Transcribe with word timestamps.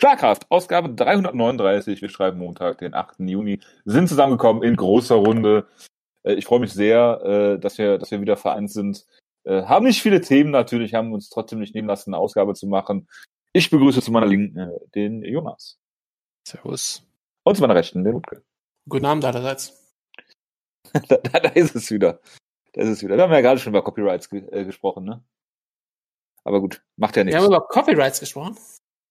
Schlagkraft, 0.00 0.50
Ausgabe 0.50 0.88
339. 0.94 2.00
Wir 2.00 2.08
schreiben 2.08 2.38
Montag, 2.38 2.78
den 2.78 2.94
8. 2.94 3.20
Juni. 3.20 3.60
Sind 3.84 4.08
zusammengekommen 4.08 4.62
in 4.62 4.74
großer 4.74 5.16
Runde. 5.16 5.68
Äh, 6.22 6.34
ich 6.34 6.46
freue 6.46 6.60
mich 6.60 6.72
sehr, 6.72 7.20
äh, 7.22 7.60
dass 7.60 7.76
wir, 7.76 7.98
dass 7.98 8.10
wir 8.10 8.22
wieder 8.22 8.38
vereint 8.38 8.70
sind. 8.70 9.06
Äh, 9.44 9.64
haben 9.64 9.84
nicht 9.84 10.00
viele 10.00 10.22
Themen 10.22 10.52
natürlich, 10.52 10.94
haben 10.94 11.12
uns 11.12 11.28
trotzdem 11.28 11.58
nicht 11.58 11.74
nehmen 11.74 11.86
lassen, 11.86 12.14
eine 12.14 12.18
Ausgabe 12.18 12.54
zu 12.54 12.66
machen. 12.66 13.08
Ich 13.52 13.68
begrüße 13.68 14.00
zu 14.00 14.10
meiner 14.10 14.26
Linken 14.26 14.70
den 14.94 15.22
Jonas. 15.22 15.78
Servus. 16.48 17.06
Und 17.44 17.56
zu 17.56 17.60
meiner 17.60 17.74
Rechten 17.74 18.02
den 18.02 18.14
Utke. 18.14 18.42
Guten 18.88 19.04
Abend 19.04 19.26
allerseits. 19.26 19.94
da, 21.08 21.16
da, 21.18 21.40
da 21.40 21.48
ist 21.50 21.76
es 21.76 21.90
wieder. 21.90 22.20
Da 22.72 22.80
ist 22.80 22.88
es 22.88 23.02
wieder. 23.02 23.16
Wir 23.16 23.24
haben 23.24 23.32
ja 23.32 23.42
gerade 23.42 23.60
schon 23.60 23.74
über 23.74 23.84
Copyrights 23.84 24.30
ge 24.30 24.48
äh, 24.50 24.64
gesprochen, 24.64 25.04
ne? 25.04 25.22
Aber 26.42 26.60
gut, 26.62 26.82
macht 26.96 27.16
ja 27.16 27.24
nichts. 27.24 27.36
Wir 27.36 27.42
haben 27.42 27.52
über 27.52 27.68
Copyrights 27.68 28.20
gesprochen. 28.20 28.56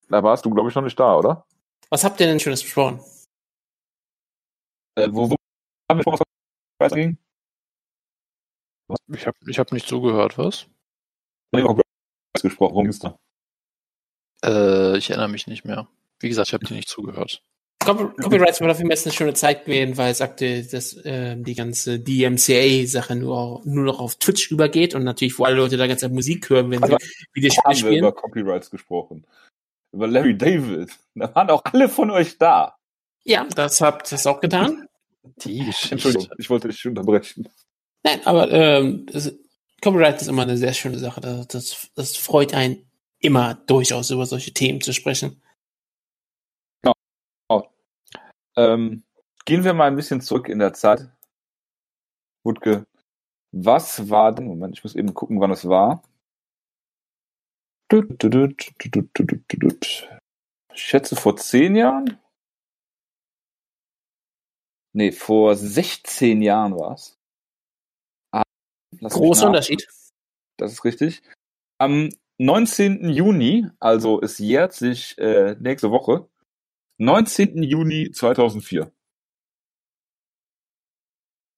Da 0.10 0.24
warst 0.24 0.46
du, 0.46 0.50
glaube 0.50 0.70
ich, 0.70 0.76
noch 0.76 0.84
nicht 0.84 1.00
da, 1.00 1.16
oder? 1.16 1.46
Was 1.90 2.04
habt 2.04 2.20
ihr 2.20 2.28
denn 2.28 2.40
Schönes 2.40 2.64
besprochen? 2.64 3.00
Äh, 4.96 5.08
wo, 5.12 5.30
wo 5.30 5.36
haben 5.90 6.00
wir 6.00 6.04
schon 6.04 6.20
was 6.80 6.94
ging? 6.94 7.18
Ich 9.14 9.28
habe 9.28 9.38
ich 9.48 9.60
hab 9.60 9.72
nicht 9.72 9.88
zugehört, 9.88 10.38
was? 10.38 10.68
Wir 11.52 11.64
haben 11.64 11.82
gesprochen, 12.42 12.74
worum 12.74 12.86
ging's 12.86 13.00
da? 13.00 13.18
Äh, 14.44 14.98
ich 14.98 15.10
erinnere 15.10 15.30
mich 15.30 15.48
nicht 15.48 15.66
mehr. 15.66 15.88
Wie 16.20 16.30
gesagt, 16.30 16.48
ich 16.48 16.54
habe 16.54 16.66
dir 16.66 16.74
nicht 16.76 16.90
zugehört. 16.90 17.44
Copyrights 17.82 18.60
war 18.62 18.68
dafür 18.68 18.86
meist 18.86 19.06
eine 19.08 19.14
schöne 19.16 19.34
Zeit 19.34 19.66
gewesen, 19.66 19.98
weil 19.98 20.12
es 20.12 20.18
sagte, 20.20 20.64
dass 20.64 20.94
äh, 21.06 21.38
die 21.38 21.56
ganze 21.56 22.00
DMCA-Sache 22.00 23.16
nur, 23.16 23.62
nur 23.64 23.86
noch 23.86 24.00
auf 24.00 24.16
Twitch 24.16 24.52
übergeht 24.52 24.96
und 24.96 25.04
natürlich, 25.04 25.40
wo 25.40 25.46
alle 25.46 25.56
Leute 25.56 25.78
da 25.78 25.88
ganze 25.88 26.10
Musik 26.10 26.50
hören, 26.50 26.70
wenn 26.72 26.84
Also, 26.84 26.98
sie 27.00 27.26
Videospiele 27.34 27.64
haben 27.64 27.72
wir 27.72 27.78
spielen. 27.78 28.00
über 28.00 28.12
Copyrights 28.12 28.70
gesprochen. 28.70 29.26
Über 29.92 30.08
Larry 30.08 30.38
David. 30.38 30.92
Da 31.16 31.34
waren 31.36 31.50
auch 31.50 31.64
alle 31.66 31.90
von 31.90 32.12
euch 32.12 32.38
da. 32.38 32.76
Ja, 33.24 33.46
das 33.56 33.82
habt 33.82 34.12
ihr 34.12 34.26
auch 34.26 34.40
getan. 34.40 34.88
Die 35.44 35.66
Geschichte. 35.66 35.96
Entschuldigung, 35.96 36.30
ich 36.38 36.50
wollte 36.50 36.68
dich 36.70 36.86
unterbrechen. 36.86 37.50
Nein, 38.04 38.22
aber 38.26 38.50
ähm, 38.52 39.06
Copyright 39.82 40.22
ist 40.22 40.28
immer 40.28 40.44
eine 40.44 40.58
sehr 40.58 40.74
schöne 40.74 40.98
Sache. 40.98 41.22
Das, 41.22 41.48
das, 41.48 41.92
das 41.96 42.18
freut 42.18 42.54
einen 42.54 42.90
immer 43.20 43.56
durchaus 43.56 44.12
über 44.12 44.26
solche 44.26 44.54
Themen 44.54 44.82
zu 44.82 44.94
sprechen. 44.94 45.42
Ähm, 48.60 49.04
gehen 49.46 49.64
wir 49.64 49.74
mal 49.74 49.88
ein 49.88 49.96
bisschen 49.96 50.20
zurück 50.20 50.50
in 50.50 50.60
der 50.60 50.74
Zeit. 50.74 51.10
Wutke, 52.44 52.86
was 53.52 54.10
war 54.10 54.34
denn, 54.34 54.48
Moment, 54.48 54.78
ich 54.78 54.84
muss 54.84 54.96
eben 54.96 55.14
gucken, 55.14 55.40
wann 55.40 55.52
es 55.52 55.68
war. 55.68 56.04
Tut, 56.04 56.10
tut, 56.10 57.08
tut, 57.08 57.28
tut, 57.30 57.38
tut, 57.38 57.60
tut, 57.60 57.60
tut, 57.60 57.70
tut. 57.70 57.79
Ich 60.74 60.82
schätze 60.82 61.16
vor 61.16 61.36
zehn 61.38 61.76
Jahren? 61.76 62.20
Nee, 64.94 65.12
vor 65.12 65.56
16 65.56 66.42
Jahren 66.42 66.76
war 66.76 66.94
es. 66.94 67.18
Ah, 68.32 68.44
Großer 69.02 69.48
Unterschied. 69.48 69.88
Das 70.58 70.72
ist 70.72 70.84
richtig. 70.84 71.22
Am 71.80 72.10
19. 72.38 73.10
Juni, 73.10 73.68
also 73.80 74.22
es 74.22 74.38
jährt 74.38 74.74
sich 74.74 75.18
äh, 75.18 75.56
nächste 75.60 75.92
Woche, 75.92 76.30
19. 77.00 77.64
Juni 77.64 78.12
2004. 78.12 78.92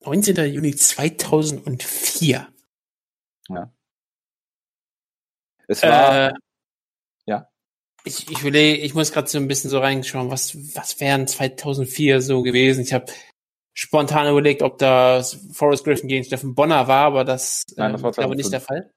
19. 0.03 0.53
Juni 0.53 0.75
2004. 0.75 2.47
Es 5.71 5.83
war, 5.83 6.29
Äh, 6.29 6.33
Ja. 7.25 7.47
Ich, 8.03 8.29
ich 8.31 8.43
will, 8.43 8.55
ich 8.55 8.93
muss 8.95 9.11
gerade 9.11 9.27
so 9.27 9.37
ein 9.37 9.47
bisschen 9.47 9.69
so 9.69 9.79
reinschauen, 9.79 10.31
was, 10.31 10.55
was 10.75 10.99
wären 10.99 11.27
2004 11.27 12.21
so 12.21 12.41
gewesen. 12.41 12.81
Ich 12.81 12.93
habe 12.93 13.05
spontan 13.73 14.29
überlegt, 14.29 14.63
ob 14.63 14.77
das 14.79 15.33
Forrest 15.53 15.83
Griffin 15.83 16.07
gegen 16.09 16.23
Steffen 16.23 16.55
Bonner 16.55 16.87
war, 16.87 17.05
aber 17.05 17.23
das, 17.23 17.63
Nein, 17.75 17.91
das 17.93 18.01
ähm, 18.01 18.05
war 18.05 18.11
glaube 18.11 18.35
nicht 18.35 18.49
2005. 18.49 18.51
der 18.51 18.61
Fall. 18.61 18.91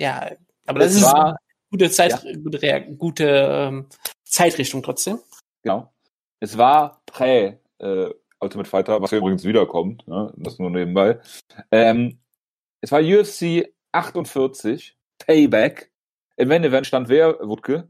Ja, 0.00 0.36
aber 0.66 0.80
das 0.80 0.92
es 0.92 0.96
ist 0.98 1.02
war, 1.04 1.24
eine 1.26 1.36
gute 1.70 1.90
Zeit, 1.90 2.26
gute, 2.42 2.62
Rea- 2.62 2.80
gute 2.96 3.26
ähm, 3.28 3.88
Zeitrichtung 4.24 4.82
trotzdem. 4.82 5.20
genau. 5.62 5.92
Es 6.40 6.58
war 6.58 7.00
prä 7.06 7.58
äh, 7.78 8.10
Ultimate 8.40 8.68
Fighter, 8.68 9.00
was 9.00 9.10
ja 9.10 9.18
übrigens 9.18 9.44
wiederkommt, 9.44 10.06
ne? 10.08 10.32
das 10.36 10.58
nur 10.58 10.68
nebenbei. 10.70 11.18
Ähm, 11.70 12.18
es 12.82 12.92
war 12.92 13.00
UFC 13.00 13.72
48, 13.92 14.96
Payback. 15.18 15.90
Im 16.36 16.48
Main 16.48 16.64
Event 16.64 16.86
stand 16.86 17.08
wer, 17.08 17.38
Wutke? 17.40 17.88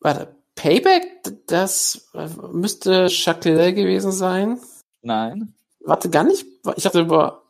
Warte, 0.00 0.36
Payback, 0.54 1.22
das 1.46 2.10
äh, 2.14 2.28
müsste 2.52 3.06
Jacques 3.08 3.44
Liddell 3.44 3.72
gewesen 3.74 4.12
sein. 4.12 4.60
Nein. 5.02 5.54
Warte, 5.80 6.10
gar 6.10 6.24
nicht? 6.24 6.46
Ich 6.76 6.82
dachte 6.82 7.00
über. 7.00 7.42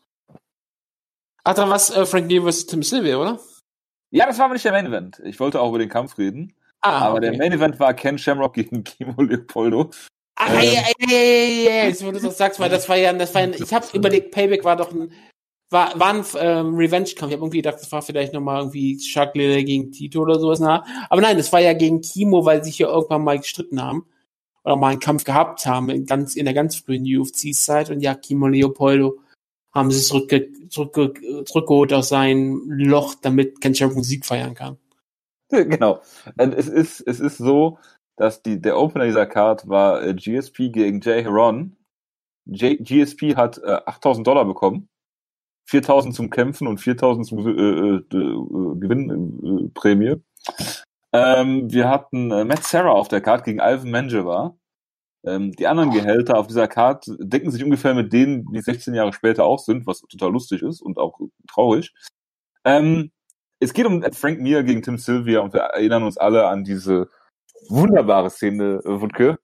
Ach, 1.42 1.54
da 1.54 1.68
war 1.68 1.76
es 1.76 1.90
äh, 1.90 2.06
Frank 2.06 2.26
Mir 2.26 2.42
vs. 2.42 2.66
Tim 2.66 2.82
Sylvia, 2.82 3.16
oder? 3.16 3.40
Ja, 4.10 4.26
das 4.26 4.38
war 4.38 4.46
aber 4.46 4.54
nicht 4.54 4.64
der 4.64 4.72
Main 4.72 4.86
Event. 4.86 5.20
Ich 5.24 5.40
wollte 5.40 5.60
auch 5.60 5.70
über 5.70 5.78
den 5.78 5.88
Kampf 5.88 6.18
reden. 6.18 6.54
Ah, 6.80 7.06
aber 7.06 7.16
okay. 7.16 7.30
der 7.30 7.38
Main 7.38 7.52
Event 7.52 7.78
war 7.80 7.94
Ken 7.94 8.18
Shamrock 8.18 8.54
gegen 8.54 8.84
Kimo 8.84 9.20
Leopoldo. 9.22 9.90
Ah, 10.36 10.54
Ähm. 10.54 10.72
ja, 10.72 10.72
ja, 10.72 10.88
ja, 11.08 11.18
ja, 11.18 11.70
ja, 11.70 11.84
jetzt, 11.86 12.04
wo 12.04 12.10
du 12.10 12.20
das 12.20 12.38
sagst, 12.38 12.58
weil 12.60 12.70
das 12.70 12.88
war 12.88 12.96
ja, 12.96 13.12
das 13.12 13.34
war 13.34 13.42
ein, 13.42 13.52
ich 13.52 13.74
habe 13.74 13.86
überlegt, 13.92 14.30
Payback 14.30 14.64
war 14.64 14.76
doch 14.76 14.90
ein, 14.90 15.12
war, 15.70 15.98
war 15.98 16.14
ein 16.14 16.24
ähm, 16.38 16.74
Revenge-Kampf. 16.74 17.30
Ich 17.30 17.36
habe 17.36 17.44
irgendwie 17.44 17.58
gedacht, 17.58 17.78
das 17.80 17.92
war 17.92 18.02
vielleicht 18.02 18.32
nochmal 18.32 18.60
irgendwie 18.60 18.96
Chuck 18.98 19.34
Liddell 19.34 19.64
gegen 19.64 19.92
Tito 19.92 20.20
oder 20.20 20.38
sowas. 20.38 20.60
Na. 20.60 20.84
Aber 21.08 21.20
nein, 21.20 21.36
das 21.36 21.52
war 21.52 21.60
ja 21.60 21.72
gegen 21.72 22.00
Kimo, 22.00 22.44
weil 22.44 22.62
sie 22.64 22.72
ja 22.72 22.88
irgendwann 22.88 23.24
mal 23.24 23.38
gestritten 23.38 23.80
haben. 23.80 24.06
Oder 24.64 24.76
mal 24.76 24.88
einen 24.88 25.00
Kampf 25.00 25.24
gehabt 25.24 25.64
haben, 25.64 25.88
in, 25.88 26.04
ganz, 26.04 26.36
in 26.36 26.44
der 26.44 26.54
ganz 26.54 26.76
frühen 26.76 27.04
UFC-Zeit. 27.04 27.90
Und 27.90 28.00
ja, 28.00 28.14
Kimo 28.14 28.46
Leopoldo 28.48 29.18
haben 29.72 29.90
sie 29.90 30.02
zurückge 30.02 30.48
zurückge 30.68 31.44
zurückgeholt 31.44 31.92
aus 31.92 32.08
seinem 32.08 32.62
Loch, 32.68 33.14
damit 33.14 33.60
Ken 33.60 33.74
Shamrock 33.74 33.96
Musik 33.96 34.26
feiern 34.26 34.54
kann. 34.54 34.76
genau. 35.50 36.00
Und 36.36 36.54
es 36.54 36.68
ist, 36.68 37.00
es 37.00 37.20
ist 37.20 37.38
so, 37.38 37.78
dass 38.16 38.42
die, 38.42 38.60
der 38.60 38.76
Opener 38.76 39.06
dieser 39.06 39.26
Card 39.26 39.68
war 39.68 40.02
äh, 40.02 40.14
GSP 40.14 40.70
gegen 40.70 41.00
Jay 41.00 41.22
Heron. 41.22 41.76
J 42.44 42.78
GSP 42.78 43.36
hat 43.36 43.58
äh, 43.58 43.80
8000 43.86 44.26
Dollar 44.26 44.44
bekommen. 44.44 44.88
4000 45.66 46.14
zum 46.14 46.30
Kämpfen 46.30 46.66
und 46.66 46.78
4000 46.78 47.26
zum 47.26 47.38
äh, 47.46 47.50
äh, 47.50 47.96
äh, 47.96 48.78
Gewinnprämie. 48.78 50.16
Ähm, 51.12 51.72
wir 51.72 51.88
hatten 51.88 52.30
äh, 52.30 52.44
Matt 52.44 52.64
Sarah 52.64 52.92
auf 52.92 53.08
der 53.08 53.20
Card 53.20 53.44
gegen 53.44 53.60
Alvin 53.60 53.90
Manjewa. 53.90 54.56
Ähm, 55.24 55.52
die 55.52 55.66
anderen 55.66 55.90
Gehälter 55.90 56.38
auf 56.38 56.46
dieser 56.46 56.68
Card 56.68 57.04
decken 57.18 57.50
sich 57.50 57.62
ungefähr 57.62 57.94
mit 57.94 58.12
denen, 58.12 58.46
die 58.52 58.60
16 58.60 58.94
Jahre 58.94 59.12
später 59.12 59.44
auch 59.44 59.58
sind, 59.58 59.86
was 59.86 60.00
total 60.00 60.32
lustig 60.32 60.62
ist 60.62 60.80
und 60.80 60.98
auch 60.98 61.18
traurig. 61.48 61.92
Ähm, 62.64 63.10
es 63.60 63.74
geht 63.74 63.86
um 63.86 64.02
Frank 64.12 64.40
Mir 64.40 64.62
gegen 64.62 64.82
Tim 64.82 64.98
Sylvia 64.98 65.40
und 65.40 65.52
wir 65.52 65.60
erinnern 65.60 66.04
uns 66.04 66.16
alle 66.16 66.46
an 66.46 66.64
diese 66.64 67.10
wunderbare 67.68 68.30
Szene, 68.30 68.80
äh, 68.84 69.00
Wutke, 69.00 69.38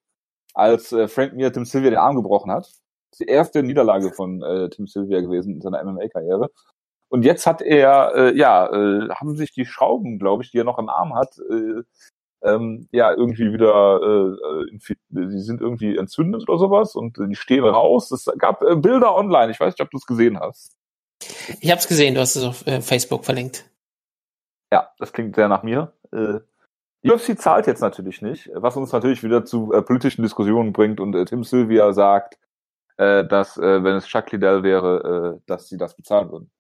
als 0.55 0.93
äh, 0.93 1.09
Frank 1.09 1.35
Mir 1.35 1.53
Tim 1.53 1.67
Sylvia 1.67 1.91
den 1.91 1.99
Arm 1.99 2.17
gebrochen 2.17 2.51
hat. 2.51 2.73
Die 3.19 3.27
erste 3.27 3.63
Niederlage 3.63 4.13
von 4.13 4.43
äh, 4.43 4.69
Tim 4.71 4.87
Sylvia 4.87 5.21
gewesen 5.21 5.55
in 5.55 5.61
seiner 5.61 5.83
MMA-Karriere. 5.85 6.51
Und 7.09 7.25
jetzt 7.25 7.47
hat 7.47 7.63
er, 7.63 8.15
äh, 8.15 8.37
ja, 8.37 8.67
äh, 8.67 9.09
haben 9.11 9.37
sich 9.37 9.53
die 9.53 9.65
Schrauben, 9.65 10.19
glaube 10.19 10.43
ich, 10.43 10.51
die 10.51 10.59
er 10.59 10.65
noch 10.65 10.79
im 10.79 10.89
Arm 10.89 11.15
hat, 11.15 11.39
äh, 11.39 11.83
ähm, 12.43 12.89
ja, 12.93 13.13
irgendwie 13.13 13.53
wieder, 13.53 14.01
äh, 14.03 14.79
die 15.09 15.41
sind 15.41 15.61
irgendwie 15.61 15.97
entzündet 15.97 16.49
oder 16.49 16.59
sowas 16.59 16.95
und 16.95 17.17
die 17.19 17.35
stehen 17.35 17.65
raus. 17.65 18.11
Es 18.11 18.27
gab 18.39 18.63
äh, 18.63 18.77
Bilder 18.77 19.15
online, 19.15 19.51
ich 19.51 19.61
weiß 19.61 19.75
nicht, 19.75 19.81
ob 19.81 19.91
du 19.91 19.97
es 19.97 20.07
gesehen 20.07 20.39
hast. 20.39 20.77
Ich 21.61 21.71
habe 21.71 21.79
es 21.79 21.89
gesehen, 21.89 22.15
du 22.15 22.21
hast 22.21 22.37
es 22.37 22.45
auf 22.45 22.67
äh, 22.67 22.81
Facebook 22.81 23.25
verlinkt. 23.25 23.69
Ja, 24.73 24.91
das 24.99 25.13
klingt 25.13 25.35
sehr 25.37 25.49
nach 25.49 25.63
mir. 25.63 25.93
Äh, 26.13 26.41
die 27.03 27.11
UFC 27.11 27.39
zahlt 27.39 27.67
jetzt 27.67 27.81
natürlich 27.81 28.21
nicht, 28.21 28.51
was 28.53 28.77
uns 28.77 28.93
natürlich 28.93 29.23
wieder 29.23 29.45
zu 29.45 29.73
äh, 29.73 29.83
politischen 29.83 30.23
Diskussionen 30.23 30.73
bringt 30.73 31.01
und 31.01 31.15
äh, 31.15 31.25
Tim 31.25 31.45
Sylvia 31.45 31.93
sagt, 31.93 32.39
äh, 32.99 33.25
dass, 33.27 33.57
äh, 33.57 33.83
wenn 33.85 33.97
es 33.97 34.07
Chuck 34.07 34.31
Liddell 34.33 34.63
wäre, 34.63 35.37
äh, 35.39 35.43
dass 35.47 35.69
sie 35.69 35.77
das 35.77 35.95
bezahlen 35.97 36.31
würden. 36.31 36.51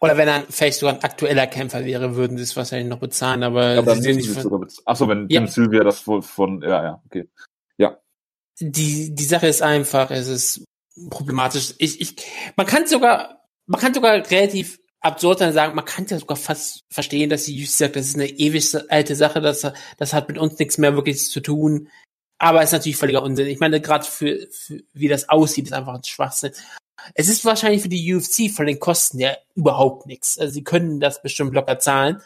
Oder 0.00 0.16
wenn 0.16 0.28
er 0.28 0.44
vielleicht 0.48 0.78
sogar 0.78 0.94
ein 0.94 1.02
aktueller 1.02 1.46
Kämpfer 1.48 1.84
wäre, 1.84 2.14
würden 2.14 2.36
sie 2.36 2.44
es 2.44 2.56
wahrscheinlich 2.56 2.88
noch 2.88 3.00
bezahlen, 3.00 3.42
aber 3.42 3.78
Aber 3.78 3.82
dann 3.94 4.02
sie 4.02 4.14
nicht 4.14 4.30
von, 4.30 4.42
sogar 4.42 4.60
bez- 4.60 4.82
Ach 4.84 4.94
so, 4.96 5.08
wenn 5.08 5.28
Ja. 5.28 5.40
Tim 5.40 5.48
Sylvia 5.48 5.82
das 5.82 6.06
wohl 6.06 6.22
von, 6.22 6.62
ja, 6.62 6.82
ja, 6.84 7.02
okay. 7.06 7.28
die, 8.60 9.14
die 9.14 9.24
Sache 9.24 9.46
ist 9.46 9.62
einfach, 9.62 10.10
es 10.10 10.26
ist 10.28 10.64
problematisch. 11.10 11.74
Ich, 11.78 12.00
ich, 12.00 12.16
man 12.56 12.66
kann 12.66 12.86
sogar, 12.86 13.44
man 13.66 13.80
kann 13.80 13.94
sogar 13.94 14.14
relativ 14.30 14.80
absurd 15.00 15.40
dann 15.40 15.52
sagen, 15.52 15.76
man 15.76 15.84
kann 15.84 16.06
ja 16.08 16.18
sogar 16.18 16.36
fast 16.36 16.80
verstehen, 16.90 17.30
dass 17.30 17.44
die 17.44 17.62
UFC 17.62 17.70
sagt, 17.70 17.94
das 17.96 18.06
ist 18.08 18.16
eine 18.16 18.26
ewig 18.28 18.74
alte 18.90 19.14
Sache, 19.14 19.40
das, 19.40 19.64
das 19.96 20.12
hat 20.12 20.28
mit 20.28 20.38
uns 20.38 20.58
nichts 20.58 20.76
mehr 20.78 20.94
wirklich 20.96 21.24
zu 21.24 21.40
tun. 21.40 21.88
Aber 22.38 22.60
es 22.60 22.66
ist 22.66 22.72
natürlich 22.72 22.96
völliger 22.96 23.22
Unsinn. 23.22 23.48
Ich 23.48 23.60
meine, 23.60 23.80
gerade 23.80 24.04
für, 24.04 24.46
für 24.50 24.80
wie 24.92 25.08
das 25.08 25.28
aussieht, 25.28 25.66
ist 25.66 25.72
einfach 25.72 25.94
ein 25.94 26.04
Schwachsinn. 26.04 26.52
Es 27.14 27.28
ist 27.28 27.44
wahrscheinlich 27.44 27.82
für 27.82 27.88
die 27.88 28.14
UFC 28.14 28.50
von 28.50 28.66
den 28.66 28.78
Kosten 28.80 29.18
ja 29.18 29.36
überhaupt 29.54 30.06
nichts. 30.06 30.38
Also 30.38 30.52
sie 30.52 30.64
können 30.64 31.00
das 31.00 31.22
bestimmt 31.22 31.54
locker 31.54 31.78
zahlen. 31.78 32.20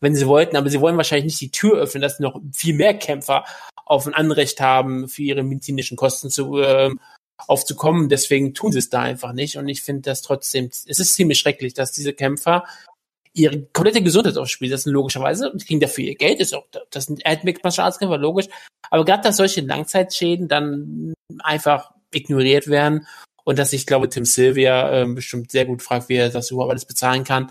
wenn 0.00 0.14
sie 0.14 0.26
wollten, 0.26 0.56
aber 0.56 0.68
sie 0.68 0.80
wollen 0.80 0.98
wahrscheinlich 0.98 1.24
nicht 1.24 1.40
die 1.40 1.50
Tür 1.50 1.78
öffnen, 1.78 2.02
dass 2.02 2.20
noch 2.20 2.40
viel 2.52 2.74
mehr 2.74 2.94
Kämpfer 2.94 3.44
auf 3.86 4.06
ein 4.06 4.14
Anrecht 4.14 4.60
haben, 4.60 5.08
für 5.08 5.22
ihre 5.22 5.42
medizinischen 5.42 5.96
Kosten 5.96 6.30
zu 6.30 6.58
äh, 6.58 6.90
aufzukommen. 7.38 8.08
Deswegen 8.10 8.52
tun 8.54 8.72
sie 8.72 8.80
es 8.80 8.90
da 8.90 9.00
einfach 9.00 9.32
nicht. 9.32 9.56
Und 9.56 9.68
ich 9.68 9.82
finde 9.82 10.02
das 10.02 10.20
trotzdem, 10.22 10.66
es 10.66 10.98
ist 10.98 11.14
ziemlich 11.14 11.38
schrecklich, 11.38 11.74
dass 11.74 11.92
diese 11.92 12.12
Kämpfer 12.12 12.64
ihre 13.34 13.62
komplette 13.72 14.02
Gesundheit 14.02 14.36
aufs 14.36 14.50
Spiel 14.50 14.68
setzen, 14.68 14.90
logischerweise. 14.90 15.50
Und 15.50 15.66
kriegen 15.66 15.80
dafür 15.80 16.04
ihr 16.04 16.14
Geld, 16.14 16.40
ist 16.40 16.54
auch, 16.54 16.66
das 16.90 17.06
sind 17.06 17.22
Martial 17.24 17.86
Arts 17.86 17.98
Kämpfer, 17.98 18.18
logisch. 18.18 18.46
Aber 18.90 19.04
gerade, 19.04 19.22
dass 19.22 19.36
solche 19.36 19.60
Langzeitschäden 19.60 20.48
dann 20.48 21.14
einfach 21.42 21.92
ignoriert 22.12 22.68
werden 22.68 23.06
und 23.44 23.58
dass 23.58 23.72
ich 23.72 23.86
glaube, 23.86 24.08
Tim 24.08 24.24
Sylvia 24.24 25.02
äh, 25.02 25.06
bestimmt 25.06 25.50
sehr 25.50 25.66
gut 25.66 25.82
fragt, 25.82 26.08
wie 26.08 26.16
er 26.16 26.30
das 26.30 26.50
überhaupt 26.50 26.70
alles 26.70 26.86
bezahlen 26.86 27.24
kann, 27.24 27.50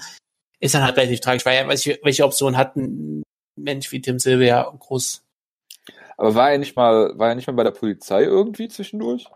ist 0.60 0.74
dann 0.74 0.84
halt 0.84 0.98
relativ 0.98 1.20
tragisch, 1.20 1.46
weil 1.46 1.58
er, 1.58 1.68
welche, 1.68 2.00
welche 2.04 2.24
Option 2.24 2.58
hat 2.58 2.76
ein 2.76 3.24
Mensch 3.60 3.92
wie 3.92 4.02
Tim 4.02 4.20
Sylvia 4.20 4.74
groß. 4.80 5.22
Aber 6.18 6.36
war 6.36 6.52
er 6.52 6.58
nicht 6.58 6.76
mal, 6.76 7.18
war 7.18 7.30
er 7.30 7.36
nicht 7.36 7.48
mal 7.48 7.54
bei 7.54 7.64
der 7.64 7.72
Polizei 7.72 8.24
irgendwie 8.24 8.70
zwischendurch? 8.70 9.28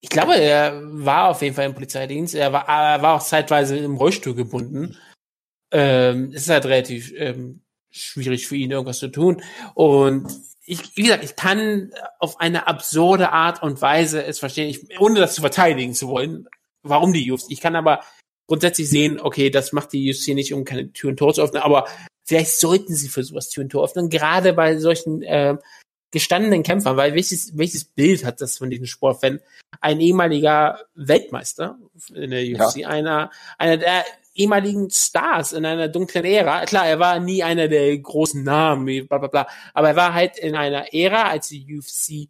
Ich 0.00 0.10
glaube, 0.10 0.34
er 0.34 0.80
war 0.82 1.30
auf 1.30 1.42
jeden 1.42 1.54
Fall 1.54 1.66
im 1.66 1.74
Polizeidienst. 1.74 2.34
Er 2.34 2.52
war, 2.52 2.68
er 2.68 3.02
war 3.02 3.16
auch 3.16 3.22
zeitweise 3.22 3.76
im 3.76 3.96
Rollstuhl 3.96 4.34
gebunden. 4.34 4.96
Ähm, 5.74 6.30
es 6.32 6.42
ist 6.42 6.50
halt 6.50 6.66
relativ 6.66 7.12
ähm, 7.16 7.60
schwierig 7.90 8.46
für 8.46 8.54
ihn, 8.56 8.70
irgendwas 8.70 9.00
zu 9.00 9.08
tun. 9.08 9.42
Und 9.74 10.32
ich, 10.64 10.96
wie 10.96 11.02
gesagt, 11.02 11.24
ich 11.24 11.34
kann 11.34 11.90
auf 12.20 12.38
eine 12.40 12.68
absurde 12.68 13.32
Art 13.32 13.62
und 13.62 13.82
Weise 13.82 14.24
es 14.24 14.38
verstehen, 14.38 14.70
ich, 14.70 15.00
ohne 15.00 15.18
das 15.18 15.34
zu 15.34 15.40
verteidigen 15.40 15.92
zu 15.92 16.08
wollen, 16.08 16.48
warum 16.82 17.12
die 17.12 17.30
UFC. 17.30 17.50
Ich 17.50 17.60
kann 17.60 17.74
aber 17.74 18.04
grundsätzlich 18.46 18.88
sehen, 18.88 19.20
okay, 19.20 19.50
das 19.50 19.72
macht 19.72 19.92
die 19.92 20.10
UFC 20.10 20.28
nicht, 20.28 20.54
um 20.54 20.64
keine 20.64 20.92
Tür 20.92 21.10
und 21.10 21.16
Tor 21.16 21.34
zu 21.34 21.42
öffnen, 21.42 21.62
aber 21.62 21.88
vielleicht 22.22 22.58
sollten 22.58 22.94
sie 22.94 23.08
für 23.08 23.24
sowas 23.24 23.48
Tür 23.48 23.64
und 23.64 23.70
Tor 23.70 23.84
öffnen, 23.84 24.10
gerade 24.10 24.52
bei 24.52 24.78
solchen 24.78 25.22
äh, 25.22 25.56
gestandenen 26.12 26.62
Kämpfern, 26.62 26.96
weil 26.96 27.14
welches, 27.14 27.58
welches 27.58 27.84
Bild 27.84 28.24
hat 28.24 28.40
das 28.40 28.58
von 28.58 28.70
diesem 28.70 28.86
Sport, 28.86 29.22
wenn 29.22 29.40
ein 29.80 30.00
ehemaliger 30.00 30.78
Weltmeister 30.94 31.78
in 32.14 32.30
der 32.30 32.44
UFC, 32.44 32.76
ja. 32.78 32.88
einer, 32.88 33.30
einer 33.58 33.76
der 33.78 34.04
ehemaligen 34.34 34.90
Stars 34.90 35.52
in 35.52 35.64
einer 35.64 35.88
dunklen 35.88 36.24
Ära. 36.24 36.64
Klar, 36.66 36.86
er 36.86 36.98
war 36.98 37.20
nie 37.20 37.42
einer 37.42 37.68
der 37.68 37.96
großen 37.98 38.42
Namen, 38.42 39.06
bla 39.06 39.18
bla 39.18 39.28
bla, 39.28 39.48
aber 39.72 39.88
er 39.88 39.96
war 39.96 40.14
halt 40.14 40.38
in 40.38 40.56
einer 40.56 40.92
Ära, 40.92 41.30
als 41.30 41.48
die 41.48 41.78
UFC 41.78 42.28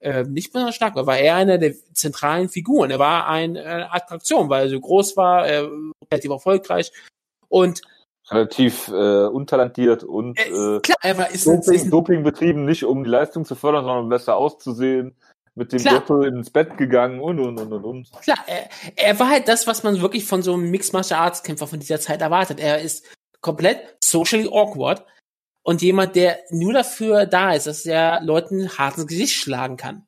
äh, 0.00 0.24
nicht 0.24 0.52
besonders 0.52 0.74
stark 0.74 0.96
war, 0.96 1.06
war 1.06 1.18
er 1.18 1.36
einer 1.36 1.58
der 1.58 1.74
zentralen 1.92 2.48
Figuren. 2.48 2.90
Er 2.90 2.98
war 2.98 3.28
eine 3.28 3.62
äh, 3.62 3.84
Attraktion, 3.90 4.48
weil 4.48 4.64
er 4.64 4.70
so 4.70 4.80
groß 4.80 5.16
war, 5.16 5.46
äh, 5.46 5.68
relativ 6.10 6.30
erfolgreich 6.30 6.92
und 7.48 7.82
relativ 8.30 8.88
äh, 8.88 9.26
untalentiert 9.26 10.04
und 10.04 10.38
äh, 10.38 10.50
äh, 10.50 10.80
klar, 10.80 10.98
er 11.02 11.18
war, 11.18 11.30
ist 11.30 11.46
Doping, 11.46 11.90
Doping 11.90 12.22
betrieben, 12.22 12.64
nicht 12.64 12.84
um 12.84 13.02
die 13.02 13.10
Leistung 13.10 13.44
zu 13.44 13.56
fördern, 13.56 13.84
sondern 13.84 14.04
um 14.04 14.08
besser 14.08 14.36
auszusehen 14.36 15.16
mit 15.54 15.72
dem 15.72 15.82
Gürtel 15.82 16.24
ins 16.26 16.50
Bett 16.50 16.78
gegangen 16.78 17.20
und 17.20 17.40
und 17.40 17.58
und 17.58 17.72
und 17.72 17.84
und. 17.84 18.12
Klar, 18.22 18.38
er, 18.46 18.68
er 18.96 19.18
war 19.18 19.30
halt 19.30 19.48
das, 19.48 19.66
was 19.66 19.82
man 19.82 20.00
wirklich 20.00 20.24
von 20.24 20.42
so 20.42 20.54
einem 20.54 20.70
Mixed 20.70 20.92
Martial 20.92 21.20
Arts 21.20 21.42
Kämpfer 21.42 21.66
von 21.66 21.80
dieser 21.80 22.00
Zeit 22.00 22.20
erwartet. 22.20 22.60
Er 22.60 22.80
ist 22.80 23.04
komplett 23.40 23.96
socially 24.02 24.48
awkward 24.50 25.04
und 25.62 25.82
jemand, 25.82 26.16
der 26.16 26.38
nur 26.50 26.72
dafür 26.72 27.26
da 27.26 27.52
ist, 27.52 27.66
dass 27.66 27.84
er 27.86 28.20
Leuten 28.22 28.78
hart 28.78 28.96
ins 28.96 29.06
Gesicht 29.06 29.34
schlagen 29.34 29.76
kann. 29.76 30.06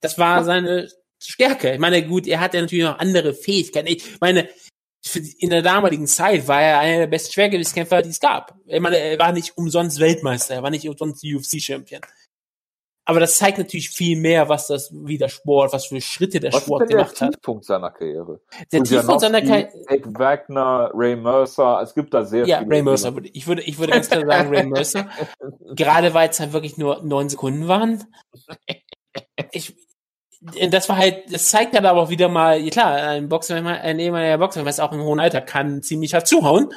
Das 0.00 0.18
war 0.18 0.38
ja. 0.38 0.44
seine 0.44 0.88
Stärke. 1.20 1.72
Ich 1.72 1.80
meine, 1.80 2.06
gut, 2.06 2.26
er 2.26 2.40
hatte 2.40 2.60
natürlich 2.60 2.84
noch 2.84 2.98
andere 2.98 3.34
Fähigkeiten. 3.34 3.88
Ich 3.88 4.20
meine, 4.20 4.48
in 5.38 5.50
der 5.50 5.62
damaligen 5.62 6.06
Zeit 6.06 6.46
war 6.46 6.60
er 6.60 6.78
einer 6.80 6.98
der 6.98 7.06
besten 7.06 7.32
Schwergewichtskämpfer, 7.32 8.02
die 8.02 8.10
es 8.10 8.20
gab. 8.20 8.54
Ich 8.66 8.80
meine, 8.80 8.98
er 8.98 9.18
war 9.18 9.32
nicht 9.32 9.56
umsonst 9.56 10.00
Weltmeister, 10.00 10.54
er 10.54 10.62
war 10.62 10.70
nicht 10.70 10.88
umsonst 10.88 11.24
UFC-Champion. 11.24 12.02
Aber 13.08 13.20
das 13.20 13.38
zeigt 13.38 13.56
natürlich 13.56 13.88
viel 13.88 14.20
mehr, 14.20 14.50
was 14.50 14.66
das, 14.66 14.90
wie 14.92 15.16
der 15.16 15.30
Sport, 15.30 15.72
was 15.72 15.86
für 15.86 15.98
Schritte 15.98 16.40
der 16.40 16.52
was 16.52 16.62
Sport 16.62 16.82
ist 16.82 16.88
denn 16.90 16.98
gemacht 16.98 17.18
der 17.18 17.26
hat. 17.28 17.34
Tiefpunkt 17.36 17.64
seiner 17.64 17.90
Karriere? 17.90 18.40
Der 18.70 18.82
Tiefpunkt 18.82 19.22
seiner 19.22 19.40
Karriere. 19.40 19.70
Ed 19.88 20.02
Wagner, 20.18 20.90
Ray 20.92 21.16
Mercer, 21.16 21.80
es 21.82 21.94
gibt 21.94 22.12
da 22.12 22.26
sehr 22.26 22.46
Ja, 22.46 22.58
viele. 22.58 22.70
Ray 22.70 22.82
Mercer. 22.82 23.14
Würde, 23.14 23.30
ich 23.32 23.46
würde, 23.46 23.62
ich 23.62 23.78
würde 23.78 23.94
ganz 23.94 24.10
klar 24.10 24.26
sagen 24.26 24.54
Ray 24.54 24.66
Mercer. 24.66 25.08
Gerade 25.74 26.12
weil 26.12 26.28
es 26.28 26.38
halt 26.38 26.52
wirklich 26.52 26.76
nur 26.76 27.02
neun 27.02 27.30
Sekunden 27.30 27.66
waren. 27.66 28.04
Ich, 29.52 29.74
das 30.70 30.90
war 30.90 30.98
halt, 30.98 31.32
das 31.32 31.48
zeigt 31.48 31.74
dann 31.74 31.86
aber 31.86 32.02
auch 32.02 32.10
wieder 32.10 32.28
mal, 32.28 32.62
klar, 32.68 32.92
ein 32.92 33.30
Boxer, 33.30 33.54
ein 33.54 33.98
ehemaliger 33.98 34.36
Boxer, 34.36 34.66
was 34.66 34.80
auch 34.80 34.92
im 34.92 35.00
hohen 35.00 35.18
Alter 35.18 35.40
kann 35.40 35.80
ziemlich 35.80 36.12
hart 36.12 36.28
zuhauen. 36.28 36.74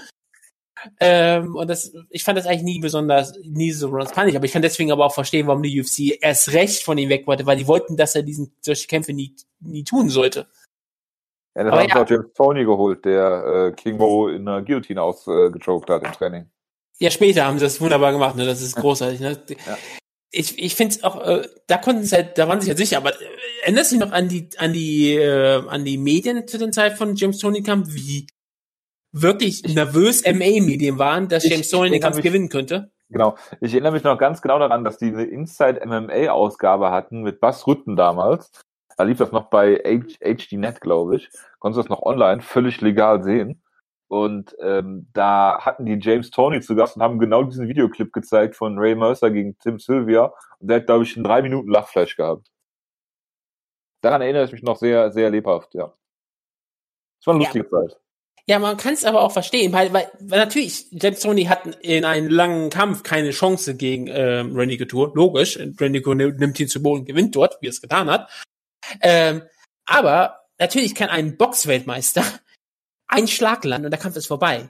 Ähm, 1.00 1.56
und 1.56 1.70
das, 1.70 1.94
ich 2.10 2.24
fand 2.24 2.38
das 2.38 2.46
eigentlich 2.46 2.64
nie 2.64 2.80
besonders, 2.80 3.34
nie 3.44 3.72
so 3.72 3.88
besonders 3.88 4.14
panisch, 4.14 4.36
aber 4.36 4.46
ich 4.46 4.52
kann 4.52 4.62
deswegen 4.62 4.92
aber 4.92 5.06
auch 5.06 5.14
verstehen, 5.14 5.48
warum 5.48 5.64
die 5.64 5.80
UFC 5.80 6.22
erst 6.22 6.54
recht 6.54 6.84
von 6.84 6.98
ihm 6.98 7.10
weg 7.10 7.28
wollte, 7.28 7.46
weil 7.46 7.58
die 7.58 7.68
wollten, 7.68 7.98
dass 7.98 8.16
er 8.16 8.24
diesen, 8.24 8.54
solche 8.62 8.88
Kämpfe 8.88 9.14
nie, 9.14 9.36
nie 9.60 9.84
tun 9.84 10.10
sollte. 10.10 10.48
Ja, 11.56 11.64
dann 11.64 11.74
haben 11.74 11.90
ja. 11.90 12.02
auch 12.02 12.10
James 12.10 12.34
Tony 12.34 12.64
geholt, 12.64 13.04
der 13.04 13.72
äh, 13.72 13.72
King 13.74 13.98
Mo 13.98 14.30
in 14.30 14.46
der 14.46 14.62
Guillotine 14.62 15.02
ausgechoked 15.02 15.90
äh, 15.90 15.94
hat 15.94 16.04
im 16.04 16.12
Training. 16.14 16.50
Ja, 17.00 17.12
später 17.12 17.46
haben 17.46 17.60
sie 17.60 17.66
das 17.66 17.82
wunderbar 17.82 18.12
gemacht, 18.12 18.36
ne? 18.36 18.46
Das 18.46 18.62
ist 18.62 18.76
großartig, 18.76 19.20
ne? 19.20 19.38
Ja. 19.66 19.78
Ich, 20.30 20.58
ich 20.58 20.76
finde 20.76 20.96
es 20.96 21.04
auch, 21.04 21.20
äh, 21.26 21.46
da 21.68 21.78
konnten 21.78 22.04
sie 22.04 22.16
halt, 22.16 22.38
da 22.38 22.48
waren 22.48 22.62
sie 22.62 22.70
halt 22.70 22.78
sicher, 22.78 22.98
aber 22.98 23.12
äh, 23.20 23.26
erinnerst 23.64 23.92
du 23.92 23.96
dich 23.96 24.06
noch 24.06 24.14
an 24.14 24.30
die, 24.30 24.50
an 24.58 24.72
die, 24.72 25.16
äh, 25.16 25.68
an 25.68 25.84
die 25.84 25.98
Medien 25.98 26.48
zu 26.48 26.58
den 26.58 26.72
Zeit 26.72 26.98
von 26.98 27.16
James 27.16 27.40
Tony 27.40 27.64
Kampf, 27.64 27.90
wie 27.94 28.28
wirklich 29.12 29.64
nervös 29.64 30.24
MA-Medien 30.26 30.98
waren, 30.98 31.28
dass 31.28 31.48
James 31.48 31.70
Tony 31.70 31.90
den 31.90 32.02
Kampf 32.02 32.22
gewinnen 32.22 32.50
könnte. 32.50 32.92
Genau. 33.10 33.36
Ich 33.60 33.74
erinnere 33.74 33.92
mich 33.92 34.04
noch 34.04 34.18
ganz 34.18 34.42
genau 34.42 34.58
daran, 34.58 34.84
dass 34.84 34.98
die 34.98 35.08
eine 35.08 35.26
Inside 35.26 35.86
MMA-Ausgabe 35.86 36.92
hatten 36.92 37.22
mit 37.22 37.42
Bass 37.42 37.68
Rütten 37.68 37.96
damals. 37.96 38.52
Da 38.98 39.04
lief 39.04 39.18
das 39.18 39.32
noch 39.32 39.50
bei 39.50 39.76
HDNet, 39.84 40.80
glaube 40.80 41.18
ich. 41.18 41.30
Konntest 41.60 41.78
du 41.78 41.82
das 41.82 41.90
noch 41.90 42.04
online 42.04 42.42
völlig 42.42 42.80
legal 42.82 43.24
sehen. 43.24 43.62
Und 44.08 44.56
ähm, 44.60 45.08
da 45.14 45.60
hatten 45.62 45.86
die 45.86 45.98
James 46.00 46.32
Tony 46.32 46.60
zu 46.62 46.76
Gast 46.76 46.98
und 46.98 47.02
haben 47.02 47.20
genau 47.20 47.44
diesen 47.44 47.70
Videoclip 47.70 48.12
gezeigt 48.12 48.56
von 48.56 48.78
Ray 48.78 48.94
Mercer 48.94 49.32
gegen 49.32 49.58
Tim 49.60 49.80
Sylvia. 49.80 50.34
Und 50.60 50.68
der 50.68 50.78
hat, 50.78 50.86
glaube 50.88 51.04
ich, 51.04 51.16
in 51.16 51.24
drei 51.24 51.42
Minuten 51.42 51.70
Lachfleisch 51.70 52.18
gehabt. 52.18 52.52
Daran 54.02 54.22
erinnere 54.22 54.46
ich 54.46 54.52
mich 54.52 54.64
noch 54.64 54.78
sehr, 54.78 55.12
sehr 55.12 55.30
lebhaft, 55.30 55.74
ja. 55.76 55.94
Es 57.22 57.28
war 57.28 57.36
eine 57.36 57.44
lustige 57.44 57.66
ja. 57.72 57.88
Zeit. 57.88 58.01
Ja, 58.48 58.60
man 58.60 58.78
kann 58.78 58.94
es 58.94 59.06
aber 59.06 59.22
auch 59.22 59.32
verstehen, 59.32 59.72
weil, 59.72 59.94
weil, 59.94 60.10
weil 60.20 60.40
natürlich, 60.40 60.88
James 60.92 61.20
Tony 61.20 61.46
hat 61.46 61.76
in 61.82 62.06
einem 62.06 62.28
langen 62.30 62.70
Kampf 62.70 63.04
keine 63.04 63.32
Chance 63.32 63.76
gegen 63.76 64.08
ähm, 64.08 64.56
Randy 64.56 64.78
Couture, 64.78 65.12
logisch. 65.14 65.58
Randy 65.58 66.02
Couture 66.02 66.34
nimmt 66.34 66.60
ihn 66.60 66.68
zu 66.68 66.82
Boden, 66.82 67.06
gewinnt 67.06 67.36
dort, 67.36 67.58
wie 67.62 67.68
er 67.68 67.72
es 67.72 67.82
getan 67.82 68.10
hat. 68.10 68.30
Ähm, 69.02 69.44
aber 69.86 70.42
natürlich 70.58 70.96
kann 70.96 71.10
ein 71.10 71.38
Boxweltmeister 71.38 72.24
einen 73.08 73.28
Schlag 73.28 73.64
landen 73.64 73.86
und 73.86 73.92
der 73.92 74.00
Kampf 74.00 74.16
ist 74.16 74.28
vorbei. 74.28 74.70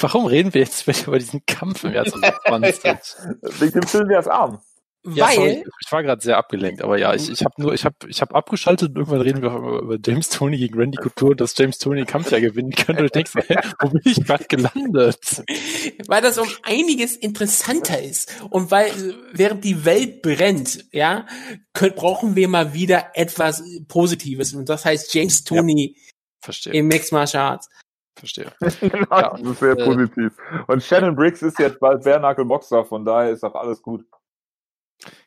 Warum 0.00 0.26
reden 0.26 0.52
wir 0.52 0.62
jetzt 0.62 0.86
über 1.06 1.18
diesen 1.18 1.46
Kampf 1.46 1.84
im 1.84 1.92
Jahr 1.92 2.04
2020? 2.46 3.16
Wegen 3.60 3.80
dem 3.80 3.82
Film 3.86 4.04
Sylvias 4.06 4.26
Arm. 4.26 4.60
Ja, 5.06 5.26
Weil, 5.26 5.34
sorry, 5.34 5.64
ich 5.84 5.92
war 5.92 6.02
gerade 6.02 6.22
sehr 6.22 6.38
abgelenkt, 6.38 6.80
aber 6.80 6.98
ja, 6.98 7.12
ich, 7.12 7.30
ich 7.30 7.44
habe 7.44 7.54
nur, 7.58 7.74
ich 7.74 7.84
habe, 7.84 7.96
ich 8.08 8.22
habe 8.22 8.34
abgeschaltet 8.34 8.90
und 8.90 8.96
irgendwann 8.96 9.20
reden 9.20 9.42
wir 9.42 9.52
über, 9.52 9.98
James 10.02 10.30
Tony 10.30 10.56
gegen 10.56 10.78
Randy 10.78 10.96
Couture, 10.96 11.36
dass 11.36 11.54
James 11.58 11.78
Tony 11.78 11.96
den 11.96 12.06
Kampf 12.06 12.30
ja 12.30 12.40
gewinnen 12.40 12.70
könnte. 12.70 13.02
Und 13.02 13.14
denkst, 13.14 13.32
hey, 13.34 13.58
wo 13.80 13.90
bin 13.90 14.00
ich 14.04 14.24
gerade 14.24 14.44
gelandet? 14.44 15.44
Weil 16.06 16.22
das 16.22 16.38
um 16.38 16.48
einiges 16.62 17.16
interessanter 17.16 18.00
ist 18.02 18.34
und 18.50 18.70
weil 18.70 18.92
während 19.32 19.64
die 19.64 19.84
Welt 19.84 20.22
brennt, 20.22 20.86
ja, 20.92 21.26
können, 21.74 21.94
brauchen 21.94 22.34
wir 22.34 22.48
mal 22.48 22.72
wieder 22.72 23.10
etwas 23.14 23.62
Positives 23.88 24.54
und 24.54 24.68
das 24.68 24.84
heißt 24.84 25.12
James 25.14 25.44
Tony 25.44 25.96
ja, 26.46 26.72
im 26.72 26.88
Mixed 26.88 27.12
Martial 27.12 27.42
Arts. 27.42 27.68
Verstehe. 28.16 28.52
genau, 28.80 29.06
ja, 29.10 29.30
das 29.30 29.40
ist 29.42 29.58
sehr 29.58 29.76
äh, 29.76 29.84
positiv. 29.84 30.32
Und 30.66 30.82
Shannon 30.82 31.14
Briggs 31.16 31.42
ist 31.42 31.58
jetzt 31.58 31.80
bald 31.80 32.04
Bärnackel 32.04 32.44
Boxer, 32.44 32.84
von 32.84 33.04
daher 33.04 33.30
ist 33.30 33.44
auch 33.44 33.54
alles 33.54 33.82
gut. 33.82 34.04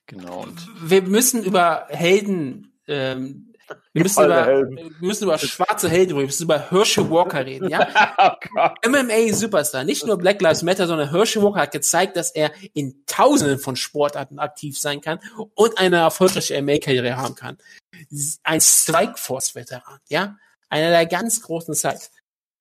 Genau. 0.07 0.43
Und 0.43 0.67
wir 0.81 1.01
müssen 1.01 1.43
über 1.43 1.85
Helden, 1.89 2.73
ähm, 2.87 3.53
wir 3.91 4.03
müssen 4.03 4.23
über, 4.23 4.47
wir 4.47 4.91
müssen 5.01 5.25
über 5.25 5.37
schwarze 5.37 5.89
Helden 5.89 6.11
reden, 6.13 6.19
wir 6.19 6.25
müssen 6.27 6.43
über 6.43 6.71
Herschel 6.71 7.09
Walker 7.09 7.45
reden, 7.45 7.69
ja? 7.69 7.85
oh 8.55 8.87
MMA-Superstar, 8.87 9.83
nicht 9.83 10.05
nur 10.05 10.17
Black 10.17 10.41
Lives 10.41 10.63
Matter, 10.63 10.87
sondern 10.87 11.11
Herschel 11.11 11.43
Walker 11.43 11.61
hat 11.61 11.73
gezeigt, 11.73 12.15
dass 12.15 12.31
er 12.31 12.51
in 12.73 13.03
tausenden 13.05 13.59
von 13.59 13.75
Sportarten 13.75 14.39
aktiv 14.39 14.79
sein 14.79 15.01
kann 15.01 15.19
und 15.55 15.77
eine 15.77 15.97
erfolgreiche 15.97 16.61
MMA-Karriere 16.61 17.17
haben 17.17 17.35
kann. 17.35 17.57
Ein 18.43 18.61
Strikeforce-Veteran, 18.61 19.99
ja? 20.07 20.37
Einer 20.69 20.89
der 20.91 21.05
ganz 21.05 21.41
großen 21.41 21.73
Zeit. 21.73 22.11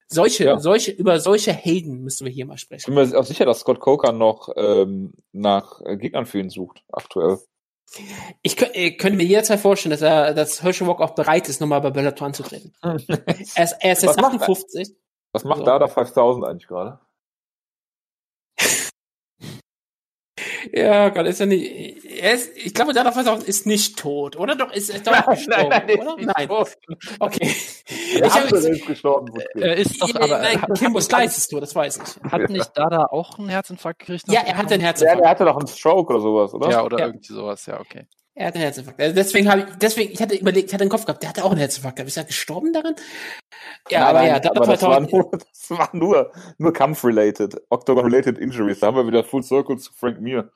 Solche, 0.09 0.45
ja. 0.45 0.59
solche, 0.59 0.93
über 0.93 1.19
solche 1.19 1.53
Helden 1.53 2.03
müssen 2.03 2.25
wir 2.27 2.33
hier 2.33 2.47
mal 2.47 2.59
sprechen. 2.59 2.81
Ich 2.81 2.87
bin 2.87 2.95
mir 2.95 3.19
auch 3.19 3.25
sicher, 3.25 3.45
dass 3.45 3.61
Scott 3.61 3.81
Coker 3.81 4.13
noch 4.13 4.51
ähm, 4.57 5.15
nach 5.33 5.81
Gegnern 5.85 6.27
für 6.27 6.39
ihn 6.39 6.51
sucht, 6.51 6.83
aktuell. 6.93 7.39
Ich, 8.43 8.61
ich 8.61 8.99
könnte 8.99 9.17
mir 9.17 9.25
jederzeit 9.25 9.61
vorstellen, 9.61 9.91
dass 9.91 10.03
er, 10.03 10.35
dass 10.35 10.61
Hirschenbock 10.61 11.01
auch 11.01 11.15
bereit 11.15 11.49
ist, 11.49 11.61
nochmal 11.61 11.81
bei 11.81 11.91
Bellator 11.91 12.27
anzutreten. 12.27 12.73
er, 12.83 12.95
ist, 13.39 13.77
er 13.81 13.93
ist 13.93 14.03
jetzt 14.03 14.07
was 14.07 14.19
58. 14.19 14.89
Macht, 14.89 14.99
was 15.33 15.45
macht 15.45 15.59
so. 15.61 15.65
da 15.65 15.79
der 15.79 15.89
5000 15.89 16.45
eigentlich 16.45 16.67
gerade? 16.67 17.01
Ja, 20.77 21.09
Gott, 21.09 21.27
ist 21.27 21.41
er 21.41 21.47
nicht. 21.47 22.05
Er 22.05 22.35
ist, 22.35 22.51
ich 22.57 22.75
glaube, 22.75 22.93
Dana 22.93 23.15
White 23.17 23.45
ist 23.47 23.67
nicht 23.67 23.99
tot, 23.99 24.37
oder? 24.37 24.55
Doch, 24.57 24.71
ist 24.73 24.91
er 24.91 25.01
doch 25.01 25.27
gestorben, 25.27 25.69
nein, 25.71 25.83
nein, 25.87 26.01
oder? 26.01 26.19
ist 26.19 26.27
Nein. 26.37 26.49
tot. 26.49 26.69
Okay. 27.19 27.55
Der 28.19 28.27
Ich 28.27 28.35
hab- 28.35 28.53
ist 28.53 28.87
gestorben. 28.87 29.33
Er 29.55 29.77
ist 29.77 30.03
doch, 30.03 30.09
Ja, 30.09 30.21
aber 30.21 30.39
nein, 30.39 30.63
Kimbo 30.77 31.01
Slice 31.01 31.39
ist 31.39 31.49
tot, 31.49 31.63
das 31.63 31.75
weiß 31.75 31.97
ich. 31.99 32.31
hat 32.31 32.51
nicht 32.51 32.71
Dada 32.77 33.07
auch 33.07 33.39
einen 33.39 33.49
Herzinfarkt 33.49 34.01
gekriegt? 34.01 34.25
Ja, 34.29 34.41
er 34.43 34.57
hat 34.59 34.71
einen 34.71 34.81
Ja, 34.83 34.89
Herzinfarkt. 34.89 35.21
der 35.23 35.31
hatte 35.31 35.45
doch 35.47 35.57
einen 35.57 35.67
Stroke 35.69 36.13
oder 36.13 36.21
sowas, 36.23 36.53
oder? 36.53 36.71
Ja, 36.71 36.85
oder 36.85 36.99
Ja. 36.99 37.07
irgendwie 37.07 37.33
sowas, 37.33 37.65
ja, 37.67 37.81
okay. 37.81 38.07
Er 38.39 38.49
hat 38.49 38.55
einen 38.55 38.65
Herzinfarkt. 38.65 39.01
Also 39.01 39.15
deswegen 39.15 39.51
habe 39.51 39.63
ich, 39.63 39.67
deswegen, 39.81 40.13
ich 40.13 40.21
hatte 40.21 40.35
überlegt, 40.35 40.69
ich 40.69 40.75
hatte 40.75 40.85
den 40.85 40.91
Kopf 40.91 41.07
gehabt, 41.07 41.23
der 41.23 41.31
hatte 41.31 41.43
auch 41.43 41.53
einen 41.53 41.59
Herzinfarkt. 41.59 41.99
Ist 42.01 42.19
er 42.19 42.25
gestorben 42.25 42.71
daran? 42.75 42.95
Ja, 43.89 44.01
Nein, 44.01 44.09
aber 44.09 44.19
nein, 44.19 44.29
ja, 44.29 44.41
Dana 44.41 44.61
aber 44.61 44.73
das 44.73 44.83
war 44.83 44.91
2000 44.91 45.13
nur, 45.13 45.31
das 45.33 45.71
war 45.71 45.91
nur, 45.95 46.33
nur 46.59 46.73
Kampf-related, 46.75 47.57
Octagon-related 47.71 48.37
Injuries. 48.37 48.81
Da 48.81 48.89
haben 48.89 48.97
wir 48.99 49.07
wieder 49.07 49.25
Full 49.25 49.43
Circle 49.43 49.79
zu 49.79 49.91
Frank 49.95 50.21
Mir. 50.21 50.53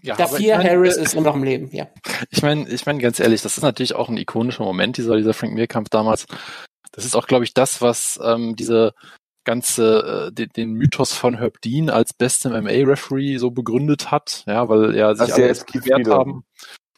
Ja, 0.00 0.16
Da 0.16 0.28
vier 0.28 0.54
ich 0.54 0.58
mein, 0.58 0.66
Harris 0.66 0.96
ist 0.96 1.12
immer 1.12 1.24
noch 1.24 1.34
im 1.34 1.44
Leben, 1.44 1.68
ja. 1.72 1.88
Ich 2.30 2.40
meine, 2.40 2.66
ich 2.70 2.86
meine 2.86 3.00
ganz 3.00 3.20
ehrlich, 3.20 3.42
das 3.42 3.58
ist 3.58 3.62
natürlich 3.62 3.94
auch 3.94 4.08
ein 4.08 4.16
ikonischer 4.16 4.64
Moment, 4.64 4.96
dieser, 4.96 5.16
dieser 5.16 5.34
Frank 5.34 5.52
Mir-Kampf 5.52 5.90
damals. 5.90 6.26
Das 6.92 7.04
ist 7.04 7.14
auch, 7.14 7.26
glaube 7.26 7.44
ich, 7.44 7.52
das, 7.52 7.82
was 7.82 8.18
ähm, 8.24 8.56
diese 8.56 8.94
ganze, 9.44 10.28
äh, 10.28 10.32
den, 10.32 10.48
den 10.56 10.72
Mythos 10.72 11.12
von 11.12 11.36
Herb 11.36 11.60
Dean 11.60 11.90
als 11.90 12.14
bestem 12.14 12.52
MMA-Referee 12.52 13.36
so 13.36 13.50
begründet 13.50 14.10
hat, 14.10 14.42
ja, 14.46 14.70
weil 14.70 14.94
er 14.94 15.16
sich 15.16 15.28
ja 15.28 15.34
alle 15.34 15.54
gewehrt 15.54 16.08
haben. 16.08 16.44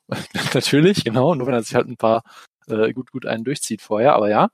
Natürlich, 0.55 1.05
genau, 1.05 1.35
nur 1.35 1.47
wenn 1.47 1.55
er 1.55 1.63
sich 1.63 1.75
halt 1.75 1.89
ein 1.89 1.97
paar 1.97 2.23
äh, 2.69 2.93
gut, 2.93 3.11
gut 3.13 3.27
einen 3.27 3.45
durchzieht 3.45 3.83
vorher, 3.83 4.15
aber 4.15 4.31
ja. 4.31 4.49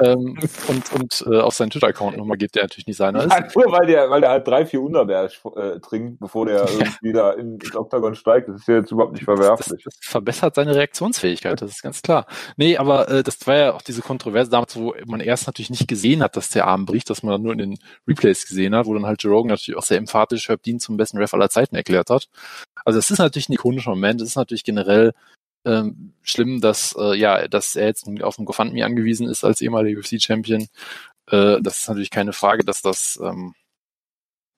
ähm, 0.00 0.38
und 0.68 0.92
und 0.92 1.24
äh, 1.30 1.40
auf 1.40 1.54
seinen 1.54 1.70
Twitter-Account 1.70 2.16
nochmal 2.16 2.36
geht 2.36 2.54
der 2.54 2.64
natürlich 2.64 2.86
nicht 2.86 2.96
seiner 2.96 3.24
ist. 3.24 3.32
Ja, 3.32 3.40
nur 3.54 3.72
weil 3.72 3.86
der, 3.86 4.10
weil 4.10 4.20
der 4.20 4.30
halt 4.30 4.46
drei, 4.46 4.66
vier 4.66 4.82
Unterberg 4.82 5.32
äh, 5.56 5.80
trinkt, 5.80 6.20
bevor 6.20 6.46
der 6.46 6.68
irgendwie 6.68 7.12
da 7.12 7.32
in, 7.32 7.58
ins 7.58 7.76
Octagon 7.76 8.14
steigt. 8.14 8.48
Das 8.48 8.56
ist 8.56 8.68
ja 8.68 8.76
jetzt 8.76 8.92
überhaupt 8.92 9.12
nicht 9.12 9.26
Das, 9.26 9.38
verwerflich. 9.38 9.84
das 9.84 9.94
verbessert 10.00 10.54
seine 10.54 10.74
Reaktionsfähigkeit, 10.74 11.60
das 11.60 11.70
ist 11.70 11.82
ganz 11.82 12.02
klar. 12.02 12.26
Nee, 12.56 12.76
aber 12.76 13.08
äh, 13.08 13.22
das 13.22 13.46
war 13.46 13.56
ja 13.56 13.74
auch 13.74 13.82
diese 13.82 14.02
Kontroverse 14.02 14.50
damals, 14.50 14.76
wo 14.76 14.94
man 15.06 15.20
erst 15.20 15.46
natürlich 15.46 15.70
nicht 15.70 15.88
gesehen 15.88 16.22
hat, 16.22 16.36
dass 16.36 16.50
der 16.50 16.66
Arm 16.66 16.86
bricht, 16.86 17.10
dass 17.10 17.22
man 17.22 17.32
dann 17.32 17.42
nur 17.42 17.52
in 17.52 17.58
den 17.58 17.78
Replays 18.06 18.46
gesehen 18.46 18.74
hat, 18.74 18.86
wo 18.86 18.94
dann 18.94 19.06
halt 19.06 19.22
Joe 19.22 19.32
Rogan 19.32 19.50
natürlich 19.50 19.78
auch 19.78 19.84
sehr 19.84 19.98
emphatisch 19.98 20.48
Herb 20.48 20.62
Dean 20.62 20.80
zum 20.80 20.96
besten 20.96 21.18
Ref 21.18 21.34
aller 21.34 21.50
Zeiten 21.50 21.76
erklärt 21.76 22.10
hat. 22.10 22.28
Also 22.84 22.98
es 22.98 23.10
ist 23.10 23.18
natürlich 23.18 23.48
ein 23.48 23.54
ikonischer 23.54 23.90
Moment, 23.90 24.20
es 24.20 24.28
ist 24.28 24.36
natürlich 24.36 24.64
generell 24.64 25.12
ähm, 25.66 26.12
schlimm, 26.22 26.60
dass 26.60 26.94
äh, 26.98 27.14
ja, 27.16 27.48
dass 27.48 27.76
er 27.76 27.86
jetzt 27.86 28.08
auf 28.22 28.36
den 28.36 28.44
GoFundMe 28.44 28.84
angewiesen 28.84 29.28
ist 29.28 29.44
als 29.44 29.60
ehemaliger 29.60 30.00
UFC-Champion. 30.00 30.68
Äh, 31.30 31.60
das 31.60 31.78
ist 31.78 31.88
natürlich 31.88 32.10
keine 32.10 32.32
Frage, 32.32 32.64
dass 32.64 32.82
das 32.82 33.20
ähm, 33.22 33.54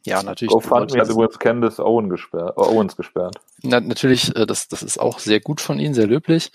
ja 0.04 0.22
natürlich 0.22 0.52
GoFundMe 0.52 1.00
hat 1.00 1.08
übrigens 1.08 1.38
Candice 1.38 1.80
Owen 1.80 2.10
gesperrt, 2.10 2.56
äh, 2.56 2.60
Owens 2.60 2.96
gesperrt. 2.96 3.36
na, 3.62 3.80
natürlich, 3.80 4.36
äh, 4.36 4.46
das, 4.46 4.68
das 4.68 4.82
ist 4.82 5.00
auch 5.00 5.18
sehr 5.18 5.40
gut 5.40 5.60
von 5.60 5.78
Ihnen, 5.78 5.94
sehr 5.94 6.06
löblich. 6.06 6.52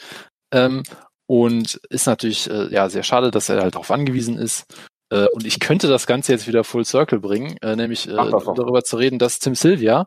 Ähm, 0.53 0.83
und 1.25 1.79
ist 1.89 2.05
natürlich 2.05 2.49
äh, 2.49 2.67
ja 2.67 2.89
sehr 2.89 3.03
schade, 3.03 3.31
dass 3.31 3.49
er 3.49 3.61
halt 3.61 3.75
darauf 3.75 3.91
angewiesen 3.91 4.37
ist. 4.37 4.65
Äh, 5.09 5.27
und 5.29 5.45
ich 5.47 5.59
könnte 5.59 5.87
das 5.87 6.05
Ganze 6.05 6.31
jetzt 6.31 6.47
wieder 6.47 6.63
full 6.63 6.85
circle 6.85 7.19
bringen, 7.19 7.57
äh, 7.61 7.75
nämlich 7.75 8.07
äh, 8.07 8.13
darüber 8.13 8.83
zu 8.83 8.97
reden, 8.97 9.19
dass 9.19 9.39
Tim 9.39 9.55
Sylvia 9.55 10.05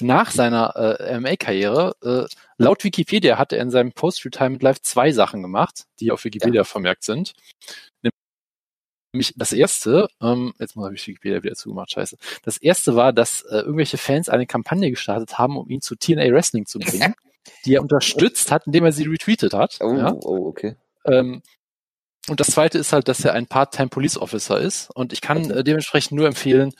nach 0.00 0.30
seiner 0.30 0.74
äh, 0.76 1.18
MMA-Karriere, 1.18 1.94
äh, 2.02 2.34
laut 2.58 2.84
Wikipedia 2.84 3.38
hat 3.38 3.52
er 3.52 3.60
in 3.60 3.70
seinem 3.70 3.92
Post-Retirement 3.92 4.62
Live 4.62 4.82
zwei 4.82 5.12
Sachen 5.12 5.42
gemacht, 5.42 5.84
die 6.00 6.10
auf 6.10 6.24
Wikipedia 6.24 6.64
vermerkt 6.64 7.04
sind. 7.04 7.34
Nämlich 9.12 9.34
das 9.36 9.52
erste, 9.52 10.08
ähm, 10.22 10.54
jetzt 10.58 10.76
muss 10.76 10.92
ich 10.92 11.06
Wikipedia 11.08 11.42
wieder 11.42 11.56
zugemacht, 11.56 11.90
scheiße. 11.90 12.16
Das 12.44 12.58
erste 12.58 12.94
war, 12.94 13.12
dass 13.12 13.42
äh, 13.42 13.58
irgendwelche 13.58 13.98
Fans 13.98 14.28
eine 14.28 14.46
Kampagne 14.46 14.90
gestartet 14.90 15.36
haben, 15.36 15.56
um 15.56 15.68
ihn 15.68 15.80
zu 15.80 15.96
TNA 15.96 16.32
Wrestling 16.32 16.66
zu 16.66 16.78
bringen, 16.78 17.14
die 17.64 17.74
er 17.74 17.82
unterstützt 17.82 18.52
hat, 18.52 18.66
indem 18.66 18.84
er 18.84 18.92
sie 18.92 19.04
retweetet 19.04 19.52
hat. 19.52 19.78
Oh, 19.80 19.94
ja? 19.94 20.12
oh 20.12 20.46
okay. 20.46 20.76
Ähm, 21.04 21.42
und 22.28 22.38
das 22.38 22.48
zweite 22.48 22.78
ist 22.78 22.92
halt, 22.92 23.08
dass 23.08 23.24
er 23.24 23.32
ein 23.32 23.48
Part-Time 23.48 23.88
Police 23.88 24.16
Officer 24.16 24.60
ist. 24.60 24.90
Und 24.94 25.12
ich 25.12 25.20
kann 25.20 25.50
äh, 25.50 25.64
dementsprechend 25.64 26.12
nur 26.12 26.28
empfehlen, 26.28 26.72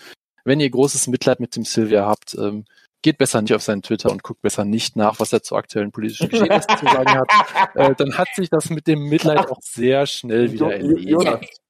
wenn 0.45 0.61
ihr 0.61 0.71
großes 0.71 1.09
Mitleid 1.09 1.41
mit 1.41 1.57
dem 1.57 1.65
Sylvia 1.65 2.07
habt, 2.07 2.35
ähm, 2.35 2.65
geht 3.03 3.19
besser 3.19 3.43
nicht 3.43 3.55
auf 3.55 3.63
seinen 3.63 3.83
Twitter 3.83 4.11
und 4.11 4.23
guckt 4.23 4.43
besser 4.43 4.65
nicht 4.65 4.97
nach, 4.97 5.21
was 5.21 5.33
er 5.33 5.43
zu 5.43 5.57
aktuellen 5.57 5.93
politischen 5.93 6.29
Geschehnissen 6.29 6.77
zu 6.77 6.85
sagen 6.87 7.11
hat. 7.11 7.31
Äh, 7.75 7.95
dann 7.95 8.19
hat 8.19 8.29
sich 8.35 8.51
das 8.51 8.69
mit 8.71 8.87
dem 8.87 9.01
Mitleid 9.05 9.49
auch 9.49 9.61
sehr 9.63 10.07
schnell 10.07 10.51
wieder 10.53 10.73
erledigt. 10.73 11.61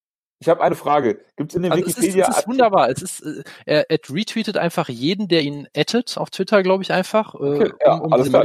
Ich 0.41 0.49
habe 0.49 0.63
eine 0.63 0.75
Frage. 0.75 1.21
Gibt 1.37 1.51
es 1.51 1.57
in 1.57 1.63
den 1.63 1.73
Also 1.73 1.85
es 1.85 1.91
ist, 1.91 1.99
Wikipedia 1.99 2.29
es 2.29 2.39
ist 2.39 2.49
wunderbar. 2.49 2.89
Es 2.89 3.03
ist, 3.03 3.21
äh, 3.21 3.43
er, 3.67 3.91
er 3.91 3.99
retweetet 4.09 4.57
einfach 4.57 4.89
jeden, 4.89 5.29
der 5.29 5.43
ihn 5.43 5.69
addet 5.77 6.17
auf 6.17 6.31
Twitter, 6.31 6.63
glaube 6.63 6.83
ich 6.83 6.93
einfach, 6.93 7.35
äh, 7.35 7.39
Okay, 7.39 7.73
ja, 7.85 7.95
um, 7.95 8.07
um 8.07 8.13
alles 8.13 8.31
klar. 8.31 8.45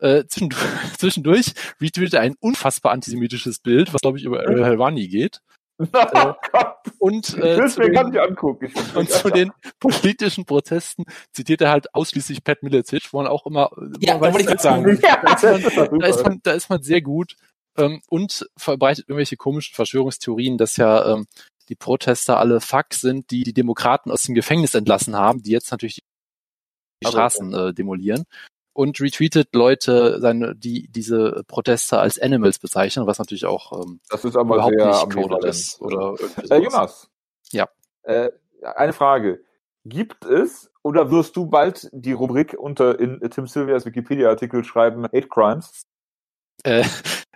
Äh, 0.00 0.24
zwischendurch, 0.26 0.62
zwischendurch 0.98 1.52
retweetet 1.80 2.14
er 2.14 2.22
ein 2.22 2.36
unfassbar 2.40 2.92
antisemitisches 2.92 3.58
Bild, 3.58 3.92
was 3.92 4.00
glaube 4.00 4.18
ich 4.18 4.24
über 4.24 4.40
Ariel 4.40 4.64
Helwani 4.64 5.08
geht. 5.08 5.42
Oh 6.12 6.34
Und, 6.98 7.30
ich 7.30 7.36
äh, 7.36 7.60
es 7.60 7.74
zu 7.74 7.80
mir 7.80 7.90
den, 7.90 8.18
angucken. 8.18 8.72
Und 8.94 9.10
zu 9.10 9.30
den 9.30 9.52
politischen 9.78 10.44
Protesten 10.44 11.04
zitiert 11.32 11.62
er 11.62 11.70
halt 11.70 11.94
ausschließlich 11.94 12.44
Pat 12.44 12.62
Miletich, 12.62 13.12
wo 13.12 13.18
man 13.18 13.26
auch 13.26 13.46
immer, 13.46 13.70
Ja, 14.00 14.14
man 14.14 14.22
da 14.22 14.34
wollte 14.34 14.40
ich 14.40 14.46
gerade 14.46 14.62
sagen. 14.62 14.98
Ja, 15.02 15.22
das 15.22 15.42
ist 15.42 15.76
da 15.76 16.06
ist 16.06 16.24
man, 16.24 16.40
da 16.42 16.52
ist 16.52 16.68
man 16.68 16.82
sehr 16.82 17.00
gut 17.00 17.36
ähm, 17.78 18.02
und 18.08 18.46
verbreitet 18.56 19.08
irgendwelche 19.08 19.36
komischen 19.36 19.74
Verschwörungstheorien, 19.74 20.58
dass 20.58 20.76
ja 20.76 21.14
ähm, 21.14 21.26
die 21.68 21.76
Protester 21.76 22.38
alle 22.38 22.60
Fuck 22.60 22.92
sind, 22.94 23.30
die 23.30 23.44
die 23.44 23.54
Demokraten 23.54 24.10
aus 24.10 24.24
dem 24.24 24.34
Gefängnis 24.34 24.74
entlassen 24.74 25.16
haben, 25.16 25.42
die 25.42 25.52
jetzt 25.52 25.70
natürlich 25.70 26.00
die 27.02 27.06
Also, 27.06 27.16
Straßen 27.16 27.54
äh, 27.54 27.74
demolieren. 27.74 28.24
Und 28.72 29.00
retweetet 29.00 29.54
Leute, 29.54 30.20
seine, 30.20 30.54
die 30.54 30.88
diese 30.90 31.42
Protester 31.48 32.00
als 32.00 32.20
Animals 32.20 32.58
bezeichnen, 32.60 33.06
was 33.06 33.18
natürlich 33.18 33.44
auch 33.46 33.72
ähm, 33.84 34.00
Das 34.08 34.24
ist 34.24 34.36
aber 34.36 34.54
überhaupt 34.56 34.74
nicht 34.74 35.10
coded 35.28 35.44
ist. 35.44 35.80
Oder 35.80 36.14
Äh. 36.48 36.58
Jonas. 36.62 37.10
Ja. 37.50 37.68
Äh, 38.02 38.30
eine 38.76 38.92
Frage. 38.92 39.40
Gibt 39.84 40.24
es 40.24 40.70
oder 40.82 41.10
wirst 41.10 41.36
du 41.36 41.46
bald 41.46 41.88
die 41.92 42.12
Rubrik 42.12 42.54
unter 42.58 42.98
in 43.00 43.20
Tim 43.30 43.46
Sylvias 43.46 43.84
Wikipedia-Artikel 43.86 44.62
schreiben 44.64 45.04
Hate 45.04 45.28
Crimes? 45.28 45.82
Äh, 46.62 46.84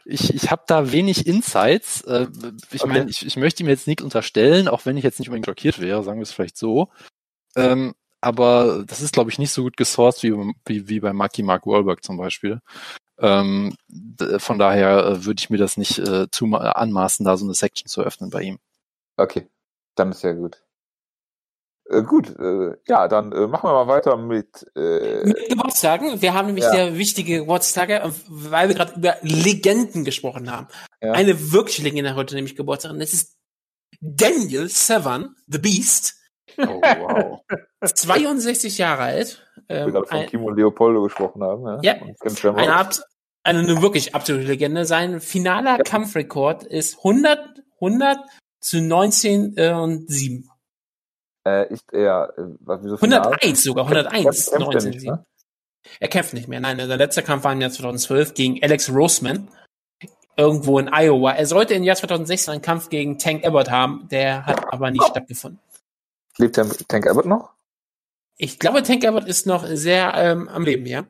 ich 0.04 0.32
ich 0.34 0.50
habe 0.50 0.62
da 0.66 0.92
wenig 0.92 1.26
Insights. 1.26 2.02
Äh, 2.02 2.26
ich 2.70 2.82
Okay. 2.82 2.92
meine, 2.92 3.10
ich, 3.10 3.26
ich 3.26 3.36
möchte 3.36 3.62
ihm 3.62 3.68
jetzt 3.68 3.86
nichts 3.86 4.02
unterstellen, 4.04 4.68
auch 4.68 4.84
wenn 4.86 4.96
ich 4.96 5.04
jetzt 5.04 5.18
nicht 5.18 5.28
unbedingt 5.28 5.46
schockiert 5.46 5.80
wäre, 5.80 6.02
sagen 6.02 6.18
wir 6.18 6.22
es 6.24 6.32
vielleicht 6.32 6.56
so. 6.58 6.90
Ähm, 7.56 7.94
aber 8.24 8.84
das 8.86 9.00
ist, 9.00 9.12
glaube 9.12 9.30
ich, 9.30 9.38
nicht 9.38 9.52
so 9.52 9.62
gut 9.62 9.76
gesourced 9.76 10.22
wie, 10.22 10.32
wie, 10.66 10.88
wie 10.88 11.00
bei 11.00 11.12
Marky 11.12 11.42
Mark 11.42 11.66
Wahlberg 11.66 12.02
zum 12.02 12.16
Beispiel. 12.16 12.60
Ähm, 13.18 13.76
von 14.38 14.58
daher 14.58 15.06
äh, 15.06 15.24
würde 15.24 15.38
ich 15.38 15.50
mir 15.50 15.58
das 15.58 15.76
nicht 15.76 15.98
äh, 15.98 16.28
zu 16.30 16.46
anmaßen, 16.46 17.24
da 17.24 17.36
so 17.36 17.44
eine 17.44 17.54
Section 17.54 17.86
zu 17.88 18.02
öffnen 18.02 18.30
bei 18.30 18.42
ihm. 18.42 18.58
Okay, 19.16 19.46
dann 19.94 20.10
ist 20.10 20.22
ja 20.22 20.32
gut. 20.32 20.60
Äh, 21.88 22.02
gut, 22.02 22.34
äh, 22.38 22.72
ja, 22.88 23.08
dann 23.08 23.32
äh, 23.32 23.46
machen 23.46 23.68
wir 23.68 23.84
mal 23.84 23.86
weiter 23.86 24.16
mit. 24.16 24.66
Äh, 24.74 25.24
Mit 25.26 25.48
Geburtstagen. 25.48 26.20
Wir 26.22 26.34
haben 26.34 26.46
nämlich 26.46 26.64
Ja. 26.64 26.72
sehr 26.72 26.98
wichtige 26.98 27.40
Geburtstage, 27.40 28.02
weil 28.28 28.68
wir 28.68 28.74
gerade 28.74 28.94
über 28.94 29.16
Legenden 29.22 30.04
gesprochen 30.04 30.50
haben. 30.50 30.68
Ja. 31.02 31.12
Eine 31.12 31.52
wirklich 31.52 31.78
Legende 31.78 32.10
hat 32.10 32.16
heute 32.16 32.34
nämlich 32.34 32.56
Geburtstag. 32.56 32.92
Und 32.92 33.00
das 33.00 33.12
ist 33.12 33.36
Daniel 34.00 34.68
Severn, 34.68 35.36
The 35.46 35.58
Beast, 35.58 36.16
Oh, 36.58 36.80
wow. 36.80 37.40
62 37.84 38.78
Jahre 38.78 39.02
alt. 39.02 39.46
wir 39.68 39.76
Ähm, 39.76 39.92
gerade 39.92 40.06
von 40.06 40.18
ein, 40.18 40.26
Kimo 40.28 40.50
Leopoldo 40.50 41.02
gesprochen 41.02 41.42
haben. 41.42 41.82
Ja. 41.82 41.96
Ja. 41.96 42.34
Shamrock. 42.34 42.62
eine, 42.62 42.90
eine, 43.44 43.58
eine 43.60 43.82
wirklich 43.82 44.14
absolute 44.14 44.46
Legende. 44.46 44.84
Sein 44.84 45.20
finaler 45.20 45.78
Kampfrekord 45.78 46.64
ist 46.64 46.98
100, 46.98 47.62
100 47.80 48.18
zu 48.60 48.80
19 48.80 49.54
äh, 49.56 49.72
und 49.72 50.08
7. 50.10 50.48
Äh, 51.46 51.72
ist 51.72 51.92
er, 51.92 52.32
äh, 52.38 52.42
was, 52.60 52.82
wieso 52.82 52.96
final? 52.96 53.20
101 53.20 53.62
sogar, 53.62 53.84
101, 53.84 54.22
Kämpft 54.24 54.52
er 54.52 54.58
19, 54.60 54.90
nicht, 54.90 55.00
7. 55.00 55.14
ne? 55.14 55.24
Er 56.00 56.08
kämpft 56.08 56.32
nicht 56.32 56.48
mehr. 56.48 56.60
Nein, 56.60 56.78
sein 56.78 56.98
letzter 56.98 57.22
Kampf 57.22 57.44
war 57.44 57.52
im 57.52 57.60
Jahr 57.60 57.70
2012 57.70 58.34
gegen 58.34 58.62
Alex 58.62 58.90
Roseman. 58.90 59.48
Irgendwo 60.36 60.78
in 60.80 60.88
Iowa. 60.92 61.32
Er 61.32 61.46
sollte 61.46 61.74
im 61.74 61.84
Jahr 61.84 61.94
2016 61.94 62.52
einen 62.52 62.62
Kampf 62.62 62.88
gegen 62.88 63.18
Tank 63.18 63.44
Abbott 63.46 63.70
haben. 63.70 64.08
Der 64.10 64.46
hat 64.46 64.72
aber 64.72 64.90
nicht 64.90 65.04
stattgefunden. 65.04 65.60
Lebt 66.38 66.56
Tank, 66.56 66.88
Tank 66.88 67.06
Abbott 67.06 67.26
noch? 67.26 67.50
Ich 68.36 68.58
glaube, 68.58 68.82
Tank 68.82 69.04
Abbott 69.04 69.26
ist 69.26 69.46
noch 69.46 69.64
sehr 69.66 70.12
ähm, 70.16 70.48
am 70.48 70.64
Leben, 70.64 70.86
ja? 70.86 71.06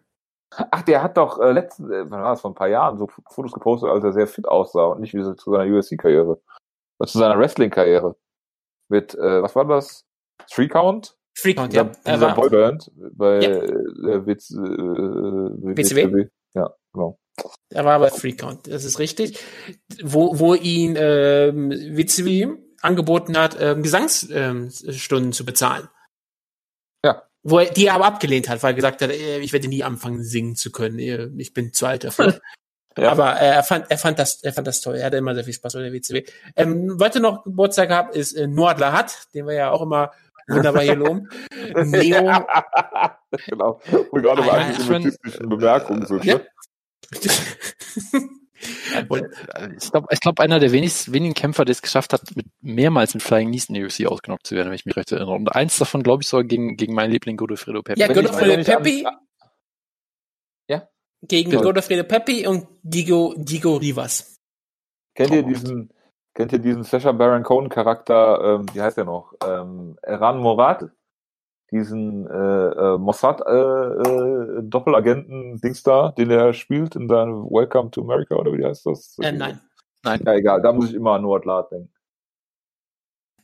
Ach, 0.51 0.83
der 0.83 1.03
hat 1.03 1.17
doch 1.17 1.41
äh, 1.41 1.53
letzten, 1.53 1.91
äh, 1.91 2.09
wann 2.11 2.23
war 2.23 2.31
das, 2.31 2.43
vor 2.43 2.51
ein 2.51 2.55
paar 2.55 2.69
Jahren 2.69 2.99
so 2.99 3.09
Fotos 3.31 3.53
gepostet, 3.53 3.91
als 3.91 4.05
er 4.05 4.13
sehr 4.13 4.27
fit 4.27 4.47
aussah 4.47 4.87
und 4.87 5.01
nicht 5.01 5.15
wie 5.15 5.23
so 5.23 5.35
zu 5.35 5.51
seiner 5.51 5.65
UFC-Karriere. 5.75 6.41
Oder 6.99 7.09
zu 7.09 7.19
seiner 7.19 7.39
Wrestling-Karriere. 7.39 8.17
Mit, 8.89 9.15
äh, 9.15 9.43
was 9.43 9.57
war 9.57 9.65
das? 9.65 10.05
Three 10.51 10.69
Count? 10.69 11.17
Free 11.37 11.55
Count, 11.55 11.73
Dieser, 11.73 11.85
ja. 11.87 11.93
Er 12.05 12.15
dieser 12.15 12.27
war, 12.29 12.35
Boyband 12.37 12.93
bei 12.95 13.41
Ja. 13.41 13.51
äh, 13.51 14.27
WC, 14.27 14.55
äh, 14.55 15.77
WCW? 15.77 16.29
Ja, 16.55 16.73
genau. 16.93 17.19
er 17.71 17.85
war 17.85 17.99
bei 17.99 18.11
Free 18.11 18.33
Count, 18.35 18.69
das 18.69 18.85
ist 18.85 19.01
richtig. 19.01 19.43
Wo, 20.05 20.39
wo 20.39 20.55
ihn 20.55 20.95
ähm, 20.97 21.71
WCW 21.71 22.57
angeboten 22.85 23.37
hat, 23.37 23.57
ähm, 23.59 23.83
Gesangsstunden 23.83 24.71
ähm, 25.29 25.33
zu 25.33 25.45
bezahlen. 25.45 25.89
Ja. 27.05 27.23
wo 27.43 27.59
er, 27.59 27.71
die 27.71 27.87
er 27.87 27.95
aber 27.95 28.07
abgelehnt 28.07 28.49
hat, 28.49 28.63
weil 28.63 28.73
er 28.73 28.77
gesagt 28.77 29.03
hat, 29.03 29.11
äh, 29.11 29.39
ich 29.41 29.53
werde 29.53 29.69
nie 29.69 29.85
anfangen 29.85 30.23
singen 30.23 30.57
zu 30.57 30.73
können, 30.73 30.99
äh, 30.99 31.29
ich 31.37 31.53
bin 31.53 31.73
zu 31.73 31.87
alt 31.87 32.05
dafür. 32.05 32.41
Ja. 32.97 33.11
Aber 33.11 33.41
äh, 33.41 33.47
er 33.47 33.65
fand, 33.65 33.91
er 33.91 33.99
fand 33.99 34.21
das, 34.21 34.45
er 34.45 34.53
fand 34.53 34.69
das 34.69 34.81
toll. 34.81 34.95
Er 34.95 35.07
hatte 35.07 35.17
immer 35.17 35.35
sehr 35.35 35.43
viel 35.43 35.53
Spaß 35.53 35.73
bei 35.73 35.83
der 35.83 35.93
WCW. 35.93 36.23
Ähm, 36.55 36.97
heute 37.01 37.19
noch 37.19 37.43
Geburtstag 37.43 37.89
gehabt 37.89 38.15
ist 38.15 38.35
äh, 38.35 38.47
Nordler 38.47 38.93
hat, 38.93 39.35
den 39.35 39.49
wir 39.49 39.55
ja 39.55 39.73
auch 39.73 39.83
immer 39.83 40.13
wunderbar 40.47 40.83
hier 40.83 40.95
loben. 40.95 41.29
Neo, 41.75 42.47
genau. 43.49 43.81
Und 44.13 44.23
gerade 44.23 44.43
Ah, 44.43 44.47
mal 44.47 44.61
ja, 44.61 44.67
an 44.67 44.75
diese 44.75 44.85
statistischen 44.85 45.49
Bemerkungen 45.49 46.07
sind. 46.07 46.25
Ja. 46.25 46.41
Und- 49.09 49.25
Ich 49.81 49.91
glaube, 49.91 50.07
ich 50.11 50.21
glaub, 50.21 50.41
einer 50.41 50.59
der 50.61 50.73
wenigsten, 50.73 51.13
wenigen 51.13 51.35
Kämpfer, 51.35 51.65
der 51.65 51.73
es 51.73 51.83
geschafft 51.83 52.13
hat, 52.13 52.23
mit 52.37 52.47
mehrmals 52.61 53.15
mit 53.15 53.23
Flying 53.23 53.49
Knees 53.49 53.67
in 53.69 53.75
der 53.75 53.85
UFC 53.85 54.07
ausgenockt 54.07 54.47
zu 54.47 54.55
werden, 54.55 54.69
wenn 54.69 54.75
ich 54.77 54.85
mich 54.87 54.97
recht 54.97 55.13
erinnere. 55.13 55.33
Und 55.33 55.55
eins 55.55 55.79
davon, 55.79 56.03
glaube 56.03 56.23
ich, 56.23 56.29
sogar 56.29 56.45
gegen, 56.45 56.77
gegen 56.77 56.95
meinen 56.95 57.11
Liebling 57.11 57.37
Godofredo 57.37 57.83
Pepe. 57.83 58.01
Ja, 58.01 58.09
Godofredo 58.09 58.63
Peppi. 58.63 59.07
Ja. 60.69 60.89
gegen 61.23 61.51
Toll. 61.53 61.63
Godofredo 61.63 62.05
Peppi 62.05 62.47
und 62.47 62.67
Digo, 62.83 63.35
Digo 63.37 63.77
Rivas. 63.77 64.37
Kennt 65.15 65.31
ihr 65.31 65.43
Traumhaft. 65.43 65.63
diesen, 65.63 65.91
kennt 66.35 66.53
ihr 66.53 66.59
diesen 66.59 66.83
Sasha 66.83 67.13
Baron 67.13 67.43
Cohen 67.43 67.69
Charakter, 67.69 68.57
ähm, 68.61 68.67
wie 68.75 68.83
heißt 68.83 68.97
der 68.97 69.05
noch? 69.05 69.33
Ähm, 69.47 69.97
Eran 70.03 70.39
Morad? 70.39 70.91
Diesen 71.75 72.29
äh, 72.29 72.35
äh, 72.35 72.99
Mossad 72.99 73.41
äh, 73.41 73.51
äh, 73.51 74.63
Dings 74.63 75.83
da, 75.83 76.13
den 76.13 76.31
er 76.31 76.53
spielt 76.53 76.95
in 76.95 77.09
seinem 77.09 77.51
Welcome 77.51 77.91
to 77.91 78.03
America 78.03 78.37
oder 78.37 78.53
wie 78.53 78.65
heißt 78.65 78.87
das? 78.87 79.19
Äh, 79.21 79.33
nein. 79.33 79.61
Ja, 80.05 80.35
egal, 80.35 80.63
da 80.63 80.73
muss 80.73 80.91
ich 80.91 80.95
immer 80.95 81.15
an 81.15 81.23
Noah 81.23 81.45
Lad 81.45 81.73
denken. 81.73 81.91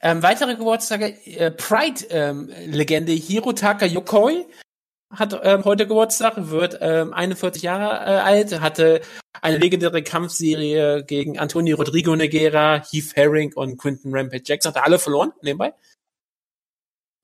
Ähm, 0.01 0.23
weitere 0.23 0.55
Geburtstage, 0.55 1.07
äh, 1.27 1.51
Pride-Legende 1.51 3.13
Hirotaka 3.13 3.87
Yokoi 3.87 4.47
hat 5.13 5.39
ähm, 5.43 5.65
heute 5.65 5.89
Geburtstag, 5.89 6.35
wird 6.37 6.79
ähm, 6.81 7.13
41 7.13 7.63
Jahre 7.63 8.07
äh, 8.07 8.19
alt, 8.21 8.61
hatte 8.61 9.01
eine 9.43 9.59
legendäre 9.59 10.05
Kampfserie 10.05 11.05
gegen 11.05 11.37
Antonio 11.39 11.77
Rodrigo 11.77 12.15
Negera, 12.15 12.81
Heath 12.89 13.17
Herring 13.17 13.53
und 13.55 13.77
Quinton 13.77 14.15
Rampage 14.15 14.45
Jackson, 14.47 14.71
hat 14.71 14.77
er 14.77 14.87
alle 14.87 15.01
verloren, 15.01 15.33
nebenbei. 15.43 15.75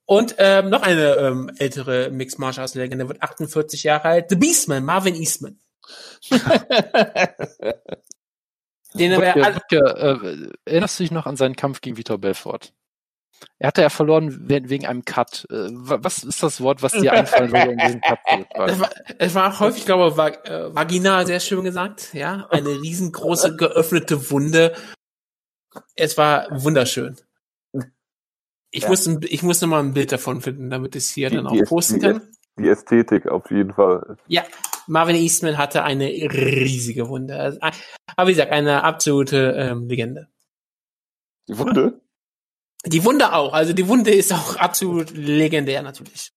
Und 0.07 0.37
ähm, 0.39 0.71
noch 0.71 0.83
eine 0.83 1.15
ähm, 1.17 1.51
ältere 1.59 2.11
Mixed 2.11 2.39
Martial 2.39 2.63
Arts 2.63 2.75
Legende 2.75 3.09
wird 3.09 3.23
48 3.23 3.83
Jahre 3.83 4.05
alt, 4.09 4.27
The 4.31 4.37
Beastman, 4.37 4.85
Marvin 4.85 5.15
Eastman. 5.17 5.59
Den 8.95 9.13
er 9.13 9.19
Wutke, 9.19 9.45
alle, 9.45 9.57
Wutke, 9.57 10.51
äh, 10.65 10.71
erinnerst 10.71 10.99
du 10.99 11.03
dich 11.05 11.11
noch 11.11 11.27
an 11.27 11.37
seinen 11.37 11.57
Kampf 11.57 11.81
gegen 11.81 11.97
Vitor 11.97 12.19
Belfort? 12.19 12.73
Er 13.59 13.69
hatte 13.69 13.83
ja 13.83 13.91
verloren 13.91 14.49
we- 14.49 14.71
wegen 14.71 14.87
einem 14.87 15.05
Cut. 15.05 15.47
Äh, 15.51 15.69
wa- 15.71 15.99
Was 16.01 16.25
ist 16.25 16.43
das 16.43 16.61
Wort, 16.63 16.83
was 16.83 16.93
dir 16.93 17.13
einfallen 17.13 17.53
würde, 17.53 17.71
um 17.73 17.77
diesen 17.77 18.01
Cut 18.01 18.19
zu 18.27 18.47
war, 18.81 18.91
es 19.19 19.35
war 19.35 19.53
auch 19.55 19.61
häufig, 19.61 19.85
glaube 19.85 20.09
ich, 20.11 20.17
vag 20.17 20.49
äh, 20.49 20.75
vaginal 20.75 21.27
sehr 21.27 21.41
schön 21.41 21.63
gesagt, 21.65 22.15
ja. 22.15 22.47
Eine 22.49 22.71
riesengroße 22.81 23.57
geöffnete 23.57 24.31
Wunde. 24.31 24.75
Es 25.97 26.17
war 26.17 26.47
wunderschön. 26.51 27.17
Ich 28.71 28.83
Ja. 28.83 28.89
muss, 28.89 29.07
ein, 29.07 29.21
ich 29.23 29.43
muss 29.43 29.61
noch 29.61 29.69
mal 29.69 29.81
ein 29.83 29.95
Bild 29.95 30.13
davon 30.13 30.41
finden, 30.41 30.71
damit 30.71 30.97
ich 30.97 31.05
es 31.05 31.11
hier 31.11 31.31
Die- 31.31 31.37
dann 31.37 31.47
auch 31.47 31.65
posten 31.67 32.01
kann. 32.01 32.23
Die 32.59 32.69
Ästhetik 32.69 33.27
auf 33.29 33.51
jeden 33.51 33.75
Fall. 33.75 34.17
Ja, 34.29 34.43
Marvin 34.87 35.17
Eastman 35.17 35.59
hatte 35.59 35.83
eine 35.85 36.07
riesige 36.07 37.09
Wunde. 37.09 37.37
Also, 37.39 37.59
äh, 37.61 37.71
aber 38.17 38.29
wie 38.29 38.33
gesagt, 38.33 38.51
eine 38.53 38.83
absolute 38.83 39.55
ähm, 39.59 39.89
Legende. 39.89 40.29
Die 41.49 41.59
Wunde? 41.59 42.01
Die 42.87 43.05
Wunde 43.05 43.33
auch. 43.35 43.53
Also 43.53 43.73
die 43.73 43.89
Wunde 43.89 44.11
ist 44.13 44.33
auch 44.33 44.57
absolut 44.57 45.11
legendär 45.11 45.83
natürlich. 45.83 46.33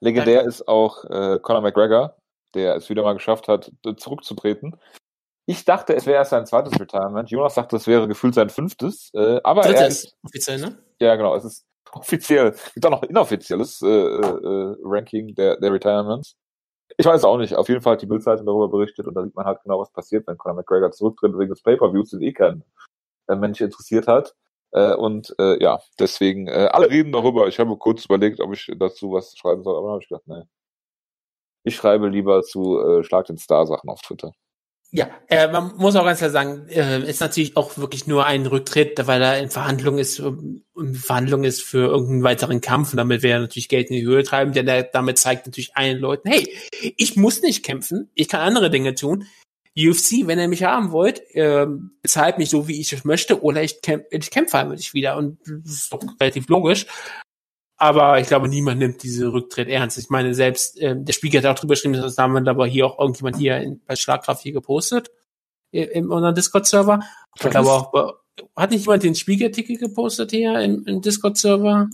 Legendär 0.00 0.44
ist 0.44 0.68
auch 0.68 1.04
äh, 1.04 1.38
Conor 1.40 1.62
McGregor, 1.62 2.16
der 2.54 2.76
es 2.76 2.88
wieder 2.90 3.02
mal 3.02 3.14
geschafft 3.14 3.48
hat, 3.48 3.72
zurückzutreten. 3.96 4.76
Ich 5.46 5.64
dachte, 5.64 5.94
es 5.96 6.04
wäre 6.06 6.18
erst 6.18 6.30
sein 6.30 6.44
zweites 6.46 6.78
Retirement. 6.78 7.30
Jonas 7.30 7.54
sagte, 7.54 7.76
es 7.76 7.86
wäre 7.86 8.06
gefühlt 8.06 8.34
sein 8.34 8.50
fünftes. 8.50 9.10
Äh, 9.14 9.40
aber 9.42 9.62
er 9.64 9.72
Drittes, 9.72 10.04
ist, 10.04 10.16
offiziell, 10.22 10.60
ne? 10.60 10.78
ja 11.00 11.16
genau, 11.16 11.34
es 11.34 11.44
ist 11.44 11.64
offiziell. 11.92 12.54
Gibt 12.74 12.86
auch 12.86 12.90
noch 12.90 13.02
inoffizielles 13.02 13.82
äh, 13.82 13.86
äh, 13.86 14.76
Ranking 14.82 15.34
der, 15.34 15.58
der 15.58 15.72
Retirements. 15.72 16.36
Ich 16.96 17.06
weiß 17.06 17.24
auch 17.24 17.36
nicht. 17.38 17.54
Auf 17.54 17.68
jeden 17.68 17.82
Fall 17.82 17.94
hat 17.94 18.02
die 18.02 18.06
Bildzeitung 18.06 18.46
darüber 18.46 18.68
berichtet 18.68 19.06
und 19.06 19.14
da 19.14 19.22
sieht 19.24 19.34
man 19.34 19.46
halt 19.46 19.62
genau, 19.62 19.80
was 19.80 19.90
passiert, 19.92 20.26
wenn 20.26 20.38
Conor 20.38 20.56
McGregor 20.56 20.90
zurücktritt 20.90 21.36
wegen 21.38 21.50
des 21.50 21.62
Pay-Per-Views, 21.62 22.10
den 22.10 22.22
eh 22.22 22.32
kein 22.32 22.64
äh, 23.28 23.36
Mensch 23.36 23.60
interessiert 23.60 24.06
hat. 24.08 24.34
Äh, 24.72 24.94
und 24.94 25.34
äh, 25.38 25.62
ja, 25.62 25.80
deswegen, 25.98 26.48
äh, 26.48 26.68
alle 26.72 26.90
reden 26.90 27.12
darüber. 27.12 27.48
Ich 27.48 27.58
habe 27.58 27.76
kurz 27.76 28.04
überlegt, 28.04 28.40
ob 28.40 28.52
ich 28.52 28.70
dazu 28.78 29.12
was 29.12 29.36
schreiben 29.36 29.62
soll, 29.62 29.76
aber 29.76 29.86
dann 29.88 29.92
habe 29.94 30.02
ich 30.02 30.08
gedacht, 30.08 30.26
nee. 30.26 30.42
Ich 31.64 31.76
schreibe 31.76 32.08
lieber 32.08 32.42
zu 32.42 32.80
äh, 32.80 33.04
Schlag 33.04 33.26
den 33.26 33.38
Star 33.38 33.66
Sachen 33.66 33.90
auf 33.90 34.00
Twitter. 34.00 34.32
Ja, 34.90 35.10
äh, 35.28 35.48
man 35.48 35.76
muss 35.76 35.96
auch 35.96 36.04
ganz 36.04 36.18
klar 36.18 36.30
sagen, 36.30 36.66
äh, 36.68 37.06
ist 37.06 37.20
natürlich 37.20 37.58
auch 37.58 37.76
wirklich 37.76 38.06
nur 38.06 38.24
ein 38.24 38.46
Rücktritt, 38.46 39.06
weil 39.06 39.20
er 39.20 39.38
in 39.38 39.50
Verhandlung 39.50 39.98
ist, 39.98 40.18
ähm, 40.18 40.64
in 40.78 40.94
Verhandlung 40.94 41.44
ist 41.44 41.62
für 41.62 41.88
irgendeinen 41.88 42.22
weiteren 42.22 42.62
Kampf 42.62 42.92
und 42.92 42.96
damit 42.96 43.22
wäre 43.22 43.38
er 43.38 43.40
natürlich 43.42 43.68
Geld 43.68 43.90
in 43.90 43.96
die 43.96 44.06
Höhe 44.06 44.22
treiben, 44.22 44.54
denn 44.54 44.66
er 44.66 44.84
damit 44.84 45.18
zeigt 45.18 45.46
natürlich 45.46 45.76
allen 45.76 45.98
Leuten, 45.98 46.30
hey, 46.30 46.50
ich 46.96 47.16
muss 47.16 47.42
nicht 47.42 47.62
kämpfen, 47.64 48.10
ich 48.14 48.28
kann 48.28 48.40
andere 48.40 48.70
Dinge 48.70 48.94
tun. 48.94 49.26
UFC, 49.76 50.26
wenn 50.26 50.40
ihr 50.40 50.48
mich 50.48 50.64
haben 50.64 50.90
wollt, 50.90 51.22
ähm, 51.34 51.92
bezahlt 52.02 52.38
mich 52.38 52.50
so, 52.50 52.66
wie 52.66 52.80
ich 52.80 52.92
es 52.92 53.04
möchte, 53.04 53.42
oder 53.42 53.62
ich, 53.62 53.80
kämp 53.82 54.06
ich 54.10 54.30
kämpfe 54.30 54.58
halt 54.58 54.70
nicht 54.70 54.94
wieder. 54.94 55.16
Und 55.16 55.38
das 55.46 55.72
ist 55.72 55.92
doch 55.92 56.00
relativ 56.18 56.48
logisch. 56.48 56.86
Aber 57.80 58.18
ich 58.18 58.26
glaube, 58.26 58.48
niemand 58.48 58.80
nimmt 58.80 59.02
diese 59.04 59.32
Rücktritt 59.32 59.68
ernst. 59.68 59.98
Ich 59.98 60.10
meine, 60.10 60.34
selbst 60.34 60.80
ähm, 60.80 61.04
der 61.04 61.12
Spiegel 61.12 61.40
hat 61.42 61.46
auch 61.56 61.60
drüber 61.60 61.74
geschrieben, 61.74 61.94
das 61.94 62.18
haben 62.18 62.32
wir 62.34 62.50
aber 62.50 62.66
hier 62.66 62.86
auch 62.86 62.98
irgendjemand 62.98 63.36
hier 63.36 63.58
in, 63.58 63.80
bei 63.86 63.94
Schlagkraft 63.94 64.42
hier 64.42 64.52
gepostet 64.52 65.10
i- 65.72 65.78
in 65.82 66.08
unserem 66.10 66.34
Discord-Server. 66.34 67.00
Ich 67.36 67.48
glaube 67.50 67.70
auch, 67.70 67.92
bei- 67.92 68.12
hat 68.56 68.70
nicht 68.72 68.80
jemand 68.84 69.04
den 69.04 69.14
Spiegelartikel 69.14 69.76
gepostet 69.78 70.30
hier 70.32 70.58
im, 70.60 70.84
im 70.86 71.00
Discord-Server 71.02 71.88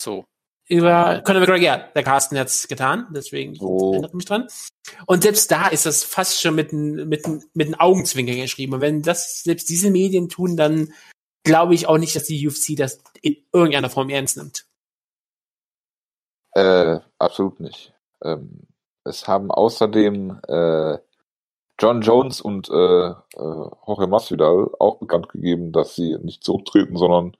So. 0.00 0.24
über 0.68 1.22
Conor 1.24 1.40
McGregor? 1.40 1.62
Ja, 1.64 1.78
der 1.94 2.02
Carsten 2.04 2.38
hat's 2.38 2.68
getan, 2.68 3.06
deswegen 3.10 3.56
So. 3.56 3.92
erinnere 3.94 4.10
ich 4.10 4.14
mich 4.14 4.24
dran. 4.26 4.46
Und 5.06 5.24
selbst 5.24 5.50
da 5.50 5.66
ist 5.68 5.86
das 5.86 6.04
fast 6.04 6.40
schon 6.40 6.54
mit 6.54 6.72
einem 6.72 7.08
mit, 7.08 7.26
ein- 7.26 7.42
mit 7.52 7.66
einem 7.66 7.74
Augenzwinkern 7.80 8.36
geschrieben. 8.36 8.74
Und 8.74 8.80
wenn 8.80 9.02
das 9.02 9.42
selbst 9.42 9.68
diese 9.70 9.90
Medien 9.90 10.28
tun, 10.28 10.56
dann 10.56 10.92
glaube 11.44 11.74
ich 11.74 11.88
auch 11.88 11.98
nicht, 11.98 12.14
dass 12.14 12.24
die 12.24 12.46
UFC 12.46 12.76
das 12.76 13.00
in 13.22 13.36
irgendeiner 13.52 13.90
Form 13.90 14.08
ernst 14.08 14.36
nimmt. 14.36 14.66
Äh, 16.56 17.00
absolut 17.18 17.60
nicht. 17.60 17.92
Ähm, 18.24 18.66
es 19.04 19.28
haben 19.28 19.50
außerdem 19.50 20.40
äh, 20.48 20.98
John 21.78 22.00
Jones 22.00 22.40
und 22.40 22.70
äh, 22.70 23.08
äh, 23.10 23.14
Jorge 23.86 24.06
Masvidal 24.06 24.70
auch 24.78 24.96
bekannt 24.98 25.28
gegeben, 25.28 25.72
dass 25.72 25.94
sie 25.94 26.16
nicht 26.22 26.42
zurücktreten, 26.42 26.96
sondern 26.96 27.36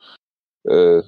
äh, 0.64 1.02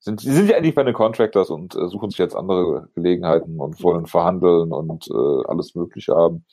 sind, 0.00 0.20
sie 0.20 0.32
sind 0.32 0.48
ja 0.50 0.56
endlich 0.56 0.74
bei 0.74 0.82
den 0.82 0.94
Contractors 0.94 1.50
und 1.50 1.76
äh, 1.76 1.86
suchen 1.86 2.10
sich 2.10 2.18
jetzt 2.18 2.34
andere 2.34 2.88
Gelegenheiten 2.96 3.60
und 3.60 3.80
wollen 3.80 4.06
verhandeln 4.06 4.72
und 4.72 5.06
äh, 5.08 5.46
alles 5.46 5.76
Mögliche 5.76 6.16
haben. 6.16 6.44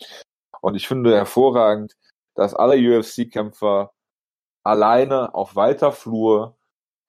Und 0.61 0.75
ich 0.75 0.87
finde 0.87 1.15
hervorragend, 1.15 1.97
dass 2.35 2.53
alle 2.53 2.75
UFC-Kämpfer 2.75 3.93
alleine 4.63 5.33
auf 5.33 5.55
weiter 5.55 5.91
Flur 5.91 6.55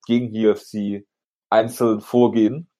gegen 0.07 0.33
die 0.33 0.47
UFC 0.47 1.07
einzeln 1.51 2.01
vorgehen 2.01 2.71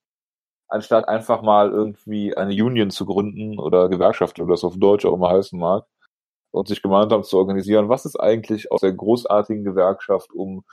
anstatt 0.69 1.09
einfach 1.09 1.43
mal 1.43 1.71
irgendwie 1.71 2.37
eine 2.37 2.53
Union 2.53 2.91
zu 2.91 3.07
gründen 3.07 3.59
oder 3.59 3.89
Gewerkschaft 3.89 4.39
oder 4.39 4.53
das 4.53 4.65
auf 4.65 4.77
Deutsch 4.77 5.05
auch 5.05 5.15
immer 5.15 5.31
heißen 5.31 5.59
mag 5.59 5.85
und 6.51 6.69
sich 6.69 6.83
gemeinsam 6.83 7.25
zu 7.25 7.39
organisieren, 7.39 7.89
was 7.89 8.05
ist 8.05 8.17
eigentlich 8.17 8.71
aus 8.71 8.81
der 8.81 8.93
großartigen 8.93 9.65
Gewerkschaft 9.65 10.33
um 10.33 10.65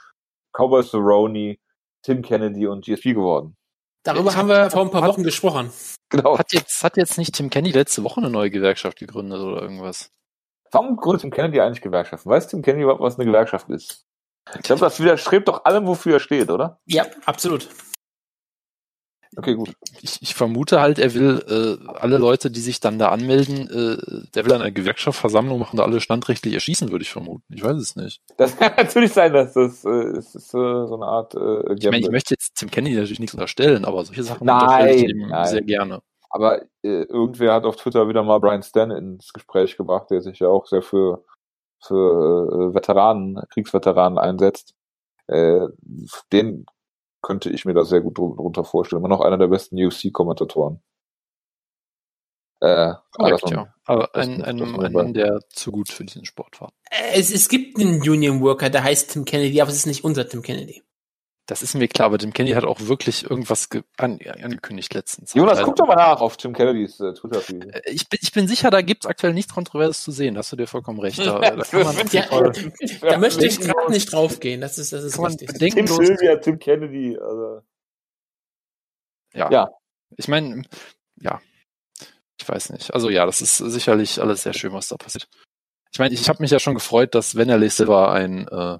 Cowboy 0.53 0.83
Cerrone, 0.83 1.57
Tim 2.03 2.21
Kennedy 2.21 2.67
und 2.67 2.85
GSP 2.85 3.13
geworden? 3.13 3.57
Darüber 4.03 4.29
Ich 4.29 4.37
haben 4.37 4.49
wir 4.49 4.69
vor 4.69 4.83
ein 4.83 4.91
paar 4.91 5.07
Wochen 5.07 5.23
gesprochen. 5.23 5.71
Genau. 6.09 6.37
Hat 6.37 6.53
jetzt, 6.53 6.83
hat 6.83 6.95
jetzt 6.95 7.17
nicht 7.17 7.33
Tim 7.33 7.49
Kenny 7.49 7.71
letzte 7.71 8.03
Woche 8.03 8.21
eine 8.21 8.29
neue 8.29 8.51
Gewerkschaft 8.51 8.99
gegründet 8.99 9.39
oder 9.39 9.61
irgendwas? 9.61 10.11
Warum 10.71 10.95
gründet 10.95 11.21
Tim 11.21 11.31
Kennedy 11.31 11.59
eigentlich 11.59 11.81
Gewerkschaften? 11.81 12.29
Weiß 12.29 12.47
Tim 12.47 12.61
Kennedy 12.61 12.83
überhaupt, 12.83 13.01
was 13.01 13.15
eine 13.15 13.25
Gewerkschaft 13.25 13.69
ist? 13.69 14.05
Ich 14.53 14.61
glaube, 14.61 14.81
das 14.81 14.99
widerstrebt 14.99 15.47
doch 15.47 15.65
allem, 15.65 15.87
wofür 15.87 16.13
er 16.13 16.19
steht, 16.19 16.51
oder? 16.51 16.79
Ja, 16.85 17.05
absolut. 17.25 17.67
Okay, 19.37 19.55
gut. 19.55 19.75
Ich, 20.01 20.21
ich 20.21 20.33
vermute 20.33 20.79
halt, 20.79 20.97
er 20.97 21.13
will 21.13 21.43
äh, 21.47 21.89
alle 21.91 22.17
Leute, 22.17 22.49
die 22.49 22.61
sich 22.61 22.79
dann 22.79 22.99
da 22.99 23.09
anmelden, 23.09 23.69
äh, 23.69 24.27
der 24.33 24.45
will 24.45 24.53
eine 24.53 24.71
Gewerkschaftsversammlung 24.71 25.59
machen, 25.59 25.77
da 25.77 25.83
alle 25.83 25.99
standrechtlich 25.99 26.53
erschießen, 26.53 26.91
würde 26.91 27.03
ich 27.03 27.11
vermuten. 27.11 27.43
Ich 27.53 27.63
weiß 27.63 27.77
es 27.77 27.95
nicht. 27.95 28.21
Das 28.37 28.55
kann 28.57 28.73
natürlich 28.77 29.13
sein, 29.13 29.33
dass 29.33 29.53
das 29.53 29.83
äh, 29.83 29.89
es 29.89 30.35
ist, 30.35 30.53
äh, 30.53 30.87
so 30.87 30.95
eine 30.95 31.05
Art 31.05 31.35
äh, 31.35 31.37
Ich 31.37 31.65
meine, 31.65 31.75
ich 31.77 31.83
Gamble. 31.83 32.11
möchte 32.11 32.33
jetzt 32.33 32.55
Tim 32.55 32.71
Kenny 32.71 32.93
natürlich 32.93 33.19
nichts 33.19 33.33
unterstellen, 33.33 33.83
aber 33.83 34.05
solche 34.05 34.23
Sachen 34.23 34.45
Nein, 34.45 34.61
unterstelle 34.61 34.93
ich 34.93 35.09
ihm 35.09 35.27
nein. 35.27 35.45
sehr 35.47 35.61
gerne. 35.61 36.01
Aber 36.29 36.61
äh, 36.83 37.03
irgendwer 37.03 37.53
hat 37.53 37.65
auf 37.65 37.75
Twitter 37.77 38.07
wieder 38.07 38.23
mal 38.23 38.39
Brian 38.39 38.63
Stan 38.63 38.91
ins 38.91 39.33
Gespräch 39.33 39.77
gebracht, 39.77 40.11
der 40.11 40.21
sich 40.21 40.39
ja 40.39 40.47
auch 40.47 40.65
sehr 40.65 40.81
für, 40.81 41.23
für 41.81 42.71
äh, 42.71 42.75
Veteranen, 42.75 43.41
Kriegsveteranen 43.51 44.17
einsetzt. 44.17 44.73
Äh, 45.27 45.67
den 46.31 46.65
könnte 47.25 47.49
ich 47.49 47.65
mir 47.65 47.73
das 47.73 47.89
sehr 47.89 48.01
gut 48.01 48.17
drunter 48.19 48.63
vorstellen. 48.63 49.01
Immer 49.01 49.09
noch 49.09 49.21
einer 49.21 49.39
der 49.39 49.47
besten 49.47 49.83
UFC-Kommentatoren. 49.83 50.79
Äh, 52.61 52.93
Korrekt, 53.11 53.43
aber, 53.43 53.51
ja. 53.51 53.73
aber 53.85 54.15
ein, 54.15 54.43
ein, 54.43 54.61
ein 54.61 54.91
Mann, 54.93 55.13
der 55.13 55.41
zu 55.49 55.71
gut 55.71 55.89
für 55.89 56.05
diesen 56.05 56.25
Sport 56.25 56.61
war. 56.61 56.71
Es, 57.13 57.33
es 57.33 57.49
gibt 57.49 57.79
einen 57.79 57.99
Union 57.99 58.41
Worker, 58.41 58.69
der 58.69 58.83
heißt 58.83 59.11
Tim 59.11 59.25
Kennedy, 59.25 59.59
aber 59.59 59.71
es 59.71 59.77
ist 59.77 59.87
nicht 59.87 60.03
unser 60.03 60.29
Tim 60.29 60.43
Kennedy. 60.43 60.83
Das 61.47 61.61
ist 61.61 61.75
mir 61.75 61.87
klar, 61.87 62.07
aber 62.07 62.17
Tim 62.17 62.33
Kennedy 62.33 62.55
hat 62.55 62.63
auch 62.63 62.81
wirklich 62.81 63.29
irgendwas 63.29 63.69
an, 63.97 64.19
angekündigt 64.41 64.93
letztens. 64.95 65.35
Jonas, 65.35 65.59
also, 65.59 65.65
guck 65.65 65.75
doch 65.75 65.87
mal 65.87 65.95
nach 65.95 66.19
auf 66.19 66.37
Tim 66.37 66.53
Kennedys 66.53 66.99
äh, 66.99 67.13
Twitter-Feed. 67.13 67.75
Äh, 67.75 67.81
ich 67.91 68.09
bin, 68.09 68.19
ich 68.21 68.31
bin 68.31 68.47
sicher, 68.47 68.71
da 68.71 68.81
gibt's 68.81 69.05
aktuell 69.05 69.33
nichts 69.33 69.53
Kontroverses 69.53 70.01
zu 70.01 70.11
sehen. 70.11 70.33
Da 70.33 70.39
hast 70.39 70.51
du 70.51 70.55
dir 70.55 70.65
vollkommen 70.65 70.99
recht. 70.99 71.19
Da, 71.19 71.39
da, 71.39 71.63
kann 71.63 71.83
man 71.83 72.07
ja, 72.11 72.25
da 73.01 73.17
möchte 73.19 73.45
ich 73.45 73.59
gerade 73.59 73.91
nicht 73.91 74.11
draufgehen. 74.11 74.59
Das 74.59 74.79
ist, 74.79 74.91
das 74.91 75.03
ist 75.03 75.19
richtig. 75.19 75.49
Tim 75.53 75.85
Sylvia, 75.85 76.37
Tim 76.37 76.57
Kennedy. 76.57 77.15
Also. 77.19 77.61
Ja. 79.33 79.51
ja. 79.51 79.69
Ich 80.17 80.27
meine, 80.27 80.63
ja. 81.17 81.41
Ich 82.39 82.49
weiß 82.49 82.71
nicht. 82.71 82.93
Also 82.93 83.09
ja, 83.09 83.25
das 83.25 83.41
ist 83.41 83.57
sicherlich 83.57 84.19
alles 84.19 84.43
sehr 84.43 84.53
schön, 84.53 84.73
was 84.73 84.87
da 84.87 84.97
passiert. 84.97 85.27
Ich 85.91 85.99
meine, 85.99 86.13
ich 86.13 86.27
habe 86.27 86.41
mich 86.41 86.51
ja 86.51 86.59
schon 86.59 86.73
gefreut, 86.73 87.15
dass 87.15 87.35
Venerley 87.35 87.69
Silva 87.69 88.11
ein 88.11 88.47
äh, 88.47 88.79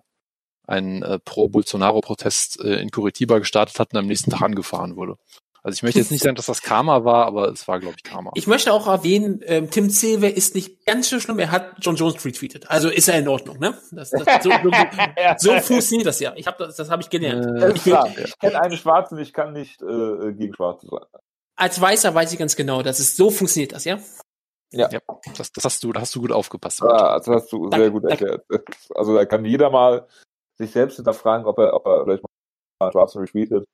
einen 0.67 1.03
äh, 1.03 1.19
Pro-Bolsonaro-Protest 1.19 2.59
äh, 2.61 2.75
in 2.81 2.91
Curitiba 2.91 3.39
gestartet 3.39 3.79
hat 3.79 3.93
und 3.93 3.99
am 3.99 4.07
nächsten 4.07 4.31
Tag 4.31 4.41
angefahren 4.41 4.95
wurde. 4.95 5.17
Also 5.65 5.77
ich 5.77 5.83
möchte 5.83 5.99
jetzt 5.99 6.11
nicht 6.11 6.21
sagen, 6.21 6.35
dass 6.35 6.45
das 6.45 6.61
Karma 6.61 7.05
war, 7.05 7.25
aber 7.25 7.49
es 7.49 7.67
war, 7.67 7.79
glaube 7.79 7.95
ich, 7.97 8.03
Karma. 8.03 8.29
Ich 8.35 8.45
möchte 8.45 8.71
auch 8.71 8.85
erwähnen, 8.85 9.41
ähm, 9.45 9.71
Tim 9.71 9.89
Silver 9.89 10.31
ist 10.31 10.53
nicht 10.53 10.85
ganz 10.85 11.09
so 11.09 11.19
schlimm, 11.19 11.39
er 11.39 11.49
hat 11.49 11.77
John 11.79 11.95
Jones 11.95 12.23
retweetet. 12.23 12.69
Also 12.69 12.87
ist 12.87 13.07
er 13.07 13.17
in 13.17 13.27
Ordnung, 13.27 13.57
ne? 13.57 13.75
Das, 13.91 14.11
das, 14.11 14.43
so, 14.43 14.51
so, 14.51 14.71
so 15.55 15.59
funktioniert 15.61 16.05
das 16.05 16.19
ja. 16.19 16.33
Ich 16.35 16.45
habe 16.45 16.63
das, 16.63 16.75
das 16.75 16.91
habe 16.91 17.01
ich 17.01 17.09
gelernt. 17.09 17.47
Äh, 17.59 17.71
ich, 17.73 17.81
klar. 17.81 18.07
ich 18.15 18.37
kenne 18.37 18.61
einen 18.61 18.77
Schwarzen, 18.77 19.17
ich 19.17 19.33
kann 19.33 19.53
nicht 19.53 19.81
äh, 19.81 20.33
gegen 20.33 20.53
Schwarze 20.53 20.85
sein. 20.85 20.99
Als 21.55 21.81
Weißer 21.81 22.13
weiß 22.13 22.31
ich 22.31 22.37
ganz 22.37 22.55
genau, 22.55 22.83
dass 22.83 22.99
es 22.99 23.15
so 23.15 23.31
funktioniert 23.31 23.71
das, 23.71 23.85
ja? 23.85 23.97
Ja. 24.71 24.87
ja 24.91 24.99
das, 25.35 25.51
das 25.51 25.65
hast 25.65 25.83
du, 25.83 25.91
da 25.91 26.01
hast 26.01 26.13
du 26.13 26.21
gut 26.21 26.31
aufgepasst. 26.31 26.81
Ja, 26.81 27.17
das 27.17 27.27
hast 27.27 27.51
du 27.51 27.71
sehr 27.71 27.89
gut 27.89 28.03
erklärt. 28.03 28.45
Also 28.93 29.15
da 29.15 29.25
kann 29.25 29.43
jeder 29.45 29.71
mal 29.71 30.05
sich 30.57 30.71
selbst 30.71 30.95
hinterfragen, 30.95 31.45
ob 31.45 31.57
er, 31.59 31.73
ob 31.73 31.85
er 31.85 32.03
vielleicht 32.03 32.23
mal 32.79 32.91
Schwarzen 32.91 33.21
retweetet. 33.21 33.65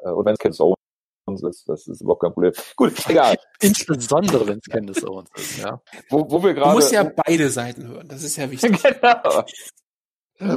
Äh, 0.00 0.10
und 0.10 0.24
wenn 0.24 0.34
es 0.34 0.38
Candace 0.38 0.60
Owens 0.60 1.42
ist, 1.42 1.68
das 1.68 1.86
ist 1.86 2.00
überhaupt 2.00 2.22
kein 2.22 2.32
Problem. 2.32 2.52
Gut, 2.76 2.92
egal. 3.08 3.36
Insbesondere 3.60 4.46
wenn 4.46 4.58
es 4.58 4.70
Candace 4.70 5.04
Owens 5.04 5.30
ist, 5.36 5.58
ja. 5.58 5.80
Wo, 6.08 6.30
wo 6.30 6.42
wir 6.42 6.54
gerade. 6.54 6.70
Du 6.70 6.76
musst 6.76 6.92
ja 6.92 7.04
beide 7.04 7.48
Seiten 7.50 7.86
hören, 7.88 8.08
das 8.08 8.22
ist 8.22 8.36
ja 8.36 8.50
wichtig. 8.50 8.82
genau. 8.82 9.44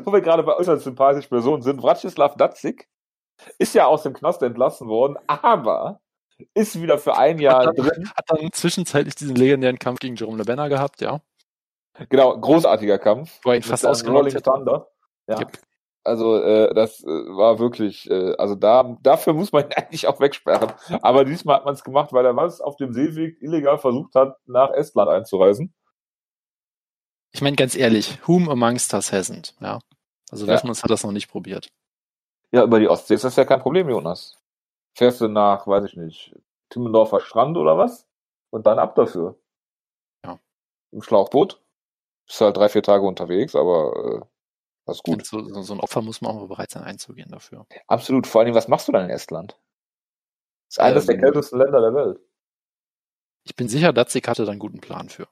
Wo 0.06 0.14
wir 0.14 0.22
gerade 0.22 0.44
bei 0.44 0.56
äußerst 0.56 0.84
sympathischen 0.84 1.30
Personen 1.30 1.64
sind, 1.64 1.82
Vratislav 1.82 2.36
Datsik 2.36 2.88
ist 3.58 3.74
ja 3.74 3.88
aus 3.88 4.04
dem 4.04 4.14
Knast 4.14 4.44
entlassen 4.44 4.88
worden, 4.88 5.18
aber 5.26 6.00
ist 6.54 6.80
wieder 6.80 7.00
für 7.00 7.18
ein 7.18 7.40
Jahr 7.40 7.66
hat 7.66 7.78
dann, 7.78 7.88
drin. 7.88 8.10
Hat 8.16 8.26
dann 8.28 8.52
zwischenzeitlich 8.52 9.16
diesen 9.16 9.36
legendären 9.36 9.80
Kampf 9.80 10.00
gegen 10.00 10.16
Jerome 10.16 10.38
LeBenner 10.38 10.70
gehabt, 10.70 11.02
ja. 11.02 11.22
Genau, 12.10 12.38
großartiger 12.40 13.00
Kampf. 13.00 13.40
Wo 13.44 13.52
er 13.52 13.62
fast 13.62 13.86
ausgenockt 13.86 14.44
Thunder. 14.44 14.90
Ja. 15.28 15.40
Yep. 15.40 15.60
Also 16.04 16.42
äh, 16.42 16.74
das 16.74 17.04
äh, 17.04 17.08
war 17.08 17.60
wirklich, 17.60 18.10
äh, 18.10 18.34
also 18.38 18.56
da 18.56 18.98
dafür 19.04 19.34
muss 19.34 19.52
man 19.52 19.66
ihn 19.66 19.74
eigentlich 19.76 20.08
auch 20.08 20.20
wegsperren. 20.20 20.74
Aber 21.02 21.26
diesmal 21.26 21.58
hat 21.58 21.66
man 21.66 21.76
es 21.76 21.84
gemacht, 21.84 22.12
weil 22.12 22.26
er 22.26 22.36
was 22.36 22.60
auf 22.60 22.76
dem 22.76 22.94
Seeweg 22.94 23.42
illegal 23.42 23.78
versucht 23.78 24.16
hat, 24.16 24.38
nach 24.46 24.72
Estland 24.72 25.10
einzureisen. 25.10 25.74
Ich 27.34 27.42
meine 27.42 27.56
ganz 27.56 27.76
ehrlich, 27.76 28.20
whom 28.28 28.50
amongst 28.50 28.94
us 28.94 29.14
hasn't, 29.14 29.54
ja. 29.62 29.80
Also 30.32 30.46
ja. 30.46 30.62
uns 30.64 30.84
hat 30.84 30.90
das 30.90 31.04
noch 31.04 31.12
nicht 31.12 31.30
probiert? 31.30 31.70
Ja, 32.52 32.64
über 32.64 32.80
die 32.80 32.88
Ostsee 32.90 33.14
ist 33.14 33.24
das 33.24 33.36
ja 33.36 33.46
kein 33.46 33.62
Problem, 33.62 33.90
Jonas. 33.90 34.42
Fährst 34.96 35.22
du 35.22 35.28
nach, 35.28 35.68
weiß 35.68 35.86
ich 35.86 35.96
nicht, 35.96 36.36
Timmendorfer 36.70 37.22
Strand 37.22 37.58
oder 37.58 37.78
was? 37.78 38.08
Und 38.50 38.66
dann 38.66 38.80
ab 38.80 38.96
dafür. 38.96 39.40
Ja. 40.26 40.40
Im 40.92 41.02
Schlauchboot. 41.02 41.62
Bist 42.26 42.42
halt 42.42 42.58
drei, 42.58 42.70
vier 42.70 42.84
Tage 42.84 43.06
unterwegs, 43.06 43.56
aber 43.56 43.94
äh, 43.96 44.26
das 44.86 44.98
ist 44.98 45.04
gut. 45.04 45.26
So, 45.26 45.44
so, 45.62 45.74
ein 45.74 45.80
Opfer 45.80 46.02
muss 46.02 46.22
man 46.22 46.36
auch 46.36 46.48
bereit 46.48 46.72
sein 46.72 46.84
einzugehen 46.84 47.32
dafür. 47.32 47.65
Absolut. 47.88 48.28
Vor 48.28 48.41
allem, 48.41 48.56
was 48.56 48.67
machst 48.67 48.88
du 48.88 48.91
dann 48.91 49.06
in 49.06 49.10
Estland? 49.10 49.58
Das 50.67 50.78
ist 50.78 50.80
eines 50.80 51.04
ähm, 51.04 51.08
der 51.08 51.20
kältesten 51.20 51.60
Länder 51.60 51.82
der 51.82 51.94
Welt. 51.94 52.20
Ich 53.44 53.56
bin 53.56 53.67
sicher, 53.67 53.94
Datsik 53.94 54.28
hatte 54.28 54.46
da 54.46 54.52
einen 54.52 54.60
guten 54.60 54.82
Plan 54.82 55.10
für. 55.10 55.28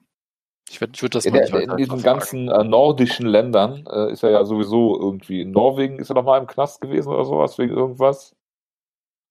Ich 0.68 0.80
würde 0.80 1.00
würd 1.00 1.14
das 1.16 1.24
in, 1.24 1.34
mal 1.34 1.44
der, 1.44 1.60
in 1.62 1.76
diesen 1.76 2.02
ganzen 2.02 2.48
äh, 2.48 2.62
nordischen 2.62 3.26
Ländern 3.26 3.86
äh, 3.86 4.12
ist 4.12 4.22
er 4.22 4.30
ja 4.30 4.44
sowieso 4.44 4.98
irgendwie. 5.00 5.42
In 5.42 5.50
Norwegen 5.50 5.98
ist 5.98 6.10
er 6.10 6.14
doch 6.14 6.24
mal 6.24 6.38
im 6.38 6.46
Knast 6.46 6.80
gewesen 6.80 7.08
oder 7.08 7.24
sowas, 7.24 7.58
wegen 7.58 7.74
irgendwas. 7.74 8.36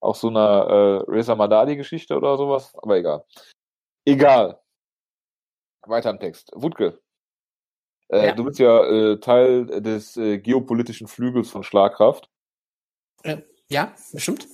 Auch 0.00 0.14
so 0.14 0.28
einer 0.28 1.04
äh, 1.06 1.10
Reza 1.10 1.34
Madadi-Geschichte 1.34 2.16
oder 2.16 2.36
sowas. 2.36 2.74
Aber 2.76 2.98
egal. 2.98 3.24
Egal. 4.04 4.60
Weiter 5.86 6.10
im 6.10 6.20
Text. 6.20 6.50
Wutke, 6.54 7.00
äh, 8.10 8.26
ja. 8.26 8.34
Du 8.34 8.44
bist 8.44 8.58
ja 8.58 8.84
äh, 8.84 9.20
Teil 9.20 9.66
des 9.66 10.16
äh, 10.16 10.38
geopolitischen 10.38 11.06
Flügels 11.06 11.50
von 11.50 11.62
Schlagkraft. 11.62 12.28
Äh, 13.22 13.38
ja, 13.68 13.94
bestimmt. 14.12 14.46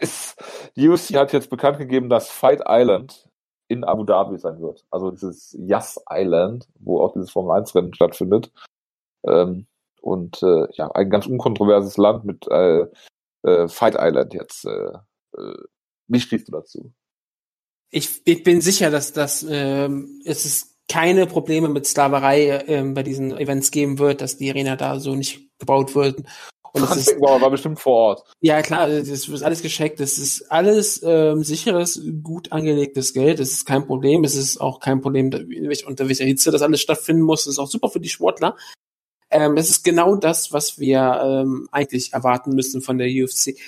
Ist, 0.00 0.36
die 0.74 0.88
UFC 0.88 1.14
hat 1.14 1.32
jetzt 1.32 1.48
bekannt 1.48 1.78
gegeben, 1.78 2.08
dass 2.08 2.28
Fight 2.28 2.62
Island 2.66 3.28
in 3.68 3.84
Abu 3.84 4.02
Dhabi 4.04 4.36
sein 4.38 4.60
wird. 4.60 4.84
Also 4.90 5.12
dieses 5.12 5.56
Yas 5.56 6.02
Island, 6.10 6.66
wo 6.80 7.00
auch 7.00 7.12
dieses 7.12 7.30
Formel 7.30 7.56
1 7.56 7.74
Rennen 7.74 7.94
stattfindet. 7.94 8.50
Ähm, 9.24 9.66
und 10.00 10.42
äh, 10.42 10.66
ja, 10.72 10.90
ein 10.90 11.10
ganz 11.10 11.26
unkontroverses 11.26 11.96
Land 11.96 12.24
mit 12.24 12.44
Fight 12.44 13.96
Island 13.98 14.34
jetzt. 14.34 14.66
Wie 16.08 16.20
stehst 16.20 16.48
du 16.48 16.52
dazu? 16.52 16.92
Ich, 17.90 18.22
ich 18.24 18.42
bin 18.42 18.60
sicher, 18.60 18.90
dass 18.90 19.12
das 19.12 19.46
ähm, 19.48 20.22
es 20.24 20.44
ist 20.44 20.71
keine 20.92 21.26
Probleme 21.26 21.70
mit 21.70 21.86
Sklaverei 21.86 22.64
ähm, 22.66 22.92
bei 22.92 23.02
diesen 23.02 23.34
Events 23.38 23.70
geben 23.70 23.98
wird, 23.98 24.20
dass 24.20 24.36
die 24.36 24.50
Arena 24.50 24.76
da 24.76 25.00
so 25.00 25.14
nicht 25.14 25.40
gebaut 25.58 25.94
wird. 25.94 26.22
Und 26.74 26.82
das 26.82 26.96
ist, 26.96 27.18
war 27.18 27.50
bestimmt 27.50 27.80
vor 27.80 27.94
Ort. 27.94 28.34
Ja, 28.40 28.60
klar, 28.60 28.88
das 28.88 29.28
wird 29.30 29.42
alles 29.42 29.62
gescheckt. 29.62 30.00
Das 30.00 30.18
ist 30.18 30.50
alles 30.52 31.02
ähm, 31.02 31.44
sicheres, 31.44 32.02
gut 32.22 32.52
angelegtes 32.52 33.14
Geld. 33.14 33.40
Das 33.40 33.52
ist 33.52 33.64
kein 33.64 33.86
Problem. 33.86 34.22
Es 34.24 34.34
ist 34.34 34.60
auch 34.60 34.80
kein 34.80 35.00
Problem, 35.00 35.30
unter 35.86 36.08
welcher 36.08 36.26
Hitze 36.26 36.50
das 36.50 36.60
alles 36.60 36.82
stattfinden 36.82 37.22
muss. 37.22 37.44
Das 37.44 37.54
ist 37.54 37.58
auch 37.58 37.70
super 37.70 37.88
für 37.88 38.00
die 38.00 38.10
Sportler. 38.10 38.56
Ähm, 39.30 39.56
es 39.56 39.70
ist 39.70 39.84
genau 39.84 40.16
das, 40.16 40.52
was 40.52 40.78
wir 40.78 41.20
ähm, 41.24 41.68
eigentlich 41.72 42.12
erwarten 42.12 42.54
müssen 42.54 42.82
von 42.82 42.98
der 42.98 43.08
UFC. 43.08 43.58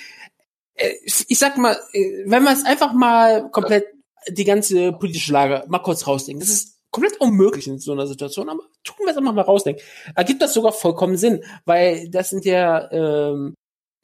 Äh, 0.75 0.91
ich 1.03 1.39
sag 1.39 1.57
mal, 1.57 1.75
äh, 1.93 2.23
wenn 2.27 2.43
man 2.43 2.53
es 2.53 2.65
einfach 2.65 2.93
mal 2.93 3.49
komplett 3.49 3.85
die 4.29 4.45
ganze 4.45 4.93
politische 4.93 5.33
Lage 5.33 5.63
mal 5.67 5.79
kurz 5.79 6.05
rausdenkt, 6.05 6.43
das 6.43 6.49
ist 6.49 6.74
komplett 6.95 7.19
unmöglich 7.19 7.67
in 7.67 7.77
so 7.77 7.91
einer 7.91 8.07
Situation, 8.07 8.47
aber 8.47 8.61
tun 8.85 8.95
wir 8.99 9.11
es 9.11 9.17
einfach 9.17 9.33
mal 9.33 9.41
rausdenken. 9.41 9.83
Ergibt 10.15 10.41
das 10.41 10.53
sogar 10.53 10.71
vollkommen 10.71 11.17
Sinn, 11.17 11.43
weil 11.65 12.09
das 12.09 12.29
sind 12.29 12.45
ja 12.45 12.89
ähm, 12.89 13.53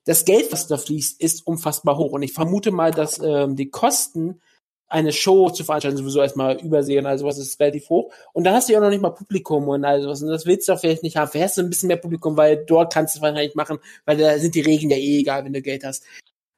das 0.05 0.25
Geld, 0.25 0.51
was 0.51 0.67
da 0.67 0.75
fließt, 0.75 1.21
ist 1.21 1.47
unfassbar 1.47 1.97
hoch. 1.97 2.11
Und 2.11 2.21
ich 2.23 2.33
vermute 2.33 2.71
mal, 2.71 2.91
dass 2.91 3.17
ähm, 3.19 3.55
die 3.55 3.69
Kosten, 3.69 4.41
eine 4.89 5.13
Show 5.13 5.49
zu 5.51 5.63
veranstalten, 5.63 5.95
sowieso 5.95 6.21
erstmal 6.21 6.59
übersehen, 6.59 7.05
also 7.05 7.25
was 7.25 7.37
ist 7.37 7.57
relativ 7.61 7.89
hoch. 7.89 8.11
Und 8.33 8.43
dann 8.43 8.53
hast 8.53 8.67
du 8.67 8.73
ja 8.73 8.79
auch 8.79 8.83
noch 8.83 8.89
nicht 8.89 9.01
mal 9.01 9.11
Publikum 9.11 9.69
und 9.69 9.85
also 9.85 10.09
was. 10.09 10.21
Und 10.21 10.27
das 10.27 10.45
willst 10.45 10.67
du 10.67 10.73
auch 10.73 10.79
vielleicht 10.79 11.03
nicht 11.03 11.15
haben. 11.15 11.31
Vielleicht 11.31 11.45
hast 11.45 11.57
du 11.59 11.61
ein 11.61 11.69
bisschen 11.69 11.87
mehr 11.87 11.95
Publikum, 11.95 12.35
weil 12.35 12.65
dort 12.65 12.91
kannst 12.91 13.15
du 13.15 13.19
es 13.19 13.21
wahrscheinlich 13.21 13.55
machen, 13.55 13.79
weil 14.03 14.17
da 14.17 14.37
sind 14.37 14.53
die 14.53 14.59
Regeln 14.59 14.89
ja 14.89 14.97
eh 14.97 15.19
egal, 15.19 15.45
wenn 15.45 15.53
du 15.53 15.61
Geld 15.61 15.85
hast. 15.85 16.03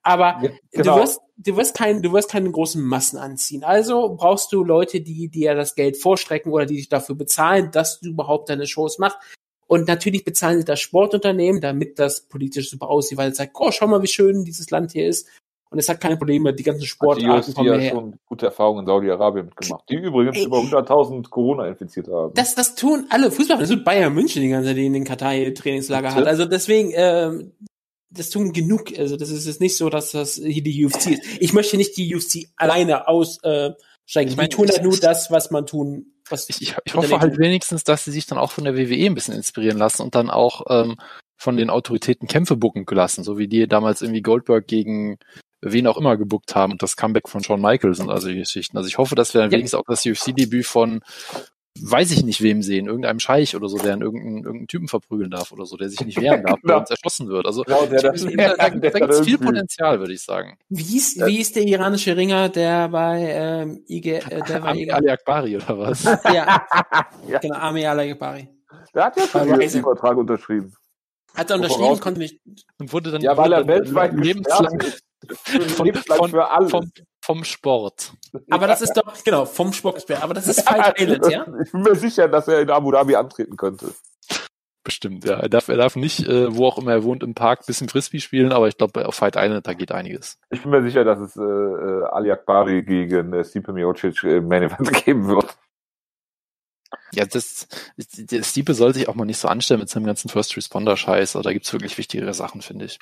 Aber 0.04 0.39
ja, 0.44 0.50
genau. 0.72 0.96
du 0.96 1.02
wirst, 1.02 1.22
du 1.38 1.58
wirst 1.58 1.76
keinen, 1.76 2.02
du 2.02 2.12
wirst 2.12 2.30
keine 2.30 2.52
großen 2.52 2.84
Massen 2.84 3.18
anziehen. 3.18 3.63
Also 3.63 4.16
brauchst 4.18 4.52
du 4.52 4.63
Leute, 4.63 5.02
die 5.02 5.30
dir 5.30 5.56
das 5.56 5.76
Geld 5.76 5.98
vorstrecken 5.98 6.52
oder 6.52 6.66
die 6.66 6.76
dich 6.76 6.89
dafür 6.89 7.16
bezahlen, 7.16 7.72
dass 7.72 8.02
du 8.02 8.10
überhaupt 8.10 8.50
deine 8.50 8.68
Shows 8.68 9.00
machst. 9.00 9.18
Und 9.66 9.88
natürlich 9.88 10.26
bezahlen 10.26 10.60
sie 10.60 10.66
das 10.66 10.82
Sportunternehmen, 10.82 11.62
damit 11.62 11.98
das 11.98 12.28
politisch 12.28 12.70
super 12.70 12.89
aussieht, 12.89 13.18
weil 13.18 13.32
es 13.32 13.38
sagt, 13.38 13.56
oh, 13.58 13.72
schau 13.72 13.88
mal, 13.88 14.04
wie 14.04 14.08
schön 14.08 14.44
dieses 14.44 14.70
Land 14.70 14.92
hier 14.92 15.08
ist. 15.08 15.28
Und 15.74 15.80
es 15.80 15.89
hat 15.89 16.00
keine 16.00 16.18
Probleme, 16.18 16.54
die 16.54 16.62
ganzen 16.62 16.86
Sportarten 16.86 17.52
kommen 17.56 17.80
Die 17.80 17.86
ja 17.86 17.92
schon 17.92 18.20
gute 18.28 18.46
Erfahrungen 18.46 18.82
in 18.82 18.86
Saudi-Arabien 18.86 19.46
mitgemacht, 19.46 19.84
die 19.89 19.96
übrigens 19.96 20.38
Ey, 20.38 20.46
über 20.46 20.58
100.000 20.58 21.28
Corona 21.32 21.66
infiziert 21.66 22.10
haben. 22.10 22.32
Das, 22.36 22.54
das 22.54 22.76
tun 22.76 23.08
alle 23.10 23.32
Fußballer. 23.32 23.62
Das 23.62 23.72
wird 23.72 23.84
Bayern 23.84 24.13
München 24.13 24.44
die 24.44 24.50
ganze 24.50 24.68
Zeit, 24.68 24.78
die 24.78 24.86
in 24.86 24.94
den 24.94 25.04
Katar 25.04 25.34
Trainingslager 25.56 26.13
hat. 26.13 26.28
Also 26.28 26.46
deswegen, 26.46 26.92
äh, 26.92 27.32
das 28.13 28.30
tun 28.30 28.54
genug. 28.54 28.97
Also 28.97 29.17
das 29.17 29.30
ist 29.30 29.45
jetzt 29.45 29.62
nicht 29.62 29.78
so, 29.78 29.89
dass 29.89 30.12
das 30.12 30.36
hier 30.36 30.63
die 30.63 30.86
UFC 30.86 31.12
ist. 31.12 31.21
Ich 31.39 31.54
möchte 31.54 31.78
nicht 31.78 31.97
die 31.97 32.15
UFC 32.15 32.47
alleine 32.56 33.08
aussteigen. 33.08 33.76
Äh, 34.06 34.32
ich 34.32 34.38
meine, 34.38 34.49
die 34.49 34.56
tun 34.56 34.69
halt 34.69 34.84
nur 34.84 34.97
das, 34.97 35.32
was 35.32 35.52
man 35.52 35.65
tun. 35.65 36.08
Was 36.30 36.49
ich, 36.49 36.62
ich, 36.62 36.76
ich 36.86 36.93
hoffe 36.95 37.19
halt 37.19 37.38
wenigstens, 37.38 37.84
dass 37.84 38.06
sie 38.06 38.12
sich 38.12 38.26
dann 38.26 38.38
auch 38.38 38.52
von 38.52 38.63
der 38.63 38.78
WWE 38.78 39.06
ein 39.06 39.15
bisschen 39.15 39.34
inspirieren 39.34 39.78
lassen 39.78 40.02
und 40.04 40.15
dann 40.15 40.30
auch 40.30 40.63
ähm, 40.69 40.95
von 41.36 41.58
den 41.58 41.69
Autoritäten 41.69 42.28
Kämpfe 42.28 42.56
bucken 42.56 42.86
lassen, 42.89 43.23
so 43.23 43.38
wie 43.38 43.47
die 43.47 43.67
damals 43.67 44.02
irgendwie 44.02 44.21
Goldberg 44.21 44.67
gegen 44.67 45.17
wen 45.62 45.88
auch 45.88 45.97
immer 45.97 46.17
gebuckt 46.17 46.56
haben 46.56 46.73
und 46.73 46.84
das 46.84 46.95
Comeback 46.95 47.30
von 47.30 47.43
Shawn 47.43 47.62
Michaels 47.62 47.99
und 47.99 48.10
also 48.10 48.28
die 48.28 48.36
Geschichten. 48.36 48.78
Also 48.78 48.88
ich 48.88 48.97
hoffe, 48.97 49.15
dass 49.15 49.34
wir 49.34 49.41
dann 49.41 49.52
ja. 49.52 49.58
wenigstens 49.58 49.80
auch 49.80 49.86
das 49.88 50.06
UFC-Debüt 50.06 50.65
von 50.65 51.02
weiß 51.82 52.12
ich 52.12 52.24
nicht 52.24 52.42
wem 52.42 52.62
sehen, 52.62 52.86
irgendeinem 52.88 53.20
Scheich 53.20 53.56
oder 53.56 53.68
so, 53.68 53.78
der 53.78 53.94
einen 53.94 54.02
irgendeinen, 54.04 54.38
irgendeinen 54.38 54.68
Typen 54.68 54.88
verprügeln 54.88 55.32
darf 55.32 55.52
oder 55.52 55.66
so, 55.66 55.76
der 55.76 55.90
sich 55.90 56.00
nicht 56.06 56.22
wehren 56.22 56.44
darf, 56.44 56.56
Genau. 56.62 56.74
der 56.74 56.80
uns 56.82 56.90
erschossen 56.92 57.28
wird. 57.30 57.46
Also 57.48 57.64
Genau, 57.64 57.86
der 57.86 58.02
da, 58.02 58.12
das- 58.12 58.22
da, 58.24 58.30
da, 58.30 58.56
da 58.56 58.70
der 58.70 58.92
gibt 58.92 59.10
es 59.12 59.22
viel 59.22 59.38
Potenzial, 59.38 60.00
würde 60.00 60.14
ich 60.14 60.22
sagen. 60.24 60.58
Wie 60.70 60.98
ist, 60.98 61.26
wie 61.26 61.40
ist 61.40 61.56
der 61.56 61.64
iranische 61.64 62.16
Ringer, 62.16 62.50
der 62.50 62.90
bei 62.90 63.22
ähm, 63.32 63.84
IG, 63.88 64.12
äh, 64.18 64.42
der 64.48 64.60
bei 64.60 64.70
Ali, 64.70 64.84
IG, 64.84 64.92
Ali 64.92 65.10
Akbari 65.10 65.56
oder 65.58 65.78
was? 65.80 66.04
ja, 66.04 66.66
Ja. 67.28 67.40
genau, 67.40 67.56
Ami 67.56 67.86
Al-Ghibari. 67.86 68.48
Der 68.94 69.06
hat 69.06 69.18
ja 69.18 69.28
schon 69.28 69.60
den. 69.60 69.70
Vertrag 69.70 70.18
unterschrieben. 70.18 70.74
Hat 71.36 71.50
er 71.50 71.56
unterschrieben, 71.56 72.00
konnte 72.00 72.20
nicht. 72.20 72.40
Und 72.78 72.94
wurde 72.94 73.12
dann, 73.12 73.22
Ja, 73.22 73.36
weil 73.36 73.52
er 73.52 73.68
weltweit 73.68 74.14
lebenslang 74.14 74.80
von, 75.76 75.86
lebenslang 75.86 76.18
von, 76.20 76.30
für 76.30 76.48
alles. 76.52 76.70
vom, 76.70 76.92
vom 77.24 77.44
Sport. 77.46 78.14
Aber 78.50 78.68
das 78.68 78.82
ist 78.82 78.94
doch, 78.94 79.24
genau, 79.24 79.46
vom 79.46 79.72
Spocksperr. 79.72 80.22
Aber 80.24 80.34
das 80.34 80.48
ist 80.48 80.62
Fight 80.68 81.00
Island, 81.00 81.26
ja? 81.32 81.46
Ich 81.64 81.72
bin 81.72 81.82
mir 81.82 81.96
sicher, 81.96 82.28
dass 82.28 82.48
er 82.50 82.62
in 82.62 82.70
Abu 82.70 82.92
Dhabi 82.92 83.16
antreten 83.16 83.56
könnte. 83.56 83.94
Bestimmt, 84.84 85.24
ja. 85.24 85.40
Er 85.40 85.48
darf, 85.48 85.70
er 85.70 85.78
darf 85.78 85.96
nicht, 85.96 86.28
äh, 86.28 86.54
wo 86.54 86.68
auch 86.68 86.78
immer 86.78 86.92
er 86.92 87.04
wohnt, 87.04 87.24
im 87.24 87.34
Park 87.34 87.66
bisschen 87.66 87.88
Frisbee 87.88 88.20
spielen, 88.20 88.52
aber 88.52 88.68
ich 88.68 88.78
glaube, 88.78 89.08
auf 89.08 89.16
Fight 89.16 89.38
Island, 89.38 89.66
da 89.66 89.74
geht 89.74 89.94
einiges. 89.94 90.38
Ich 90.50 90.64
bin 90.64 90.72
mir 90.72 90.84
sicher, 90.84 91.06
dass 91.06 91.20
es 91.20 91.38
äh, 91.38 91.42
äh, 91.42 92.04
Ali 92.12 92.30
Akbari 92.30 92.84
gegen 92.84 93.32
äh, 93.32 93.46
Stipe 93.46 93.72
Miocic 93.72 94.22
im 94.24 94.50
Main 94.50 94.64
Event 94.64 94.92
geben 95.06 95.26
wird. 95.28 95.56
Ja, 97.14 97.26
das, 97.26 97.68
der 97.98 98.44
Stiepe 98.44 98.74
soll 98.74 98.94
sich 98.94 99.08
auch 99.08 99.16
mal 99.16 99.26
nicht 99.26 99.38
so 99.38 99.48
anstellen 99.48 99.80
mit 99.80 99.90
seinem 99.90 100.06
ganzen 100.06 100.30
First 100.30 100.58
Responder 100.58 100.98
Scheiß. 100.98 101.38
Also 101.38 101.48
da 101.48 101.54
gibt's 101.54 101.72
wirklich 101.72 101.98
wichtigere 101.98 102.34
Sachen, 102.34 102.62
finde 102.62 102.86
ich. 102.86 103.00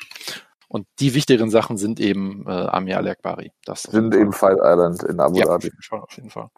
Und 0.72 0.88
die 1.02 1.14
wichtigeren 1.14 1.50
Sachen 1.50 1.76
sind 1.76 2.00
eben 2.00 2.46
äh, 2.48 2.52
Amir 2.52 2.98
Al-Akbari. 2.98 3.52
Das 3.66 3.84
Sind 3.84 4.16
eben 4.16 4.32
Fight 4.32 4.58
Island 4.62 5.04
in 5.04 5.20
Abu 5.20 5.38
ja, 5.38 5.46
Dhabi. 5.46 5.66
jeden 5.66 5.82
Fall, 5.82 6.00
auf 6.00 6.16
jeden 6.16 6.30
Fall. 6.30 6.50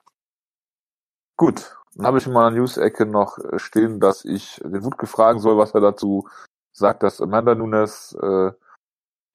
Gut, 1.36 1.76
dann 1.96 2.06
habe 2.06 2.20
ich 2.20 2.28
in 2.28 2.34
meiner 2.34 2.52
News-Ecke 2.52 3.08
noch 3.08 3.40
äh, 3.40 3.58
stehen, 3.58 4.00
dass 4.00 4.24
ich 4.24 4.62
den 4.64 4.84
Wutke 4.84 5.08
fragen 5.08 5.40
soll, 5.40 5.58
was 5.58 5.74
er 5.74 5.82
dazu 5.82 6.30
sagt, 6.74 7.02
dass 7.02 7.22
Amanda 7.22 7.56
Nunes 7.56 8.16
äh, 8.22 8.52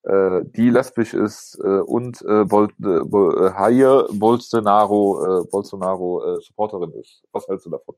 äh, 0.05 0.45
die 0.45 0.71
lesbisch 0.71 1.12
ist 1.12 1.59
äh, 1.59 1.81
und 1.81 2.23
äh, 2.23 2.45
Bol 2.45 2.69
äh, 2.81 3.01
Bol 3.01 3.37
äh, 3.37 3.51
Jair 3.51 4.07
Bolsonaro, 4.12 5.41
äh, 5.41 5.45
Bolsonaro 5.51 6.37
äh, 6.37 6.41
Supporterin 6.41 6.93
ist. 6.93 7.25
Was 7.33 7.49
hältst 7.49 7.67
du 7.67 7.71
davon? 7.71 7.97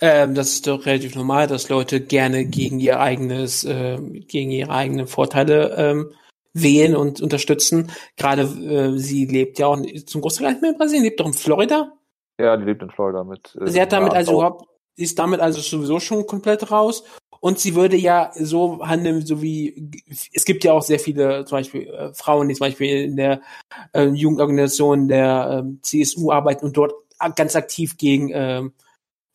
Ähm, 0.00 0.34
das 0.34 0.52
ist 0.52 0.66
doch 0.66 0.86
relativ 0.86 1.14
normal, 1.14 1.46
dass 1.46 1.68
Leute 1.68 2.00
gerne 2.00 2.46
gegen 2.46 2.80
ihr 2.80 3.00
eigenes, 3.00 3.64
ähm, 3.64 4.24
gegen 4.26 4.50
ihre 4.50 4.70
eigenen 4.70 5.06
Vorteile 5.06 5.74
ähm, 5.76 6.12
wählen 6.54 6.96
und 6.96 7.20
unterstützen. 7.20 7.92
Gerade 8.16 8.42
äh, 8.42 8.98
sie 8.98 9.26
lebt 9.26 9.58
ja 9.58 9.66
auch 9.66 9.78
zum 10.06 10.22
Großteil 10.22 10.44
gar 10.44 10.50
nicht 10.52 10.62
mehr 10.62 10.70
in 10.72 10.78
Brasilien, 10.78 11.04
lebt 11.04 11.20
doch 11.20 11.26
in 11.26 11.34
Florida. 11.34 11.92
Ja, 12.40 12.56
die 12.56 12.64
lebt 12.64 12.82
in 12.82 12.90
Florida 12.90 13.24
mit. 13.24 13.56
Äh, 13.60 13.70
Sie 13.70 13.80
hat 13.80 13.92
damit 13.92 14.14
also 14.14 14.32
überhaupt, 14.32 14.64
sie 14.96 15.04
ist 15.04 15.18
damit 15.18 15.40
also 15.40 15.60
sowieso 15.60 16.00
schon 16.00 16.26
komplett 16.26 16.70
raus. 16.70 17.04
Und 17.42 17.58
sie 17.58 17.74
würde 17.74 17.96
ja 17.96 18.32
so 18.34 18.86
handeln, 18.86 19.24
so 19.24 19.40
wie 19.40 19.90
es 20.32 20.44
gibt 20.44 20.62
ja 20.62 20.74
auch 20.74 20.82
sehr 20.82 20.98
viele, 20.98 21.46
zum 21.46 21.56
Beispiel 21.56 21.86
äh, 21.88 22.12
Frauen, 22.12 22.48
die 22.48 22.54
zum 22.54 22.66
Beispiel 22.66 23.04
in 23.04 23.16
der 23.16 23.40
äh, 23.94 24.04
Jugendorganisation 24.08 25.08
der 25.08 25.62
ähm, 25.64 25.78
CSU 25.82 26.30
arbeiten 26.32 26.66
und 26.66 26.76
dort 26.76 26.92
ganz 27.36 27.56
aktiv 27.56 27.96
gegen 27.96 28.30
ähm, 28.32 28.72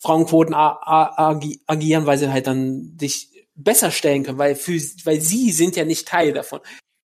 Frauenquoten 0.05 0.53
agieren, 0.53 2.05
weil 2.05 2.17
sie 2.17 2.31
halt 2.31 2.45
dann 2.47 2.95
sich 2.99 3.29
besser 3.55 3.89
stellen 3.89 4.23
können, 4.23 4.37
weil 4.37 4.55
für 4.55 4.79
weil 5.03 5.19
sie 5.19 5.51
sind 5.51 5.75
ja 5.75 5.83
nicht 5.85 6.07
Teil 6.07 6.33
davon. 6.33 6.59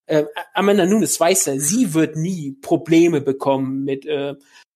Äh, 0.05 0.25
Amanda 0.53 0.85
Nunes 0.85 1.19
weiß 1.19 1.45
ja, 1.45 1.57
sie 1.57 1.93
wird 1.93 2.15
nie 2.15 2.51
Probleme 2.61 3.21
bekommen 3.21 3.83
mit 3.83 4.05
äh, 4.05 4.35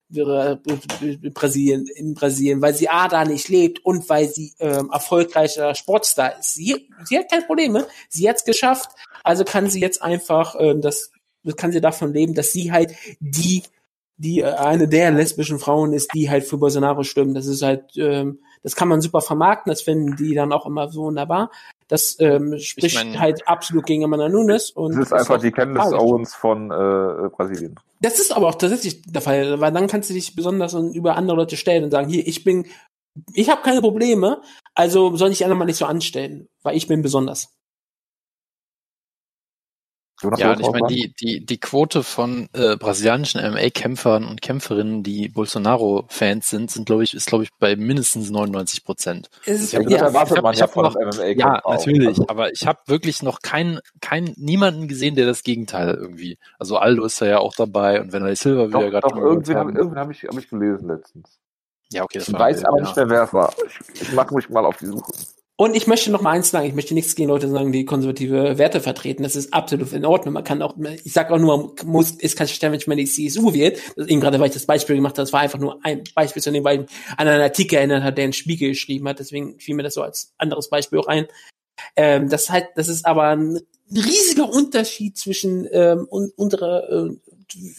Brasilien, 0.10 1.88
in 1.88 2.14
Brasilien, 2.14 2.62
weil 2.62 2.74
sie 2.74 2.90
A 2.90 3.08
da 3.08 3.26
nicht 3.26 3.50
lebt 3.50 3.84
und 3.84 4.08
weil 4.10 4.28
sie 4.28 4.54
ähm, 4.60 4.90
erfolgreicher 4.92 5.76
Sportstar 5.76 6.40
ist. 6.40 6.56
Sie, 6.56 6.90
sie 7.04 7.20
hat 7.20 7.30
keine 7.30 7.46
Probleme, 7.46 7.88
sie 8.10 8.28
hat's 8.30 8.46
geschafft, 8.46 8.90
also 9.24 9.44
kann 9.44 9.70
sie 9.70 9.82
jetzt 9.82 10.02
einfach 10.02 10.56
ähm, 10.60 10.82
das 10.82 11.12
kann 11.58 11.72
sie 11.72 11.82
davon 11.82 12.12
leben, 12.14 12.34
dass 12.34 12.54
sie 12.54 12.72
halt 12.72 12.96
die 13.20 13.62
die 14.18 14.40
äh, 14.42 14.46
eine 14.54 14.88
der 14.88 15.12
lesbischen 15.12 15.60
Frauen 15.60 15.94
ist, 15.94 16.14
die 16.14 16.30
halt 16.30 16.46
für 16.46 16.58
Bolsonaro 16.58 17.04
stimmen. 17.04 17.34
Das 17.34 17.46
ist 17.48 17.62
halt, 17.62 17.84
ähm, 17.98 18.40
das 18.64 18.76
kann 18.76 18.88
man 18.88 19.02
super 19.02 19.22
vermarkten, 19.22 19.70
das 19.72 19.82
finden 19.82 20.16
die 20.16 20.34
dann 20.34 20.52
auch 20.52 20.66
immer 20.66 20.90
so 20.90 21.04
wunderbar. 21.04 21.52
Das 21.88 22.16
ähm, 22.20 22.58
spricht 22.58 22.96
mein- 22.96 23.20
halt 23.20 23.48
absolut 23.48 23.86
gegen 23.86 24.04
Amanda 24.04 24.28
Nunes. 24.30 24.72
Und 24.72 24.94
Das 24.96 25.08
ist 25.08 25.14
einfach 25.14 25.40
die 25.40 25.52
Candice 25.52 25.84
tragisch. 25.90 26.00
Owens 26.00 26.34
von 26.34 26.72
äh, 26.72 27.30
Brasilien. 27.30 27.76
Das 28.02 28.20
ist 28.20 28.36
aber 28.36 28.48
auch 28.50 28.56
tatsächlich 28.56 29.02
der 29.04 29.22
Fall, 29.22 29.60
weil 29.60 29.72
dann 29.72 29.88
kannst 29.88 30.10
du 30.10 30.14
dich 30.14 30.36
besonders 30.36 30.74
über 30.74 31.16
andere 31.16 31.38
Leute 31.38 31.58
stellen 31.58 31.84
und 31.84 31.92
sagen, 31.92 32.10
hier, 32.10 32.26
ich 32.28 32.44
bin, 32.44 32.66
ich 33.34 33.50
habe 33.50 33.62
keine 33.62 33.82
Probleme, 33.82 34.42
also 34.74 35.16
soll 35.16 35.32
ich 35.32 35.38
die 35.40 35.44
anderen 35.46 35.60
mal 35.60 35.66
nicht 35.66 35.78
so 35.78 35.86
anstellen, 35.86 36.48
weil 36.64 36.76
ich 36.76 36.88
bin 36.88 37.02
besonders. 37.02 37.55
Jonas, 40.22 40.40
Ja, 40.40 40.54
ich 40.54 40.62
meine, 40.72 40.84
auch 40.86 40.88
die, 40.88 41.14
die, 41.20 41.46
die 41.46 41.60
Quote 41.60 42.02
von 42.02 42.48
äh, 42.54 42.78
brasilianischen 42.78 43.42
MMA-Kämpfern 43.42 44.26
und 44.26 44.42
Kämpferinnen, 44.42 45.04
die 45.04 45.28
Bolsonaro-Fans 45.28 46.50
sind, 46.50 46.72
sind, 46.72 46.86
glaube 46.86 47.04
ich, 47.04 47.14
ist, 47.14 47.28
glaube 47.28 47.44
ich, 47.44 47.50
bei 47.60 47.76
mindestens 47.76 48.30
99 48.30 48.86
Prozent. 48.86 49.30
Ist, 49.46 49.74
Ja, 49.74 49.82
ja, 49.82 49.88
ich 49.90 50.02
hab- 50.02 50.42
man 50.42 50.54
ich 50.54 50.62
hab 50.62 50.76
noch-. 50.76 50.96
Ja, 51.36 51.64
auch. 51.66 51.74
natürlich. 51.74 52.08
Also, 52.08 52.28
Aber 52.30 52.52
ich 52.52 52.66
habe 52.66 52.80
wirklich 52.86 53.24
noch 53.24 53.42
keinen, 53.42 53.80
keinen, 54.00 54.34
niemanden 54.38 54.88
gesehen, 54.88 55.16
der 55.16 55.26
das 55.26 55.44
Gegenteil 55.44 55.94
irgendwie. 55.96 56.38
Also 56.60 56.78
Aldo 56.78 57.04
ist 57.04 57.22
da 57.22 57.26
ja 57.26 57.40
auch 57.40 57.54
dabei 57.56 58.00
und 58.00 58.14
Vanilla 58.14 58.36
Silva, 58.36 58.70
wie 58.70 58.74
wir 58.74 58.80
doch, 58.80 58.90
gerade 58.90 59.08
doch 59.10 59.18
irgendwen 59.18 59.58
habe 59.58 60.00
hab 60.00 60.12
ich, 60.12 60.24
hab 60.24 60.38
ich 60.38 60.50
gelesen 60.50 60.88
letztens. 60.88 61.40
Ja, 61.92 62.04
okay, 62.04 62.20
das 62.20 62.28
Ich 62.30 62.34
war 62.34 62.40
weiß 62.42 62.64
aber 62.64 62.78
ja. 62.78 62.84
nicht 62.84 62.96
mehr, 62.96 63.10
wer 63.10 63.24
es 63.24 63.34
war. 63.34 63.54
Ich, 63.68 64.02
ich 64.02 64.12
mache 64.14 64.34
mich 64.34 64.50
mal 64.50 64.66
auf 64.66 64.78
die 64.78 64.88
Suche. 64.88 65.12
Und 65.58 65.74
ich 65.74 65.88
möchte 65.88 66.12
noch 66.12 66.22
mal 66.22 66.32
eins 66.32 66.52
sagen, 66.52 66.68
ich 66.68 66.74
möchte 66.74 66.94
nichts 66.94 67.16
gegen 67.16 67.30
Leute 67.30 67.48
sagen, 67.48 67.72
die 67.72 67.86
konservative 67.86 68.58
Werte 68.58 68.82
vertreten. 68.82 69.24
Das 69.24 69.38
ist 69.38 69.54
absolut 69.54 69.94
in 69.94 70.04
Ordnung. 70.04 70.34
Man 70.34 70.44
kann 70.44 70.62
auch, 70.62 70.76
ich 71.04 71.14
sag 71.14 71.32
auch 71.32 71.38
nur, 71.38 71.74
muss, 71.86 72.12
ist 72.12 72.38
kein 72.38 72.50
Stern, 72.50 72.74
wenn 72.74 72.82
mal 72.88 72.98
die 72.98 73.06
CSU 73.06 73.54
wählt. 73.54 73.80
Eben 73.96 74.20
gerade, 74.20 74.38
weil 74.40 74.50
ich 74.50 74.54
das 74.54 74.66
Beispiel 74.66 74.98
gemacht 74.98 75.14
habe, 75.14 75.24
das 75.24 75.32
war 75.32 75.40
einfach 75.40 75.60
nur 75.60 75.80
ein 75.86 76.04
Beispiel 76.14 76.42
zu 76.42 76.52
dem, 76.52 76.66
weil 76.66 76.82
ich 76.82 76.90
an 77.16 77.30
einen 77.30 77.42
Artikel 77.42 77.78
erinnert 77.78 78.04
hat, 78.04 78.18
der 78.18 78.26
in 78.26 78.34
Spiegel 78.34 78.70
geschrieben 78.70 79.08
hat. 79.08 79.20
Deswegen 79.20 79.58
fiel 79.58 79.76
mir 79.76 79.84
das 79.84 79.94
so 79.94 80.02
als 80.02 80.34
anderes 80.38 80.70
Beispiel 80.70 81.00
auch 81.00 81.08
ein. 81.08 81.26
Ähm, 81.96 82.28
das 82.28 82.50
halt, 82.50 82.68
das 82.76 82.90
ist 82.90 83.06
aber 83.06 83.30
ein 83.30 83.62
riesiger 83.90 84.50
Unterschied 84.50 85.18
zwischen 85.18 85.70
ähm, 85.72 86.06
un, 86.12 86.34
unserer, 86.36 86.90
äh, 86.92 87.16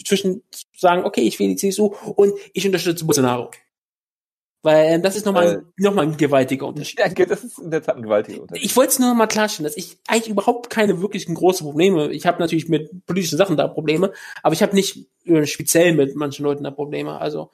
zwischen 0.03 0.43
sagen, 0.75 1.05
okay, 1.05 1.23
ich 1.23 1.39
wähle 1.39 1.55
die 1.55 1.57
CSU 1.57 1.95
und 2.15 2.33
ich 2.55 2.65
unterstütze 2.65 3.05
Bolsonaro. 3.05 3.51
Weil 4.67 4.95
ähm, 4.95 5.03
das 5.03 5.15
ist 5.17 5.25
nochmal 5.27 5.47
Äh, 5.47 5.57
ein, 5.59 5.73
noch 5.77 5.95
mal 5.95 6.03
ein 6.03 6.17
gewaltiger 6.17 6.67
Unterschied. 6.71 6.99
Ja, 6.99 7.09
das 7.27 7.45
ist 7.45 7.59
in 7.61 7.71
der 7.71 7.83
Tat 7.83 7.97
ein 7.97 8.03
gewaltiger 8.03 8.43
Unterschied. 8.43 8.65
Ich 8.65 8.77
wollte 8.77 8.91
es 8.91 8.99
nur 8.99 9.09
noch 9.11 9.17
mal 9.17 9.29
klarstellen, 9.29 9.65
dass 9.65 9.77
ich 9.77 9.97
eigentlich 10.09 10.29
überhaupt 10.29 10.71
keine 10.71 11.01
wirklichen 11.01 11.35
großen 11.35 11.65
Probleme. 11.65 12.11
Ich 12.13 12.27
habe 12.27 12.41
natürlich 12.41 12.69
mit 12.69 13.07
politischen 13.07 13.39
Sachen 13.39 13.57
da 13.57 13.69
Probleme, 13.69 14.13
aber 14.43 14.53
ich 14.55 14.63
habe 14.63 14.75
nicht 14.75 15.07
äh, 15.25 15.47
speziell 15.47 15.93
mit 15.95 16.17
manchen 16.17 16.43
Leuten 16.45 16.65
da 16.65 16.71
Probleme. 16.73 17.21
Also 17.21 17.51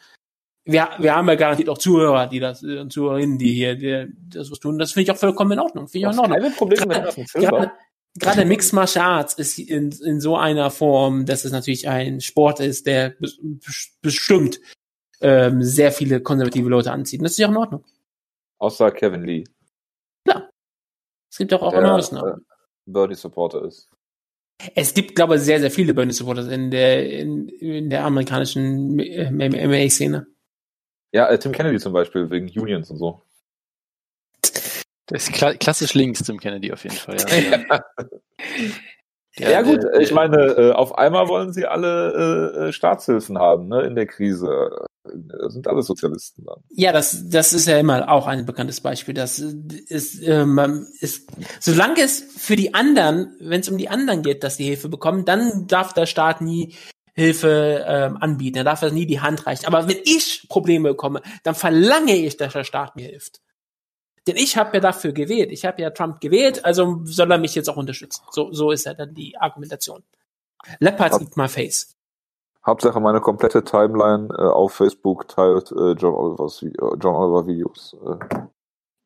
wir, 0.65 0.89
wir 0.99 1.15
haben 1.15 1.29
ja 1.29 1.35
garantiert 1.35 1.69
auch 1.69 1.79
Zuhörer, 1.79 2.29
die 2.29 2.41
das, 2.41 2.63
äh, 2.63 2.89
Zuhörerinnen, 2.89 3.37
die 3.37 3.53
hier 3.53 3.75
die, 3.77 4.07
das 4.31 4.51
was 4.51 4.59
tun. 4.61 4.79
Das 4.79 4.93
finde 4.93 5.05
ich 5.05 5.11
auch 5.11 5.17
vollkommen 5.21 5.53
in 5.53 5.59
Ordnung. 5.59 5.89
Finde 5.89 5.99
ich 5.99 6.07
auch 6.07 6.13
in 6.25 6.33
Ordnung. 6.33 6.39
keine 6.41 6.55
Probleme 6.55 6.87
Gerade, 6.87 7.25
gerade, 7.35 7.71
gerade 8.19 8.45
Mixed 8.45 8.73
Martial 8.73 9.05
Arts 9.05 9.35
ist 9.35 9.59
in, 9.59 9.91
in 9.91 10.21
so 10.21 10.37
einer 10.37 10.71
Form, 10.71 11.27
dass 11.27 11.45
es 11.45 11.53
natürlich 11.53 11.89
ein 11.89 12.21
Sport 12.21 12.61
ist, 12.61 12.87
der 12.87 13.19
bes- 13.19 13.39
bestimmt 14.01 14.61
ähm, 15.23 15.63
sehr 15.63 15.93
viele 15.93 16.21
konservative 16.21 16.69
Leute 16.69 16.93
anzieht. 16.93 17.21
Und 17.21 17.25
das 17.25 17.33
ist 17.33 17.39
ja 17.39 17.47
auch 17.47 17.51
in 17.53 17.57
Ordnung. 17.57 17.85
Außer 18.59 18.91
Kevin 18.93 19.25
Lee, 19.25 19.45
Es 21.31 21.39
gibt 21.39 21.53
auch, 21.55 21.63
auch 21.63 21.73
der 21.73 21.95
Ausnahmen. 21.95 22.41
äh, 22.41 22.45
Birdie-Supporter 22.87 23.65
ist. 23.65 23.89
Es 24.77 24.95
gibt, 24.95 25.17
glaube 25.17 25.37
ich, 25.37 25.41
sehr, 25.43 25.59
sehr 25.61 25.71
viele 25.71 25.93
Bernie 25.95 26.13
Supporters 26.13 26.47
in 26.49 26.71
der, 26.71 27.11
in, 27.11 27.49
in 27.49 27.91
der 27.91 28.05
amerikanischen 28.05 28.99
äh, 29.01 29.31
MMA-Szene. 29.31 30.27
Ja, 31.13 31.29
äh, 31.29 31.39
Tim 31.39 31.53
Kennedy 31.53 31.79
zum 31.81 31.93
Beispiel, 31.93 32.31
wegen 32.31 32.47
Unions 32.49 32.91
und 32.91 32.99
so. 32.99 33.23
Das 35.07 35.25
ist 35.29 35.33
kla 35.33 35.55
klassisch 35.55 35.95
links, 35.95 36.23
Tim 36.23 36.39
Kennedy 36.39 36.73
auf 36.73 36.85
jeden 36.85 36.97
Fall. 36.97 37.17
Ja, 37.19 37.85
Ja, 39.39 39.49
Der- 39.49 39.63
gut, 39.65 39.83
der- 39.83 40.01
ich 40.01 40.13
meine, 40.13 40.37
äh, 40.43 40.73
auf 40.73 40.97
einmal 40.99 41.27
wollen 41.29 41.53
sie 41.55 41.65
alle 41.67 42.53
äh, 42.65 42.69
äh, 42.69 42.73
Staatshilfen 42.73 43.39
haben, 43.39 43.67
ne, 43.69 43.81
in 43.83 43.95
der 43.95 44.07
Krise. 44.07 44.87
Das 45.05 45.53
sind 45.53 45.67
alle 45.67 45.83
Sozialisten 45.83 46.45
dann. 46.45 46.63
Ja, 46.71 46.93
das, 46.93 47.29
das 47.29 47.53
ist 47.53 47.67
ja 47.67 47.79
immer 47.79 48.09
auch 48.09 48.27
ein 48.29 48.47
bekanntes 48.47 48.81
Beispiel. 48.81 49.15
Das 49.15 49.41
ist, 49.41 50.23
äh, 50.23 50.47
man 50.47 50.87
ist, 51.01 51.29
solange 51.61 52.01
es 52.01 52.21
für 52.21 52.55
die 52.55 52.73
anderen, 52.73 53.35
wenn 53.41 53.61
es 53.61 53.69
um 53.69 53.79
die 53.79 53.89
anderen 53.89 54.23
geht, 54.23 54.45
dass 54.45 54.59
die 54.59 54.65
Hilfe 54.65 54.89
bekommen, 54.89 55.25
dann 55.25 55.67
darf 55.67 55.93
der 55.93 56.07
Staat 56.07 56.41
nie 56.41 56.77
Hilfe 57.15 57.85
ähm, 57.87 58.17
anbieten. 58.19 58.59
Er 58.59 58.65
darf 58.65 58.83
er 58.83 58.93
nie 58.93 59.07
die 59.07 59.21
Hand 59.21 59.47
reichen. 59.47 59.67
Aber 59.67 59.89
wenn 59.89 59.99
ich 60.05 60.47
Probleme 60.49 60.91
bekomme, 60.91 61.21
dann 61.43 61.55
verlange 61.55 62.17
ich, 62.17 62.37
dass 62.37 62.53
der 62.53 62.65
Staat 62.65 62.97
mir 62.97 63.07
hilft. 63.07 63.41
Denn 64.27 64.37
ich 64.37 64.57
habe 64.57 64.75
ja 64.75 64.81
dafür 64.81 65.13
gewählt. 65.13 65.51
Ich 65.51 65.65
habe 65.65 65.83
ja 65.83 65.91
Trump 65.91 66.21
gewählt, 66.21 66.65
also 66.65 67.01
soll 67.05 67.31
er 67.31 67.39
mich 67.39 67.55
jetzt 67.55 67.69
auch 67.69 67.77
unterstützen. 67.77 68.23
So, 68.31 68.53
so 68.53 68.71
ist 68.71 68.87
ja 68.87 68.95
dann 68.95 69.15
die 69.15 69.37
Argumentation. 69.37 70.05
Leopards 70.79 71.21
eat 71.21 71.37
my 71.37 71.49
face. 71.49 71.97
Hauptsache 72.65 73.01
meine 73.01 73.21
komplette 73.21 73.65
Timeline 73.65 74.29
äh, 74.39 74.43
auf 74.43 74.73
Facebook 74.75 75.29
teilt 75.29 75.73
äh, 75.73 75.93
John 75.93 76.15
Olivers 76.15 76.63
äh, 76.63 76.71
John 77.01 77.15
Oliver 77.17 77.47
Videos. 77.47 77.97
Äh, 78.05 78.25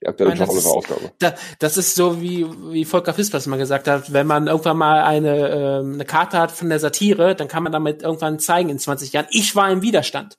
die 0.03 0.09
aktuelle 0.09 0.31
Nein, 0.35 0.38
John 0.40 0.47
das 0.49 0.57
ist- 0.57 0.66
Oliver 0.66 0.79
Ausgabe. 0.79 1.12
Da, 1.19 1.35
das 1.59 1.77
ist 1.79 1.95
so, 1.95 2.21
wie, 2.21 2.47
wie 2.71 2.85
Volker 2.85 3.14
Fispers 3.14 3.47
mal 3.47 3.57
gesagt 3.57 3.88
hat, 3.88 4.12
wenn 4.12 4.27
man 4.27 4.47
irgendwann 4.47 4.77
mal 4.77 5.03
eine, 5.03 5.49
ähm, 5.49 5.95
eine 5.95 6.05
Karte 6.05 6.38
hat 6.38 6.51
von 6.53 6.69
der 6.69 6.79
Satire, 6.81 7.35
dann 7.35 7.49
kann 7.49 7.62
man 7.62 7.73
damit 7.73 8.03
irgendwann 8.03 8.38
zeigen 8.38 8.69
in 8.69 8.79
20 8.79 9.12
Jahren, 9.14 9.27
ich 9.31 9.57
war 9.57 9.71
im 9.71 9.81
Widerstand. 9.83 10.37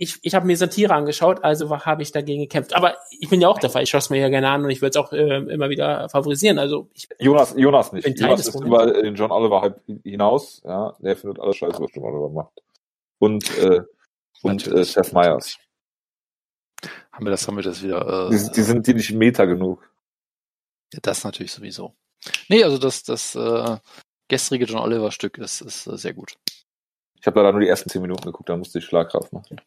Ich, 0.00 0.18
ich 0.22 0.34
habe 0.34 0.46
mir 0.46 0.56
Satire 0.56 0.94
angeschaut, 0.94 1.42
also 1.42 1.68
habe 1.84 2.02
ich 2.02 2.12
dagegen 2.12 2.42
gekämpft. 2.42 2.74
Aber 2.74 2.96
ich 3.18 3.28
bin 3.28 3.40
ja 3.40 3.48
auch 3.48 3.58
dabei, 3.58 3.82
ich 3.82 3.90
schaue 3.90 3.98
es 3.98 4.10
mir 4.10 4.20
ja 4.20 4.28
gerne 4.28 4.48
an 4.48 4.64
und 4.64 4.70
ich 4.70 4.80
würde 4.80 4.90
es 4.90 4.96
auch 4.96 5.12
ähm, 5.12 5.48
immer 5.48 5.68
wieder 5.70 6.08
favorisieren. 6.08 6.58
Also 6.58 6.88
ich, 6.94 7.08
Jonas, 7.18 7.54
Jonas 7.56 7.92
nicht. 7.92 8.18
Jonas 8.18 8.40
ist 8.46 8.52
Problems. 8.52 8.92
über 8.92 9.02
den 9.02 9.14
John 9.16 9.32
Oliver 9.32 9.60
Hype 9.60 9.80
hinaus. 10.04 10.62
Ja, 10.64 10.94
der 11.00 11.16
findet 11.16 11.40
alles 11.40 11.56
scheiße, 11.56 11.82
was 11.82 11.90
John 11.92 12.04
Oliver 12.04 12.28
macht. 12.30 12.62
Und 13.18 13.58
äh, 13.58 13.82
und 14.42 14.66
äh. 14.66 14.84
Seth 14.84 15.12
Meyers. 15.12 15.58
Haben 17.12 17.26
wir 17.26 17.30
das, 17.30 17.46
haben 17.48 17.56
wir 17.56 17.64
das 17.64 17.82
wieder. 17.82 18.28
Die, 18.30 18.36
Äh, 18.36 18.52
die 18.52 18.62
sind 18.62 18.86
die 18.86 18.94
nicht 18.94 19.12
Meta 19.12 19.44
genug. 19.44 19.90
das 21.02 21.24
natürlich 21.24 21.52
sowieso. 21.52 21.94
Nee, 22.48 22.62
also 22.64 22.78
das, 22.78 23.02
das 23.02 23.34
äh, 23.34 23.78
gestrige 24.28 24.66
John 24.66 24.80
Oliver 24.80 25.10
Stück 25.10 25.38
ist, 25.38 25.60
ist 25.60 25.86
äh, 25.86 25.96
sehr 25.96 26.14
gut. 26.14 26.36
Ich 27.20 27.26
habe 27.26 27.40
leider 27.40 27.52
nur 27.52 27.60
die 27.60 27.68
ersten 27.68 27.90
zehn 27.90 28.02
Minuten 28.02 28.24
geguckt, 28.24 28.48
da 28.48 28.56
musste 28.56 28.78
ich 28.78 28.84
Schlagkraft 28.84 29.32
machen. 29.32 29.60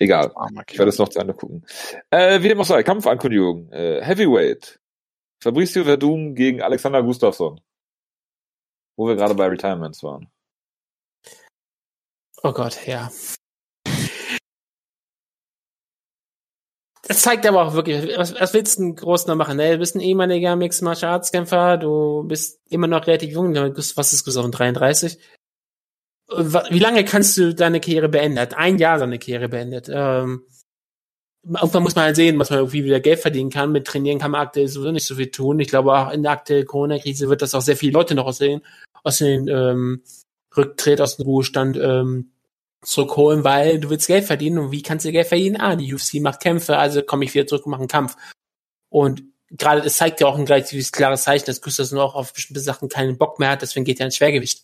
Egal. 0.00 0.32
Ich 0.70 0.78
werde 0.78 0.88
es 0.88 0.98
noch 0.98 1.10
zu 1.10 1.18
Ende 1.18 1.34
gucken. 1.34 1.66
Äh, 2.08 2.42
wie 2.42 2.48
dem 2.48 2.58
auch 2.58 2.64
sei, 2.64 2.82
Kampfankündigung. 2.82 3.70
Äh, 3.70 4.02
Heavyweight. 4.02 4.80
Fabricio 5.42 5.84
Verdum 5.84 6.34
gegen 6.34 6.62
Alexander 6.62 7.02
Gustafsson. 7.02 7.60
Wo 8.96 9.06
wir 9.08 9.16
gerade 9.16 9.34
bei 9.34 9.46
Retirements 9.46 10.02
waren. 10.02 10.30
oh 12.42 12.52
Gott, 12.52 12.86
ja. 12.86 13.10
Das 17.02 17.22
zeigt 17.22 17.44
aber 17.44 17.66
auch 17.66 17.74
wirklich, 17.74 18.16
was, 18.16 18.34
was 18.40 18.54
willst 18.54 18.78
du 18.78 18.82
denn 18.82 18.96
groß 18.96 19.26
noch 19.26 19.34
machen? 19.34 19.56
Ne? 19.56 19.72
Du 19.72 19.78
bist 19.78 19.96
ein 19.96 20.00
ehemaliger 20.00 20.56
Mixed 20.56 20.80
Martial 20.80 21.12
Arts 21.12 21.32
Kämpfer, 21.32 21.76
du 21.76 22.24
bist 22.24 22.60
immer 22.70 22.86
noch 22.86 23.06
relativ 23.06 23.32
jung, 23.32 23.54
was 23.54 24.12
ist 24.12 24.24
gesagt, 24.24 24.58
33. 24.58 25.18
Wie 26.30 26.78
lange 26.78 27.04
kannst 27.04 27.36
du 27.36 27.54
deine 27.54 27.80
Karriere 27.80 28.08
beenden? 28.08 28.38
Ein 28.54 28.78
Jahr 28.78 28.98
seine 28.98 29.18
Karriere 29.18 29.48
beendet. 29.48 29.90
Ähm, 29.92 30.44
irgendwann 31.44 31.82
muss 31.82 31.94
man 31.94 32.04
halt 32.04 32.16
sehen, 32.16 32.38
dass 32.38 32.50
man 32.50 32.60
irgendwie 32.60 32.84
wieder 32.84 33.00
Geld 33.00 33.20
verdienen 33.20 33.50
kann. 33.50 33.72
Mit 33.72 33.86
Trainieren 33.86 34.18
kann 34.18 34.30
man 34.30 34.42
aktuell 34.42 34.68
sowieso 34.68 34.92
nicht 34.92 35.06
so 35.06 35.16
viel 35.16 35.30
tun. 35.30 35.58
Ich 35.58 35.68
glaube 35.68 35.92
auch 35.92 36.12
in 36.12 36.22
der 36.22 36.32
aktuellen 36.32 36.66
Corona-Krise 36.66 37.28
wird 37.28 37.42
das 37.42 37.54
auch 37.54 37.62
sehr 37.62 37.76
viele 37.76 37.92
Leute 37.92 38.14
noch 38.14 38.26
aus 38.26 38.38
den, 38.38 38.62
aus 39.02 39.18
den 39.18 39.48
ähm, 39.48 40.02
Rücktritt, 40.56 41.00
aus 41.00 41.16
dem 41.16 41.26
Ruhestand 41.26 41.76
ähm, 41.76 42.32
zurückholen, 42.82 43.44
weil 43.44 43.80
du 43.80 43.90
willst 43.90 44.06
Geld 44.06 44.24
verdienen. 44.24 44.58
Und 44.58 44.72
wie 44.72 44.82
kannst 44.82 45.04
du 45.04 45.12
Geld 45.12 45.26
verdienen? 45.26 45.60
Ah, 45.60 45.76
die 45.76 45.92
UFC 45.92 46.14
macht 46.20 46.40
Kämpfe, 46.40 46.76
also 46.78 47.02
komme 47.02 47.24
ich 47.24 47.34
wieder 47.34 47.46
zurück 47.46 47.66
und 47.66 47.72
mache 47.72 47.80
einen 47.80 47.88
Kampf. 47.88 48.16
Und 48.88 49.22
gerade 49.50 49.82
das 49.82 49.96
zeigt 49.96 50.20
ja 50.20 50.26
auch 50.26 50.38
ein 50.38 50.46
relativ 50.46 50.92
klares 50.92 51.22
Zeichen, 51.22 51.46
dass 51.46 51.60
Gustafsson 51.60 51.98
auch 51.98 52.14
auf 52.14 52.32
bestimmte 52.32 52.60
Sachen 52.60 52.88
keinen 52.88 53.18
Bock 53.18 53.38
mehr 53.38 53.50
hat, 53.50 53.62
deswegen 53.62 53.84
geht 53.84 54.00
er 54.00 54.06
ins 54.06 54.16
Schwergewicht. 54.16 54.62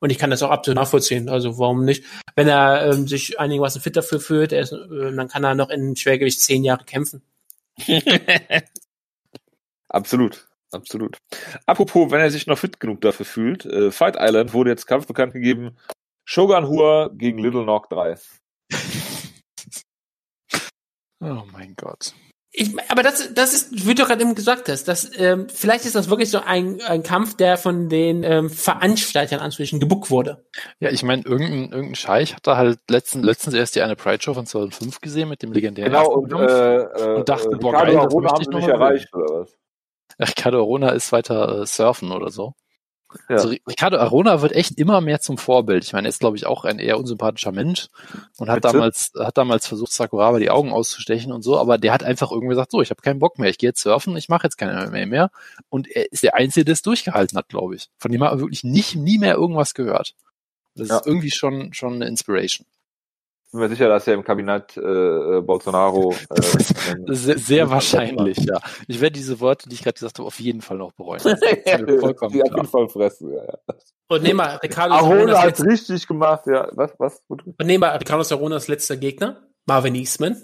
Und 0.00 0.10
ich 0.10 0.18
kann 0.18 0.30
das 0.30 0.42
auch 0.42 0.50
absolut 0.50 0.76
nachvollziehen. 0.76 1.28
Also 1.28 1.58
warum 1.58 1.84
nicht? 1.84 2.04
Wenn 2.34 2.48
er 2.48 2.92
ähm, 2.92 3.08
sich 3.08 3.38
einigermaßen 3.40 3.80
fit 3.80 3.96
dafür 3.96 4.20
fühlt, 4.20 4.52
er 4.52 4.60
ist, 4.60 4.72
äh, 4.72 5.14
dann 5.14 5.28
kann 5.28 5.44
er 5.44 5.54
noch 5.54 5.70
in 5.70 5.96
Schwergewicht 5.96 6.40
zehn 6.40 6.64
Jahre 6.64 6.84
kämpfen. 6.84 7.22
Absolut. 9.88 10.46
Absolut. 10.72 11.18
Apropos, 11.64 12.10
wenn 12.10 12.20
er 12.20 12.30
sich 12.30 12.46
noch 12.46 12.58
fit 12.58 12.80
genug 12.80 13.00
dafür 13.00 13.24
fühlt, 13.24 13.64
äh, 13.64 13.90
Fight 13.90 14.16
Island 14.18 14.52
wurde 14.52 14.70
jetzt 14.70 14.86
Kampf 14.86 15.06
bekannt 15.06 15.32
gegeben. 15.32 15.76
Shogun 16.24 16.66
Hua 16.68 17.08
gegen 17.14 17.38
Little 17.38 17.62
Knock 17.62 17.88
3. 17.90 18.18
Oh 21.18 21.44
mein 21.50 21.74
Gott. 21.76 22.14
Ich, 22.58 22.74
aber 22.90 23.02
das, 23.02 23.34
das 23.34 23.52
ist, 23.52 23.86
wie 23.86 23.94
du 23.94 24.06
gerade 24.06 24.22
eben 24.22 24.34
gesagt 24.34 24.70
hast, 24.70 24.88
dass, 24.88 25.10
ähm, 25.18 25.46
vielleicht 25.50 25.84
ist 25.84 25.94
das 25.94 26.08
wirklich 26.08 26.30
so 26.30 26.40
ein, 26.40 26.80
ein 26.80 27.02
Kampf, 27.02 27.36
der 27.36 27.58
von 27.58 27.90
den 27.90 28.22
ähm, 28.22 28.48
Veranstaltern 28.48 29.40
anzwischen 29.40 29.78
gebuckt 29.78 30.10
wurde. 30.10 30.46
Ja, 30.80 30.88
ich 30.88 31.02
meine, 31.02 31.22
irgendein, 31.26 31.70
irgendein 31.70 31.94
Scheich 31.96 32.34
hat 32.34 32.46
da 32.46 32.56
halt 32.56 32.78
letzten, 32.88 33.22
letztens 33.22 33.54
erst 33.54 33.76
die 33.76 33.82
eine 33.82 33.94
Pride 33.94 34.22
Show 34.22 34.32
von 34.32 34.46
2005 34.46 35.02
gesehen 35.02 35.28
mit 35.28 35.42
dem 35.42 35.52
legendären 35.52 35.92
Genau, 35.92 36.10
und, 36.10 36.32
äh, 36.32 36.76
äh, 36.78 37.16
Und 37.16 37.28
dachte, 37.28 37.50
äh, 37.52 37.56
boah, 37.58 37.72
geil, 37.72 37.92
das 37.92 38.14
möchte 38.14 38.40
ich 38.40 38.48
noch 38.48 38.66
erreicht, 38.66 39.12
oder 39.12 39.40
was? 39.40 39.54
Ricardo 40.18 40.60
Arona 40.60 40.92
ist 40.92 41.12
weiter 41.12 41.60
äh, 41.60 41.66
surfen 41.66 42.10
oder 42.10 42.30
so. 42.30 42.54
Ja. 43.28 43.36
Also 43.36 43.54
Ricardo 43.68 43.98
Arona 43.98 44.42
wird 44.42 44.52
echt 44.52 44.78
immer 44.78 45.00
mehr 45.00 45.20
zum 45.20 45.38
Vorbild. 45.38 45.84
Ich 45.84 45.92
meine, 45.92 46.08
er 46.08 46.10
ist, 46.10 46.20
glaube 46.20 46.36
ich, 46.36 46.46
auch 46.46 46.64
ein 46.64 46.78
eher 46.78 46.98
unsympathischer 46.98 47.52
Mensch 47.52 47.88
und 48.38 48.48
hat 48.48 48.62
Bitte? 48.62 48.72
damals, 48.74 49.12
hat 49.18 49.36
damals 49.38 49.66
versucht, 49.66 49.92
Sakuraba 49.92 50.38
die 50.38 50.50
Augen 50.50 50.72
auszustechen 50.72 51.32
und 51.32 51.42
so, 51.42 51.58
aber 51.58 51.78
der 51.78 51.92
hat 51.92 52.02
einfach 52.04 52.30
irgendwie 52.30 52.50
gesagt, 52.50 52.70
so, 52.70 52.80
ich 52.82 52.90
habe 52.90 53.02
keinen 53.02 53.18
Bock 53.18 53.38
mehr, 53.38 53.50
ich 53.50 53.58
gehe 53.58 53.70
jetzt 53.70 53.82
surfen, 53.82 54.16
ich 54.16 54.28
mache 54.28 54.44
jetzt 54.44 54.56
keine 54.58 54.86
MMA 54.90 55.06
mehr. 55.06 55.30
Und 55.68 55.88
er 55.88 56.10
ist 56.12 56.22
der 56.22 56.34
Einzige, 56.34 56.64
der 56.64 56.72
es 56.74 56.82
durchgehalten 56.82 57.36
hat, 57.38 57.48
glaube 57.48 57.74
ich. 57.76 57.88
Von 57.98 58.12
dem 58.12 58.22
hat 58.22 58.32
man 58.32 58.40
wirklich 58.40 58.64
nicht, 58.64 58.96
nie 58.96 59.18
mehr 59.18 59.34
irgendwas 59.34 59.74
gehört. 59.74 60.14
Das 60.74 60.88
Ja. 60.88 60.98
ist 60.98 61.06
irgendwie 61.06 61.30
schon, 61.30 61.72
schon 61.72 61.94
eine 61.94 62.06
Inspiration. 62.06 62.66
Bin 63.56 63.62
mir 63.62 63.68
sicher, 63.70 63.88
dass 63.88 64.06
er 64.06 64.12
im 64.12 64.22
Kabinett 64.22 64.76
äh, 64.76 64.80
äh, 64.80 65.40
Bolsonaro 65.40 66.12
äh, 66.12 66.42
Sehr, 67.06 67.38
sehr 67.38 67.70
wahrscheinlich, 67.70 68.36
ja. 68.38 68.60
Ich 68.86 69.00
werde 69.00 69.14
diese 69.14 69.40
Worte, 69.40 69.66
die 69.70 69.76
ich 69.76 69.82
gerade 69.82 69.94
gesagt 69.94 70.18
habe, 70.18 70.26
auf 70.26 70.38
jeden 70.40 70.60
Fall 70.60 70.76
noch 70.76 70.92
bereuen. 70.92 71.20
Vollkommen 72.00 72.32
die 72.34 72.42
auf 72.42 72.54
jeden 72.54 72.66
Fall 72.66 72.86
fressen. 72.90 73.32
Ja, 73.32 73.44
ja. 73.44 73.74
Und 74.08 74.22
nehmen 74.22 74.40
wir 74.40 74.62
Ricardo 74.62 74.94
Arona 74.94 75.38
hat 75.38 75.46
letzter, 75.58 75.64
richtig 75.68 76.06
gemacht. 76.06 76.46
Ja, 76.46 76.68
was, 76.72 76.92
was? 76.98 77.22
und 77.28 77.58
nehmen 77.64 77.82
wir 77.82 77.98
Ricardo 77.98 78.24
Saronas 78.24 78.68
letzter 78.68 78.98
Gegner, 78.98 79.48
Marvin 79.64 79.94
Eastman. 79.94 80.36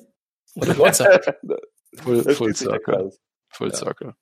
Oder. 0.55 0.75
Full, 0.75 2.25
full 2.35 2.57
Circle. 2.57 3.12
Full 3.51 3.68
Ja. 3.68 3.75
Circle. 3.75 4.14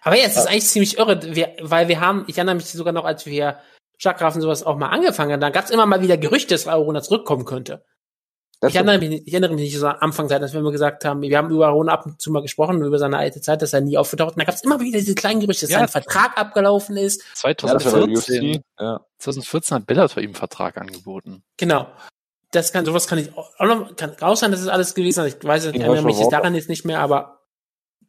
Aber 0.00 0.16
ja, 0.16 0.24
es 0.24 0.38
ist 0.38 0.46
eigentlich 0.46 0.66
ziemlich 0.66 0.96
irre, 0.96 1.20
wir, 1.36 1.56
weil 1.60 1.88
wir 1.88 2.00
haben, 2.00 2.24
ich 2.26 2.38
erinnere 2.38 2.54
mich 2.54 2.64
sogar 2.64 2.94
noch, 2.94 3.04
als 3.04 3.26
wir 3.26 3.60
Schakraffen 4.02 4.40
sowas 4.42 4.64
auch 4.64 4.76
mal 4.76 4.88
angefangen 4.88 5.32
haben, 5.32 5.40
da 5.40 5.50
gab 5.50 5.64
es 5.64 5.70
immer 5.70 5.86
mal 5.86 6.02
wieder 6.02 6.16
Gerüchte, 6.16 6.54
dass 6.54 6.66
Arona 6.66 7.02
zurückkommen 7.02 7.44
könnte. 7.44 7.84
Ich 8.64 8.76
erinnere 8.76 8.98
mich, 8.98 9.08
nicht- 9.08 9.26
ich 9.26 9.32
erinnere 9.32 9.52
mich 9.54 9.62
nicht 9.64 9.78
so 9.78 9.86
an 9.88 9.96
Anfangszeit, 9.96 10.40
als 10.40 10.52
wir 10.52 10.60
immer 10.60 10.70
gesagt 10.70 11.04
haben, 11.04 11.20
wir 11.20 11.36
haben 11.36 11.50
über 11.50 11.66
Arona 11.66 11.92
ab 11.94 12.06
und 12.06 12.20
zu 12.20 12.30
mal 12.30 12.42
gesprochen, 12.42 12.80
über 12.84 12.98
seine 12.98 13.16
alte 13.18 13.40
Zeit, 13.40 13.60
dass 13.60 13.72
er 13.72 13.80
nie 13.80 13.96
aufgetaucht. 13.96 14.34
Und 14.34 14.38
da 14.40 14.44
gab 14.44 14.54
es 14.54 14.62
immer 14.62 14.78
wieder 14.80 14.98
diese 15.00 15.16
kleinen 15.16 15.40
Gerüchte, 15.40 15.66
dass 15.66 15.72
Ja. 15.72 15.78
sein 15.80 15.88
Vertrag 15.88 16.38
abgelaufen 16.38 16.96
ist. 16.96 17.22
ja, 17.22 17.26
das 17.32 17.42
war 17.44 17.50
bei 17.50 17.54
der 17.54 17.80
2014, 17.80 18.50
UFC. 18.56 18.62
Ja. 18.78 19.00
2014 19.18 19.74
hat 19.76 19.86
Bellator 19.86 20.22
ihm 20.22 20.26
einen 20.28 20.34
Vertrag 20.36 20.76
angeboten. 20.80 21.42
Genau. 21.56 21.88
Das 22.52 22.72
kann, 22.72 22.84
sowas 22.84 23.08
kann 23.08 23.18
ich 23.18 23.36
auch 23.36 23.50
noch, 23.64 23.96
kann 23.96 24.14
auch 24.20 24.36
sein, 24.36 24.52
dass 24.52 24.60
es 24.60 24.68
alles 24.68 24.94
gewesen 24.94 25.24
ist. 25.26 25.38
Ich 25.42 25.44
weiß, 25.48 25.66
ich 25.66 25.80
erinnere 25.80 26.04
mich 26.04 26.18
jetzt 26.20 26.30
daran 26.32 26.54
jetzt 26.54 26.68
nicht 26.68 26.84
mehr, 26.84 27.00
aber 27.00 27.41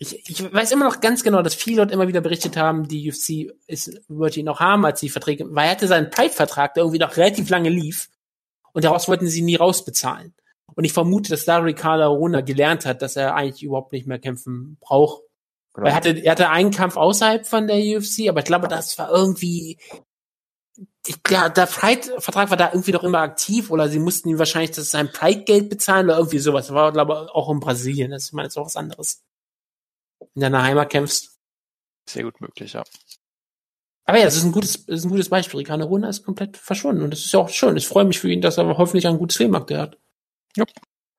ich, 0.04 0.30
ich 0.30 0.54
weiß 0.54 0.72
immer 0.72 0.86
noch 0.86 1.02
ganz 1.02 1.24
genau, 1.24 1.42
dass 1.42 1.56
viele 1.56 1.78
Leute 1.78 1.94
immer 1.94 2.08
wieder 2.08 2.22
berichtet 2.22 2.58
haben, 2.58 2.88
die 2.88 3.10
UFC 3.10 3.54
ist, 3.68 4.02
wollte 4.08 4.40
ihn 4.40 4.46
noch 4.46 4.60
haben, 4.60 4.86
als 4.86 5.00
die 5.00 5.10
Verträge, 5.10 5.46
weil 5.50 5.66
er 5.66 5.72
hatte 5.72 5.88
seinen 5.88 6.10
Pride-Vertrag, 6.10 6.74
der 6.74 6.84
irgendwie 6.84 7.00
noch 7.00 7.18
relativ 7.18 7.50
lange 7.50 7.70
lief, 7.70 8.10
und 8.74 8.84
daraus 8.84 9.08
wollten 9.08 9.28
sie 9.28 9.42
nie 9.42 9.56
rausbezahlen. 9.56 10.34
Und 10.76 10.84
ich 10.84 10.94
vermute, 10.94 11.30
dass 11.30 11.46
da 11.46 11.58
Ricardo 11.58 12.04
Arona 12.04 12.42
gelernt 12.42 12.86
hat, 12.86 13.02
dass 13.02 13.16
er 13.16 13.36
eigentlich 13.36 13.64
überhaupt 13.64 13.94
nicht 13.94 14.08
mehr 14.08 14.20
kämpfen 14.20 14.78
braucht. 14.82 15.22
Genau. 15.74 15.88
Er 15.88 15.96
hatte, 15.96 16.10
er 16.10 16.32
hatte 16.32 16.50
einen 16.50 16.72
Kampf 16.72 16.98
außerhalb 16.98 17.46
von 17.46 17.68
der 17.68 17.78
UFC, 17.78 18.28
aber 18.30 18.40
ich 18.40 18.46
glaube, 18.46 18.68
das 18.68 18.98
war 18.98 19.12
irgendwie, 19.12 19.78
ich, 21.06 21.18
ja, 21.30 21.50
der 21.50 21.66
Pride-Vertrag 21.66 22.50
war 22.50 22.58
da 22.58 22.72
irgendwie 22.72 22.92
doch 22.92 23.04
immer 23.04 23.20
aktiv 23.20 23.70
oder 23.70 23.90
sie 23.90 24.00
mussten 24.00 24.30
ihm 24.30 24.40
wahrscheinlich 24.40 24.72
das 24.72 24.90
sein 24.90 25.12
Pride-Geld 25.12 25.70
bezahlen 25.70 26.08
oder 26.08 26.18
irgendwie 26.18 26.40
sowas. 26.40 26.68
Das 26.68 26.76
war, 26.76 26.92
glaube 26.92 27.26
ich, 27.26 27.36
auch 27.36 27.52
in 27.52 27.60
Brasilien. 27.60 28.12
Das 28.12 28.24
ist, 28.24 28.30
ich 28.30 28.34
meine, 28.34 28.48
das 28.48 28.54
ist 28.54 28.58
auch 28.58 28.66
was 28.66 28.78
anderes. 28.78 29.22
In 30.36 30.42
deiner 30.42 30.64
Heimat 30.64 30.90
kämpfst. 30.90 31.38
Sehr 32.10 32.24
gut 32.24 32.40
möglich, 32.42 32.74
ja. 32.74 32.84
Aber 34.06 34.18
ja, 34.18 34.26
das 34.26 34.36
ist 34.36 34.44
ein 34.44 34.52
gutes, 34.52 34.86
das 34.86 35.00
ist 35.00 35.06
ein 35.06 35.12
gutes 35.12 35.30
Beispiel. 35.30 35.60
Ricardo 35.60 35.86
Runa 35.86 36.10
ist 36.10 36.26
komplett 36.26 36.58
verschwunden 36.58 37.04
und 37.04 37.12
das 37.12 37.22
ist 37.22 37.32
ja 37.32 37.40
auch 37.40 37.50
schön. 37.50 37.78
Ich 37.78 37.88
freue 37.88 38.06
mich 38.06 38.20
für 38.20 38.30
ihn, 38.30 38.42
dass 38.42 38.58
er 38.58 38.78
hoffentlich 38.78 39.08
ein 39.08 39.18
gutes 39.18 39.40
Leben 39.40 39.56
aktuell 39.56 39.82
hat. 39.82 39.98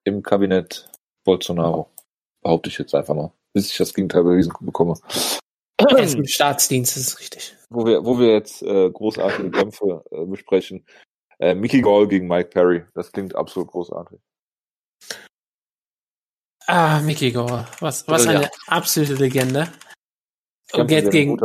Im 0.03 0.21
Kabinett 0.21 0.87
Bolsonaro. 1.23 1.91
Behaupte 2.41 2.69
ich 2.69 2.77
jetzt 2.77 2.93
einfach 2.93 3.15
mal. 3.15 3.33
Bis 3.53 3.71
ich 3.71 3.77
das 3.77 3.93
Gegenteil 3.93 4.23
bewiesen 4.23 4.53
bekomme. 4.59 4.95
Er 5.77 5.99
ist 5.99 6.15
im 6.15 6.25
Staatsdienst, 6.25 6.95
das 6.95 7.03
ist 7.07 7.19
richtig. 7.19 7.55
Wo 7.69 7.85
wir, 7.85 8.05
wo 8.05 8.19
wir 8.19 8.33
jetzt 8.33 8.61
äh, 8.61 8.89
großartige 8.89 9.51
Kämpfe 9.51 10.03
äh, 10.11 10.25
besprechen. 10.25 10.85
Äh, 11.39 11.55
Mickey 11.55 11.81
Gall 11.81 12.07
gegen 12.07 12.27
Mike 12.27 12.49
Perry. 12.49 12.85
Das 12.93 13.11
klingt 13.11 13.35
absolut 13.35 13.71
großartig. 13.71 14.19
Ah, 16.67 16.99
Mickey 17.01 17.31
Gore. 17.31 17.67
Was, 17.79 18.07
was 18.07 18.25
Brillant. 18.25 18.45
eine 18.45 18.51
absolute 18.67 19.13
Legende. 19.15 19.67
Und 20.73 20.89
jetzt 20.91 21.11
gegen. 21.11 21.39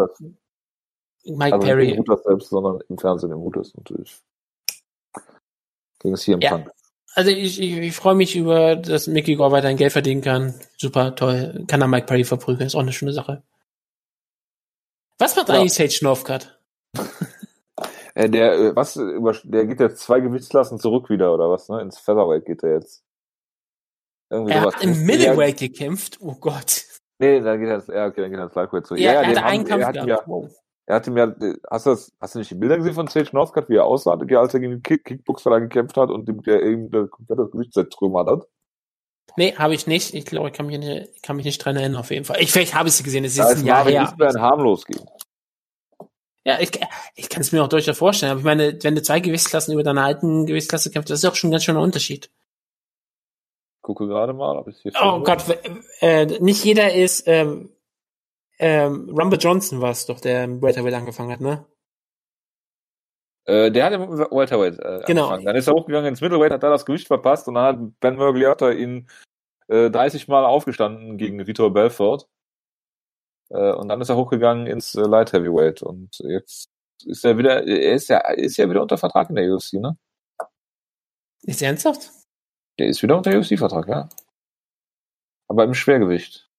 Mike 1.24 1.54
Also 1.54 1.66
Perry. 1.66 1.86
nicht 1.88 1.92
im 1.96 1.98
Mutas 1.98 2.22
selbst, 2.24 2.48
sondern 2.48 2.80
im 2.88 2.98
Fernsehen 2.98 3.30
im 3.30 3.38
Mutas 3.38 3.72
natürlich. 3.76 4.18
Gegen 5.98 6.16
hier 6.16 6.34
im 6.34 6.40
Ja. 6.40 6.50
Punk. 6.52 6.70
Also 7.14 7.30
ich, 7.30 7.60
ich, 7.60 7.76
ich 7.76 7.94
freue 7.94 8.14
mich 8.14 8.36
über, 8.36 8.76
dass 8.76 9.06
Mickey 9.06 9.34
Gore 9.34 9.52
weiterhin 9.52 9.76
Geld 9.76 9.92
verdienen 9.92 10.22
kann. 10.22 10.54
Super, 10.78 11.14
toll. 11.16 11.64
Kann 11.68 11.82
er 11.82 11.88
Mike 11.88 12.06
Perry 12.06 12.24
verprügeln. 12.24 12.66
Ist 12.66 12.74
auch 12.74 12.80
eine 12.80 12.92
schöne 12.92 13.12
Sache. 13.12 13.42
Was 15.18 15.36
macht 15.36 15.48
Ja. 15.50 15.56
eigentlich 15.56 15.74
Sage 15.74 15.98
Northcutt? 16.02 16.58
Äh, 18.14 18.30
der, 18.30 18.52
äh, 18.54 18.76
was, 18.76 18.96
über, 18.96 19.32
der 19.44 19.66
geht 19.66 19.80
jetzt 19.80 20.00
zwei 20.02 20.20
Gewichtsklassen 20.20 20.78
zurück 20.80 21.10
wieder, 21.10 21.32
oder 21.34 21.50
was, 21.50 21.68
ne? 21.68 21.80
Ins 21.82 21.98
Featherweight 21.98 22.44
geht 22.46 22.62
er 22.62 22.74
jetzt. 22.74 23.04
Irgendwie 24.30 24.52
er 24.52 24.62
hat 24.62 24.82
im 24.82 25.04
Middleweight 25.04 25.60
ja, 25.60 25.66
gekämpft, 25.66 26.18
oh 26.20 26.34
Gott. 26.34 26.84
Nee, 27.18 27.40
dann 27.40 27.60
geht 27.60 27.68
er, 27.68 27.94
ja, 27.94 28.06
okay, 28.06 28.22
dann 28.22 28.30
geht 28.30 28.38
er 28.38 28.44
ins 28.44 28.54
Lightweight 28.54 28.86
zurück. 28.86 29.00
Ja, 29.00 29.12
ja, 29.12 29.20
er 29.22 29.28
hatte 29.28 29.44
einen 29.44 29.64
Kampf 29.64 29.84
er 29.84 30.06
ja, 30.06 30.22
wow. 30.26 30.50
Er 30.86 30.96
hatte 30.96 31.10
mir, 31.10 31.36
hast 31.70 31.86
du 31.86 31.90
das, 31.90 32.12
hast 32.20 32.34
du 32.34 32.38
nicht 32.40 32.50
die 32.50 32.56
Bilder 32.56 32.76
gesehen 32.76 32.94
von 32.94 33.06
Sage 33.06 33.28
Northcutt, 33.32 33.68
wie 33.68 33.76
er 33.76 33.84
aussah, 33.84 34.12
als 34.12 34.54
er 34.54 34.60
gegen 34.60 34.72
den 34.72 34.82
Kick, 34.82 35.04
Kickboxer 35.04 35.50
da 35.50 35.58
gekämpft 35.58 35.96
hat 35.96 36.10
und 36.10 36.26
dem, 36.26 36.42
der 36.42 36.62
eben 36.62 36.90
das 36.90 37.10
komplette 37.10 37.48
Gewicht 37.48 37.74
zertrümmert 37.74 38.28
hat? 38.28 38.48
Nee, 39.36 39.54
habe 39.56 39.74
ich 39.74 39.86
nicht. 39.86 40.14
Ich 40.14 40.24
glaube, 40.24 40.48
ich 40.48 40.54
kann 40.54 40.66
mich, 40.66 40.78
nicht, 40.78 41.22
kann 41.22 41.36
mich 41.36 41.44
nicht 41.44 41.64
dran 41.64 41.76
erinnern, 41.76 42.00
auf 42.00 42.10
jeden 42.10 42.24
Fall. 42.24 42.40
Ich, 42.40 42.50
vielleicht 42.50 42.74
habe 42.74 42.88
ich 42.88 42.94
sie 42.94 43.02
gesehen, 43.02 43.24
es 43.24 43.32
ist 43.32 43.38
ja, 43.38 43.46
ein 43.48 43.64
Jahr 43.64 43.84
her. 43.86 44.14
Ein 44.18 44.40
harmlos 44.40 44.84
gehen. 44.84 45.04
Ja, 46.44 46.58
ich, 46.58 46.70
ich 47.14 47.28
kann 47.28 47.42
es 47.42 47.52
mir 47.52 47.62
auch 47.62 47.68
durchaus 47.68 47.98
vorstellen. 47.98 48.32
Aber 48.32 48.40
ich 48.40 48.44
meine, 48.44 48.76
wenn 48.82 48.94
du 48.94 49.02
zwei 49.02 49.20
Gewichtsklassen 49.20 49.74
über 49.74 49.82
deine 49.82 50.02
alten 50.02 50.46
Gewichtsklasse 50.46 50.90
kämpfst, 50.90 51.10
das 51.10 51.20
ist 51.20 51.24
auch 51.30 51.36
schon 51.36 51.50
ein 51.50 51.52
ganz 51.52 51.64
schöner 51.64 51.82
Unterschied. 51.82 52.30
Gucke 53.82 54.06
gerade 54.06 54.32
mal, 54.32 54.56
ob 54.58 54.68
es 54.68 54.80
hier 54.80 54.92
Oh 55.00 55.20
Gott, 55.20 55.44
äh, 56.00 56.26
nicht 56.40 56.64
jeder 56.64 56.92
ist 56.92 57.26
ähm, 57.26 57.70
ähm, 58.60 59.08
Rumble 59.08 59.38
Johnson 59.38 59.80
war 59.80 59.90
es 59.90 60.04
doch, 60.04 60.20
der 60.20 60.44
im 60.44 60.60
Welterweight 60.60 60.92
angefangen 60.92 61.32
hat, 61.32 61.40
ne? 61.40 61.64
Äh, 63.46 63.70
der 63.70 63.86
hat 63.86 63.92
im 63.94 64.02
Welterweight 64.02 64.78
äh, 64.78 65.02
genau. 65.06 65.22
angefangen. 65.24 65.46
Dann 65.46 65.56
ist 65.56 65.66
er 65.66 65.72
hochgegangen 65.72 66.08
ins 66.08 66.20
Middleweight, 66.20 66.52
hat 66.52 66.62
da 66.62 66.68
das 66.68 66.84
Gewicht 66.84 67.06
verpasst 67.06 67.48
und 67.48 67.54
dann 67.54 67.64
hat 67.64 68.00
Ben 68.00 68.16
Mergliata 68.16 68.70
ihn 68.70 69.08
äh, 69.68 69.90
30 69.90 70.28
Mal 70.28 70.44
aufgestanden 70.44 71.16
gegen 71.16 71.46
Vitor 71.46 71.72
Belfort. 71.72 72.28
Äh, 73.48 73.72
und 73.72 73.88
dann 73.88 74.02
ist 74.02 74.10
er 74.10 74.16
hochgegangen 74.16 74.66
ins 74.66 74.94
äh, 74.94 75.00
Light 75.00 75.32
Heavyweight 75.32 75.82
und 75.82 76.18
jetzt 76.18 76.68
ist 77.06 77.24
er 77.24 77.38
wieder, 77.38 77.66
er 77.66 77.94
ist 77.94 78.08
ja, 78.10 78.18
ist 78.32 78.58
ja 78.58 78.68
wieder 78.68 78.82
unter 78.82 78.98
Vertrag 78.98 79.30
in 79.30 79.36
der 79.36 79.50
UFC, 79.50 79.74
ne? 79.74 79.96
Ist 81.44 81.62
er 81.62 81.68
ernsthaft? 81.68 82.10
Der 82.80 82.88
ist 82.88 83.02
wieder 83.02 83.18
unter 83.18 83.38
UFC-Vertrag, 83.38 83.88
ja. 83.88 84.08
Aber 85.48 85.64
im 85.64 85.74
Schwergewicht. 85.74 86.50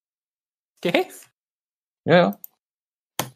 Okay. 0.78 1.08
Ja, 2.06 2.16
ja. 2.16 2.40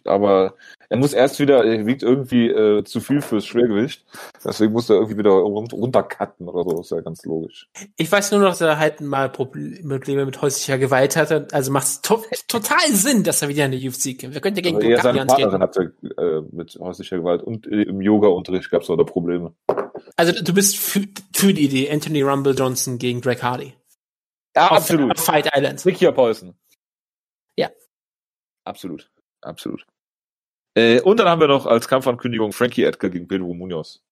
Aber 0.03 0.55
er 0.89 0.97
muss 0.97 1.13
erst 1.13 1.39
wieder, 1.39 1.63
er 1.65 1.85
wiegt 1.85 2.03
irgendwie 2.03 2.47
äh, 2.47 2.83
zu 2.83 2.99
viel 2.99 3.21
fürs 3.21 3.45
Schwergewicht. 3.45 4.05
Deswegen 4.43 4.73
muss 4.73 4.89
er 4.89 4.97
irgendwie 4.97 5.17
wieder 5.17 5.31
runtercutten 5.31 6.47
oder 6.47 6.69
so. 6.69 6.81
ist 6.81 6.91
ja 6.91 7.01
ganz 7.01 7.25
logisch. 7.25 7.69
Ich 7.97 8.11
weiß 8.11 8.31
nur 8.31 8.41
noch, 8.41 8.49
dass 8.49 8.61
er 8.61 8.77
halt 8.79 9.01
mal 9.01 9.29
Probleme 9.29 10.25
mit 10.25 10.41
häuslicher 10.41 10.77
Gewalt 10.77 11.15
hatte. 11.15 11.47
Also 11.51 11.71
macht 11.71 11.85
es 11.85 12.01
to 12.01 12.23
total 12.47 12.91
Sinn, 12.91 13.23
dass 13.23 13.41
er 13.41 13.49
wieder 13.49 13.65
in 13.65 13.71
der 13.71 13.79
UFC 13.81 14.17
kämpft. 14.17 14.33
Wir 14.33 14.41
könnten 14.41 14.59
ja 14.59 14.63
gegen 14.63 14.77
also 14.77 14.89
er 14.89 15.01
seine 15.01 15.25
Partnerin 15.25 15.61
hatte 15.61 15.93
äh, 16.17 16.41
mit 16.51 16.75
häuslicher 16.79 17.17
Gewalt 17.17 17.41
und 17.41 17.67
äh, 17.67 17.83
im 17.83 18.01
Yoga-Unterricht 18.01 18.69
gab 18.69 18.81
es 18.81 18.89
auch 18.89 18.97
da 18.97 19.03
Probleme. 19.03 19.53
Also 20.15 20.31
du 20.31 20.53
bist 20.53 20.77
für, 20.77 21.01
für, 21.33 21.53
die 21.53 21.65
Idee 21.65 21.91
Anthony 21.91 22.21
Rumble 22.21 22.53
Johnson 22.53 22.97
gegen 22.97 23.21
Greg 23.21 23.41
Hardy. 23.41 23.73
Ja, 24.55 24.67
auf, 24.67 24.77
absolut. 24.77 25.11
Auf 25.11 25.23
Fight 25.23 25.49
Island. 25.53 25.85
Nicky 25.85 26.09
Paulsen. 26.11 26.55
Ja. 27.57 27.69
Absolut. 28.63 29.09
Absolut. 29.41 29.85
Äh, 30.75 31.01
und 31.01 31.19
dann 31.19 31.27
haben 31.27 31.41
wir 31.41 31.47
noch 31.47 31.65
als 31.65 31.87
Kampfankündigung 31.87 32.51
Frankie 32.51 32.83
Edgar 32.83 33.09
gegen 33.09 33.27
Pedro 33.27 33.53
Munoz. 33.53 34.03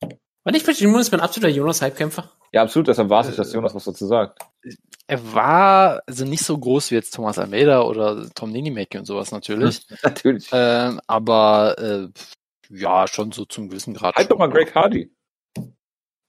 War 0.00 0.52
nicht 0.52 0.64
Pedro 0.64 0.88
Munoz 0.88 1.12
ein 1.12 1.20
absoluter 1.20 1.52
Jonas-Halbkämpfer? 1.52 2.30
Ja, 2.52 2.62
absolut, 2.62 2.88
deshalb 2.88 3.10
warte 3.10 3.30
ich, 3.30 3.36
dass 3.36 3.52
Jonas 3.52 3.74
was 3.74 3.84
dazu 3.84 4.06
sagt. 4.06 4.40
Er 5.06 5.34
war 5.34 6.02
also 6.06 6.24
nicht 6.24 6.44
so 6.44 6.56
groß 6.56 6.90
wie 6.90 6.94
jetzt 6.94 7.14
Thomas 7.14 7.38
Almeida 7.38 7.82
oder 7.82 8.28
Tom 8.34 8.50
Ninimeki 8.50 8.98
und 8.98 9.04
sowas 9.04 9.32
natürlich. 9.32 9.86
natürlich. 10.02 10.48
Ähm, 10.52 11.00
aber 11.06 11.76
äh, 11.78 12.08
ja, 12.70 13.06
schon 13.06 13.32
so 13.32 13.44
zum 13.44 13.68
gewissen 13.68 13.94
Grad. 13.94 14.16
Halt 14.16 14.30
doch 14.30 14.38
mal 14.38 14.48
Greg 14.48 14.74
Hardy. 14.74 15.10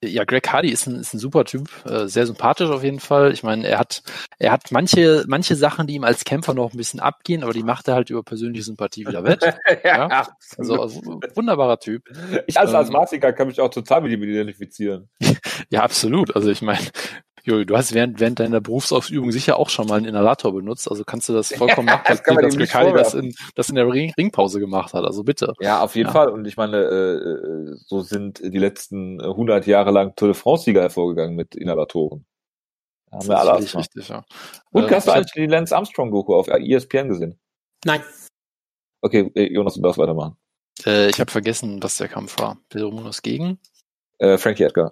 Ja, 0.03 0.25
Greg 0.25 0.47
Hardy 0.47 0.69
ist 0.69 0.85
ein, 0.85 0.99
ist 0.99 1.15
ein 1.15 1.19
super 1.19 1.43
Typ, 1.43 1.69
äh, 1.85 2.07
sehr 2.07 2.27
sympathisch 2.27 2.69
auf 2.69 2.83
jeden 2.83 2.99
Fall. 2.99 3.33
Ich 3.33 3.41
meine, 3.41 3.67
er 3.67 3.79
hat, 3.79 4.03
er 4.37 4.51
hat 4.51 4.71
manche, 4.71 5.25
manche 5.27 5.55
Sachen, 5.55 5.87
die 5.87 5.95
ihm 5.95 6.03
als 6.03 6.23
Kämpfer 6.23 6.53
noch 6.53 6.71
ein 6.71 6.77
bisschen 6.77 6.99
abgehen, 6.99 7.41
aber 7.41 7.51
die 7.51 7.63
macht 7.63 7.87
er 7.87 7.95
halt 7.95 8.11
über 8.11 8.21
persönliche 8.21 8.63
Sympathie 8.63 9.07
wieder 9.07 9.23
wett. 9.23 9.41
ja, 9.83 10.07
ja. 10.07 10.27
Also, 10.57 10.79
also, 10.79 11.01
wunderbarer 11.33 11.79
Typ. 11.79 12.03
Ich 12.45 12.59
als 12.59 12.71
ähm, 12.71 12.75
Asthmatiker 12.75 13.33
kann 13.33 13.47
mich 13.47 13.59
auch 13.59 13.69
total 13.69 14.01
mit 14.01 14.11
ihm 14.11 14.21
identifizieren. 14.21 15.09
ja, 15.69 15.81
absolut. 15.81 16.35
Also 16.35 16.51
ich 16.51 16.61
meine, 16.61 16.79
Jo, 17.47 17.63
du 17.63 17.77
hast 17.77 17.93
während, 17.93 18.19
während 18.19 18.41
deiner 18.41 18.59
Berufsausübung 18.59 19.31
sicher 19.31 19.57
auch 19.57 19.69
schon 19.69 19.87
mal 19.87 19.95
einen 19.95 20.05
Inhalator 20.05 20.53
benutzt, 20.53 20.91
also 20.91 21.05
kannst 21.05 21.29
du 21.29 21.33
das 21.33 21.47
vollkommen 21.55 21.85
nachvollziehen, 21.85 22.35
dass 22.41 22.57
Mikali 22.57 22.91
das 22.91 23.13
in, 23.13 23.33
das 23.55 23.69
in 23.69 23.75
der 23.75 23.87
Ring, 23.87 24.11
Ringpause 24.17 24.59
gemacht 24.59 24.93
hat, 24.93 25.05
also 25.05 25.23
bitte. 25.23 25.53
Ja, 25.61 25.81
auf 25.81 25.95
jeden 25.95 26.07
ja. 26.07 26.13
Fall 26.13 26.27
und 26.27 26.45
ich 26.45 26.57
meine, 26.57 26.77
äh, 26.77 27.77
so 27.85 28.01
sind 28.01 28.39
die 28.43 28.57
letzten 28.57 29.21
100 29.21 29.65
Jahre 29.65 29.91
lang 29.91 30.13
Tour 30.17 30.27
de 30.27 30.35
France-Sieger 30.35 30.81
hervorgegangen 30.81 31.37
mit 31.37 31.55
Inhalatoren. 31.55 32.25
Haben 33.13 33.29
wir 33.29 33.39
alle 33.39 33.59
richtig, 33.59 33.75
richtig, 33.77 34.09
ja. 34.09 34.25
Und 34.71 34.91
äh, 34.91 34.93
hast 34.93 35.07
du 35.07 35.11
eigentlich 35.11 35.31
die 35.31 35.45
Lance 35.45 35.73
Armstrong-Doku 35.73 36.35
auf 36.35 36.49
ESPN 36.49 37.07
gesehen? 37.07 37.39
Nein. 37.85 38.03
Okay, 39.01 39.31
äh, 39.35 39.53
Jonas, 39.53 39.75
du 39.75 39.81
darfst 39.81 39.97
weitermachen. 39.97 40.35
Äh, 40.85 41.09
ich 41.09 41.19
habe 41.21 41.31
vergessen, 41.31 41.81
was 41.81 41.95
der 41.95 42.09
Kampf 42.09 42.37
war. 42.39 42.57
Pedro 42.67 42.91
Munoz 42.91 43.21
gegen? 43.21 43.57
Äh, 44.17 44.37
Frankie 44.37 44.63
Edgar. 44.63 44.91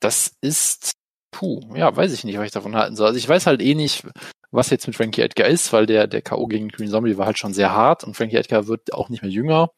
Das 0.00 0.32
ist 0.40 0.94
Puh, 1.34 1.60
ja, 1.74 1.94
weiß 1.94 2.12
ich 2.12 2.22
nicht, 2.22 2.38
was 2.38 2.46
ich 2.46 2.52
davon 2.52 2.76
halten 2.76 2.94
soll. 2.94 3.08
Also 3.08 3.18
ich 3.18 3.28
weiß 3.28 3.46
halt 3.46 3.60
eh 3.60 3.74
nicht, 3.74 4.04
was 4.52 4.70
jetzt 4.70 4.86
mit 4.86 4.94
Frankie 4.94 5.22
Edgar 5.22 5.48
ist, 5.48 5.72
weil 5.72 5.84
der, 5.84 6.06
der 6.06 6.22
K.O. 6.22 6.46
gegen 6.46 6.68
Green 6.68 6.88
Zombie 6.88 7.18
war 7.18 7.26
halt 7.26 7.38
schon 7.38 7.52
sehr 7.52 7.72
hart 7.72 8.04
und 8.04 8.16
Frankie 8.16 8.36
Edgar 8.36 8.68
wird 8.68 8.92
auch 8.92 9.08
nicht 9.08 9.22
mehr 9.22 9.32
jünger. 9.32 9.70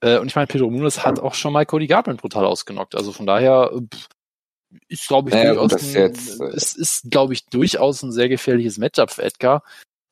Äh, 0.00 0.18
und 0.18 0.26
ich 0.26 0.34
meine, 0.34 0.48
Pedro 0.48 0.68
Munoz 0.70 1.04
hat 1.04 1.20
auch 1.20 1.34
schon 1.34 1.52
mal 1.52 1.64
Cody 1.64 1.86
Garbrandt 1.86 2.20
brutal 2.20 2.44
ausgenockt. 2.44 2.96
Also 2.96 3.12
von 3.12 3.24
daher 3.24 3.70
pff, 3.72 4.08
ist, 4.88 5.06
glaube 5.06 5.28
ich, 5.28 5.36
naja, 5.36 5.54
durchaus 5.54 5.94
ein, 5.94 5.94
jetzt, 5.94 6.40
äh, 6.40 6.56
ist, 6.56 6.76
ist 6.76 7.08
glaube 7.08 7.34
ich, 7.34 7.46
durchaus 7.46 8.02
ein 8.02 8.10
sehr 8.10 8.28
gefährliches 8.28 8.76
Matchup 8.76 9.12
für 9.12 9.22
Edgar. 9.22 9.62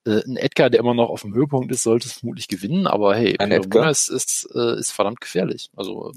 Äh, 0.06 0.22
ein 0.28 0.36
Edgar, 0.36 0.70
der 0.70 0.78
immer 0.78 0.94
noch 0.94 1.08
auf 1.08 1.22
dem 1.22 1.34
Höhepunkt 1.34 1.72
ist, 1.72 1.82
sollte 1.82 2.06
es 2.06 2.20
vermutlich 2.20 2.46
gewinnen, 2.46 2.86
aber 2.86 3.16
hey, 3.16 3.36
ein 3.40 3.50
Pedro 3.50 3.64
Edgar? 3.64 3.82
Munoz 3.82 4.06
ist, 4.06 4.48
äh, 4.54 4.78
ist 4.78 4.92
verdammt 4.92 5.20
gefährlich. 5.20 5.70
Also 5.74 6.12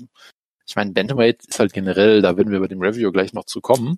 ich 0.68 0.76
meine, 0.76 0.92
Bantamweight 0.92 1.44
ist 1.46 1.60
halt 1.60 1.74
generell, 1.74 2.22
da 2.22 2.38
werden 2.38 2.52
wir 2.52 2.60
bei 2.60 2.68
dem 2.68 2.82
Review 2.82 3.12
gleich 3.12 3.34
noch 3.34 3.46
zu 3.46 3.60
kommen 3.60 3.98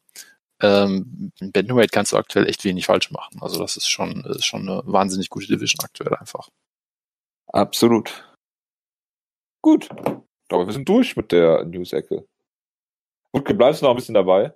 ähm, 0.62 1.32
in 1.40 1.52
Bantamweight 1.52 1.92
kannst 1.92 2.12
du 2.12 2.18
aktuell 2.18 2.48
echt 2.48 2.64
wenig 2.64 2.86
falsch 2.86 3.12
machen. 3.12 3.40
Also 3.42 3.60
das 3.60 3.78
ist 3.78 3.88
schon, 3.88 4.24
ist 4.26 4.46
schon 4.46 4.68
eine 4.68 4.82
wahnsinnig 4.86 5.30
gute 5.30 5.48
Division 5.48 5.84
aktuell 5.84 6.16
einfach. 6.16 6.50
Absolut. 7.48 8.26
Gut. 9.62 9.90
Ich 9.92 10.50
glaube, 10.50 10.68
wir 10.68 10.74
sind 10.74 10.88
durch 10.88 11.16
mit 11.16 11.32
der 11.32 11.66
News-Ecke. 11.66 12.26
Gut, 13.34 13.58
bleibst 13.58 13.82
du 13.82 13.86
noch 13.86 13.92
ein 13.92 13.98
bisschen 13.98 14.16
dabei? 14.16 14.54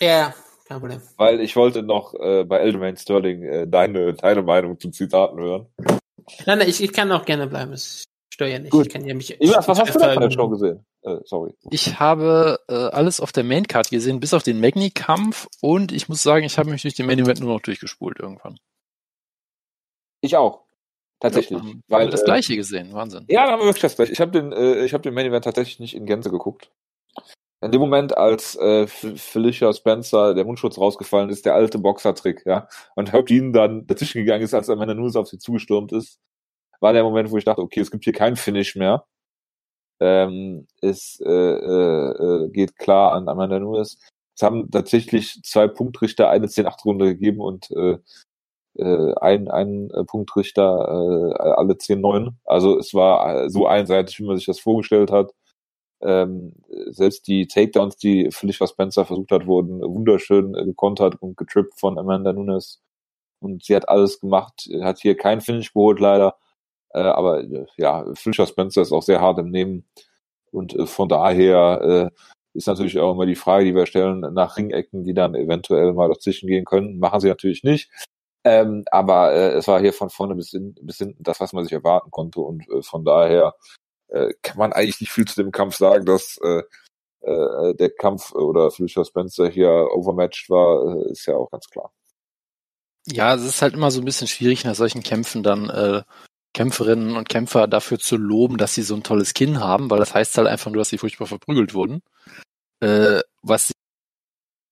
Ja, 0.00 0.34
kein 0.68 0.80
Problem. 0.80 1.02
Weil 1.16 1.40
ich 1.40 1.56
wollte 1.56 1.82
noch 1.82 2.14
äh, 2.14 2.44
bei 2.44 2.58
Elderman 2.58 2.96
Sterling 2.96 3.42
äh, 3.42 3.66
deine, 3.66 4.14
deine 4.14 4.42
Meinung 4.42 4.78
zu 4.78 4.90
Zitaten 4.90 5.38
hören. 5.38 5.66
Nein, 6.46 6.58
nein, 6.58 6.68
ich, 6.68 6.82
ich 6.82 6.92
kann 6.92 7.10
auch 7.10 7.24
gerne 7.24 7.46
bleiben. 7.46 7.72
Ich 7.72 8.04
störe 8.32 8.50
ja 8.50 8.58
nicht. 8.58 8.70
Gut. 8.70 8.86
Ich 8.86 8.92
kann 8.92 9.04
ja 9.04 9.14
mich. 9.14 9.36
Jonas, 9.40 9.66
was 9.66 9.80
hast 9.80 9.94
du 9.94 9.98
denn 9.98 10.14
von 10.14 10.22
der 10.22 10.30
Show 10.30 10.48
gesehen? 10.48 10.84
Äh, 11.02 11.16
sorry. 11.24 11.54
Ich 11.70 11.98
habe 11.98 12.60
äh, 12.68 12.74
alles 12.74 13.20
auf 13.20 13.32
der 13.32 13.44
Maincard 13.44 13.90
gesehen, 13.90 14.20
bis 14.20 14.34
auf 14.34 14.42
den 14.42 14.60
Magni-Kampf 14.60 15.48
und 15.60 15.92
ich 15.92 16.08
muss 16.08 16.22
sagen, 16.22 16.44
ich 16.44 16.58
habe 16.58 16.70
mich 16.70 16.82
durch 16.82 16.94
den 16.94 17.06
Main 17.06 17.18
Event 17.18 17.40
nur 17.40 17.54
noch 17.54 17.60
durchgespult 17.60 18.18
irgendwann. 18.18 18.58
Ich 20.20 20.36
auch. 20.36 20.64
Tatsächlich. 21.20 21.62
Ja, 21.62 21.74
weil 21.88 22.10
das 22.10 22.22
äh, 22.22 22.24
gleiche 22.24 22.56
gesehen, 22.56 22.92
Wahnsinn. 22.92 23.24
Ja, 23.28 23.46
da 23.46 23.52
haben 23.52 23.60
wir 23.60 23.66
wirklich 23.66 23.82
das 23.82 23.96
gleiche. 23.96 24.12
Ich 24.12 24.20
habe 24.20 24.30
den, 24.30 24.52
äh, 24.52 24.84
ich 24.84 24.92
habe 24.92 25.02
den 25.02 25.14
Main 25.14 25.26
Event 25.26 25.44
tatsächlich 25.44 25.78
nicht 25.78 25.94
in 25.94 26.06
Gänze 26.06 26.30
geguckt. 26.30 26.70
In 27.62 27.72
dem 27.72 27.80
Moment, 27.80 28.16
als 28.16 28.56
äh, 28.56 28.86
Felicia 28.86 29.70
Spencer 29.74 30.34
der 30.34 30.46
Mundschutz 30.46 30.78
rausgefallen 30.78 31.28
ist, 31.28 31.44
der 31.44 31.54
alte 31.54 31.78
Boxertrick, 31.78 32.42
ja, 32.46 32.68
und 32.94 33.12
Herb 33.12 33.26
dann 33.26 33.86
dazwischen 33.86 34.18
gegangen 34.18 34.42
ist, 34.42 34.54
als 34.54 34.70
Amanda 34.70 34.94
Nunes 34.94 35.16
auf 35.16 35.28
sie 35.28 35.38
zugestürmt 35.38 35.92
ist, 35.92 36.20
war 36.80 36.94
der 36.94 37.04
Moment, 37.04 37.30
wo 37.30 37.36
ich 37.36 37.44
dachte, 37.44 37.60
okay, 37.60 37.80
es 37.80 37.90
gibt 37.90 38.04
hier 38.04 38.14
kein 38.14 38.36
Finish 38.36 38.76
mehr 38.76 39.06
ähm, 40.00 40.66
ist, 40.80 41.20
äh, 41.20 41.30
äh, 41.30 42.48
geht 42.50 42.76
klar 42.76 43.12
an 43.12 43.28
Amanda 43.28 43.58
Nunes. 43.58 43.98
Es 44.34 44.42
haben 44.42 44.70
tatsächlich 44.70 45.40
zwei 45.44 45.68
Punktrichter 45.68 46.30
eine 46.30 46.46
10-8-Runde 46.46 47.06
gegeben 47.06 47.40
und 47.40 47.70
äh, 47.72 47.98
äh, 48.76 49.14
ein, 49.20 49.48
ein 49.48 49.90
Punktrichter 50.06 50.62
äh, 50.64 51.50
alle 51.50 51.74
10-9. 51.74 52.32
Also 52.44 52.78
es 52.78 52.94
war 52.94 53.50
so 53.50 53.66
einseitig, 53.66 54.18
wie 54.20 54.24
man 54.24 54.36
sich 54.36 54.46
das 54.46 54.60
vorgestellt 54.60 55.10
hat. 55.10 55.32
Ähm, 56.02 56.54
selbst 56.86 57.26
die 57.28 57.46
Takedowns, 57.46 57.96
die 57.96 58.30
Felicia 58.30 58.66
Spencer 58.66 59.04
versucht 59.04 59.30
hat, 59.32 59.46
wurden 59.46 59.80
wunderschön 59.82 60.54
äh, 60.54 60.64
gekontert 60.64 61.20
und 61.20 61.36
getrippt 61.36 61.78
von 61.78 61.98
Amanda 61.98 62.32
Nunes. 62.32 62.80
Und 63.40 63.64
sie 63.64 63.76
hat 63.76 63.88
alles 63.88 64.20
gemacht, 64.20 64.68
hat 64.82 65.00
hier 65.00 65.16
kein 65.16 65.40
Finish 65.40 65.72
geholt 65.72 66.00
leider, 66.00 66.36
äh, 66.92 67.00
aber 67.00 67.42
äh, 67.42 67.66
ja, 67.76 68.04
Felicia 68.14 68.46
Spencer 68.46 68.82
ist 68.82 68.92
auch 68.92 69.02
sehr 69.02 69.20
hart 69.20 69.38
im 69.38 69.50
Nehmen. 69.50 69.88
Und 70.50 70.74
äh, 70.74 70.86
von 70.86 71.08
daher 71.08 72.10
äh, 72.12 72.16
ist 72.54 72.66
natürlich 72.66 72.98
auch 72.98 73.12
immer 73.12 73.26
die 73.26 73.36
Frage, 73.36 73.64
die 73.64 73.74
wir 73.74 73.86
stellen, 73.86 74.20
nach 74.20 74.56
Ringecken, 74.56 75.04
die 75.04 75.14
dann 75.14 75.34
eventuell 75.34 75.92
mal 75.92 76.08
dazwischen 76.08 76.48
gehen 76.48 76.64
können. 76.64 76.98
Machen 76.98 77.20
sie 77.20 77.28
natürlich 77.28 77.62
nicht. 77.62 77.90
Ähm, 78.42 78.84
aber 78.90 79.32
äh, 79.32 79.52
es 79.52 79.68
war 79.68 79.80
hier 79.80 79.92
von 79.92 80.10
vorne 80.10 80.34
bis, 80.34 80.50
hin, 80.50 80.74
bis 80.82 80.98
hinten 80.98 81.22
das, 81.22 81.40
was 81.40 81.52
man 81.52 81.64
sich 81.64 81.72
erwarten 81.72 82.10
konnte. 82.10 82.40
Und 82.40 82.64
von 82.82 83.04
daher 83.04 83.54
kann 84.42 84.58
man 84.58 84.72
eigentlich 84.72 85.00
nicht 85.00 85.12
viel 85.12 85.24
zu 85.24 85.40
dem 85.40 85.52
Kampf 85.52 85.76
sagen, 85.76 86.04
dass 86.04 86.36
der 87.22 87.90
Kampf 87.96 88.32
oder 88.32 88.72
Felicia 88.72 89.04
Spencer 89.04 89.48
hier 89.48 89.70
overmatched 89.70 90.50
war, 90.50 91.06
ist 91.06 91.26
ja 91.26 91.36
auch 91.36 91.48
ganz 91.48 91.68
klar. 91.68 91.92
Ja, 93.06 93.36
es 93.36 93.44
ist 93.44 93.62
halt 93.62 93.74
immer 93.74 93.92
so 93.92 94.00
ein 94.00 94.04
bisschen 94.04 94.26
schwierig, 94.26 94.64
nach 94.64 94.74
solchen 94.74 95.04
Kämpfen 95.04 95.44
dann 95.44 95.70
äh, 95.70 96.02
Kämpferinnen 96.52 97.16
und 97.16 97.28
Kämpfer 97.28 97.68
dafür 97.68 97.98
zu 97.98 98.16
loben, 98.16 98.58
dass 98.58 98.74
sie 98.74 98.82
so 98.82 98.94
ein 98.94 99.02
tolles 99.02 99.34
Kinn 99.34 99.60
haben, 99.60 99.90
weil 99.90 99.98
das 99.98 100.14
heißt 100.14 100.36
halt 100.36 100.48
einfach 100.48 100.70
nur, 100.70 100.80
dass 100.80 100.88
sie 100.88 100.98
furchtbar 100.98 101.26
verprügelt 101.26 101.74
wurden. 101.74 102.02
Äh, 102.80 103.20
was 103.42 103.72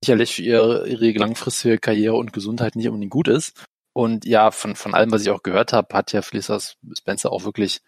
sicherlich 0.04 0.34
für 0.34 0.42
ihre, 0.42 0.88
ihre 0.88 1.18
langfristige 1.18 1.78
Karriere 1.78 2.14
und 2.16 2.32
Gesundheit 2.32 2.76
nicht 2.76 2.88
unbedingt 2.88 3.12
gut 3.12 3.28
ist. 3.28 3.64
Und 3.92 4.24
ja, 4.24 4.50
von, 4.50 4.76
von 4.76 4.94
allem, 4.94 5.10
was 5.10 5.22
ich 5.22 5.30
auch 5.30 5.42
gehört 5.42 5.72
habe, 5.72 5.94
hat 5.96 6.12
ja 6.12 6.22
Felicia 6.22 6.58
Spencer 6.60 7.32
auch 7.32 7.44
wirklich 7.44 7.80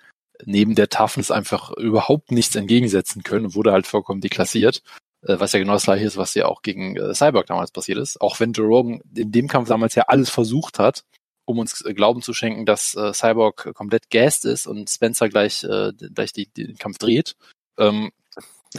neben 0.44 0.74
der 0.74 0.88
Toughness 0.88 1.30
einfach 1.30 1.70
überhaupt 1.76 2.32
nichts 2.32 2.54
entgegensetzen 2.56 3.22
können 3.22 3.46
und 3.46 3.54
wurde 3.54 3.72
halt 3.72 3.86
vollkommen 3.86 4.20
deklassiert. 4.20 4.82
Äh, 5.22 5.38
was 5.38 5.52
ja 5.52 5.58
genau 5.58 5.74
das 5.74 5.84
gleiche 5.84 6.06
ist, 6.06 6.16
was 6.16 6.34
ja 6.34 6.46
auch 6.46 6.62
gegen 6.62 6.96
äh, 6.96 7.14
Cyborg 7.14 7.46
damals 7.46 7.70
passiert 7.72 7.98
ist. 7.98 8.20
Auch 8.20 8.40
wenn 8.40 8.52
Joe 8.52 8.66
Rogan 8.66 9.00
in 9.14 9.32
dem 9.32 9.48
Kampf 9.48 9.68
damals 9.68 9.94
ja 9.94 10.04
alles 10.08 10.30
versucht 10.30 10.78
hat, 10.78 11.04
um 11.50 11.58
uns 11.58 11.84
äh, 11.84 11.94
Glauben 11.94 12.22
zu 12.22 12.32
schenken, 12.32 12.66
dass 12.66 12.94
äh, 12.94 13.12
Cyborg 13.12 13.74
komplett 13.74 14.10
gassed 14.10 14.44
ist 14.44 14.66
und 14.66 14.88
Spencer 14.88 15.28
gleich, 15.28 15.64
äh, 15.64 15.92
gleich 15.92 16.32
die, 16.32 16.46
den 16.46 16.76
Kampf 16.76 16.98
dreht. 16.98 17.36
Ähm, 17.78 18.10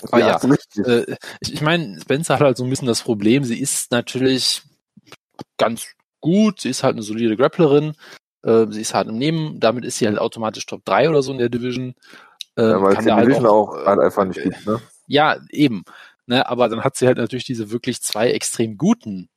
aber 0.03 0.19
ja, 0.19 0.39
ja 0.41 0.85
äh, 0.85 1.15
ich, 1.41 1.53
ich 1.53 1.61
meine, 1.61 1.99
Spencer 1.99 2.35
hat 2.35 2.41
halt 2.41 2.57
so 2.57 2.63
ein 2.63 2.69
bisschen 2.69 2.87
das 2.87 3.01
Problem, 3.01 3.43
sie 3.43 3.59
ist 3.59 3.91
natürlich 3.91 4.63
ganz 5.57 5.85
gut, 6.21 6.61
sie 6.61 6.69
ist 6.69 6.83
halt 6.83 6.93
eine 6.93 7.03
solide 7.03 7.35
Grapplerin, 7.35 7.93
äh, 8.43 8.67
sie 8.69 8.81
ist 8.81 8.93
halt 8.93 9.09
im 9.09 9.17
Nehmen, 9.17 9.59
damit 9.59 9.85
ist 9.85 9.97
sie 9.97 10.07
halt 10.07 10.19
automatisch 10.19 10.65
Top 10.65 10.85
3 10.85 11.09
oder 11.09 11.21
so 11.21 11.31
in 11.31 11.39
der 11.39 11.49
Division. 11.49 11.95
Äh, 12.55 12.63
ja, 12.63 12.81
weil 12.81 12.97
es 12.97 13.03
die 13.03 13.11
halt 13.11 13.25
Division 13.25 13.47
auch, 13.47 13.75
auch 13.75 13.85
halt 13.85 13.99
einfach 13.99 14.25
nicht 14.25 14.41
gibt, 14.41 14.65
ne? 14.65 14.81
Ja, 15.07 15.37
eben. 15.49 15.83
Ne, 16.27 16.47
aber 16.47 16.69
dann 16.69 16.83
hat 16.83 16.95
sie 16.95 17.07
halt 17.07 17.17
natürlich 17.17 17.43
diese 17.43 17.71
wirklich 17.71 18.01
zwei 18.01 18.31
extrem 18.31 18.77
guten 18.77 19.27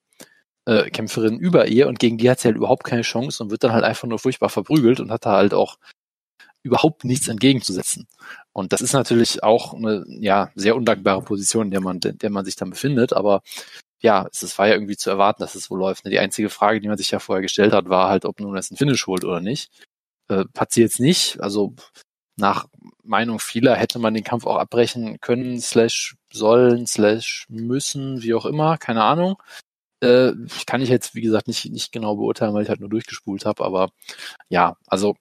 äh, 0.67 0.91
Kämpferinnen 0.91 1.39
über 1.39 1.67
ihr 1.67 1.89
und 1.89 1.99
gegen 1.99 2.19
die 2.19 2.31
hat 2.31 2.41
sie 2.41 2.49
halt 2.49 2.57
überhaupt 2.57 2.85
keine 2.85 3.03
Chance 3.03 3.43
und 3.43 3.51
wird 3.51 3.65
dann 3.65 3.73
halt 3.73 3.85
einfach 3.85 4.09
nur 4.09 4.19
furchtbar 4.19 4.49
verprügelt 4.49 5.01
und 5.01 5.11
hat 5.11 5.27
da 5.27 5.33
halt 5.33 5.55
auch 5.55 5.77
überhaupt 6.63 7.05
nichts 7.05 7.29
entgegenzusetzen. 7.29 8.09
Und 8.53 8.73
das 8.73 8.81
ist 8.81 8.95
natürlich 8.95 9.43
auch 9.43 9.75
eine 9.75 10.05
ja 10.09 10.51
sehr 10.55 10.77
undankbare 10.77 11.23
Position, 11.23 11.67
in 11.67 11.71
der 11.71 11.81
man, 11.81 11.99
in 11.99 12.19
der 12.19 12.31
man 12.31 12.45
sich 12.45 12.57
dann 12.57 12.71
befindet. 12.71 13.13
Aber 13.13 13.43
ja, 14.01 14.27
es 14.33 14.59
war 14.59 14.69
ja 14.69 14.75
irgendwie 14.75 14.97
zu 14.97 15.11
erwarten, 15.11 15.43
dass 15.43 15.55
es 15.55 15.65
so 15.65 15.77
läuft. 15.77 16.05
Ne? 16.05 16.11
Die 16.11 16.19
einzige 16.19 16.51
Frage, 16.51 16.81
die 16.81 16.89
man 16.89 16.99
sich 16.99 17.11
ja 17.11 17.19
vorher 17.19 17.43
gestellt 17.43 17.73
hat, 17.73 17.89
war 17.89 18.09
halt, 18.09 18.25
ob 18.25 18.41
nun 18.41 18.55
das 18.55 18.71
ein 18.71 18.77
Finish 18.77 19.07
holt 19.07 19.25
oder 19.25 19.41
nicht. 19.41 19.71
Äh, 20.29 20.45
hat 20.57 20.73
sie 20.73 20.89
nicht. 20.99 21.41
Also 21.41 21.75
nach 22.37 22.67
Meinung 23.03 23.39
vieler 23.39 23.77
hätte 23.77 23.99
man 23.99 24.15
den 24.15 24.25
Kampf 24.25 24.47
auch 24.47 24.57
abbrechen 24.57 25.21
können, 25.21 25.61
slash 25.61 26.17
sollen, 26.33 26.87
slash 26.87 27.47
müssen, 27.49 28.23
wie 28.23 28.35
auch 28.35 28.47
immer, 28.47 28.79
keine 28.79 29.05
Ahnung. 29.05 29.37
Äh, 30.05 30.35
kann 30.67 30.83
ich 30.83 30.89
jetzt, 30.89 31.15
wie 31.15 31.23
gesagt, 31.23 31.49
nicht, 31.49 31.65
nicht 31.71 31.93
genau 31.93 32.17
beurteilen, 32.17 32.55
weil 32.55 32.63
ich 32.63 32.69
halt 32.69 32.81
nur 32.81 32.91
durchgespult 32.91 33.47
habe, 33.47 33.65
aber 33.65 33.91
ja, 34.49 34.77
also 34.87 35.17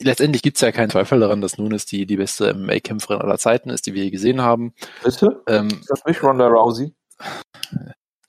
letztendlich 0.00 0.42
gibt's 0.42 0.60
ja 0.60 0.72
keinen 0.72 0.90
Zweifel 0.90 1.20
daran, 1.20 1.40
dass 1.40 1.58
Nunes 1.58 1.86
die, 1.86 2.06
die 2.06 2.16
beste 2.16 2.54
MMA-Kämpferin 2.54 3.20
aller 3.20 3.38
Zeiten 3.38 3.70
ist, 3.70 3.86
die 3.86 3.94
wir 3.94 4.04
je 4.04 4.10
gesehen 4.10 4.42
haben. 4.42 4.72
Bitte? 5.02 5.42
Ähm, 5.46 5.68
ist 5.68 5.90
das 5.90 6.04
nicht 6.04 6.22
Ronda 6.22 6.46
Rousey? 6.46 6.94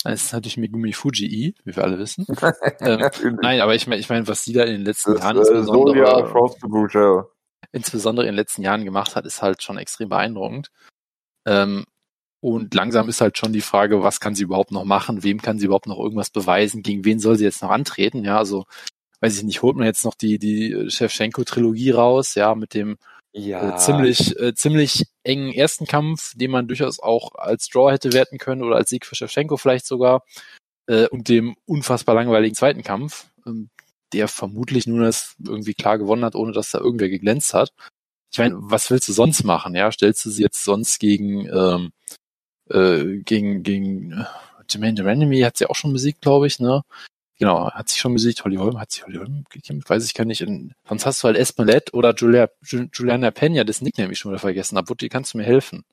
Das 0.03 0.23
ist 0.23 0.33
natürlich 0.33 0.57
Megumi 0.57 0.93
Fujii, 0.93 1.55
wie 1.63 1.75
wir 1.75 1.83
alle 1.83 1.99
wissen. 1.99 2.25
ähm, 2.79 3.37
nein, 3.41 3.61
aber 3.61 3.75
ich 3.75 3.85
meine, 3.87 3.99
ich 3.99 4.09
mein, 4.09 4.27
was 4.27 4.43
sie 4.43 4.53
da 4.53 4.63
in 4.63 4.71
den 4.73 4.85
letzten 4.85 5.13
das, 5.13 5.23
Jahren 5.23 5.37
äh, 5.37 5.39
insbesondere, 5.39 7.29
insbesondere 7.71 8.25
in 8.25 8.31
den 8.31 8.37
letzten 8.37 8.61
Jahren 8.61 8.85
gemacht 8.85 9.15
hat, 9.15 9.25
ist 9.25 9.41
halt 9.41 9.61
schon 9.61 9.77
extrem 9.77 10.09
beeindruckend. 10.09 10.71
Ähm, 11.45 11.85
und 12.41 12.73
langsam 12.73 13.09
ist 13.09 13.21
halt 13.21 13.37
schon 13.37 13.53
die 13.53 13.61
Frage, 13.61 14.01
was 14.01 14.19
kann 14.19 14.35
sie 14.35 14.43
überhaupt 14.43 14.71
noch 14.71 14.85
machen? 14.85 15.23
Wem 15.23 15.41
kann 15.41 15.59
sie 15.59 15.65
überhaupt 15.65 15.87
noch 15.87 15.99
irgendwas 15.99 16.29
beweisen? 16.29 16.83
Gegen 16.83 17.03
wen 17.03 17.19
soll 17.19 17.37
sie 17.37 17.43
jetzt 17.43 17.61
noch 17.61 17.69
antreten? 17.69 18.23
Ja, 18.23 18.37
also 18.37 18.65
weiß 19.21 19.37
ich 19.37 19.43
nicht, 19.43 19.61
holt 19.61 19.75
man 19.75 19.85
jetzt 19.85 20.05
noch 20.05 20.15
die, 20.15 20.39
die 20.39 20.89
Shevchenko-Trilogie 20.89 21.91
raus, 21.91 22.35
ja, 22.35 22.55
mit 22.55 22.73
dem 22.73 22.97
ja. 23.33 23.75
äh, 23.75 23.77
ziemlich, 23.77 24.39
äh, 24.39 24.53
ziemlich 24.53 25.07
engen 25.23 25.51
ersten 25.51 25.85
Kampf, 25.85 26.33
den 26.35 26.51
man 26.51 26.67
durchaus 26.67 26.99
auch 26.99 27.35
als 27.35 27.67
Draw 27.67 27.91
hätte 27.91 28.13
werten 28.13 28.37
können 28.37 28.63
oder 28.63 28.77
als 28.77 28.89
Sieg 28.89 29.05
für 29.05 29.15
Shevchenko 29.15 29.57
vielleicht 29.57 29.85
sogar, 29.85 30.23
äh, 30.87 31.07
und 31.07 31.27
dem 31.27 31.55
unfassbar 31.65 32.15
langweiligen 32.15 32.55
zweiten 32.55 32.83
Kampf, 32.83 33.27
ähm, 33.45 33.69
der 34.13 34.27
vermutlich 34.27 34.87
nur 34.87 35.01
das 35.03 35.35
irgendwie 35.45 35.73
klar 35.73 35.97
gewonnen 35.97 36.25
hat, 36.25 36.35
ohne 36.35 36.53
dass 36.53 36.71
da 36.71 36.79
irgendwer 36.79 37.09
geglänzt 37.09 37.53
hat. 37.53 37.73
Ich 38.31 38.39
meine, 38.39 38.55
was 38.57 38.89
willst 38.89 39.07
du 39.07 39.13
sonst 39.13 39.43
machen? 39.43 39.75
Ja, 39.75 39.91
stellst 39.91 40.25
du 40.25 40.29
sie 40.29 40.43
jetzt 40.43 40.63
sonst 40.63 40.99
gegen 40.99 41.47
ähm, 41.47 41.91
äh, 42.69 43.19
gegen 43.19 43.63
gegen 43.63 44.11
äh, 44.11 44.25
Jermaine 44.69 44.95
Durandamy 44.95 45.41
hat 45.41 45.57
sie 45.57 45.69
auch 45.69 45.75
schon 45.75 45.93
besiegt, 45.93 46.21
glaube 46.21 46.47
ich, 46.47 46.59
ne? 46.59 46.83
Genau, 47.39 47.71
hat 47.71 47.87
sich 47.87 48.01
schon 48.01 48.13
besiegt. 48.13 48.43
Holly 48.43 48.57
Holm, 48.57 48.79
hat 48.79 48.91
sich 48.91 49.05
Holly 49.05 49.17
Holm 49.17 49.45
gekämpft? 49.49 49.89
Weiß 49.89 50.05
ich 50.05 50.13
gar 50.13 50.25
nicht. 50.25 50.41
In, 50.41 50.73
sonst 50.87 51.05
hast 51.05 51.23
du 51.23 51.27
halt 51.27 51.37
Esmelet 51.37 51.93
oder 51.93 52.13
Julia, 52.13 52.49
Juliana 52.61 53.31
Pena, 53.31 53.63
das 53.63 53.81
Nickname 53.81 54.11
ich 54.11 54.19
schon 54.19 54.31
wieder 54.31 54.39
vergessen 54.39 54.77
habe. 54.77 54.87
Butti, 54.87 55.07
kannst 55.07 55.33
du 55.33 55.37
mir 55.37 55.45
helfen? 55.45 55.85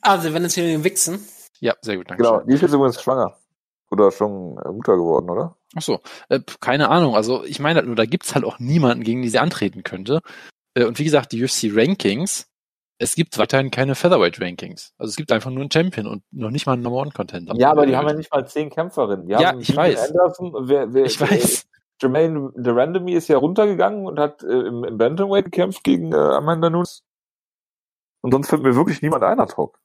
Also, 0.00 0.32
wenn 0.32 0.44
es 0.44 0.54
hier 0.54 0.64
den 0.64 0.84
Wichsen. 0.84 1.20
Ja, 1.60 1.74
sehr 1.82 1.98
gut, 1.98 2.08
danke. 2.08 2.22
Genau, 2.22 2.40
die 2.40 2.54
ist 2.54 2.62
jetzt 2.62 2.72
übrigens 2.72 3.00
schwanger. 3.02 3.36
Oder 3.90 4.10
schon 4.10 4.56
äh, 4.64 4.72
Mutter 4.72 4.96
geworden, 4.96 5.28
oder? 5.28 5.56
Ach 5.74 5.82
so, 5.82 6.00
äh, 6.30 6.40
keine 6.60 6.88
Ahnung. 6.88 7.14
Also, 7.14 7.44
ich 7.44 7.60
meine 7.60 7.76
halt 7.76 7.86
nur, 7.86 7.96
da 7.96 8.06
gibt's 8.06 8.34
halt 8.34 8.46
auch 8.46 8.58
niemanden, 8.58 9.04
gegen 9.04 9.20
die 9.20 9.28
sie 9.28 9.38
antreten 9.38 9.82
könnte. 9.82 10.22
Äh, 10.74 10.84
und 10.84 10.98
wie 10.98 11.04
gesagt, 11.04 11.32
die 11.32 11.44
UFC 11.44 11.68
Rankings 11.74 12.46
es 13.00 13.14
gibt 13.14 13.38
weiterhin 13.38 13.70
keine 13.70 13.94
Featherweight 13.94 14.40
Rankings. 14.40 14.92
Also 14.98 15.08
es 15.08 15.16
gibt 15.16 15.32
einfach 15.32 15.50
nur 15.50 15.62
einen 15.62 15.70
Champion 15.70 16.06
und 16.06 16.22
noch 16.30 16.50
nicht 16.50 16.66
mal 16.66 16.74
einen 16.74 16.82
Number 16.82 17.00
One 17.00 17.12
Contender. 17.12 17.54
Ja, 17.56 17.70
aber 17.70 17.86
die 17.86 17.96
haben 17.96 18.06
ja 18.06 18.12
nicht 18.12 18.30
mal 18.30 18.46
zehn 18.46 18.68
Kämpferinnen. 18.68 19.26
Die 19.26 19.32
ja, 19.32 19.58
ich 19.58 19.74
weiß. 19.74 20.10
Anderson, 20.10 20.68
wer, 20.68 20.92
wer, 20.92 21.06
ich 21.06 21.18
weiß. 21.18 21.66
Jermaine 22.02 22.52
Durandamy 22.56 23.14
ist 23.14 23.28
ja 23.28 23.38
runtergegangen 23.38 24.06
und 24.06 24.18
hat 24.18 24.42
äh, 24.42 24.46
im, 24.46 24.84
im 24.84 24.98
Bantamweight 24.98 25.46
gekämpft 25.46 25.82
gegen 25.82 26.12
äh, 26.12 26.16
Amanda 26.16 26.68
Nunes. 26.68 27.02
Und 28.20 28.32
sonst 28.32 28.50
fällt 28.50 28.62
mir 28.62 28.76
wirklich 28.76 29.00
niemand 29.00 29.22
ein 29.24 29.40
ad 29.40 29.54
hoc. 29.56 29.80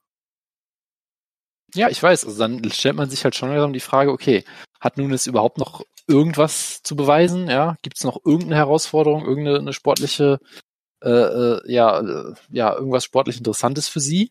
Ja, 1.74 1.88
ich 1.88 2.02
weiß. 2.02 2.26
Also 2.26 2.38
dann 2.38 2.70
stellt 2.70 2.96
man 2.96 3.08
sich 3.08 3.24
halt 3.24 3.34
schon 3.34 3.48
langsam 3.48 3.72
die 3.72 3.80
Frage, 3.80 4.12
okay, 4.12 4.44
hat 4.78 4.98
Nunes 4.98 5.26
überhaupt 5.26 5.56
noch 5.56 5.82
irgendwas 6.06 6.82
zu 6.82 6.96
beweisen? 6.96 7.48
Ja, 7.48 7.76
gibt 7.80 7.96
es 7.96 8.04
noch 8.04 8.18
irgendeine 8.26 8.56
Herausforderung, 8.56 9.24
irgendeine 9.24 9.72
sportliche 9.72 10.38
äh, 11.02 11.10
äh, 11.10 11.72
ja, 11.72 12.00
äh, 12.00 12.34
ja, 12.50 12.74
irgendwas 12.74 13.04
sportlich 13.04 13.38
Interessantes 13.38 13.88
für 13.88 14.00
sie. 14.00 14.30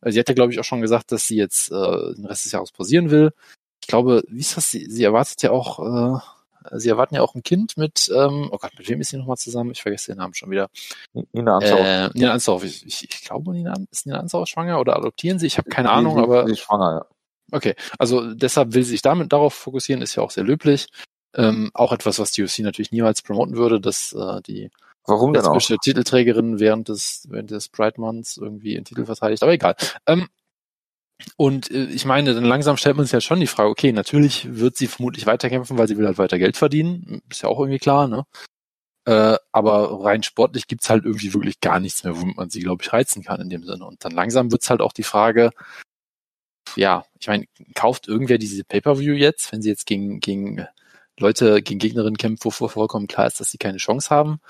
Also 0.00 0.14
sie 0.14 0.20
hat 0.20 0.28
ja, 0.28 0.34
glaube 0.34 0.52
ich, 0.52 0.60
auch 0.60 0.64
schon 0.64 0.80
gesagt, 0.80 1.12
dass 1.12 1.26
sie 1.26 1.36
jetzt 1.36 1.70
äh, 1.70 2.14
den 2.14 2.26
Rest 2.26 2.44
des 2.44 2.52
Jahres 2.52 2.72
pausieren 2.72 3.10
will. 3.10 3.32
Ich 3.82 3.88
glaube, 3.88 4.22
wie 4.28 4.40
ist 4.40 4.56
das? 4.56 4.70
Sie, 4.70 4.86
sie 4.86 5.04
erwartet 5.04 5.42
ja 5.42 5.50
auch, 5.50 5.78
äh, 5.78 6.78
sie 6.78 6.88
erwarten 6.88 7.14
ja 7.14 7.22
auch 7.22 7.34
ein 7.34 7.42
Kind 7.42 7.76
mit, 7.76 8.10
ähm, 8.14 8.48
oh 8.50 8.58
Gott, 8.58 8.72
mit 8.78 8.88
wem 8.88 9.00
ist 9.00 9.10
sie 9.10 9.18
nochmal 9.18 9.36
zusammen? 9.36 9.70
Ich 9.72 9.82
vergesse 9.82 10.12
den 10.12 10.18
Namen 10.18 10.34
schon 10.34 10.50
wieder. 10.50 10.68
Nina 11.32 11.56
Ansauf. 11.56 11.80
Äh, 11.80 12.08
Nina 12.14 12.32
Ansauf. 12.32 12.64
Ich, 12.64 12.84
ich, 12.86 13.04
ich 13.04 13.24
glaube, 13.24 13.52
Nina, 13.52 13.74
ist 13.90 14.06
Nina 14.06 14.18
Ansauf 14.18 14.48
schwanger 14.48 14.80
oder 14.80 14.96
adoptieren 14.96 15.38
sie? 15.38 15.46
Ich 15.46 15.58
habe 15.58 15.68
keine 15.70 15.90
Ahnung, 15.90 16.16
sie, 16.16 16.22
aber. 16.22 16.46
Sie 16.46 16.52
ist 16.52 16.60
schwanger, 16.60 16.92
ja. 16.92 17.06
Okay, 17.52 17.76
also 17.98 18.34
deshalb 18.34 18.74
will 18.74 18.82
sie 18.82 18.90
sich 18.90 19.02
damit 19.02 19.32
darauf 19.32 19.54
fokussieren, 19.54 20.02
ist 20.02 20.16
ja 20.16 20.22
auch 20.22 20.32
sehr 20.32 20.42
löblich. 20.42 20.88
Ähm, 21.34 21.70
auch 21.74 21.92
etwas, 21.92 22.18
was 22.18 22.32
die 22.32 22.42
UFC 22.42 22.60
natürlich 22.60 22.90
niemals 22.90 23.22
promoten 23.22 23.56
würde, 23.56 23.80
dass 23.80 24.12
äh, 24.12 24.40
die 24.42 24.70
Warum 25.06 25.32
denn 25.32 25.44
auch? 25.44 25.60
Titelträgerin 25.60 26.58
während 26.58 26.88
des, 26.88 27.26
während 27.30 27.50
des 27.50 27.68
Pride 27.68 28.00
Months 28.00 28.36
irgendwie 28.36 28.74
den 28.74 28.84
Titel 28.84 29.06
verteidigt, 29.06 29.42
aber 29.42 29.52
egal. 29.52 29.76
Ähm, 30.06 30.28
und 31.36 31.70
äh, 31.70 31.84
ich 31.84 32.04
meine, 32.04 32.34
dann 32.34 32.44
langsam 32.44 32.76
stellt 32.76 32.96
man 32.96 33.06
sich 33.06 33.12
ja 33.12 33.20
schon 33.20 33.40
die 33.40 33.46
Frage, 33.46 33.70
okay, 33.70 33.92
natürlich 33.92 34.58
wird 34.58 34.76
sie 34.76 34.86
vermutlich 34.86 35.26
weiterkämpfen, 35.26 35.78
weil 35.78 35.88
sie 35.88 35.96
will 35.96 36.06
halt 36.06 36.18
weiter 36.18 36.38
Geld 36.38 36.56
verdienen. 36.56 37.22
Ist 37.30 37.42
ja 37.42 37.48
auch 37.48 37.58
irgendwie 37.58 37.78
klar, 37.78 38.08
ne? 38.08 38.24
Äh, 39.06 39.36
aber 39.52 40.04
rein 40.04 40.24
sportlich 40.24 40.66
gibt's 40.66 40.90
halt 40.90 41.04
irgendwie 41.04 41.32
wirklich 41.32 41.60
gar 41.60 41.78
nichts 41.78 42.02
mehr, 42.02 42.20
womit 42.20 42.36
man 42.36 42.50
sie, 42.50 42.60
glaube 42.60 42.82
ich, 42.82 42.92
reizen 42.92 43.22
kann 43.22 43.40
in 43.40 43.50
dem 43.50 43.64
Sinne. 43.64 43.84
Und 43.86 44.04
dann 44.04 44.12
langsam 44.12 44.50
wird's 44.50 44.68
halt 44.68 44.80
auch 44.80 44.92
die 44.92 45.04
Frage, 45.04 45.52
ja, 46.74 47.04
ich 47.20 47.28
meine, 47.28 47.46
kauft 47.74 48.08
irgendwer 48.08 48.38
diese 48.38 48.64
Pay-Per-View 48.64 49.14
jetzt, 49.14 49.52
wenn 49.52 49.62
sie 49.62 49.68
jetzt 49.68 49.86
gegen, 49.86 50.20
gegen 50.20 50.66
Leute, 51.18 51.62
gegen 51.62 51.78
Gegnerinnen 51.78 52.18
kämpft, 52.18 52.44
wo 52.44 52.50
vollkommen 52.50 53.06
klar 53.06 53.28
ist, 53.28 53.40
dass 53.40 53.50
sie 53.50 53.58
keine 53.58 53.78
Chance 53.78 54.10
haben? 54.10 54.40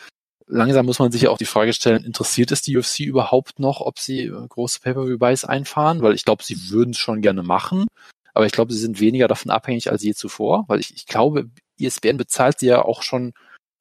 Langsam 0.46 0.86
muss 0.86 0.98
man 0.98 1.12
sich 1.12 1.22
ja 1.22 1.30
auch 1.30 1.38
die 1.38 1.44
Frage 1.44 1.72
stellen, 1.72 2.04
interessiert 2.04 2.52
es 2.52 2.62
die 2.62 2.76
UFC 2.76 3.00
überhaupt 3.00 3.58
noch, 3.58 3.80
ob 3.80 3.98
sie 3.98 4.24
äh, 4.24 4.46
große 4.48 4.80
Pay-Per-View-Buys 4.80 5.44
einfahren? 5.44 6.02
Weil 6.02 6.14
ich 6.14 6.24
glaube, 6.24 6.42
sie 6.42 6.70
würden 6.70 6.90
es 6.90 6.98
schon 6.98 7.20
gerne 7.20 7.42
machen, 7.42 7.86
aber 8.34 8.46
ich 8.46 8.52
glaube, 8.52 8.72
sie 8.72 8.78
sind 8.78 9.00
weniger 9.00 9.28
davon 9.28 9.50
abhängig 9.50 9.90
als 9.90 10.02
je 10.02 10.14
zuvor, 10.14 10.64
weil 10.68 10.80
ich, 10.80 10.94
ich 10.94 11.06
glaube, 11.06 11.50
ESPN 11.80 12.16
bezahlt 12.16 12.58
sie 12.58 12.66
ja 12.66 12.82
auch 12.82 13.02
schon, 13.02 13.32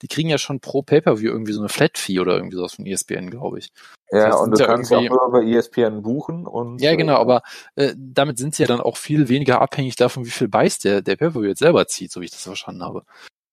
die 0.02 0.08
kriegen 0.08 0.30
ja 0.30 0.38
schon 0.38 0.60
pro 0.60 0.82
Pay-Per-View 0.82 1.30
irgendwie 1.30 1.54
so 1.54 1.60
eine 1.60 1.70
Flat-Fee 1.70 2.20
oder 2.20 2.36
irgendwie 2.36 2.58
sowas 2.58 2.76
von 2.76 2.86
ESPN, 2.86 3.30
glaube 3.30 3.60
ich. 3.60 3.70
Ja, 4.12 4.28
das 4.28 4.36
heißt, 4.36 4.44
und 4.44 4.52
du 4.52 4.60
ja 4.60 4.66
kannst 4.68 4.92
ja 4.92 4.98
auch 4.98 5.10
nur 5.10 5.32
bei 5.32 5.44
ESPN 5.46 6.02
buchen 6.02 6.46
und. 6.46 6.80
Ja, 6.80 6.96
genau, 6.96 7.16
äh, 7.16 7.22
aber 7.22 7.42
äh, 7.76 7.94
damit 7.98 8.38
sind 8.38 8.56
sie 8.56 8.64
ja 8.64 8.68
dann 8.68 8.82
auch 8.82 8.98
viel 8.98 9.30
weniger 9.30 9.62
abhängig 9.62 9.96
davon, 9.96 10.26
wie 10.26 10.30
viel 10.30 10.48
Buys 10.48 10.80
der, 10.80 11.02
der 11.02 11.16
Pay-Per-View 11.16 11.48
jetzt 11.50 11.60
selber 11.60 11.88
zieht, 11.88 12.12
so 12.12 12.22
wie 12.22 12.26
ich 12.26 12.32
das 12.32 12.44
verstanden 12.44 12.84
habe. 12.84 13.04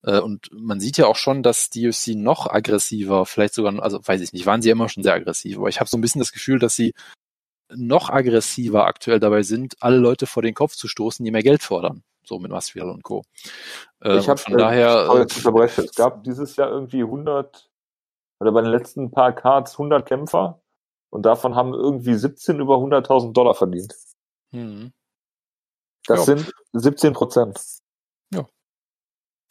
Äh, 0.02 0.20
und 0.20 0.50
man 0.52 0.80
sieht 0.80 0.96
ja 0.96 1.06
auch 1.06 1.16
schon, 1.16 1.42
dass 1.42 1.70
die 1.70 1.86
UFC 1.88 2.08
noch 2.08 2.46
aggressiver, 2.46 3.26
vielleicht 3.26 3.54
sogar, 3.54 3.82
also 3.82 4.00
weiß 4.06 4.20
ich 4.20 4.32
nicht, 4.32 4.46
waren 4.46 4.62
sie 4.62 4.70
immer 4.70 4.88
schon 4.88 5.02
sehr 5.02 5.14
aggressiv, 5.14 5.58
aber 5.58 5.68
ich 5.68 5.80
habe 5.80 5.88
so 5.88 5.96
ein 5.96 6.00
bisschen 6.00 6.20
das 6.20 6.32
Gefühl, 6.32 6.58
dass 6.58 6.76
sie 6.76 6.94
noch 7.74 8.10
aggressiver 8.10 8.86
aktuell 8.86 9.20
dabei 9.20 9.42
sind, 9.42 9.76
alle 9.80 9.96
Leute 9.96 10.26
vor 10.26 10.42
den 10.42 10.54
Kopf 10.54 10.74
zu 10.74 10.88
stoßen, 10.88 11.24
die 11.24 11.30
mehr 11.30 11.42
Geld 11.42 11.62
fordern. 11.62 12.02
So 12.24 12.38
mit 12.38 12.50
Masvidal 12.52 12.90
und 12.90 13.02
Co. 13.02 13.24
Äh, 14.00 14.18
ich 14.18 14.28
habe 14.28 14.38
von 14.38 14.56
daher. 14.56 15.08
Äh, 15.12 15.22
es 15.24 15.94
gab 15.94 16.22
dieses 16.22 16.54
Jahr 16.56 16.70
irgendwie 16.70 17.02
100 17.02 17.68
oder 18.38 18.52
bei 18.52 18.60
den 18.60 18.70
letzten 18.70 19.10
paar 19.10 19.32
Cards 19.32 19.72
100 19.72 20.06
Kämpfer 20.06 20.60
und 21.10 21.22
davon 21.22 21.54
haben 21.56 21.74
irgendwie 21.74 22.14
17 22.14 22.60
über 22.60 22.76
100.000 22.76 23.32
Dollar 23.32 23.54
verdient. 23.54 23.94
Mhm. 24.52 24.92
Das 26.06 26.26
ja. 26.26 26.36
sind 26.36 26.52
17 26.72 27.12
Prozent. 27.12 27.60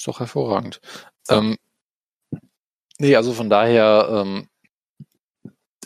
Ist 0.01 0.07
doch 0.07 0.19
hervorragend. 0.19 0.81
Ähm, 1.29 1.57
nee, 2.97 3.15
also 3.15 3.33
von 3.33 3.51
daher 3.51 4.07
ähm, 4.09 4.49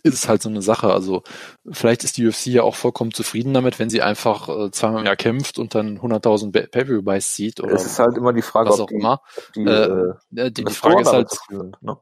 ist 0.04 0.14
es 0.14 0.30
halt 0.30 0.42
so 0.42 0.48
eine 0.48 0.62
Sache. 0.62 0.94
Also 0.94 1.24
vielleicht 1.70 2.06
ist 2.06 2.16
die 2.16 2.26
UFC 2.26 2.46
ja 2.46 2.64
auch 2.64 2.76
vollkommen 2.76 3.12
zufrieden 3.12 3.54
damit, 3.54 3.78
wenn 3.78 3.90
sie 3.90 4.02
einfach 4.02 4.48
äh, 4.48 4.72
zweimal 4.72 5.02
im 5.02 5.06
Jahr 5.06 5.18
kämpft 5.18 5.60
und 5.60 5.76
dann 5.76 6.00
100.000 6.00 6.54
Pay-Per-View-Buys 6.54 7.36
sieht 7.36 7.60
oder 7.60 7.74
es 7.74 7.86
ist 7.86 8.00
halt 8.00 8.16
immer 8.16 8.32
die 8.32 8.42
Frage, 8.42 8.70
was 8.70 8.80
auch 8.80 8.88
die, 8.88 8.96
immer. 8.96 9.20
Die, 9.54 9.66
äh, 9.66 10.14
äh 10.34 10.50
die, 10.50 10.64
die 10.64 10.74
Frage 10.74 11.02
ist 11.02 11.12
halt, 11.12 11.30
sind, 11.50 11.76
ne? 11.84 11.98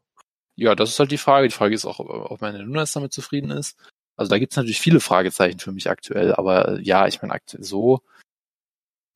ja, 0.55 0.76
das 0.76 0.91
ist 0.91 0.99
halt 0.99 1.09
die 1.09 1.18
Frage. 1.18 1.47
Die 1.47 1.55
Frage 1.55 1.74
ist 1.74 1.86
auch, 1.86 1.97
ob 1.97 2.41
meine 2.41 2.64
Nunes 2.64 2.91
damit 2.91 3.11
zufrieden 3.11 3.49
ist. 3.49 3.76
Also 4.18 4.30
da 4.30 4.38
gibt 4.38 4.53
es 4.53 4.57
natürlich 4.57 4.80
viele 4.80 4.99
Fragezeichen 4.99 5.57
für 5.57 5.72
mich 5.72 5.89
aktuell, 5.89 6.36
aber 6.36 6.80
ja, 6.80 7.07
ich 7.07 7.24
meine, 7.24 7.34
aktuell 7.34 7.64
so 7.64 8.01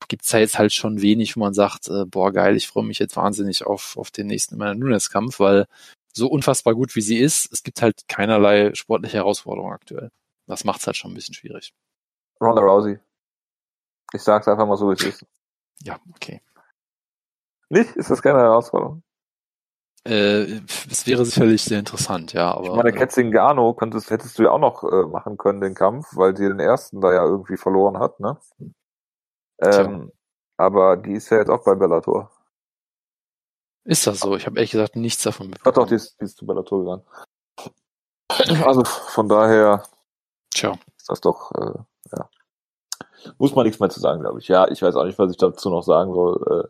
gibt's 0.06 0.30
da 0.30 0.38
jetzt 0.38 0.58
halt 0.58 0.72
schon 0.72 1.02
wenig, 1.02 1.36
wo 1.36 1.40
man 1.40 1.54
sagt, 1.54 1.88
äh, 1.88 2.04
boah, 2.04 2.32
geil, 2.32 2.56
ich 2.56 2.68
freue 2.68 2.84
mich 2.84 2.98
jetzt 2.98 3.16
wahnsinnig 3.16 3.66
auf, 3.66 3.96
auf 3.96 4.10
den 4.10 4.28
nächsten 4.28 4.56
meiner 4.56 4.74
Nunes-Kampf, 4.74 5.40
weil 5.40 5.66
so 6.12 6.28
unfassbar 6.28 6.74
gut 6.74 6.94
wie 6.96 7.00
sie 7.00 7.18
ist, 7.18 7.52
es 7.52 7.62
gibt 7.62 7.82
halt 7.82 8.06
keinerlei 8.08 8.74
sportliche 8.74 9.18
Herausforderung 9.18 9.72
aktuell. 9.72 10.10
Das 10.46 10.64
macht's 10.64 10.86
halt 10.86 10.96
schon 10.96 11.12
ein 11.12 11.14
bisschen 11.14 11.34
schwierig. 11.34 11.74
Ronda 12.40 12.62
Rousey. 12.62 12.98
Ich 14.12 14.22
sag's 14.22 14.48
einfach 14.48 14.66
mal 14.66 14.76
so, 14.76 14.88
wie 14.88 14.94
es 14.94 15.02
ist. 15.02 15.26
Ja, 15.82 15.98
okay. 16.14 16.40
Nicht? 17.68 17.94
Ist 17.96 18.10
das 18.10 18.22
keine 18.22 18.38
Herausforderung? 18.38 19.02
Äh, 20.04 20.60
es 20.90 21.06
wäre 21.06 21.24
sicherlich 21.24 21.62
sehr 21.62 21.78
interessant, 21.78 22.32
ja. 22.32 22.52
Aber, 22.52 22.64
ich 22.64 22.72
meine, 22.72 22.92
Ketzingano 22.92 23.74
könntest, 23.74 24.10
hättest 24.10 24.38
du 24.38 24.44
ja 24.44 24.50
auch 24.50 24.58
noch 24.58 24.84
äh, 24.84 25.06
machen 25.06 25.36
können, 25.36 25.60
den 25.60 25.74
Kampf, 25.74 26.16
weil 26.16 26.36
sie 26.36 26.48
den 26.48 26.60
ersten 26.60 27.00
da 27.00 27.12
ja 27.12 27.24
irgendwie 27.24 27.58
verloren 27.58 27.98
hat, 27.98 28.18
ne? 28.20 28.38
Ähm, 29.60 30.12
aber 30.56 30.96
die 30.96 31.14
ist 31.14 31.30
ja 31.30 31.38
jetzt 31.38 31.50
auch 31.50 31.64
bei 31.64 31.74
Bellator. 31.74 32.30
Ist 33.84 34.06
das 34.06 34.20
so? 34.20 34.36
Ich 34.36 34.46
habe 34.46 34.56
ehrlich 34.58 34.72
gesagt 34.72 34.96
nichts 34.96 35.22
davon 35.22 35.48
mitbekommen. 35.48 35.74
Hat 35.74 35.82
doch, 35.82 35.88
die 35.88 35.94
ist, 35.94 36.20
die 36.20 36.24
ist 36.24 36.36
zu 36.36 36.46
Bellator 36.46 36.80
gegangen. 36.80 37.02
Also 38.64 38.84
von 38.84 39.28
daher 39.28 39.82
Tja. 40.50 40.78
ist 40.96 41.08
das 41.08 41.20
doch, 41.20 41.50
äh, 41.52 41.78
ja. 42.12 42.28
Muss 43.38 43.54
man 43.54 43.64
nichts 43.64 43.80
mehr 43.80 43.88
zu 43.88 44.00
sagen, 44.00 44.20
glaube 44.20 44.38
ich. 44.38 44.48
Ja, 44.48 44.68
ich 44.68 44.82
weiß 44.82 44.94
auch 44.96 45.04
nicht, 45.04 45.18
was 45.18 45.30
ich 45.30 45.38
dazu 45.38 45.70
noch 45.70 45.82
sagen 45.82 46.12
soll. 46.12 46.68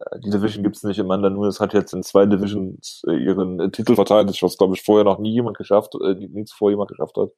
Äh, 0.00 0.20
die 0.20 0.30
Division 0.30 0.62
gibt's 0.62 0.84
nicht. 0.84 1.00
Amanda 1.00 1.30
Nunes 1.30 1.60
hat 1.60 1.74
jetzt 1.74 1.92
in 1.92 2.02
zwei 2.02 2.26
Divisions 2.26 3.02
äh, 3.08 3.16
ihren 3.16 3.58
äh, 3.58 3.70
Titel 3.70 3.94
verteidigt, 3.94 4.42
was, 4.42 4.56
glaube 4.56 4.74
ich, 4.74 4.82
vorher 4.82 5.04
noch 5.04 5.18
nie 5.18 5.32
jemand 5.32 5.56
geschafft, 5.56 5.94
äh, 5.94 6.14
nie 6.14 6.44
zuvor 6.44 6.70
jemand 6.70 6.90
geschafft 6.90 7.16
hat. 7.16 7.30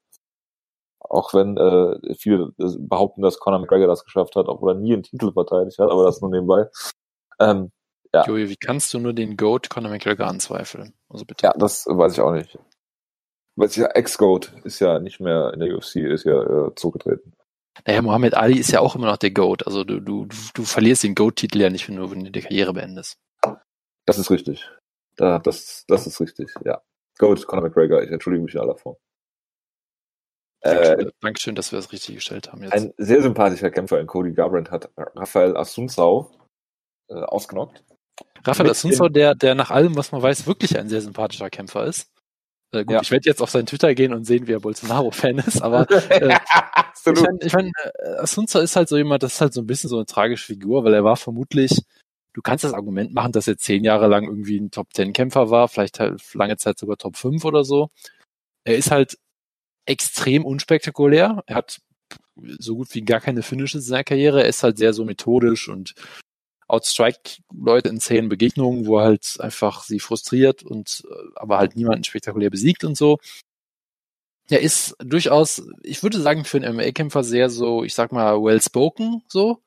Auch 1.10 1.34
wenn 1.34 1.56
äh, 1.56 2.14
viele 2.14 2.52
behaupten, 2.56 3.20
dass 3.22 3.40
Conor 3.40 3.58
McGregor 3.58 3.88
das 3.88 4.04
geschafft 4.04 4.36
hat, 4.36 4.46
obwohl 4.46 4.72
er 4.72 4.78
nie 4.78 4.92
einen 4.92 5.02
Titel 5.02 5.32
verteidigt 5.32 5.78
hat, 5.80 5.90
aber 5.90 6.04
das 6.04 6.20
nur 6.20 6.30
nebenbei. 6.30 6.66
Ähm, 7.40 7.72
ja. 8.14 8.24
Joey, 8.24 8.48
wie 8.48 8.56
kannst 8.56 8.94
du 8.94 9.00
nur 9.00 9.12
den 9.12 9.36
GOAT 9.36 9.70
Conor 9.70 9.90
McGregor 9.90 10.28
anzweifeln? 10.28 10.94
Also 11.08 11.24
bitte. 11.24 11.46
Ja, 11.46 11.52
das 11.52 11.86
weiß 11.86 12.12
ich 12.12 12.20
auch 12.20 12.32
nicht. 12.32 12.58
Ich 13.62 13.76
ja, 13.76 13.88
Ex-GOAT 13.88 14.52
ist 14.62 14.78
ja 14.78 15.00
nicht 15.00 15.20
mehr 15.20 15.52
in 15.52 15.60
der 15.60 15.74
UFC, 15.74 15.96
ist 15.96 16.24
ja 16.24 16.68
äh, 16.68 16.74
zugetreten. 16.76 17.34
Naja, 17.86 18.02
Mohammed 18.02 18.34
Ali 18.34 18.58
ist 18.58 18.70
ja 18.70 18.80
auch 18.80 18.94
immer 18.94 19.06
noch 19.06 19.16
der 19.16 19.32
GOAT. 19.32 19.66
Also 19.66 19.82
du, 19.82 20.00
du, 20.00 20.28
du 20.54 20.62
verlierst 20.62 21.02
den 21.02 21.16
GOAT-Titel 21.16 21.60
ja 21.60 21.70
nicht, 21.70 21.88
wenn 21.88 21.96
du, 21.96 22.10
wenn 22.10 22.24
du 22.24 22.30
die 22.30 22.40
Karriere 22.40 22.72
beendest. 22.72 23.18
Das 24.06 24.18
ist 24.18 24.30
richtig. 24.30 24.70
Da, 25.16 25.40
das, 25.40 25.84
das 25.88 26.06
ist 26.06 26.20
richtig, 26.20 26.54
ja. 26.64 26.80
GOAT, 27.18 27.46
Conor 27.46 27.64
McGregor, 27.64 28.02
ich 28.02 28.10
entschuldige 28.10 28.44
mich 28.44 28.54
in 28.54 28.60
aller 28.60 28.76
Form. 28.76 28.96
Dankeschön, 30.62 31.00
äh, 31.00 31.10
Dankeschön, 31.20 31.54
dass 31.54 31.72
wir 31.72 31.78
das 31.78 31.92
richtig 31.92 32.16
gestellt 32.16 32.52
haben 32.52 32.62
jetzt. 32.62 32.72
Ein 32.72 32.92
sehr 32.98 33.22
sympathischer 33.22 33.70
Kämpfer 33.70 33.98
in 34.00 34.06
Cody 34.06 34.32
Garbrandt 34.32 34.70
hat 34.70 34.90
Rafael 34.96 35.56
Asunsau 35.56 36.30
äh, 37.08 37.14
ausgenockt. 37.14 37.82
Raphael 38.44 38.70
Assunção, 38.70 39.08
der, 39.08 39.34
der 39.34 39.54
nach 39.54 39.70
allem, 39.70 39.96
was 39.96 40.12
man 40.12 40.22
weiß, 40.22 40.46
wirklich 40.46 40.78
ein 40.78 40.88
sehr 40.88 41.00
sympathischer 41.00 41.50
Kämpfer 41.50 41.86
ist. 41.86 42.10
Äh, 42.72 42.84
gut, 42.84 42.94
ja. 42.94 43.00
ich 43.02 43.10
werde 43.10 43.28
jetzt 43.28 43.42
auf 43.42 43.50
seinen 43.50 43.66
Twitter 43.66 43.94
gehen 43.94 44.14
und 44.14 44.24
sehen, 44.24 44.46
wie 44.46 44.52
er 44.52 44.60
Bolsonaro-Fan 44.60 45.38
ist, 45.38 45.62
aber 45.62 45.90
äh, 45.90 46.38
ich 47.06 47.20
meine, 47.20 47.38
ich 47.42 47.52
mein, 47.52 47.72
äh, 47.98 48.20
Assunção 48.20 48.60
ist 48.60 48.76
halt 48.76 48.88
so 48.88 48.96
jemand, 48.96 49.22
das 49.22 49.34
ist 49.34 49.40
halt 49.40 49.52
so 49.52 49.60
ein 49.60 49.66
bisschen 49.66 49.88
so 49.88 49.96
eine 49.96 50.06
tragische 50.06 50.46
Figur, 50.46 50.84
weil 50.84 50.94
er 50.94 51.04
war 51.04 51.16
vermutlich, 51.16 51.82
du 52.32 52.42
kannst 52.42 52.64
das 52.64 52.74
Argument 52.74 53.12
machen, 53.12 53.32
dass 53.32 53.48
er 53.48 53.56
zehn 53.56 53.82
Jahre 53.82 54.06
lang 54.06 54.24
irgendwie 54.24 54.58
ein 54.58 54.70
Top-10-Kämpfer 54.70 55.50
war, 55.50 55.68
vielleicht 55.68 55.98
halt 55.98 56.22
lange 56.34 56.56
Zeit 56.56 56.78
sogar 56.78 56.96
Top 56.96 57.16
5 57.16 57.44
oder 57.44 57.64
so. 57.64 57.90
Er 58.64 58.76
ist 58.76 58.90
halt 58.90 59.18
extrem 59.90 60.44
unspektakulär. 60.44 61.42
Er 61.46 61.56
hat 61.56 61.80
so 62.58 62.76
gut 62.76 62.94
wie 62.94 63.02
gar 63.02 63.20
keine 63.20 63.42
Finishes 63.42 63.82
in 63.84 63.88
seiner 63.88 64.04
Karriere. 64.04 64.42
Er 64.42 64.48
ist 64.48 64.62
halt 64.62 64.78
sehr 64.78 64.92
so 64.92 65.04
methodisch 65.04 65.68
und 65.68 65.94
outstrike 66.68 67.42
Leute 67.52 67.88
in 67.88 68.00
zehn 68.00 68.28
Begegnungen, 68.28 68.86
wo 68.86 68.98
er 68.98 69.04
halt 69.04 69.36
einfach 69.40 69.82
sie 69.82 70.00
frustriert 70.00 70.62
und 70.62 71.04
äh, 71.10 71.14
aber 71.34 71.58
halt 71.58 71.76
niemanden 71.76 72.04
spektakulär 72.04 72.50
besiegt 72.50 72.84
und 72.84 72.96
so. 72.96 73.18
Er 74.48 74.60
ist 74.60 74.96
durchaus, 74.98 75.62
ich 75.82 76.02
würde 76.02 76.20
sagen, 76.20 76.44
für 76.44 76.56
einen 76.56 76.76
MMA-Kämpfer 76.76 77.22
sehr 77.22 77.50
so, 77.50 77.84
ich 77.84 77.94
sag 77.94 78.12
mal, 78.12 78.42
well 78.42 78.60
spoken, 78.60 79.22
so. 79.28 79.62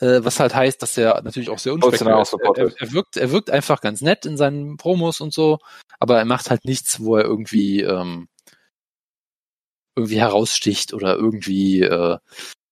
Äh, 0.00 0.24
was 0.24 0.40
halt 0.40 0.54
heißt, 0.54 0.80
dass 0.80 0.96
er 0.96 1.20
natürlich 1.22 1.50
auch 1.50 1.58
sehr 1.58 1.74
unspektakulär 1.74 2.22
ist. 2.22 2.32
Er, 2.32 2.56
er, 2.56 2.72
er, 2.76 2.92
wirkt, 2.92 3.16
er 3.16 3.30
wirkt 3.30 3.50
einfach 3.50 3.80
ganz 3.80 4.00
nett 4.00 4.24
in 4.24 4.36
seinen 4.36 4.76
Promos 4.76 5.20
und 5.20 5.32
so, 5.32 5.58
aber 5.98 6.18
er 6.18 6.24
macht 6.24 6.50
halt 6.50 6.64
nichts, 6.64 7.00
wo 7.00 7.16
er 7.16 7.24
irgendwie 7.24 7.82
ähm, 7.82 8.28
irgendwie 9.96 10.20
heraussticht 10.20 10.94
oder 10.94 11.16
irgendwie 11.16 11.82
äh, 11.82 12.18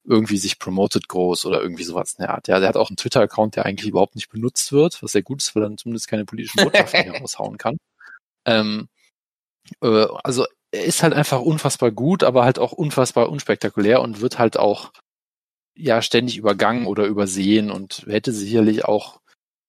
irgendwie 0.04 0.38
sich 0.38 0.58
promotet 0.58 1.08
groß 1.08 1.46
oder 1.46 1.60
irgendwie 1.62 1.84
sowas 1.84 2.14
in 2.14 2.22
der 2.22 2.34
Art. 2.34 2.48
Ja, 2.48 2.58
der 2.58 2.68
hat 2.68 2.76
auch 2.76 2.90
einen 2.90 2.96
Twitter-Account, 2.96 3.56
der 3.56 3.66
eigentlich 3.66 3.90
überhaupt 3.90 4.16
nicht 4.16 4.30
benutzt 4.30 4.72
wird, 4.72 5.02
was 5.02 5.12
sehr 5.12 5.22
gut 5.22 5.42
ist, 5.42 5.54
weil 5.54 5.62
er 5.62 5.76
zumindest 5.76 6.08
keine 6.08 6.24
politischen 6.24 6.64
Botschaften 6.64 7.02
hier 7.12 7.20
raushauen 7.20 7.58
kann. 7.58 7.76
Ähm, 8.46 8.88
äh, 9.82 10.06
also 10.24 10.46
er 10.72 10.84
ist 10.84 11.02
halt 11.02 11.14
einfach 11.14 11.40
unfassbar 11.40 11.90
gut, 11.90 12.22
aber 12.22 12.44
halt 12.44 12.58
auch 12.58 12.72
unfassbar 12.72 13.28
unspektakulär 13.28 14.00
und 14.00 14.20
wird 14.20 14.38
halt 14.38 14.56
auch 14.56 14.92
ja 15.76 16.02
ständig 16.02 16.36
übergangen 16.36 16.86
oder 16.86 17.06
übersehen 17.06 17.70
und 17.70 18.04
hätte 18.06 18.32
sicherlich 18.32 18.84
auch 18.84 19.20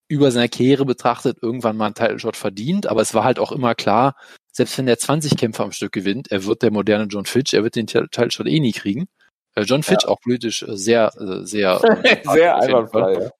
über 0.07 0.31
seine 0.31 0.49
Karriere 0.49 0.85
betrachtet 0.85 1.37
irgendwann 1.41 1.77
mal 1.77 1.85
einen 1.85 1.95
Title 1.95 2.19
Shot 2.19 2.35
verdient, 2.35 2.87
aber 2.87 3.01
es 3.01 3.13
war 3.13 3.23
halt 3.23 3.39
auch 3.39 3.51
immer 3.51 3.75
klar, 3.75 4.15
selbst 4.51 4.77
wenn 4.77 4.87
er 4.87 4.97
20 4.97 5.37
Kämpfer 5.37 5.63
am 5.63 5.71
Stück 5.71 5.91
gewinnt, 5.93 6.31
er 6.31 6.45
wird 6.45 6.61
der 6.61 6.71
moderne 6.71 7.05
John 7.05 7.25
Fitch, 7.25 7.53
er 7.53 7.63
wird 7.63 7.75
den 7.75 7.87
Title 7.87 8.31
Shot 8.31 8.47
eh 8.47 8.59
nie 8.59 8.73
kriegen. 8.73 9.07
Äh, 9.55 9.63
John 9.63 9.83
Fitch 9.83 10.03
ja. 10.03 10.09
auch 10.09 10.19
politisch 10.21 10.63
äh, 10.63 10.75
sehr, 10.77 11.11
äh, 11.17 11.45
sehr, 11.45 11.79
sehr 12.23 12.57
einwandfrei. 12.57 13.13
Ja. 13.23 13.31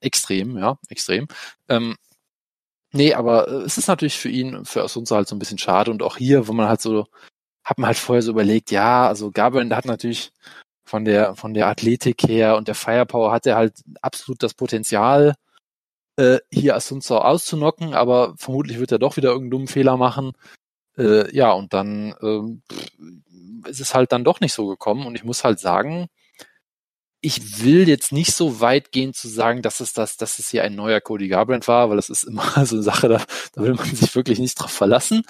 Extrem, 0.00 0.56
ja, 0.56 0.78
extrem. 0.88 1.26
Ähm, 1.68 1.96
nee, 2.92 3.12
aber 3.12 3.48
es 3.48 3.76
ist 3.76 3.88
natürlich 3.88 4.16
für 4.16 4.28
ihn, 4.28 4.64
für 4.64 4.84
uns 4.84 5.10
halt 5.10 5.28
so 5.28 5.34
ein 5.34 5.38
bisschen 5.38 5.58
schade 5.58 5.90
und 5.90 6.02
auch 6.02 6.16
hier, 6.16 6.46
wo 6.46 6.52
man 6.52 6.68
halt 6.68 6.80
so, 6.80 7.06
hat 7.64 7.78
man 7.78 7.88
halt 7.88 7.98
vorher 7.98 8.22
so 8.22 8.30
überlegt, 8.30 8.70
ja, 8.70 9.08
also 9.08 9.30
Gabriel 9.30 9.74
hat 9.74 9.86
natürlich 9.86 10.32
von 10.86 11.04
der, 11.04 11.34
von 11.34 11.54
der 11.54 11.66
Athletik 11.66 12.22
her 12.22 12.56
und 12.56 12.68
der 12.68 12.74
Firepower 12.74 13.32
hat 13.32 13.46
er 13.46 13.56
halt 13.56 13.74
absolut 14.02 14.42
das 14.42 14.54
Potenzial, 14.54 15.34
äh, 16.16 16.38
hier 16.50 16.76
Asunzao 16.76 17.18
auszunocken, 17.18 17.94
aber 17.94 18.34
vermutlich 18.36 18.78
wird 18.78 18.92
er 18.92 18.98
doch 18.98 19.16
wieder 19.16 19.30
irgendeinen 19.30 19.50
dummen 19.50 19.68
Fehler 19.68 19.96
machen. 19.96 20.32
Äh, 20.96 21.34
ja, 21.34 21.52
und 21.52 21.72
dann 21.74 22.14
ähm, 22.22 22.62
ist 23.66 23.80
es 23.80 23.94
halt 23.94 24.12
dann 24.12 24.24
doch 24.24 24.40
nicht 24.40 24.52
so 24.52 24.66
gekommen. 24.66 25.06
Und 25.06 25.14
ich 25.16 25.24
muss 25.24 25.44
halt 25.44 25.58
sagen, 25.58 26.08
ich 27.24 27.64
will 27.64 27.88
jetzt 27.88 28.12
nicht 28.12 28.34
so 28.34 28.60
weit 28.60 28.92
gehen 28.92 29.14
zu 29.14 29.28
sagen, 29.28 29.62
dass 29.62 29.80
es 29.80 29.94
das, 29.94 30.18
dass 30.18 30.38
es 30.38 30.50
hier 30.50 30.62
ein 30.62 30.74
neuer 30.74 31.00
Cody 31.00 31.28
Garbrandt 31.28 31.66
war, 31.68 31.88
weil 31.88 31.96
das 31.96 32.10
ist 32.10 32.24
immer 32.24 32.44
so 32.66 32.76
eine 32.76 32.82
Sache, 32.82 33.08
da, 33.08 33.24
da 33.54 33.62
will 33.62 33.74
man 33.74 33.86
sich 33.86 34.14
wirklich 34.14 34.38
nicht 34.38 34.54
drauf 34.56 34.70
verlassen. 34.70 35.22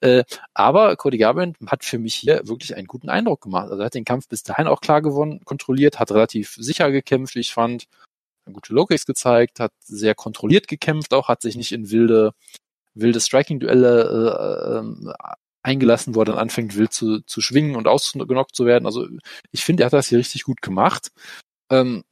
Äh, 0.00 0.24
aber 0.54 0.96
Cody 0.96 1.18
Garbrandt 1.18 1.58
hat 1.66 1.84
für 1.84 1.98
mich 1.98 2.14
hier 2.14 2.40
wirklich 2.48 2.74
einen 2.74 2.86
guten 2.86 3.10
Eindruck 3.10 3.42
gemacht. 3.42 3.70
Also 3.70 3.82
er 3.82 3.86
hat 3.86 3.94
den 3.94 4.06
Kampf 4.06 4.26
bis 4.28 4.42
dahin 4.42 4.66
auch 4.66 4.80
klar 4.80 5.02
gewonnen, 5.02 5.44
kontrolliert, 5.44 5.98
hat 6.00 6.12
relativ 6.12 6.56
sicher 6.58 6.90
gekämpft, 6.90 7.34
wie 7.34 7.40
ich 7.40 7.52
fand, 7.52 7.88
gute 8.52 8.72
Low-Kicks 8.74 9.06
gezeigt, 9.06 9.60
hat 9.60 9.72
sehr 9.80 10.14
kontrolliert 10.14 10.68
gekämpft, 10.68 11.14
auch 11.14 11.28
hat 11.28 11.42
sich 11.42 11.56
nicht 11.56 11.72
in 11.72 11.90
wilde 11.90 12.32
wilde 12.94 13.20
Striking-Duelle 13.20 14.84
äh, 15.08 15.12
eingelassen, 15.62 16.14
wo 16.14 16.20
er 16.20 16.26
dann 16.26 16.38
anfängt, 16.38 16.76
wild 16.76 16.92
zu, 16.92 17.20
zu 17.22 17.40
schwingen 17.40 17.74
und 17.76 17.88
ausgenockt 17.88 18.54
zu 18.54 18.66
werden. 18.66 18.86
Also 18.86 19.08
ich 19.50 19.64
finde, 19.64 19.82
er 19.82 19.86
hat 19.86 19.92
das 19.94 20.08
hier 20.08 20.18
richtig 20.18 20.44
gut 20.44 20.60
gemacht. 20.62 21.10
Ähm, 21.70 22.04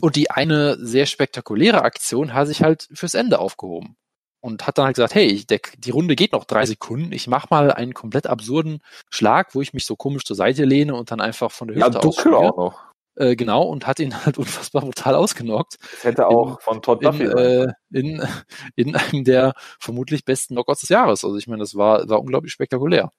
Und 0.00 0.16
die 0.16 0.30
eine 0.30 0.76
sehr 0.84 1.06
spektakuläre 1.06 1.82
Aktion 1.82 2.32
hat 2.34 2.46
sich 2.48 2.62
halt 2.62 2.88
fürs 2.92 3.14
Ende 3.14 3.38
aufgehoben. 3.38 3.96
Und 4.40 4.66
hat 4.66 4.78
dann 4.78 4.86
halt 4.86 4.94
gesagt, 4.96 5.14
hey, 5.16 5.44
der, 5.46 5.60
die 5.78 5.90
Runde 5.90 6.14
geht 6.14 6.32
noch 6.32 6.44
drei 6.44 6.64
Sekunden, 6.64 7.10
ich 7.12 7.26
mach 7.26 7.50
mal 7.50 7.72
einen 7.72 7.92
komplett 7.92 8.28
absurden 8.28 8.80
Schlag, 9.10 9.54
wo 9.54 9.60
ich 9.62 9.72
mich 9.74 9.84
so 9.84 9.96
komisch 9.96 10.24
zur 10.24 10.36
Seite 10.36 10.64
lehne 10.64 10.94
und 10.94 11.10
dann 11.10 11.20
einfach 11.20 11.50
von 11.50 11.66
der 11.68 11.76
Ja, 11.76 11.90
Hüfte 11.90 12.00
aus 12.00 12.16
dunkel 12.16 12.22
schläge. 12.22 12.36
auch 12.36 12.56
noch. 12.56 12.80
Äh, 13.18 13.34
genau, 13.34 13.62
und 13.62 13.84
hat 13.86 13.98
ihn 13.98 14.14
halt 14.24 14.38
unfassbar 14.38 14.82
brutal 14.82 15.16
ausgenockt. 15.16 15.76
Das 15.80 16.04
hätte 16.04 16.28
auch 16.28 16.60
von 16.60 16.80
Todd 16.80 17.02
In, 17.02 17.10
Duffy 17.10 17.26
sein 17.26 17.36
äh, 17.36 17.72
in, 17.90 18.22
in 18.76 18.96
einem 18.96 19.24
der 19.24 19.54
vermutlich 19.80 20.24
besten 20.24 20.54
Knockouts 20.54 20.80
des 20.80 20.90
Jahres. 20.90 21.24
Also 21.24 21.36
ich 21.36 21.48
meine, 21.48 21.60
das 21.60 21.74
war, 21.74 22.08
war 22.08 22.20
unglaublich 22.20 22.52
spektakulär. 22.52 23.10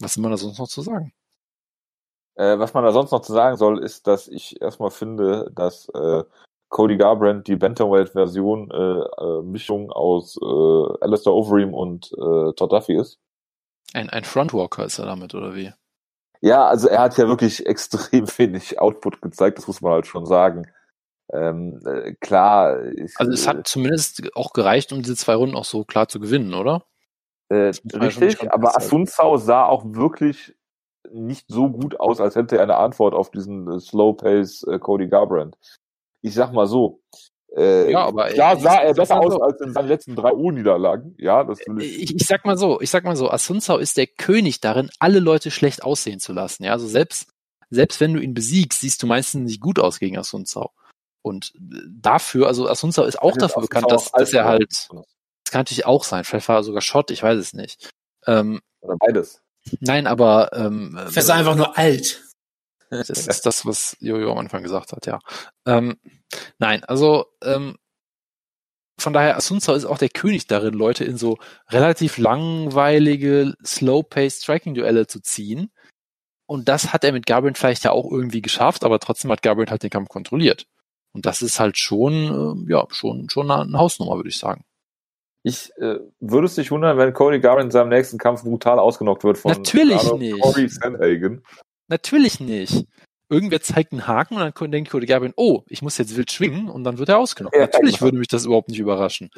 Was 0.00 0.14
soll 0.14 0.22
man 0.22 0.30
da 0.30 0.38
sonst 0.38 0.58
noch 0.58 0.68
zu 0.68 0.80
sagen? 0.80 1.12
Äh, 2.36 2.58
was 2.58 2.72
man 2.72 2.82
da 2.82 2.92
sonst 2.92 3.10
noch 3.10 3.20
zu 3.20 3.34
sagen 3.34 3.58
soll, 3.58 3.84
ist, 3.84 4.06
dass 4.06 4.28
ich 4.28 4.62
erstmal 4.62 4.90
finde, 4.90 5.50
dass 5.54 5.90
äh, 5.90 6.24
Cody 6.70 6.96
Garbrandt 6.96 7.48
die 7.48 7.56
Bantamweight-Version 7.56 8.70
äh, 8.70 8.76
äh, 8.76 9.42
Mischung 9.42 9.92
aus 9.92 10.38
äh, 10.40 11.04
Alistair 11.04 11.34
Overeem 11.34 11.74
und 11.74 12.12
äh, 12.12 12.52
Todd 12.54 12.72
Duffy 12.72 12.96
ist. 12.96 13.18
Ein, 13.92 14.08
ein 14.08 14.24
Frontwalker 14.24 14.86
ist 14.86 14.98
er 14.98 15.04
damit, 15.04 15.34
oder 15.34 15.54
wie? 15.54 15.70
Ja, 16.40 16.66
also 16.66 16.88
er 16.88 17.00
hat 17.00 17.18
ja 17.18 17.28
wirklich 17.28 17.66
extrem 17.66 18.26
wenig 18.38 18.78
Output 18.80 19.20
gezeigt, 19.22 19.58
das 19.58 19.66
muss 19.66 19.80
man 19.80 19.92
halt 19.92 20.06
schon 20.06 20.26
sagen. 20.26 20.70
Ähm, 21.32 21.80
äh, 21.86 22.14
klar, 22.14 22.80
ist, 22.80 23.18
Also 23.20 23.32
es 23.32 23.46
hat 23.46 23.68
zumindest 23.68 24.34
auch 24.34 24.52
gereicht, 24.52 24.92
um 24.92 25.02
diese 25.02 25.16
zwei 25.16 25.34
Runden 25.34 25.54
auch 25.54 25.64
so 25.64 25.84
klar 25.84 26.08
zu 26.08 26.18
gewinnen, 26.18 26.54
oder? 26.54 26.84
äh, 27.50 27.72
schon- 27.72 28.00
richtig, 28.00 28.52
aber. 28.52 28.76
Asunsao 28.76 29.36
sah 29.36 29.64
auch 29.64 29.84
wirklich 29.86 30.56
nicht 31.12 31.46
so 31.48 31.68
gut 31.68 31.98
aus, 31.98 32.20
als 32.20 32.36
hätte 32.36 32.56
er 32.56 32.62
eine 32.64 32.76
Antwort 32.76 33.14
auf 33.14 33.30
diesen 33.30 33.70
äh, 33.70 33.80
Slow 33.80 34.14
Pace 34.16 34.64
äh, 34.64 34.78
Cody 34.78 35.08
Garbrandt. 35.08 35.56
Ich 36.22 36.34
sag 36.34 36.52
mal 36.52 36.66
so. 36.66 37.00
Äh, 37.56 37.90
Ja, 37.90 38.04
aber 38.06 38.28
klar 38.28 38.56
ich- 38.56 38.62
sah 38.62 38.76
er 38.80 38.88
sag 38.94 38.96
besser 38.96 39.16
mal 39.16 39.26
aus 39.26 39.32
so. 39.34 39.40
als 39.42 39.60
in 39.60 39.72
seinen 39.72 39.88
letzten 39.88 40.16
drei 40.16 40.32
O-Niederlagen. 40.32 41.14
Ja, 41.18 41.42
das 41.44 41.58
will 41.66 41.82
ich. 41.82 42.02
Ich, 42.02 42.14
ich 42.16 42.26
sag 42.26 42.44
mal 42.44 42.56
so, 42.56 42.80
ich 42.80 42.90
sag 42.90 43.04
mal 43.04 43.16
so, 43.16 43.30
Asunsao 43.30 43.78
ist 43.78 43.96
der 43.96 44.06
König 44.06 44.60
darin, 44.60 44.90
alle 44.98 45.18
Leute 45.20 45.50
schlecht 45.50 45.82
aussehen 45.82 46.20
zu 46.20 46.32
lassen. 46.32 46.64
Ja, 46.64 46.72
also 46.72 46.86
selbst, 46.86 47.28
selbst 47.70 48.00
wenn 48.00 48.14
du 48.14 48.20
ihn 48.20 48.34
besiegst, 48.34 48.80
siehst 48.80 49.02
du 49.02 49.06
meistens 49.06 49.42
nicht 49.44 49.60
gut 49.60 49.78
aus 49.78 49.98
gegen 49.98 50.16
Asunsao. 50.18 50.70
Und 51.22 51.52
dafür, 51.58 52.46
also 52.46 52.68
Asunsao 52.68 53.04
ist 53.04 53.20
auch 53.20 53.36
dafür 53.36 53.62
bekannt, 53.62 53.90
dass, 53.90 54.10
dass 54.12 54.32
er 54.32 54.46
alt 54.46 54.60
halt, 54.60 54.70
das 54.70 54.88
kann 55.52 55.60
natürlich 55.60 55.84
auch 55.86 56.04
sein, 56.04 56.24
vielleicht 56.24 56.48
war 56.48 56.56
er 56.56 56.62
sogar 56.62 56.80
Schott, 56.82 57.10
ich 57.10 57.22
weiß 57.22 57.38
es 57.38 57.52
nicht. 57.52 57.90
Ähm, 58.26 58.60
Oder 58.80 58.96
beides. 58.98 59.42
nein, 59.80 60.06
aber 60.06 60.50
ähm, 60.54 60.92
Vielleicht 60.96 61.16
ist 61.18 61.28
er 61.28 61.34
einfach 61.34 61.56
nur 61.56 61.76
alt. 61.76 62.22
Das 62.90 63.08
ist 63.08 63.46
das, 63.46 63.64
was 63.64 63.96
Jojo 64.00 64.32
am 64.32 64.38
Anfang 64.38 64.62
gesagt 64.62 64.92
hat, 64.92 65.06
ja. 65.06 65.20
Ähm, 65.64 65.96
nein, 66.58 66.82
also 66.84 67.26
ähm, 67.42 67.76
von 68.98 69.12
daher, 69.12 69.36
Asunsao 69.36 69.74
ist 69.74 69.86
auch 69.86 69.98
der 69.98 70.10
König 70.10 70.46
darin, 70.46 70.74
Leute 70.74 71.04
in 71.04 71.16
so 71.16 71.38
relativ 71.70 72.18
langweilige, 72.18 73.54
slow-paced 73.64 74.42
Striking-Duelle 74.42 75.06
zu 75.06 75.20
ziehen. 75.20 75.70
Und 76.46 76.68
das 76.68 76.92
hat 76.92 77.04
er 77.04 77.12
mit 77.12 77.26
Garbrandt 77.26 77.58
vielleicht 77.58 77.84
ja 77.84 77.92
auch 77.92 78.10
irgendwie 78.10 78.42
geschafft, 78.42 78.84
aber 78.84 78.98
trotzdem 78.98 79.30
hat 79.30 79.42
Garbrandt 79.42 79.70
halt 79.70 79.82
den 79.82 79.90
Kampf 79.90 80.08
kontrolliert. 80.08 80.66
Und 81.12 81.26
das 81.26 81.42
ist 81.42 81.60
halt 81.60 81.78
schon, 81.78 82.66
äh, 82.68 82.72
ja, 82.72 82.86
schon, 82.90 83.30
schon 83.30 83.50
eine, 83.50 83.62
eine 83.62 83.78
Hausnummer, 83.78 84.16
würde 84.16 84.28
ich 84.28 84.38
sagen. 84.38 84.64
Ich 85.42 85.70
äh, 85.78 85.98
würde 86.20 86.46
es 86.46 86.56
dich 86.56 86.70
wundern, 86.70 86.98
wenn 86.98 87.14
Cody 87.14 87.40
Garbrandt 87.40 87.68
in 87.68 87.70
seinem 87.70 87.88
nächsten 87.88 88.18
Kampf 88.18 88.42
brutal 88.42 88.78
ausgenockt 88.78 89.24
wird 89.24 89.38
von 89.38 89.52
Natürlich 89.52 90.12
nicht. 90.12 90.40
Corey 90.40 90.68
Sandhagen. 90.68 91.42
Natürlich 91.90 92.40
nicht. 92.40 92.86
Irgendwer 93.28 93.60
zeigt 93.60 93.92
einen 93.92 94.06
Haken 94.06 94.36
und 94.36 94.60
dann 94.60 94.72
denkt 94.72 94.90
Cody 94.90 95.06
Garbrandt, 95.06 95.34
oh, 95.36 95.64
ich 95.68 95.82
muss 95.82 95.98
jetzt 95.98 96.16
wild 96.16 96.32
schwingen 96.32 96.68
und 96.68 96.84
dann 96.84 96.98
wird 96.98 97.08
er 97.08 97.18
ausgenockt. 97.18 97.54
Ja, 97.54 97.62
natürlich 97.62 97.96
genau. 97.96 98.04
würde 98.06 98.18
mich 98.18 98.28
das 98.28 98.44
überhaupt 98.44 98.68
nicht 98.68 98.78
überraschen. 98.78 99.30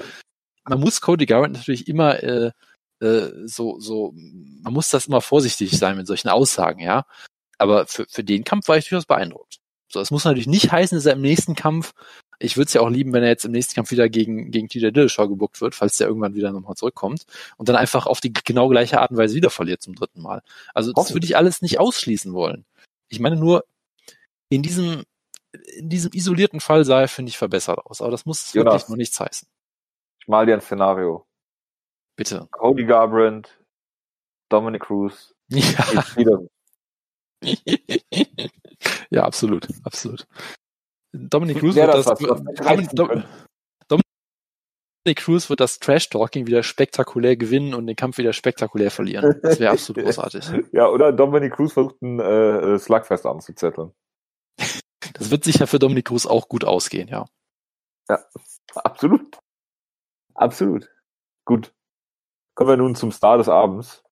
Man 0.64 0.80
muss 0.80 1.00
Cody 1.00 1.26
Garbrandt 1.26 1.56
natürlich 1.56 1.88
immer 1.88 2.22
äh, 2.22 2.52
äh, 3.00 3.30
so, 3.46 3.80
so, 3.80 4.12
man 4.14 4.72
muss 4.72 4.90
das 4.90 5.06
immer 5.06 5.20
vorsichtig 5.20 5.76
sein 5.76 5.96
mit 5.96 6.06
solchen 6.06 6.28
Aussagen, 6.28 6.80
ja. 6.80 7.04
Aber 7.58 7.86
für, 7.86 8.06
für 8.08 8.22
den 8.22 8.44
Kampf 8.44 8.68
war 8.68 8.76
ich 8.76 8.88
durchaus 8.88 9.06
beeindruckt. 9.06 9.56
So, 9.88 10.00
es 10.00 10.10
muss 10.10 10.24
natürlich 10.24 10.46
nicht 10.46 10.70
heißen, 10.70 10.96
dass 10.96 11.06
er 11.06 11.14
im 11.14 11.20
nächsten 11.20 11.54
Kampf, 11.54 11.92
ich 12.42 12.56
würde 12.56 12.66
es 12.66 12.72
ja 12.74 12.80
auch 12.80 12.88
lieben, 12.88 13.12
wenn 13.12 13.22
er 13.22 13.28
jetzt 13.28 13.44
im 13.44 13.52
nächsten 13.52 13.74
Kampf 13.74 13.90
wieder 13.90 14.08
gegen, 14.08 14.50
gegen 14.50 14.68
TJ 14.68 14.90
Dillashaw 14.90 15.28
gebuckt 15.28 15.60
wird, 15.60 15.74
falls 15.74 15.96
der 15.96 16.08
irgendwann 16.08 16.34
wieder 16.34 16.52
nochmal 16.52 16.74
zurückkommt 16.74 17.24
und 17.56 17.68
dann 17.68 17.76
einfach 17.76 18.06
auf 18.06 18.20
die 18.20 18.32
genau 18.32 18.68
gleiche 18.68 19.00
Art 19.00 19.10
und 19.10 19.16
Weise 19.16 19.34
wieder 19.34 19.50
verliert 19.50 19.82
zum 19.82 19.94
dritten 19.94 20.20
Mal. 20.20 20.42
Also 20.74 20.92
das 20.92 21.12
würde 21.12 21.26
ich 21.26 21.36
alles 21.36 21.62
nicht 21.62 21.78
ausschließen 21.78 22.32
wollen. 22.32 22.64
Ich 23.08 23.20
meine 23.20 23.36
nur, 23.36 23.64
in 24.48 24.62
diesem, 24.62 25.04
in 25.52 25.88
diesem 25.88 26.12
isolierten 26.12 26.60
Fall 26.60 26.84
sah 26.84 27.02
er, 27.02 27.08
finde 27.08 27.30
ich, 27.30 27.38
verbessert 27.38 27.78
aus. 27.84 28.00
Aber 28.00 28.10
das 28.10 28.26
muss 28.26 28.52
Jonas. 28.52 28.74
wirklich 28.74 28.88
noch 28.88 28.96
nichts 28.96 29.20
heißen. 29.20 29.48
Ich 30.20 30.28
mal 30.28 30.46
dir 30.46 30.54
ein 30.54 30.60
Szenario. 30.60 31.26
Bitte. 32.16 32.48
Cody 32.50 32.84
Garbrandt, 32.84 33.58
Dominic 34.48 34.82
Cruz, 34.82 35.34
Ja, 35.48 36.38
ja 39.10 39.24
absolut, 39.24 39.68
absolut. 39.84 40.26
Dominic 41.12 41.58
Cruz 41.58 41.74
wird 41.74 41.88
das 41.88 42.06
das, 42.06 42.22
was? 42.22 42.42
Dominic 45.04 45.18
Cruz 45.18 45.50
wird 45.50 45.60
das 45.60 45.78
Trash-Talking 45.78 46.46
wieder 46.46 46.62
spektakulär 46.62 47.36
gewinnen 47.36 47.74
und 47.74 47.86
den 47.86 47.96
Kampf 47.96 48.18
wieder 48.18 48.32
spektakulär 48.32 48.90
verlieren. 48.90 49.40
Das 49.42 49.58
wäre 49.58 49.72
absolut 49.72 50.04
großartig. 50.04 50.44
Ja, 50.72 50.88
oder 50.88 51.12
Dominic 51.12 51.54
Cruz 51.54 51.72
versucht 51.72 51.96
einen 52.02 52.20
äh, 52.20 52.74
äh, 52.74 52.78
Slugfest 52.78 53.26
anzuzetteln. 53.26 53.92
Das 55.14 55.32
wird 55.32 55.42
sicher 55.42 55.66
für 55.66 55.80
Dominic 55.80 56.06
Cruz 56.06 56.26
auch 56.26 56.48
gut 56.48 56.64
ausgehen, 56.64 57.08
ja. 57.08 57.26
Absolut. 58.76 59.38
Absolut. 60.34 60.88
Gut. 61.44 61.74
Kommen 62.54 62.70
wir 62.70 62.76
nun 62.76 62.94
zum 62.94 63.10
Star 63.10 63.36
des 63.36 63.48
Abends. 63.48 64.02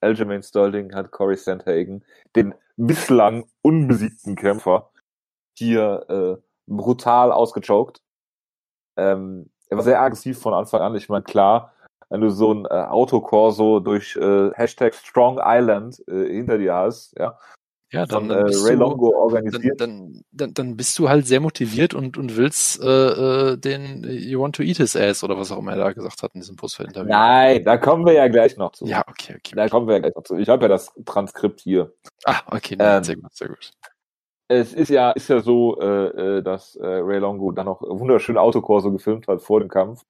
Aljamain 0.00 0.42
Sterling 0.42 0.94
hat 0.94 1.12
Corey 1.12 1.36
Sandhagen, 1.36 2.04
den 2.34 2.54
bislang 2.76 3.48
unbesiegten 3.62 4.34
Kämpfer, 4.34 4.91
hier 5.58 6.06
äh, 6.08 6.42
brutal 6.66 7.32
ausgechoked. 7.32 8.00
Ähm, 8.96 9.50
er 9.68 9.76
war 9.76 9.84
sehr 9.84 10.00
aggressiv 10.00 10.38
von 10.38 10.54
Anfang 10.54 10.80
an. 10.82 10.94
Ich 10.96 11.08
meine, 11.08 11.22
klar, 11.24 11.72
wenn 12.10 12.20
du 12.20 12.30
so 12.30 12.52
ein 12.52 12.66
äh, 12.66 12.68
Autokorso 12.68 13.80
durch 13.80 14.16
äh, 14.16 14.50
Hashtag 14.52 14.94
Strong 14.94 15.40
Island 15.42 16.02
äh, 16.08 16.28
hinter 16.28 16.58
dir 16.58 16.74
hast, 16.74 17.14
ja, 17.18 17.38
Ja, 17.90 18.06
von 18.06 18.28
dann, 18.28 18.38
äh, 18.38 18.40
dann 18.40 18.46
bist 18.46 18.66
Ray 18.66 18.74
du, 18.74 18.80
Longo 18.80 19.10
dann, 19.10 19.18
organisiert. 19.20 19.80
dann, 19.80 20.22
dann, 20.30 20.54
dann 20.54 20.76
bist 20.76 20.98
du 20.98 21.08
halt 21.08 21.26
sehr 21.26 21.40
motiviert 21.40 21.94
und, 21.94 22.18
und 22.18 22.36
willst 22.36 22.82
äh, 22.82 22.86
äh, 23.52 23.56
den 23.56 24.04
You 24.04 24.40
want 24.42 24.56
to 24.56 24.62
eat 24.62 24.76
his 24.76 24.94
ass 24.94 25.24
oder 25.24 25.38
was 25.38 25.50
auch 25.52 25.58
immer 25.58 25.72
er 25.72 25.78
da 25.78 25.92
gesagt 25.92 26.22
hat 26.22 26.34
in 26.34 26.40
diesem 26.40 26.56
Postfeld-Interview. 26.56 27.10
Nein, 27.10 27.64
da 27.64 27.78
kommen 27.78 28.04
wir 28.04 28.12
ja 28.12 28.28
gleich 28.28 28.58
noch 28.58 28.72
zu. 28.72 28.84
Ja, 28.86 29.02
okay, 29.08 29.36
okay. 29.38 29.54
Da 29.56 29.68
kommen 29.68 29.86
wir 29.86 29.94
ja 29.94 30.00
gleich 30.00 30.14
noch 30.14 30.24
zu. 30.24 30.36
Ich 30.36 30.50
habe 30.50 30.64
ja 30.64 30.68
das 30.68 30.92
Transkript 31.06 31.60
hier. 31.60 31.92
Ah, 32.24 32.40
okay, 32.46 32.76
nee, 32.76 32.84
Ähm, 32.84 33.04
sehr 33.04 33.16
gut, 33.16 33.34
sehr 33.34 33.48
gut. 33.48 33.70
Es 34.48 34.74
ist 34.74 34.88
ja, 34.90 35.12
ist 35.12 35.28
ja 35.28 35.40
so, 35.40 35.80
äh, 35.80 36.38
äh, 36.38 36.42
dass 36.42 36.76
äh, 36.76 36.84
Ray 36.86 37.18
Longo 37.18 37.52
dann 37.52 37.66
noch 37.66 37.80
wunderschön 37.82 38.36
Autokorso 38.36 38.92
gefilmt 38.92 39.26
hat 39.28 39.42
vor 39.42 39.60
dem 39.60 39.68
Kampf. 39.68 40.02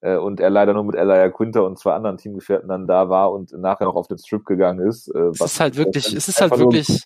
Äh, 0.00 0.16
und 0.16 0.40
er 0.40 0.50
leider 0.50 0.74
nur 0.74 0.84
mit 0.84 0.96
Elia 0.96 1.28
Quinter 1.30 1.64
und 1.64 1.78
zwei 1.78 1.92
anderen 1.94 2.16
Teamgefährten 2.18 2.68
dann 2.68 2.86
da 2.86 3.08
war 3.08 3.32
und 3.32 3.52
nachher 3.52 3.84
noch 3.84 3.96
auf 3.96 4.08
den 4.08 4.18
Strip 4.18 4.44
gegangen 4.44 4.86
ist. 4.86 5.08
Äh, 5.14 5.18
Es 5.32 5.40
ist 5.40 5.60
halt 5.60 5.76
wirklich, 5.76 6.12
es 6.14 6.28
ist 6.28 6.40
halt 6.40 6.50
nur- 6.56 6.72
wirklich, 6.72 7.04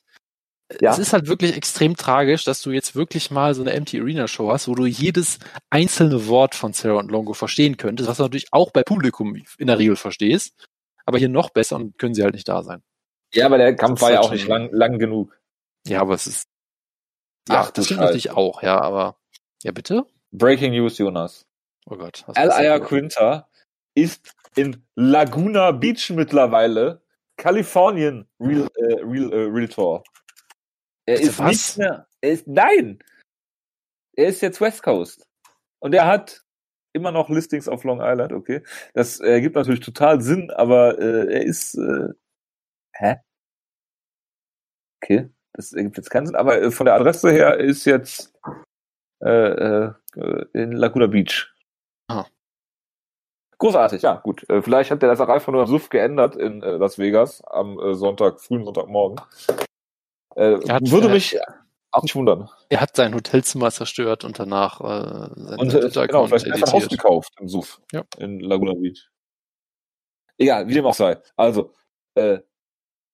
Ja. 0.81 0.91
es 0.91 0.99
ist 0.99 1.12
halt 1.12 1.27
wirklich 1.29 1.57
extrem 1.57 1.97
tragisch, 1.97 2.45
dass 2.45 2.62
du 2.62 2.70
jetzt 2.70 2.95
wirklich 2.97 3.31
mal 3.31 3.55
so 3.55 3.62
eine 3.62 3.73
Empty 3.73 4.01
Arena 4.01 4.27
Show 4.29 4.51
hast, 4.51 4.68
wo 4.68 4.75
du 4.75 4.87
jedes 4.87 5.39
einzelne 5.70 6.29
Wort 6.29 6.55
von 6.55 6.73
Sarah 6.73 6.99
und 7.01 7.11
Longo 7.11 7.33
verstehen 7.35 7.77
könntest, 7.77 8.09
was 8.09 8.16
du 8.18 8.23
natürlich 8.23 8.49
auch 8.53 8.70
bei 8.70 8.83
Publikum 8.83 9.37
in 9.59 9.66
der 9.66 9.79
Regel 9.79 9.97
verstehst, 9.97 10.55
aber 11.05 11.18
hier 11.18 11.29
noch 11.29 11.51
besser 11.51 11.77
und 11.77 11.99
können 11.99 12.14
sie 12.14 12.23
halt 12.23 12.35
nicht 12.35 12.49
da 12.49 12.62
sein. 12.62 12.83
Ja, 13.35 13.47
aber 13.47 13.59
der 13.59 13.75
Kampf 13.77 14.01
war 14.03 14.11
ja 14.11 14.16
halt 14.18 14.27
auch 14.27 14.33
nicht 14.33 14.47
lang, 14.49 14.68
lang 14.73 14.99
genug. 14.99 15.39
Ja, 15.87 16.01
aber 16.01 16.14
es 16.14 16.26
ist, 16.26 16.49
ja, 17.49 17.62
Ach, 17.62 17.70
das 17.70 17.87
stimmt 17.87 17.99
Scheiße. 17.99 18.07
natürlich 18.07 18.30
auch, 18.30 18.62
ja, 18.62 18.80
aber, 18.80 19.18
ja, 19.62 19.72
bitte? 19.72 20.07
Breaking 20.30 20.72
News, 20.72 20.99
Jonas. 20.99 21.47
Oh 21.87 21.97
Gott. 21.97 22.24
hier? 22.78 22.80
Quinter 22.80 23.49
ist 23.95 24.35
in 24.57 24.87
Laguna 24.95 25.72
Beach 25.72 26.11
mittlerweile 26.11 27.03
Kalifornien 27.37 28.28
Real, 28.41 28.68
äh, 28.76 28.95
Real, 29.03 29.33
äh, 29.33 29.51
Realtor. 29.51 30.05
Er 31.07 31.16
Bitte 31.16 31.28
ist 31.28 31.39
was? 31.39 31.49
nicht 31.49 31.78
mehr, 31.78 32.07
er 32.20 32.30
ist, 32.30 32.47
nein! 32.47 32.99
Er 34.14 34.28
ist 34.28 34.43
jetzt 34.43 34.61
West 34.61 34.83
Coast. 34.83 35.26
Und 35.80 35.95
er 35.95 36.07
hat 36.07 36.45
immer 36.93 37.11
noch 37.11 37.28
Listings 37.28 37.66
auf 37.68 37.85
Long 37.85 38.01
Island, 38.01 38.33
okay. 38.33 38.62
Das 38.95 39.20
äh, 39.20 39.41
gibt 39.41 39.57
natürlich 39.57 39.80
total 39.80 40.20
Sinn, 40.20 40.51
aber 40.51 40.99
äh, 40.99 41.35
er 41.35 41.43
ist, 41.43 41.74
äh, 41.74 42.09
hä? 42.93 43.16
Okay, 45.03 45.30
das 45.55 45.72
ergibt 45.72 45.96
jetzt 45.96 46.11
keinen 46.11 46.26
Sinn, 46.26 46.36
aber 46.36 46.61
äh, 46.61 46.70
von 46.70 46.86
der 46.86 46.94
Adresse 46.94 47.30
her 47.30 47.59
ist 47.59 47.84
jetzt 47.84 48.32
äh, 49.24 49.28
äh, 49.28 49.92
in 50.53 50.72
Laguna 50.72 51.07
Beach. 51.07 51.53
Ah. 52.09 52.26
Großartig, 53.59 54.03
ja, 54.03 54.14
gut. 54.16 54.48
Äh, 54.50 54.62
vielleicht 54.62 54.90
hat 54.90 55.03
der 55.03 55.11
das 55.11 55.20
auch 55.20 55.28
einfach 55.28 55.53
nur 55.53 55.66
Suff 55.66 55.88
geändert 55.88 56.34
in 56.36 56.62
äh, 56.62 56.72
Las 56.72 56.98
Vegas 56.98 57.42
am 57.44 57.78
Sonntag, 57.94 58.40
frühen 58.40 58.64
Sonntagmorgen. 58.64 59.20
Hat- 60.36 60.90
würde 60.90 61.11
mich 61.11 61.38
Auch 61.90 62.03
nicht 62.03 62.14
wundern. 62.16 62.48
Er 62.70 62.80
hat 62.80 62.96
sein 62.96 63.14
Hotelzimmer 63.14 63.70
zerstört 63.70 64.24
und 64.24 64.38
danach 64.38 64.80
äh, 64.80 64.84
sein 65.36 65.59
Und 65.61 65.68
genau, 65.68 65.80
Twitter-Account 65.80 66.28
vielleicht 66.30 66.50
einfach 66.50 66.68
ein 66.68 66.72
Haus 66.72 66.88
gekauft 66.88 67.34
im 67.38 67.48
Suff 67.48 67.80
Ja. 67.92 68.03
in 68.18 68.40
Laguna 68.40 68.72
Beach. 68.72 69.11
Egal, 70.38 70.66
wie 70.66 70.72
dem 70.74 70.86
auch 70.86 70.94
sei. 70.94 71.18
Also, 71.36 71.74
äh, 72.14 72.38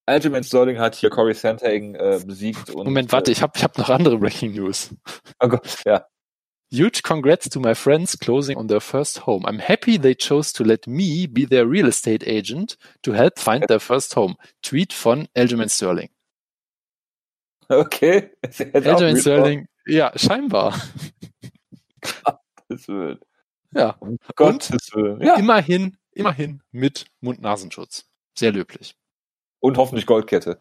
Aljamain 0.09 0.43
Sterling 0.45 0.79
hat 0.79 0.95
hier 0.95 1.11
Corey 1.11 1.35
Sandhagen 1.35 1.95
äh, 1.95 2.21
besiegt. 2.25 2.71
Und, 2.71 2.87
Moment, 2.87 3.13
warte, 3.13 3.31
Äh, 3.31 3.33
ich 3.33 3.43
habe 3.43 3.53
ich 3.57 3.63
hab 3.63 3.79
noch 3.79 3.89
andere 3.91 4.19
Breaking 4.19 4.53
News. 4.53 4.91
oh 5.41 5.49
Gott, 5.49 5.83
ja. 5.85 6.07
Huge 6.71 7.03
congrats 7.03 7.49
to 7.49 7.61
my 7.61 7.75
friends 7.75 8.19
closing 8.19 8.59
on 8.59 8.69
their 8.69 8.81
first 8.81 9.27
home. 9.27 9.47
I'm 9.47 9.59
happy 9.59 9.99
they 9.99 10.15
chose 10.15 10.53
to 10.53 10.65
let 10.65 10.87
me 10.87 11.27
be 11.27 11.47
their 11.47 11.67
real 11.67 11.89
estate 11.89 12.27
agent 12.27 12.77
to 13.03 13.13
help 13.15 13.39
find 13.39 13.67
their 13.69 13.81
first 13.81 14.15
home. 14.17 14.37
Tweet 14.63 14.93
von 14.93 15.29
Aljamain 15.35 15.71
Sterling. 15.71 16.11
Okay. 17.71 18.31
Aljamain 18.75 19.17
Sterling, 19.17 19.67
ja, 19.87 20.13
scheinbar. 20.17 20.75
Gottes 22.69 22.89
Willen. 22.89 23.19
Ja, 23.75 23.97
Um 24.01 24.19
Gottes 24.37 24.95
Willen. 24.95 25.23
Ja. 25.23 25.37
immerhin, 25.37 25.97
immerhin 26.13 26.63
mit 26.71 27.07
Mund-Nasenschutz. 27.21 28.07
Sehr 28.37 28.53
löblich. 28.53 28.95
Und 29.61 29.77
hoffentlich 29.77 30.07
Goldkette. 30.07 30.59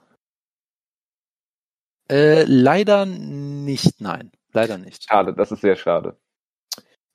Äh, 2.10 2.44
leider 2.44 3.06
nicht, 3.06 4.00
nein. 4.02 4.32
Leider 4.54 4.78
nicht. 4.78 5.04
Schade, 5.08 5.34
das 5.34 5.52
ist 5.52 5.62
sehr 5.62 5.76
schade. 5.76 6.18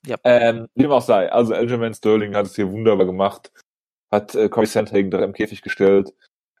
Ja. 0.05 0.17
Ähm, 0.23 0.67
wie 0.75 0.83
dem 0.83 0.91
auch 0.91 1.01
sei. 1.01 1.31
Also 1.31 1.53
Aljamain 1.53 1.93
Sterling 1.93 2.35
hat 2.35 2.45
es 2.45 2.55
hier 2.55 2.71
wunderbar 2.71 3.05
gemacht. 3.05 3.51
Hat 4.11 4.35
äh, 4.35 4.49
Corey 4.49 4.67
Sandhagen 4.67 5.09
direkt 5.09 5.27
im 5.27 5.33
Käfig 5.33 5.61
gestellt. 5.61 6.13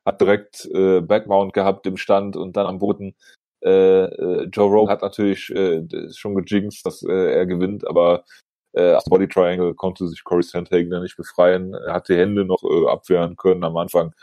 Hat 0.05 0.19
direkt 0.19 0.65
äh, 0.73 1.01
Backmount 1.01 1.53
gehabt 1.53 1.85
im 1.85 1.97
Stand 1.97 2.35
und 2.35 2.57
dann 2.57 2.65
am 2.65 2.79
Boden. 2.79 3.15
Äh, 3.63 4.05
äh, 4.05 4.43
Joe 4.45 4.69
Rogan 4.69 4.93
hat 4.93 5.01
natürlich 5.01 5.49
äh, 5.51 5.83
schon 6.13 6.35
gejinxt, 6.35 6.85
dass 6.85 7.03
äh, 7.03 7.33
er 7.33 7.45
gewinnt, 7.45 7.87
aber 7.87 8.25
äh, 8.73 8.93
aus 8.93 9.05
Body 9.05 9.27
Triangle 9.27 9.73
konnte 9.73 10.07
sich 10.07 10.23
Corey 10.23 10.43
Sandhagen 10.43 10.89
dann 10.89 11.03
nicht 11.03 11.15
befreien. 11.15 11.73
Er 11.73 11.93
hat 11.93 12.09
die 12.09 12.17
Hände 12.17 12.43
noch 12.43 12.63
äh, 12.63 12.89
abwehren 12.89 13.37
können 13.37 13.63
am 13.63 13.77
Anfang. 13.77 14.13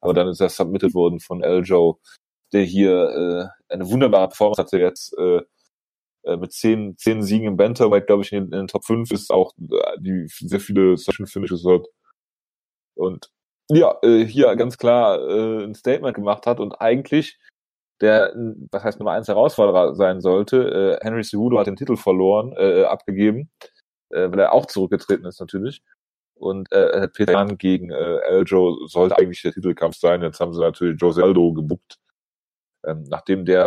Aber 0.00 0.14
dann 0.14 0.28
ist 0.28 0.40
er 0.40 0.48
submitted 0.48 0.94
worden 0.94 1.20
von 1.20 1.42
Eljo, 1.42 2.00
der 2.52 2.62
hier 2.62 3.52
äh, 3.68 3.72
eine 3.72 3.90
wunderbare 3.90 4.28
Performance 4.28 4.62
hatte 4.62 4.78
jetzt 4.78 5.16
äh, 5.18 5.42
äh, 6.24 6.36
mit 6.36 6.52
zehn, 6.52 6.96
zehn 6.98 7.22
Siegen 7.22 7.46
im 7.46 7.56
Bantamweight, 7.56 8.06
glaube 8.06 8.22
ich, 8.22 8.32
in, 8.32 8.44
in 8.44 8.50
den 8.50 8.66
Top 8.68 8.84
5 8.84 9.10
ist 9.12 9.30
auch 9.30 9.52
äh, 9.58 10.00
die 10.00 10.26
sehr 10.28 10.60
viele 10.60 10.96
Session 10.96 11.26
Finishes 11.26 11.64
hat. 11.64 11.86
Und 12.94 13.30
ja, 13.70 13.96
äh, 14.02 14.24
hier 14.24 14.54
ganz 14.56 14.78
klar 14.78 15.20
äh, 15.20 15.64
ein 15.64 15.74
Statement 15.74 16.14
gemacht 16.14 16.46
hat 16.46 16.60
und 16.60 16.74
eigentlich 16.80 17.38
der, 18.00 18.32
was 18.70 18.84
heißt 18.84 18.98
Nummer 19.00 19.12
eins 19.12 19.28
Herausforderer 19.28 19.94
sein 19.94 20.20
sollte, 20.20 20.98
äh, 21.00 21.04
Henry 21.04 21.24
Cejudo 21.24 21.58
hat 21.58 21.66
den 21.66 21.76
Titel 21.76 21.96
verloren, 21.96 22.52
äh, 22.56 22.84
abgegeben, 22.84 23.50
äh, 24.10 24.30
weil 24.30 24.38
er 24.38 24.52
auch 24.52 24.66
zurückgetreten 24.66 25.26
ist 25.26 25.40
natürlich. 25.40 25.82
Und 26.38 26.70
äh, 26.72 27.08
Peter 27.08 27.32
Jan 27.32 27.58
gegen 27.58 27.90
äh, 27.90 28.18
Eljo 28.28 28.86
sollte 28.86 29.18
eigentlich 29.18 29.42
der 29.42 29.52
Titelkampf 29.52 29.96
sein. 29.96 30.22
Jetzt 30.22 30.40
haben 30.40 30.54
sie 30.54 30.60
natürlich 30.60 31.00
Jose 31.00 31.22
Aldo 31.22 31.52
gebuckt 31.52 31.98
ähm, 32.86 33.02
nachdem 33.08 33.44
der 33.44 33.66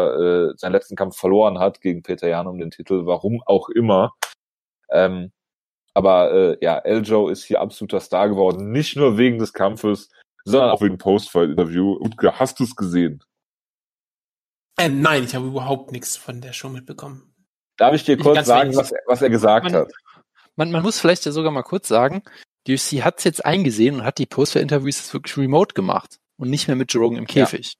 äh, 0.53 0.57
seinen 0.57 0.72
letzten 0.72 0.95
Kampf 0.95 1.17
verloren 1.17 1.59
hat 1.59 1.82
gegen 1.82 2.01
Peter 2.01 2.30
Jan 2.30 2.47
um 2.47 2.57
den 2.57 2.72
Titel, 2.72 3.05
warum 3.05 3.43
auch 3.45 3.69
immer. 3.69 4.13
Ähm, 4.89 5.32
aber 5.93 6.32
äh, 6.32 6.57
ja, 6.61 6.78
Eljo 6.78 7.28
ist 7.28 7.43
hier 7.43 7.59
absoluter 7.59 7.99
Star 7.99 8.30
geworden, 8.30 8.72
nicht 8.72 8.95
nur 8.95 9.17
wegen 9.17 9.38
des 9.38 9.51
Kampfes, 9.51 10.09
sondern 10.45 10.72
auch 10.72 10.82
wegen 10.82 10.97
Post-Fight-Interview. 10.97 11.91
Und 11.93 12.15
hast 12.22 12.59
du 12.59 12.63
es 12.63 12.76
gesehen? 12.76 13.22
Äh, 14.78 14.88
nein, 14.89 15.26
ich 15.26 15.36
habe 15.36 15.45
überhaupt 15.47 15.91
nichts 15.91 16.15
von 16.15 16.39
der 16.39 16.53
Show 16.53 16.69
mitbekommen. 16.69 17.36
Darf 17.78 17.93
ich 17.93 18.05
dir 18.05 18.15
Ich 18.15 18.24
kurz 18.24 18.45
sagen, 18.47 18.76
was, 18.76 18.91
er- 18.93 19.01
was 19.07 19.22
er 19.22 19.30
gesagt 19.30 19.65
Man- 19.65 19.76
hat? 19.76 19.91
Man, 20.55 20.72
man 20.72 20.84
muss 20.84 20.99
vielleicht 20.99 21.26
ja 21.26 21.32
sogar 21.32 21.51
mal 21.51 21.63
kurz 21.63 21.88
sagen, 21.88 22.24
die 22.68 22.76
UFC 22.76 23.03
hat 23.03 23.18
es 23.20 23.24
jetzt 23.24 23.45
eingesehen 23.45 23.95
und 23.95 24.03
hat 24.03 24.18
die 24.18 24.26
Post-Interviews 24.26 24.97
jetzt 24.97 25.14
wirklich 25.14 25.38
remote 25.38 25.74
gemacht 25.74 26.20
und 26.38 26.49
nicht 26.49 26.68
mehr 26.68 26.76
mit 26.76 26.93
Joe 26.93 27.03
Rogan 27.03 27.20
im 27.20 27.28
Käfig. 27.28 27.76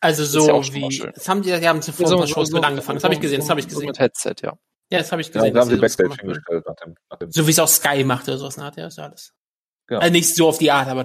Also 0.00 0.22
ja 0.22 0.28
so 0.28 0.52
auch 0.52 0.64
schon 0.64 0.80
mal 0.80 0.90
wie, 0.90 0.98
das 1.14 1.28
haben 1.28 1.42
die, 1.42 1.48
die 1.48 1.68
haben 1.68 1.80
zuvor 1.80 2.10
ein 2.10 2.18
paar 2.18 2.26
Shows 2.26 2.50
mit 2.50 2.64
angefangen. 2.64 2.96
Das 2.96 3.04
habe 3.04 3.14
ich 3.14 3.20
gesehen, 3.20 3.40
das 3.40 3.48
habe 3.48 3.60
ich 3.60 3.66
so 3.66 3.76
gesehen. 3.76 3.86
Mit 3.86 3.98
Headset, 3.98 4.34
ja. 4.42 4.52
Ja, 4.90 4.98
das 4.98 5.10
habe 5.12 5.22
ich 5.22 5.28
Ja, 5.28 5.34
gesehen. 5.34 5.54
da 5.54 5.60
haben 5.60 5.70
sie 5.70 5.76
Backstage 5.76 6.14
hingestellt 6.20 6.64
nach 6.66 6.76
dem, 6.76 6.94
nach 7.10 7.18
dem 7.18 7.32
So 7.32 7.46
wie 7.46 7.50
es 7.50 7.58
auch 7.58 7.68
Sky 7.68 8.04
macht 8.04 8.28
oder 8.28 8.38
sowas, 8.38 8.56
ne? 8.58 8.70
Ja, 8.76 8.86
ist 8.86 8.98
ja 8.98 9.04
alles. 9.04 9.34
Genau. 9.86 10.00
Also 10.00 10.12
nicht 10.12 10.34
so 10.34 10.48
auf 10.48 10.58
die 10.58 10.70
Art, 10.70 10.88
aber 10.88 11.04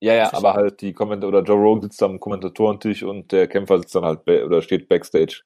Ja, 0.00 0.14
ja, 0.14 0.32
aber 0.32 0.54
halt 0.54 0.80
die 0.80 0.92
Kommentatoren 0.92 1.34
oder 1.34 1.44
Joe 1.46 1.60
Rogan 1.60 1.82
sitzt 1.82 2.02
am 2.02 2.20
Kommentatorentisch 2.20 3.02
und 3.02 3.32
der 3.32 3.48
Kämpfer 3.48 3.78
sitzt 3.78 3.94
dann 3.94 4.04
halt 4.04 4.20
oder 4.28 4.62
steht 4.62 4.88
Backstage. 4.88 5.42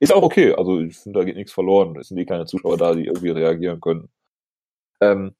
Ist 0.00 0.12
auch 0.12 0.22
okay, 0.22 0.54
also 0.54 0.80
ich 0.80 0.96
finde, 0.96 1.18
da 1.20 1.24
geht 1.24 1.36
nichts 1.36 1.52
verloren. 1.52 1.96
Es 1.96 2.08
sind 2.08 2.18
eh 2.18 2.24
keine 2.24 2.46
Zuschauer 2.46 2.76
da, 2.76 2.94
die 2.94 3.06
irgendwie 3.06 3.30
reagieren 3.30 3.80
können. 3.80 4.08
Ähm, 5.00 5.34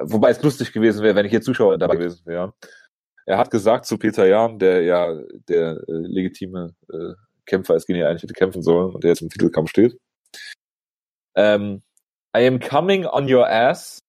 wobei 0.00 0.30
es 0.30 0.42
lustig 0.42 0.72
gewesen 0.72 1.02
wäre, 1.02 1.14
wenn 1.14 1.26
hier 1.26 1.42
Zuschauer 1.42 1.78
dabei 1.78 1.96
gewesen 1.96 2.24
wären. 2.26 2.52
Er 3.26 3.38
hat 3.38 3.50
gesagt 3.50 3.86
zu 3.86 3.98
Peter 3.98 4.26
Jan, 4.26 4.58
der 4.58 4.82
ja 4.82 5.14
der 5.48 5.78
äh, 5.88 5.92
legitime 5.92 6.74
äh, 6.92 7.14
Kämpfer 7.46 7.76
ist, 7.76 7.88
den 7.88 7.96
er 7.96 8.08
eigentlich 8.08 8.22
hätte 8.22 8.34
kämpfen 8.34 8.62
sollen 8.62 8.94
und 8.94 9.02
der 9.04 9.10
jetzt 9.10 9.22
im 9.22 9.28
Titelkampf 9.30 9.70
steht. 9.70 9.98
Ähm, 11.36 11.82
I 12.36 12.46
am 12.46 12.60
coming 12.60 13.06
on 13.06 13.32
your 13.32 13.48
ass 13.48 14.00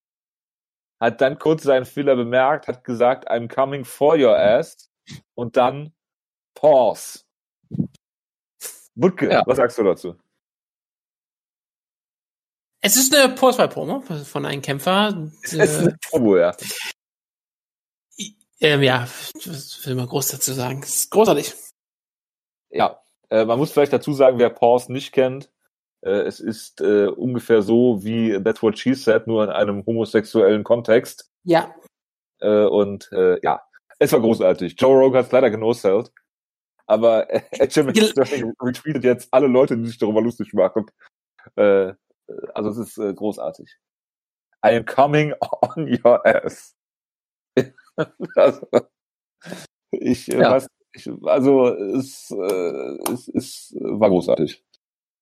hat 1.00 1.22
dann 1.22 1.38
kurz 1.40 1.64
seinen 1.64 1.86
Fehler 1.86 2.16
bemerkt, 2.16 2.68
hat 2.68 2.84
gesagt, 2.84 3.30
I'm 3.30 3.54
coming 3.54 3.84
for 3.86 4.18
your 4.18 4.38
ass 4.38 4.90
und 5.36 5.56
dann 5.58 5.94
Pause. 6.56 7.20
Wutke, 8.96 9.30
Ja. 9.30 9.44
was 9.46 9.58
sagst 9.58 9.78
du 9.78 9.84
dazu? 9.84 10.16
Es 12.86 12.98
ist 12.98 13.16
eine 13.16 13.34
Post-Promo 13.34 14.02
von 14.02 14.46
einem 14.46 14.62
Kämpfer. 14.62 15.32
Es 15.42 15.54
ist 15.54 15.60
Äh, 15.60 15.80
eine 15.80 15.98
Promo, 16.08 16.38
ja. 16.38 16.56
ähm, 18.60 18.84
ja, 18.84 19.08
was 19.44 19.84
will 19.88 19.96
man 19.96 20.06
groß 20.06 20.28
dazu 20.28 20.54
sagen? 20.54 20.84
Es 20.84 20.96
ist 20.96 21.10
großartig. 21.10 21.52
Ja, 22.70 23.02
äh, 23.32 23.44
man 23.44 23.58
muss 23.58 23.72
vielleicht 23.72 23.92
dazu 23.92 24.14
sagen, 24.14 24.38
wer 24.38 24.52
Pause 24.52 24.94
nicht 24.94 25.14
kennt, 25.14 25.52
äh, 26.02 26.12
es 26.12 26.40
ist 26.40 26.80
äh, 26.80 27.08
ungefähr 27.08 27.64
so 27.64 28.04
wie 28.04 28.40
That's 28.44 28.62
What 28.62 28.78
She 28.78 28.94
Said, 28.94 29.26
nur 29.26 29.44
in 29.44 29.50
einem 29.50 29.84
homosexuellen 29.88 30.64
Kontext. 30.64 31.32
Ja. 31.44 31.74
Äh, 32.40 32.66
und 32.66 33.12
äh, 33.12 33.40
ja, 33.42 33.64
es 33.98 34.12
war 34.12 34.20
großartig. 34.22 34.76
Joe 34.80 34.96
Rogan 34.96 35.22
hat 35.22 35.26
es 35.26 35.32
leider 35.32 35.50
genosellt. 35.50 36.12
Aber 36.86 37.34
äh, 37.34 37.42
Jim 37.66 37.88
retweetet 37.90 39.04
jetzt 39.04 39.30
alle 39.32 39.48
Leute, 39.48 39.76
die 39.76 39.88
sich 39.88 39.98
darüber 39.98 40.22
lustig 40.22 40.54
machen. 40.54 40.86
Äh, 41.56 41.94
also 42.54 42.70
es 42.70 42.78
ist 42.78 42.98
äh, 42.98 43.14
großartig. 43.14 43.78
I 44.66 44.76
am 44.76 44.86
coming 44.86 45.34
on 45.62 45.88
your 45.88 46.26
ass. 46.26 46.76
also, 48.36 48.68
ich 49.92 50.32
äh, 50.32 50.40
Ja. 50.40 50.52
weiß, 50.52 50.68
ich, 50.94 51.10
also 51.24 51.68
es, 51.68 52.32
äh, 52.32 53.12
es, 53.14 53.28
es 53.30 53.76
war 53.80 54.10
großartig. 54.10 54.64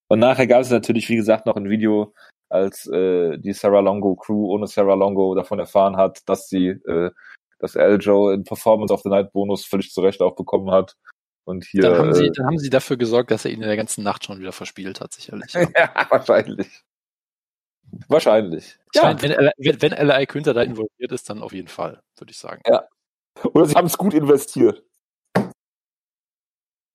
Und 0.07 0.19
nachher 0.19 0.47
gab 0.47 0.61
es 0.61 0.69
natürlich, 0.69 1.09
wie 1.09 1.15
gesagt, 1.15 1.45
noch 1.45 1.55
ein 1.55 1.69
Video, 1.69 2.13
als 2.49 2.87
äh, 2.87 3.37
die 3.39 3.53
Sarah 3.53 3.79
Longo 3.79 4.15
Crew 4.15 4.51
ohne 4.51 4.67
Sarah 4.67 4.93
Longo 4.93 5.33
davon 5.33 5.59
erfahren 5.59 5.97
hat, 5.97 6.21
dass 6.27 6.47
sie 6.47 6.67
äh, 6.67 7.11
dass 7.63 7.75
Eljo 7.75 8.29
in 8.29 8.43
Performance 8.43 8.93
of 8.93 9.01
the 9.03 9.09
Night 9.09 9.31
Bonus 9.31 9.65
völlig 9.65 9.91
zu 9.91 10.01
Recht 10.01 10.21
auch 10.21 10.35
bekommen 10.35 10.69
hat. 10.71 10.97
Und 11.45 11.63
hier 11.63 11.83
Dann, 11.83 11.97
haben 11.97 12.13
sie, 12.13 12.25
äh, 12.25 12.31
dann 12.31 12.45
haben 12.45 12.57
sie 12.57 12.69
dafür 12.69 12.97
gesorgt, 12.97 13.31
dass 13.31 13.45
er 13.45 13.51
ihn 13.51 13.61
in 13.61 13.67
der 13.67 13.77
ganzen 13.77 14.03
Nacht 14.03 14.25
schon 14.25 14.39
wieder 14.39 14.51
verspielt 14.51 14.99
hat, 14.99 15.13
sicherlich. 15.13 15.53
Ja, 15.77 15.93
wahrscheinlich. 16.09 16.83
Wahrscheinlich. 18.07 18.77
Ich 18.93 19.01
meine, 19.01 19.21
wenn, 19.21 19.31
wenn, 19.57 19.81
wenn 19.81 19.91
L.I. 19.91 20.25
Günther 20.25 20.53
da 20.53 20.61
involviert 20.61 21.11
ist, 21.11 21.29
dann 21.29 21.41
auf 21.41 21.53
jeden 21.53 21.67
Fall, 21.67 22.01
würde 22.17 22.31
ich 22.31 22.37
sagen. 22.37 22.61
Ja. 22.67 22.87
Oder 23.43 23.65
sie 23.65 23.75
haben 23.75 23.87
es 23.87 23.97
gut 23.97 24.13
investiert. 24.13 24.83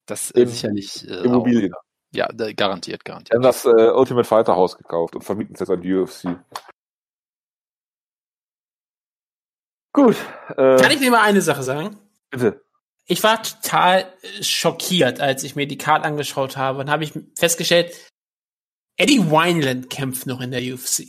Das 0.07 0.31
In 0.31 0.49
sicherlich. 0.49 1.07
Äh, 1.09 1.25
Immobilien. 1.25 1.75
Auch, 1.75 1.83
ja, 2.15 2.29
da, 2.33 2.51
garantiert, 2.53 3.03
Sie 3.03 3.05
garantiert. 3.05 3.35
haben 3.37 3.43
das 3.43 3.65
äh, 3.65 3.91
Ultimate 3.91 4.27
Fighter 4.27 4.57
Haus 4.57 4.77
gekauft 4.79 5.15
und 5.15 5.23
vermieten 5.23 5.55
es 5.55 5.61
jetzt 5.61 5.71
an 5.71 5.83
die 5.83 5.95
UFC. 5.95 6.25
Gut. 9.93 10.17
Äh, 10.57 10.77
Kann 10.77 10.91
ich 10.91 11.01
dir 11.01 11.11
mal 11.11 11.23
eine 11.23 11.43
Sache 11.43 11.63
sagen? 11.63 11.99
bitte. 12.31 12.63
Ich 13.11 13.23
war 13.23 13.43
total 13.43 14.13
schockiert, 14.43 15.19
als 15.21 15.43
ich 15.43 15.57
mir 15.57 15.67
die 15.67 15.79
Card 15.79 16.05
angeschaut 16.05 16.59
habe. 16.59 16.81
Und 16.81 16.91
habe 16.91 17.05
ich 17.05 17.19
festgestellt, 17.39 17.97
Eddie 18.99 19.31
Wineland 19.31 19.91
kämpft 19.91 20.27
noch 20.27 20.41
in 20.41 20.51
der 20.51 20.61
UFC. 20.61 21.05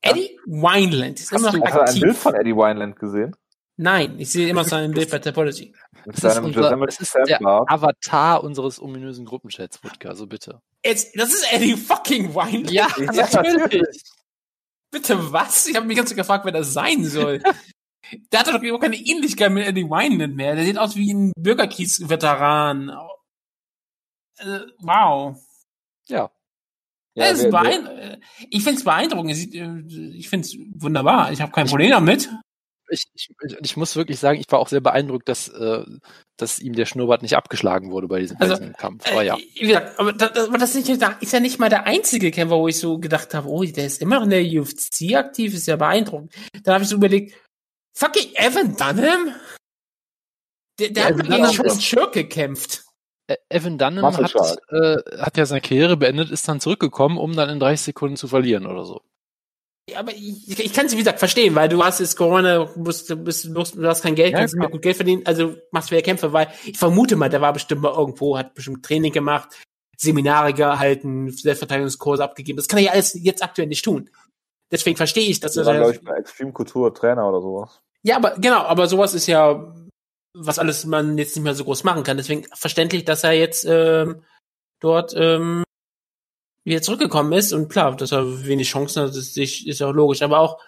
Eddie 0.00 0.38
Wineland 0.46 1.20
ist 1.20 1.30
immer 1.30 1.48
Hast 1.48 1.54
du 1.54 1.58
noch 1.58 1.66
hast 1.66 1.74
du 1.74 1.80
ein 1.80 1.88
aktiv. 1.88 2.02
Bild 2.02 2.16
von 2.16 2.34
Eddie 2.34 2.54
Wineland 2.54 2.98
gesehen? 2.98 3.36
Nein, 3.76 4.18
ich 4.18 4.30
sehe 4.30 4.48
immer 4.48 4.64
so 4.64 4.76
ein 4.76 4.92
Bild 4.92 5.10
bei 5.10 5.18
Topology. 5.18 5.74
Das 6.06 6.36
ist, 6.36 6.38
unser, 6.38 6.76
das 6.76 7.00
ist 7.00 7.14
der. 7.14 7.40
Avatar 7.42 8.42
unseres 8.42 8.80
ominösen 8.80 9.26
Gruppenchats, 9.26 9.84
Wutke, 9.84 10.08
also 10.08 10.26
bitte. 10.26 10.62
Jetzt, 10.84 11.14
das 11.18 11.34
ist 11.34 11.52
Eddie 11.52 11.76
fucking 11.76 12.34
Wineland. 12.34 12.70
Ja, 12.70 12.88
natürlich. 12.98 14.02
Bitte 14.90 15.32
was? 15.32 15.66
Ich 15.66 15.76
habe 15.76 15.86
mich 15.86 15.96
ganz 15.96 16.14
gefragt, 16.14 16.46
wer 16.46 16.52
das 16.52 16.72
sein 16.72 17.04
soll. 17.04 17.42
Der 18.32 18.40
hat 18.40 18.46
doch 18.46 18.62
überhaupt 18.62 18.84
keine 18.84 18.96
Ähnlichkeit 18.96 19.50
mit 19.50 19.66
Eddie 19.66 19.84
Wineland 19.84 20.36
mehr. 20.36 20.54
Der 20.54 20.64
sieht 20.64 20.78
aus 20.78 20.94
wie 20.94 21.12
ein 21.12 21.32
Bürgerkriegsveteran. 21.36 22.96
Äh, 24.38 24.60
wow. 24.78 25.36
Ja. 26.08 26.30
Ja, 27.16 27.26
es 27.26 27.42
wer- 27.42 27.50
beein- 27.50 27.86
äh, 27.86 28.18
ich 28.50 28.62
finde 28.62 28.78
es 28.78 28.84
beeindruckend. 28.84 29.32
Äh, 29.54 30.16
Ich 30.16 30.28
finde 30.28 30.46
es 30.46 30.56
wunderbar. 30.74 31.32
Ich 31.32 31.40
habe 31.40 31.50
kein 31.52 31.66
Problem 31.66 31.90
damit. 31.90 32.28
Ich, 32.88 33.04
ich, 33.14 33.30
ich- 33.62 33.76
muss 33.76 33.96
wirklich 33.96 34.20
sagen, 34.20 34.38
ich 34.38 34.46
war 34.52 34.60
auch 34.60 34.68
sehr 34.68 34.80
beeindruckt, 34.80 35.28
dass, 35.28 35.48
äh, 35.48 35.84
dass 36.36 36.60
ihm 36.60 36.74
der 36.74 36.86
Schnurrbart 36.86 37.22
nicht 37.22 37.34
abgeschlagen 37.36 37.90
wurde 37.90 38.06
bei 38.06 38.20
diesem, 38.20 38.38
bei 38.38 38.44
Also, 38.44 38.56
diesem 38.58 38.74
Kampf. 38.74 39.10
Aber 39.10 39.22
ja. 39.24 39.36
Äh, 39.36 39.42
Wie 39.54 39.66
gesagt, 39.66 39.98
aber 39.98 40.12
das, 40.12 40.38
aber 40.48 40.58
das 40.58 40.74
ist, 40.76 40.86
nicht, 40.88 41.02
ist 41.20 41.32
ja 41.32 41.40
nicht 41.40 41.58
mal 41.58 41.68
der 41.68 41.84
einzige 41.86 42.30
Kämpfer, 42.30 42.56
wo 42.58 42.68
ich 42.68 42.78
so 42.78 42.98
gedacht 42.98 43.34
habe, 43.34 43.48
oh, 43.48 43.64
der 43.64 43.86
ist 43.86 44.00
immer 44.02 44.22
in 44.22 44.30
der 44.30 44.44
UFC 44.44 45.14
aktiv, 45.16 45.52
ist 45.54 45.66
ja 45.66 45.74
beeindruckend. 45.76 46.32
Dann 46.62 46.74
habe 46.74 46.84
ich 46.84 46.90
so 46.90 46.96
überlegt, 46.96 47.34
fucking 47.98 48.34
Evan 48.34 48.76
Dunham? 48.76 49.34
Der, 50.78 50.90
der 50.90 51.02
Ja, 51.10 51.18
hat 51.18 51.26
gegen 51.28 51.44
Chris 51.44 51.82
Schirk 51.82 52.12
gekämpft. 52.12 52.84
Ä- 53.30 53.36
Evan 53.48 53.78
Dunham 53.78 54.02
hat, 54.16 54.34
äh, 54.70 54.96
hat 55.20 55.36
ja 55.36 55.46
seine 55.46 55.60
Karriere 55.60 55.96
beendet, 55.96 56.30
ist 56.30 56.46
dann 56.48 56.60
zurückgekommen, 56.60 57.18
um 57.18 57.34
dann 57.34 57.48
in 57.50 57.58
30 57.60 57.80
Sekunden 57.86 58.16
zu 58.16 58.28
verlieren 58.28 58.66
oder 58.66 58.84
so. 58.84 59.00
Ja, 59.88 60.00
aber 60.00 60.12
ich, 60.12 60.58
ich 60.58 60.72
kann 60.72 60.86
es, 60.86 60.92
wie 60.92 60.98
gesagt, 60.98 61.20
verstehen, 61.20 61.54
weil 61.54 61.68
du 61.68 61.82
hast 61.84 62.00
jetzt 62.00 62.16
Corona, 62.16 62.68
musst, 62.76 63.08
du, 63.08 63.16
bist, 63.16 63.44
du 63.44 63.60
hast- 63.60 63.76
du 63.76 63.86
hast 63.86 64.02
kein 64.02 64.14
Geld, 64.16 64.32
Ja, 64.32 64.38
kannst 64.38 64.54
nicht 64.54 64.60
mehr 64.60 64.68
gut 64.70 64.82
Geld 64.82 64.96
verdienen, 64.96 65.22
also 65.26 65.54
machst 65.70 65.90
du 65.90 65.94
ja 65.94 66.02
Kämpfe, 66.02 66.32
weil 66.32 66.48
ich 66.64 66.76
vermute 66.76 67.14
mal, 67.16 67.28
der 67.28 67.40
war 67.40 67.52
bestimmt 67.52 67.82
mal 67.82 67.94
irgendwo, 67.94 68.36
hat 68.36 68.54
bestimmt 68.54 68.84
Training 68.84 69.12
gemacht, 69.12 69.50
Seminare 69.96 70.52
gehalten, 70.54 71.30
Selbstverteidigungskurse 71.30 72.22
abgegeben. 72.24 72.56
Das 72.56 72.68
kann 72.68 72.78
er 72.80 72.84
ja 72.86 72.90
alles 72.92 73.14
jetzt 73.14 73.42
aktuell 73.42 73.68
nicht 73.68 73.84
tun. 73.84 74.10
Deswegen 74.72 74.96
verstehe 74.96 75.28
ich, 75.28 75.38
dass 75.40 75.54
Das 75.54 75.66
er 75.66 75.72
war, 75.72 75.78
glaube 75.78 75.92
ich, 75.92 76.02
bei 76.04 76.16
Extreme 76.16 76.52
Kultur 76.52 76.92
Trainer 76.92 77.28
oder 77.28 77.40
sowas. 77.40 77.80
Ja, 78.02 78.16
aber 78.16 78.32
genau, 78.38 78.62
aber 78.62 78.88
sowas 78.88 79.14
ist 79.14 79.26
ja, 79.28 79.72
was 80.38 80.58
alles 80.58 80.84
man 80.84 81.18
jetzt 81.18 81.36
nicht 81.36 81.44
mehr 81.44 81.54
so 81.54 81.64
groß 81.64 81.84
machen 81.84 82.02
kann. 82.02 82.16
Deswegen 82.16 82.44
verständlich, 82.54 83.04
dass 83.04 83.24
er 83.24 83.32
jetzt 83.32 83.64
ähm, 83.64 84.22
dort 84.80 85.14
ähm, 85.16 85.64
wieder 86.64 86.82
zurückgekommen 86.82 87.32
ist. 87.32 87.52
Und 87.52 87.68
klar, 87.68 87.96
dass 87.96 88.12
er 88.12 88.46
wenig 88.46 88.68
Chancen 88.68 89.02
hat, 89.02 89.16
ist, 89.16 89.36
ist 89.36 89.82
auch 89.82 89.92
logisch. 89.92 90.22
Aber 90.22 90.40
auch, 90.40 90.60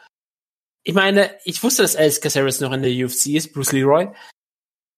ich 0.83 0.95
meine, 0.95 1.31
ich 1.45 1.63
wusste, 1.63 1.83
dass 1.83 1.97
Alice 1.97 2.21
Caceres 2.21 2.61
noch 2.61 2.73
in 2.73 2.83
der 2.83 2.93
UFC 2.93 3.27
ist, 3.29 3.53
Bruce 3.53 3.73
Leroy. 3.73 4.09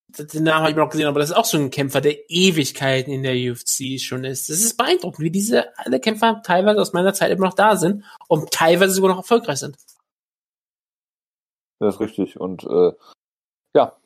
Den 0.08 0.42
Namen 0.42 0.62
habe 0.62 0.70
ich 0.70 0.76
mir 0.76 0.82
noch 0.82 0.90
gesehen, 0.90 1.06
aber 1.06 1.20
das 1.20 1.30
ist 1.30 1.36
auch 1.36 1.44
so 1.44 1.56
ein 1.56 1.70
Kämpfer, 1.70 2.00
der 2.00 2.28
Ewigkeiten 2.28 3.12
in 3.12 3.22
der 3.22 3.34
UFC 3.34 4.00
schon 4.00 4.24
ist. 4.24 4.48
Das 4.48 4.58
ist 4.58 4.76
beeindruckend, 4.76 5.20
wie 5.20 5.30
diese 5.30 5.76
alle 5.78 6.00
Kämpfer 6.00 6.42
teilweise 6.44 6.80
aus 6.80 6.92
meiner 6.92 7.14
Zeit 7.14 7.30
immer 7.30 7.46
noch 7.46 7.54
da 7.54 7.76
sind 7.76 8.04
und 8.26 8.50
teilweise 8.50 8.92
sogar 8.92 9.10
noch 9.10 9.18
erfolgreich 9.18 9.58
sind. 9.58 9.76
Das 11.78 11.94
ist 11.94 12.00
richtig. 12.00 12.40
Und 12.40 12.64
äh, 12.64 12.92
ja, 13.74 13.99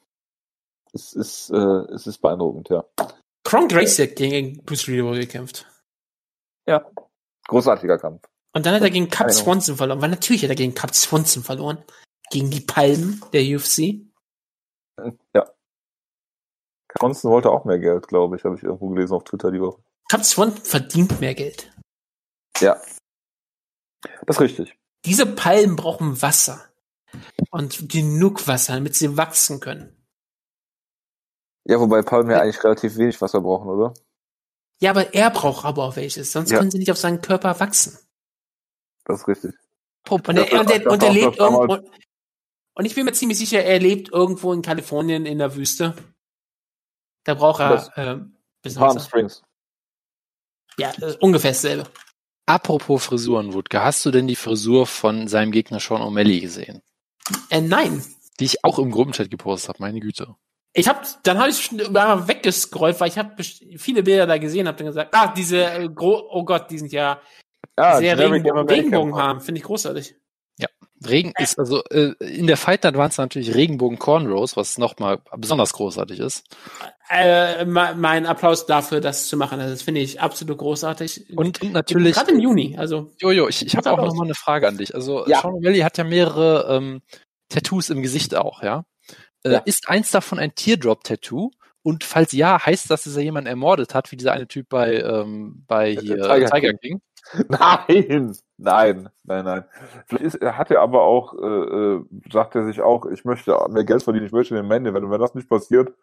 es 0.95 1.13
ist, 1.13 1.51
äh, 1.51 1.93
es 1.93 2.07
ist 2.07 2.19
beeindruckend, 2.19 2.69
ja. 2.71 2.85
Kron 3.45 3.69
Gracie 3.69 4.05
hat 4.05 4.17
gegen 4.17 4.65
Bruce 4.65 4.87
Leroy 4.87 5.21
gekämpft. 5.21 5.67
Ja. 6.67 6.91
Großartiger 7.47 7.99
Kampf. 7.99 8.25
Und 8.55 8.65
dann 8.65 8.75
hat 8.75 8.83
er 8.83 8.91
gegen 8.91 9.11
Cap 9.11 9.27
Keine 9.27 9.33
Swanson 9.33 9.77
verloren. 9.77 10.01
Weil 10.01 10.11
natürlich 10.11 10.43
hat 10.43 10.51
er 10.51 10.57
gegen 10.57 10.75
Cap 10.75 10.95
Swanson 10.95 11.43
verloren. 11.43 11.85
Gegen 12.31 12.51
die 12.51 12.61
Palmen 12.61 13.23
der 13.33 13.43
UFC. 13.43 14.01
Ja. 15.35 15.51
Constant 16.99 17.33
wollte 17.33 17.51
auch 17.51 17.65
mehr 17.65 17.81
Geld, 17.81 18.07
glaube 18.07 18.37
ich, 18.37 18.45
habe 18.45 18.57
ich 18.57 18.63
irgendwo 18.63 18.89
gelesen 18.91 19.15
auf 19.15 19.25
Twitter 19.25 19.51
die 19.51 19.61
Woche. 19.61 19.83
Cap 20.09 20.25
Swanson 20.25 20.63
verdient 20.63 21.21
mehr 21.21 21.35
Geld. 21.35 21.71
Ja. 22.61 22.81
Das 24.27 24.37
ist 24.37 24.41
richtig. 24.41 24.79
Diese 25.05 25.27
Palmen 25.27 25.77
brauchen 25.77 26.23
Wasser. 26.23 26.71
Und 27.51 27.89
genug 27.89 28.47
Wasser, 28.49 28.75
damit 28.75 28.95
sie 28.95 29.17
wachsen 29.17 29.61
können. 29.61 30.04
Ja, 31.65 31.81
wobei 31.81 32.03
Palmen 32.03 32.31
ja 32.31 32.41
eigentlich 32.41 32.63
relativ 32.63 32.97
wenig 32.97 33.21
Wasser 33.21 33.41
brauchen, 33.41 33.69
oder? 33.69 33.95
Ja, 34.81 34.91
aber 34.91 35.15
er 35.15 35.31
braucht 35.31 35.65
aber 35.65 35.85
auch 35.85 35.97
welches. 35.97 36.33
Sonst 36.33 36.51
Ja. 36.51 36.59
können 36.59 36.71
sie 36.71 36.79
nicht 36.79 36.91
auf 36.91 36.99
seinen 36.99 37.21
Körper 37.21 37.59
wachsen. 37.61 37.99
Das 39.05 39.21
ist 39.21 39.29
richtig. 39.29 39.55
Und 40.09 40.29
er, 40.29 40.61
und 40.61 40.71
er, 40.71 40.91
und 40.91 41.03
er 41.03 41.13
lebt 41.13 41.39
irgendwo. 41.39 41.79
Und 42.77 42.85
ich 42.85 42.95
bin 42.95 43.05
mir 43.05 43.13
ziemlich 43.13 43.39
sicher, 43.39 43.63
er 43.63 43.79
lebt 43.79 44.13
irgendwo 44.13 44.53
in 44.53 44.61
Kalifornien 44.61 45.27
in 45.27 45.39
der 45.39 45.55
Wüste. 45.55 45.95
Da 47.25 47.35
braucht 47.35 47.61
er 47.61 47.75
äh, 47.97 48.21
bisschen 48.63 48.81
Palm 48.81 48.97
Wasser. 48.97 49.07
Springs. 49.07 49.43
Ja, 50.77 50.91
ist 50.91 51.23
ungefähr 51.23 51.53
dasselbe. 51.53 51.85
Apropos 52.47 53.05
Frisuren, 53.05 53.55
Wutke, 53.55 53.83
hast 53.83 54.05
du 54.05 54.11
denn 54.11 54.27
die 54.27 54.37
Frisur 54.37 54.87
von 54.87 55.29
seinem 55.29 55.53
Gegner 55.53 55.81
Sean 55.81 56.03
O'Malley 56.03 56.41
gesehen? 56.41 56.83
Äh, 57.49 57.63
nein. 57.63 58.05
Die 58.41 58.45
ich 58.45 58.65
auch 58.65 58.79
im 58.79 58.91
Gruppenchat 58.91 59.31
gepostet 59.31 59.69
habe, 59.71 59.79
meine 59.81 60.01
Güte. 60.01 60.35
Ich 60.75 60.89
hab, 60.89 61.05
dann 61.23 61.39
habe 61.39 61.51
ich 61.51 61.65
schon 61.65 61.79
mal 61.93 62.29
weggescrollt, 62.29 63.01
weil 63.01 63.09
ich 63.09 63.17
habe 63.17 63.43
viele 63.43 64.03
Bilder 64.03 64.27
da 64.27 64.39
gesehen, 64.39 64.67
habe 64.67 64.77
dann 64.77 64.89
gesagt, 64.89 65.15
ah, 65.15 65.29
diese, 65.29 65.65
äh, 65.65 65.89
gro 65.89 66.29
oh 66.31 66.45
Gott, 66.45 66.71
die 66.71 66.79
sind 66.79 66.93
ja 66.93 67.21
Ah, 67.77 67.99
sehr 67.99 68.19
Regenbogen, 68.19 68.69
Regenbogen 68.69 69.17
haben, 69.17 69.41
finde 69.41 69.61
ich 69.61 69.65
großartig. 69.65 70.17
Regen 71.07 71.33
ist 71.39 71.59
also 71.59 71.83
äh, 71.91 72.15
in 72.21 72.47
der 72.47 72.57
Fight 72.57 72.85
Night 72.85 72.97
waren 72.97 73.11
es 73.11 73.19
natürlich 73.19 73.55
Regenbogen 73.55 73.99
Cornrows, 73.99 74.57
was 74.57 74.79
nochmal 74.79 75.21
besonders 75.37 75.73
großartig 75.73 76.19
ist. 76.21 76.45
Äh, 77.11 77.65
me- 77.67 77.95
mein 77.97 78.27
Applaus 78.27 78.65
dafür, 78.67 79.01
das 79.01 79.29
zu 79.29 79.37
machen, 79.37 79.61
also 79.61 79.73
das 79.73 79.83
finde 79.83 80.01
ich 80.01 80.21
absolut 80.21 80.57
großartig. 80.59 81.37
Und, 81.37 81.61
und 81.61 81.73
natürlich, 81.73 82.15
gerade 82.15 82.33
im 82.33 82.41
Juni, 82.41 82.77
also 82.79 83.13
Jojo, 83.19 83.49
ich, 83.49 83.67
ich 83.67 83.77
habe 83.77 83.93
auch 83.93 83.99
noch 83.99 84.15
mal 84.15 84.25
eine 84.25 84.35
Frage 84.35 84.67
an 84.67 84.79
dich. 84.79 84.95
Also 84.95 85.27
Ja. 85.27 85.41
Sean 85.43 85.55
O'Malley 85.55 85.83
hat 85.83 85.99
ja 85.99 86.05
mehrere 86.05 86.75
ähm, 86.75 87.03
Tattoos 87.51 87.91
im 87.91 88.01
Gesicht 88.03 88.35
auch, 88.35 88.63
ja? 88.63 88.85
Äh, 89.45 89.53
Ja. 89.53 89.59
Ist 89.65 89.89
eins 89.89 90.11
davon 90.11 90.39
ein 90.39 90.55
Teardrop-Tattoo? 90.55 91.51
Und 91.83 92.03
falls 92.03 92.33
ja, 92.33 92.65
heißt 92.65 92.91
das, 92.91 93.05
dass 93.05 93.17
er 93.17 93.23
jemanden 93.23 93.49
ermordet 93.49 93.95
hat, 93.95 94.11
wie 94.11 94.17
dieser 94.17 94.33
eine 94.33 94.49
Typ 94.49 94.71
bei, 94.71 95.01
ähm, 95.01 95.65
bei 95.69 95.93
hier 95.93 96.17
Tiger 96.23 96.51
Tiger, 96.51 96.73
King. 96.75 96.79
King? 96.81 97.01
Nein, 97.49 98.37
nein, 98.59 99.09
nein, 99.25 99.45
nein. 99.47 99.65
Vielleicht 100.07 100.25
ist, 100.27 100.35
er 100.37 100.59
hat 100.59 100.71
er 100.71 100.81
aber 100.83 101.03
auch, 101.03 101.35
äh, 101.35 101.47
äh, 101.47 102.05
sagt 102.31 102.55
er 102.55 102.67
sich 102.67 102.83
auch, 102.83 103.07
ich 103.07 103.25
möchte 103.25 103.57
mehr 103.71 103.85
Geld 103.85 104.03
verdienen, 104.03 104.27
ich 104.27 104.33
möchte 104.33 104.55
den 104.55 104.67
Mann, 104.69 104.85
wenn, 104.85 105.11
wenn 105.11 105.21
das 105.21 105.35
nicht 105.35 105.49
passiert, 105.49 105.95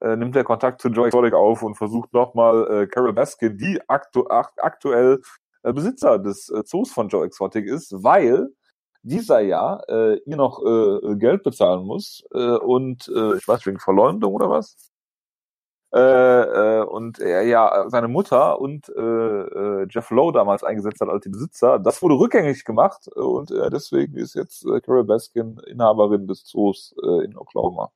äh, 0.00 0.16
nimmt 0.16 0.36
er 0.36 0.44
Kontakt 0.44 0.80
zu 0.80 0.88
Joe 0.88 1.08
Exotic 1.08 1.34
auf 1.34 1.62
und 1.62 1.74
versucht 1.76 2.12
nochmal 2.12 2.82
äh, 2.82 2.86
Carol 2.86 3.12
Baskin, 3.12 3.58
die 3.58 3.80
aktu 3.88 4.26
akt 4.28 4.62
aktuell 4.62 5.20
äh, 5.64 5.72
Besitzer 5.72 6.18
des 6.20 6.50
äh, 6.50 6.62
Zoos 6.64 6.92
von 6.92 7.08
Joe 7.08 7.26
Exotic 7.26 7.66
ist, 7.66 7.92
weil 8.04 8.48
dieser 9.02 9.40
ja 9.40 9.80
äh, 9.88 10.18
ihr 10.26 10.36
noch 10.36 10.62
äh, 10.64 11.16
Geld 11.16 11.42
bezahlen 11.42 11.86
muss 11.86 12.24
äh, 12.32 12.56
und 12.56 13.08
äh, 13.08 13.36
ich 13.36 13.46
weiß 13.46 13.64
wegen 13.66 13.78
Verleumdung 13.78 14.34
oder 14.34 14.50
was 14.50 14.90
äh, 15.94 16.00
äh, 16.00 16.82
und 16.82 17.18
er 17.18 17.42
ja 17.44 17.88
seine 17.88 18.08
Mutter 18.08 18.60
und 18.60 18.90
äh, 18.90 19.00
äh, 19.00 19.86
Jeff 19.88 20.10
Lowe 20.10 20.32
damals 20.32 20.62
eingesetzt 20.62 21.00
hat 21.00 21.08
als 21.08 21.22
die 21.24 21.30
Besitzer. 21.30 21.78
Das 21.78 22.02
wurde 22.02 22.16
rückgängig 22.16 22.64
gemacht 22.64 23.08
äh, 23.16 23.20
und 23.20 23.50
äh, 23.50 23.70
deswegen 23.70 24.14
ist 24.16 24.34
jetzt 24.34 24.66
äh, 24.66 24.80
Carol 24.80 25.04
Baskin 25.04 25.58
Inhaberin 25.66 26.26
des 26.26 26.44
Zoos 26.44 26.94
äh, 27.02 27.24
in 27.24 27.38
Oklahoma. 27.38 27.90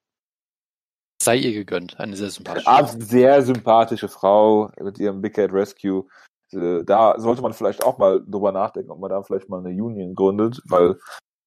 Sei 1.23 1.37
ihr 1.37 1.53
gegönnt. 1.53 2.01
Eine 2.01 2.17
sehr 2.17 2.31
sympathische. 2.31 2.67
Ah, 2.67 2.87
sehr 2.87 3.43
sympathische 3.43 4.09
Frau 4.09 4.71
mit 4.81 4.99
ihrem 4.99 5.21
Big 5.21 5.35
Cat 5.35 5.53
Rescue. 5.53 6.07
Äh, 6.55 6.85
Da 6.85 7.19
sollte 7.19 7.43
man 7.43 7.53
vielleicht 7.53 7.85
auch 7.85 7.99
mal 7.99 8.23
drüber 8.27 8.53
nachdenken, 8.53 8.91
ob 8.91 9.01
man 9.01 9.11
da 9.11 9.23
vielleicht 9.23 9.49
mal 9.49 9.59
eine 9.65 9.71
Union 9.71 10.15
gründet, 10.15 10.61
weil 10.69 10.97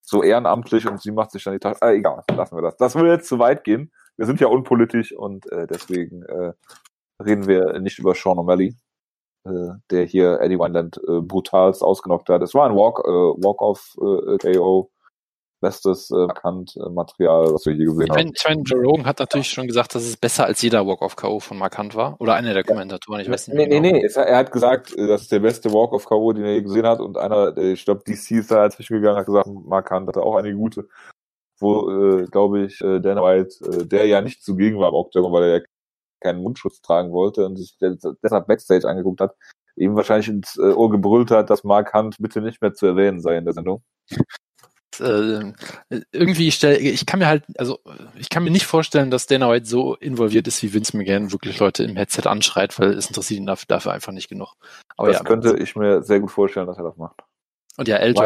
so 0.01 0.23
ehrenamtlich 0.23 0.87
und 0.87 1.01
sie 1.01 1.11
macht 1.11 1.31
sich 1.31 1.43
dann 1.43 1.53
die 1.53 1.59
Tasche. 1.59 1.81
Ah, 1.81 1.91
egal, 1.91 2.23
lassen 2.35 2.55
wir 2.55 2.61
das. 2.61 2.77
Das 2.77 2.95
würde 2.95 3.11
jetzt 3.11 3.27
zu 3.27 3.39
weit 3.39 3.63
gehen. 3.63 3.91
Wir 4.17 4.25
sind 4.25 4.39
ja 4.39 4.47
unpolitisch 4.47 5.11
und 5.13 5.51
äh, 5.51 5.67
deswegen 5.67 6.23
äh, 6.23 6.53
reden 7.23 7.47
wir 7.47 7.79
nicht 7.79 7.99
über 7.99 8.13
Sean 8.13 8.37
O'Malley, 8.37 8.75
äh, 9.45 9.73
der 9.91 10.05
hier 10.05 10.39
Eddie 10.41 10.59
Wineland 10.59 10.97
äh, 11.07 11.21
brutalst 11.21 11.83
ausgenockt 11.83 12.29
hat. 12.29 12.41
Es 12.41 12.53
war 12.53 12.69
ein 12.69 12.75
Walk, 12.75 12.99
äh, 12.99 13.11
Walk-off 13.43 13.95
äh, 13.99 14.37
KO. 14.37 14.91
Bestes 15.65 16.11
äh, 16.11 16.15
markant 16.27 16.75
äh, 16.77 16.89
Material, 16.89 17.53
was 17.53 17.65
wir 17.65 17.73
hier 17.73 17.85
gesehen 17.87 18.07
Ich 18.35 18.45
haben. 18.45 18.59
ich 18.61 18.69
Joe 18.69 18.81
Rogan 18.83 19.05
hat 19.05 19.19
natürlich 19.19 19.49
schon 19.49 19.65
gesagt, 19.67 19.95
dass 19.95 20.03
es 20.03 20.15
besser 20.15 20.45
als 20.45 20.61
jeder 20.61 20.85
Walk-of-K.O. 20.85 21.39
von 21.39 21.57
Markant 21.57 21.95
war. 21.95 22.15
Oder 22.19 22.35
einer 22.35 22.53
der 22.53 22.63
Kommentatoren, 22.63 23.21
ich 23.21 23.29
weiß 23.29 23.47
nicht 23.47 23.57
Nee, 23.57 23.65
nee, 23.67 23.79
genau. 23.81 23.97
nee. 23.97 24.05
Es- 24.05 24.15
Er 24.15 24.37
hat 24.37 24.51
gesagt, 24.51 24.95
äh, 24.97 25.07
das 25.07 25.23
ist 25.23 25.31
der 25.31 25.39
beste 25.39 25.73
Walk 25.73 25.91
of 25.93 26.05
K.O., 26.05 26.33
den 26.33 26.45
er 26.45 26.53
je 26.53 26.61
gesehen 26.61 26.85
hat. 26.85 26.99
Und 26.99 27.17
einer, 27.17 27.57
ich 27.57 27.83
glaube, 27.83 28.03
DC 28.05 28.31
ist 28.37 28.51
da 28.51 28.57
dazwischen 28.67 28.97
gegangen, 28.97 29.17
hat 29.17 29.25
gesagt, 29.25 29.47
Markant 29.47 30.07
hatte 30.07 30.21
auch 30.21 30.35
einige 30.35 30.55
gute. 30.55 30.87
Wo, 31.59 31.89
äh, 31.89 32.25
glaube 32.25 32.65
ich, 32.65 32.79
äh, 32.81 32.99
Dana 32.99 33.23
White, 33.23 33.55
äh, 33.65 33.85
der 33.85 34.05
ja 34.07 34.21
nicht 34.21 34.43
zugegen 34.43 34.77
war 34.79 34.89
im 34.89 34.95
Octagon, 34.95 35.31
weil 35.31 35.43
er 35.43 35.57
ja 35.59 35.63
keinen 36.21 36.41
Mundschutz 36.43 36.81
tragen 36.81 37.11
wollte 37.11 37.45
und 37.45 37.55
sich 37.57 37.77
des- 37.79 38.05
deshalb 38.23 38.47
Backstage 38.47 38.87
angeguckt 38.87 39.21
hat, 39.21 39.35
ihm 39.77 39.95
wahrscheinlich 39.95 40.27
ins 40.27 40.57
äh, 40.57 40.73
Ohr 40.73 40.89
gebrüllt 40.91 41.31
hat, 41.31 41.49
dass 41.49 41.63
Mark 41.63 41.93
Hunt 41.93 42.17
bitte 42.19 42.41
nicht 42.41 42.61
mehr 42.61 42.73
zu 42.73 42.85
erwähnen 42.85 43.19
sei 43.19 43.37
in 43.37 43.45
der 43.45 43.53
Sendung. 43.53 43.83
Äh, 44.99 45.53
irgendwie 46.11 46.51
stell, 46.51 46.77
ich 46.77 47.05
kann 47.05 47.19
mir 47.19 47.27
halt, 47.27 47.43
also 47.57 47.79
ich 48.15 48.29
kann 48.29 48.43
mir 48.43 48.51
nicht 48.51 48.65
vorstellen, 48.65 49.11
dass 49.11 49.27
Dana 49.27 49.49
White 49.49 49.65
so 49.65 49.95
involviert 49.95 50.47
ist, 50.47 50.61
wie 50.63 50.73
Vince 50.73 50.95
McGahn 50.97 51.31
wirklich 51.31 51.59
Leute 51.59 51.83
im 51.83 51.95
Headset 51.95 52.27
anschreit, 52.27 52.77
weil 52.79 52.91
es 52.91 53.07
interessiert 53.07 53.39
ihn 53.39 53.45
dafür, 53.45 53.65
dafür 53.67 53.93
einfach 53.93 54.11
nicht 54.11 54.29
genug. 54.29 54.53
Aber 54.97 55.09
das 55.09 55.17
ja, 55.19 55.23
könnte 55.23 55.57
ich 55.57 55.75
mir 55.75 56.01
sehr 56.01 56.19
gut 56.19 56.31
vorstellen, 56.31 56.67
dass 56.67 56.77
er 56.77 56.83
das 56.83 56.97
macht. 56.97 57.21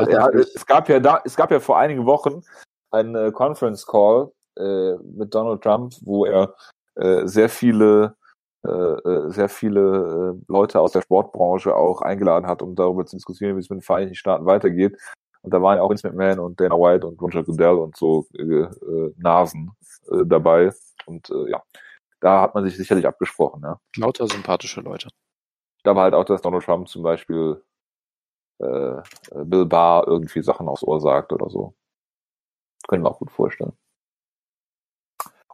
und 0.03 0.11
ja, 0.11 0.24
hat 0.24 0.34
er, 0.34 0.39
es 0.39 0.65
gab 0.65 0.89
ja 0.89 0.99
da, 0.99 1.22
es 1.24 1.36
gab 1.36 1.51
ja 1.51 1.59
vor 1.59 1.80
einigen 1.80 2.05
Wochen 2.05 2.43
einen 2.91 3.15
äh, 3.15 3.32
Conference 3.32 3.86
Call 3.86 4.32
äh, 4.57 4.93
mit 4.97 5.34
Donald 5.34 5.61
Trump, 5.61 5.93
wo 6.01 6.26
er 6.26 6.55
äh, 6.95 7.26
sehr 7.26 7.49
viele 7.49 8.15
äh, 8.67 8.72
äh, 8.72 9.32
sehr 9.32 9.47
viele 9.47 10.38
Leute 10.49 10.82
aus 10.82 10.91
der 10.91 11.01
Sportbranche 11.01 11.74
auch 11.74 12.01
eingeladen 12.01 12.45
hat, 12.45 12.61
um 12.61 12.76
darüber 12.76 13.05
zu 13.05 13.15
diskutieren, 13.15 13.55
wie 13.55 13.61
es 13.61 13.70
mit 13.70 13.78
den 13.78 13.84
Vereinigten 13.84 14.15
Staaten 14.15 14.45
weitergeht. 14.45 14.97
Und 15.42 15.54
da 15.54 15.62
waren 15.62 15.78
ja 15.78 15.84
auch 15.84 15.90
Vince 15.90 16.08
McMahon 16.08 16.40
und 16.40 16.60
Dana 16.60 16.76
White 16.76 17.08
und 17.08 17.22
Roger 17.22 17.44
Goodell 17.44 17.76
und 17.76 17.96
so 17.96 18.26
äh, 18.34 18.44
äh, 18.44 19.14
Nasen 19.18 19.72
äh, 20.12 20.26
dabei. 20.26 20.72
Und 21.06 21.30
äh, 21.30 21.52
ja, 21.52 21.64
da 22.20 22.42
hat 22.42 22.56
man 22.56 22.66
sich 22.66 22.76
sicherlich 22.76 23.08
abgesprochen. 23.08 23.62
Ja. 23.64 23.80
Lauter 23.98 24.28
sympathische 24.28 24.82
Leute. 24.82 25.10
Da 25.84 25.96
war 25.96 26.04
halt 26.04 26.14
auch, 26.14 26.26
dass 26.26 26.42
Donald 26.42 26.64
Trump 26.64 26.90
zum 26.90 27.04
Beispiel 27.04 27.64
äh, 28.60 29.02
Bill 29.46 29.66
Barr 29.66 30.08
irgendwie 30.08 30.42
Sachen 30.42 30.68
aufs 30.68 30.84
Ohr 30.84 31.00
sagt 31.00 31.32
oder 31.32 31.50
so. 31.50 31.74
Können 32.88 33.04
wir 33.04 33.12
auch 33.12 33.20
gut 33.20 33.32
vorstellen. 33.32 33.74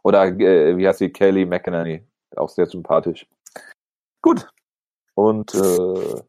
Oder 0.04 0.26
äh, 0.26 0.78
wie 0.78 0.88
heißt 0.88 1.00
sie? 1.00 1.12
Kelly 1.12 1.46
McEnany. 1.46 2.04
Auch 2.36 2.50
sehr 2.50 2.66
sympathisch. 2.66 3.28
Gut. 4.22 4.48
Und 5.14 5.54
äh, 5.54 6.22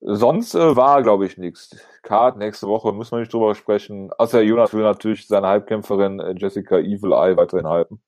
sonst 0.00 0.54
äh, 0.54 0.76
war, 0.76 1.02
glaube 1.02 1.26
ich, 1.26 1.36
nichts. 1.38 1.76
Card 2.02 2.38
nächste 2.38 2.66
Woche 2.66 2.92
müssen 2.92 3.12
wir 3.12 3.20
nicht 3.20 3.32
drüber 3.32 3.54
sprechen. 3.54 4.10
Außer 4.12 4.40
Jonas 4.40 4.72
will 4.72 4.82
natürlich 4.82 5.26
seine 5.26 5.48
Halbkämpferin 5.48 6.20
äh, 6.20 6.34
Jessica 6.36 6.78
Evil 6.78 7.12
Eye 7.12 7.36
weiterhin 7.36 7.66
halten. 7.66 8.00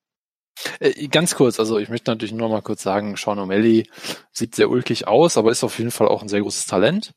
Äh, 0.80 1.08
ganz 1.08 1.34
kurz, 1.34 1.58
also 1.58 1.78
ich 1.78 1.88
möchte 1.88 2.10
natürlich 2.10 2.32
nur 2.32 2.48
mal 2.48 2.62
kurz 2.62 2.82
sagen, 2.82 3.16
Sean 3.16 3.38
O'Malley 3.38 3.88
sieht 4.32 4.54
sehr 4.54 4.70
ulkig 4.70 5.06
aus, 5.06 5.36
aber 5.36 5.50
ist 5.50 5.64
auf 5.64 5.78
jeden 5.78 5.90
Fall 5.90 6.08
auch 6.08 6.22
ein 6.22 6.28
sehr 6.28 6.40
großes 6.40 6.66
Talent. 6.66 7.12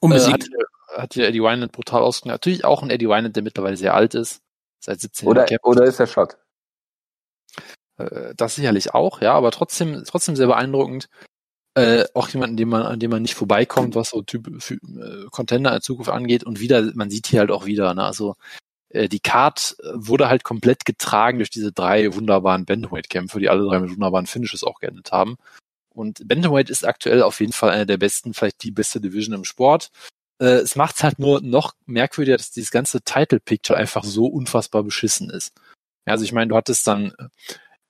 Unbesiegt. 0.00 0.48
Äh, 0.48 0.94
hat, 0.94 1.02
hat 1.02 1.14
hier 1.14 1.28
Eddie 1.28 1.42
Wynand 1.42 1.72
brutal 1.72 2.02
ausgenommen. 2.02 2.34
Natürlich 2.34 2.64
auch 2.64 2.82
ein 2.82 2.90
Eddie 2.90 3.08
Wynand, 3.08 3.36
der 3.36 3.42
mittlerweile 3.42 3.76
sehr 3.76 3.94
alt 3.94 4.14
ist. 4.14 4.42
Seit 4.80 5.00
17 5.00 5.28
Oder, 5.28 5.42
Jahren. 5.42 5.48
kämpft. 5.48 5.64
oder 5.64 5.84
ist 5.84 6.00
er 6.00 6.06
Schott? 6.06 6.36
Äh, 7.98 8.34
das 8.36 8.56
sicherlich 8.56 8.94
auch, 8.94 9.20
ja, 9.20 9.32
aber 9.32 9.50
trotzdem, 9.50 10.02
trotzdem 10.06 10.36
sehr 10.36 10.48
beeindruckend. 10.48 11.08
Äh, 11.74 12.04
auch 12.12 12.28
jemanden, 12.28 12.58
dem 12.58 12.68
man, 12.68 12.82
an 12.82 13.00
dem 13.00 13.10
man 13.10 13.22
nicht 13.22 13.34
vorbeikommt, 13.34 13.94
was 13.94 14.10
so 14.10 14.20
Typ 14.22 14.62
für, 14.62 14.74
äh, 14.74 15.26
Contender 15.30 15.74
in 15.74 15.80
Zukunft 15.80 16.10
angeht. 16.10 16.44
Und 16.44 16.60
wieder, 16.60 16.82
man 16.94 17.08
sieht 17.08 17.28
hier 17.28 17.40
halt 17.40 17.50
auch 17.50 17.64
wieder, 17.64 17.94
ne, 17.94 18.04
also 18.04 18.36
äh, 18.90 19.08
die 19.08 19.20
Card 19.20 19.76
wurde 19.94 20.28
halt 20.28 20.44
komplett 20.44 20.84
getragen 20.84 21.38
durch 21.38 21.50
diese 21.50 21.72
drei 21.72 22.14
wunderbaren 22.14 22.66
Bantamweight-Kämpfe, 22.66 23.40
die 23.40 23.48
alle 23.48 23.64
drei 23.64 23.80
mit 23.80 23.90
wunderbaren 23.90 24.26
Finishes 24.26 24.64
auch 24.64 24.80
geendet 24.80 25.12
haben. 25.12 25.36
Und 25.94 26.26
Bantamweight 26.26 26.70
ist 26.70 26.86
aktuell 26.86 27.22
auf 27.22 27.40
jeden 27.40 27.52
Fall 27.52 27.70
eine 27.70 27.86
der 27.86 27.98
besten, 27.98 28.34
vielleicht 28.34 28.62
die 28.62 28.70
beste 28.70 29.00
Division 29.00 29.34
im 29.34 29.44
Sport. 29.44 29.90
Äh, 30.40 30.60
es 30.60 30.76
macht 30.76 30.96
es 30.96 31.04
halt 31.04 31.18
nur 31.18 31.40
noch 31.40 31.74
merkwürdiger, 31.86 32.36
dass 32.36 32.50
dieses 32.50 32.70
ganze 32.70 33.02
Title-Picture 33.02 33.78
einfach 33.78 34.04
so 34.04 34.26
unfassbar 34.26 34.82
beschissen 34.82 35.30
ist. 35.30 35.52
Ja, 36.06 36.12
also 36.14 36.24
ich 36.24 36.32
meine, 36.32 36.48
du 36.48 36.56
hattest 36.56 36.86
dann 36.86 37.12
äh, 37.18 37.28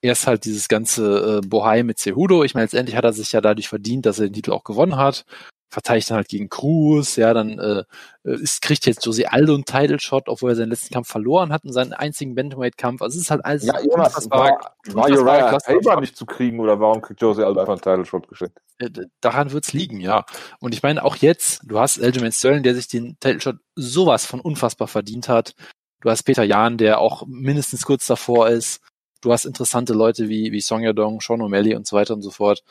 erst 0.03 0.27
halt 0.27 0.45
dieses 0.45 0.69
ganze 0.69 1.39
äh, 1.43 1.47
Bohai 1.47 1.83
mit 1.85 1.99
Cejudo. 1.99 2.45
Ich 2.45 2.55
meine, 2.55 2.65
letztendlich 2.65 2.97
hat 2.97 3.05
er 3.05 3.13
sich 3.13 3.33
ja 3.33 3.41
dadurch 3.41 3.69
verdient, 3.69 4.05
dass 4.05 4.19
er 4.19 4.27
den 4.27 4.35
Titel 4.35 4.53
auch 4.53 4.65
gewonnen 4.65 4.97
hat. 4.97 5.25
Verteidigt 5.71 6.11
dann 6.11 6.17
halt 6.19 6.29
gegen 6.29 6.51
Cruz, 6.51 7.17
ja, 7.17 7.33
dann 7.33 7.59
äh, 7.59 7.85
ist, 8.25 8.61
kriegt 8.61 8.85
jetzt 8.85 9.07
Jose 9.07 9.33
Aldo 9.33 9.55
einen 9.55 9.65
Title 9.65 9.99
Shot, 10.01 10.29
obwohl 10.29 10.51
er 10.51 10.57
seinen 10.57 10.69
letzten 10.69 10.93
Kampf 10.93 11.09
verloren 11.09 11.51
hat 11.51 11.65
und 11.65 11.73
seinen 11.73 11.95
einzigen 11.95 12.35
Bantamweight-Kampf. 12.35 13.01
Also 13.01 13.17
es 13.17 13.23
ist 13.23 13.31
halt 13.31 13.43
alles 13.47 13.65
Ja, 13.65 13.79
unfassbar- 13.79 14.59
war, 14.93 15.09
war 15.09 15.11
Uriah. 15.19 15.59
Faber 15.61 16.01
nicht 16.03 16.15
zu 16.15 16.27
kriegen 16.27 16.61
oder 16.61 16.79
warum 16.79 17.01
kriegt 17.01 17.23
Jose 17.23 17.47
Aldo 17.47 17.61
einfach 17.61 17.73
einen 17.73 17.81
Title 17.81 18.05
Shot 18.05 18.29
geschickt? 18.29 18.59
Äh, 18.81 18.91
daran 19.23 19.53
wird's 19.53 19.73
liegen, 19.73 19.99
ja. 19.99 20.27
Und 20.61 20.75
ich 20.75 20.83
meine, 20.83 21.03
auch 21.03 21.17
jetzt, 21.17 21.63
du 21.65 21.79
hast 21.79 22.03
Aljamain 22.03 22.33
Sterling, 22.33 22.65
der 22.65 22.75
sich 22.75 22.89
den 22.89 23.17
Title 23.19 23.41
Shot 23.41 23.57
sowas 23.75 24.27
von 24.27 24.41
unfassbar 24.41 24.89
verdient 24.89 25.31
hat. 25.31 25.55
Du 26.03 26.11
hast 26.11 26.25
Peter 26.25 26.43
Jahn, 26.45 26.77
der 26.77 26.99
auch 26.99 27.23
mindestens 27.27 27.87
kurz 27.87 28.07
davor 28.07 28.51
ist. 28.51 28.81
Du 29.23 29.33
hast 29.33 29.47
interessante 29.47 29.95
Leute 29.95 30.29
wie, 30.29 30.53
wie 30.53 30.61
Song 30.61 30.83
Yadong, 30.83 31.21
Sean 31.21 31.41
O'Malley 31.41 31.75
und 31.77 31.87
so 31.87 31.97
weiter 31.97 32.13
und 32.13 32.23
so 32.23 32.31
fort. 32.31 32.63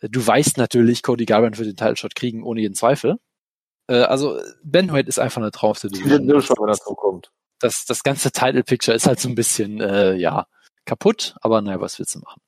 Äh, 0.00 0.08
Du 0.08 0.26
weißt 0.26 0.56
natürlich, 0.58 1.02
Cody 1.02 1.26
Garbrandt 1.26 1.58
wird 1.58 1.68
den 1.68 1.76
Title 1.76 1.96
Shot 1.96 2.14
kriegen, 2.16 2.42
ohne 2.42 2.60
jeden 2.62 2.74
Zweifel. 2.74 3.18
Äh, 3.88 3.98
Also, 4.02 4.40
Bantamweight 4.64 5.06
ist 5.06 5.18
einfach 5.20 5.40
eine 5.40 5.52
Viele 5.90 6.18
Division. 6.18 6.42
schon, 6.42 6.56
wenn 6.60 6.66
zukommt. 6.74 7.30
Das, 7.60 7.84
das 7.86 8.02
ganze 8.02 8.30
Title 8.32 8.64
Picture 8.64 8.96
ist 8.96 9.06
halt 9.06 9.20
so 9.20 9.28
ein 9.28 9.34
bisschen, 9.34 9.80
äh, 9.80 10.14
ja, 10.14 10.46
kaputt, 10.86 11.36
aber 11.42 11.60
naja, 11.60 11.80
was 11.80 11.98
willst 11.98 12.14
du 12.14 12.20
machen? 12.20 12.40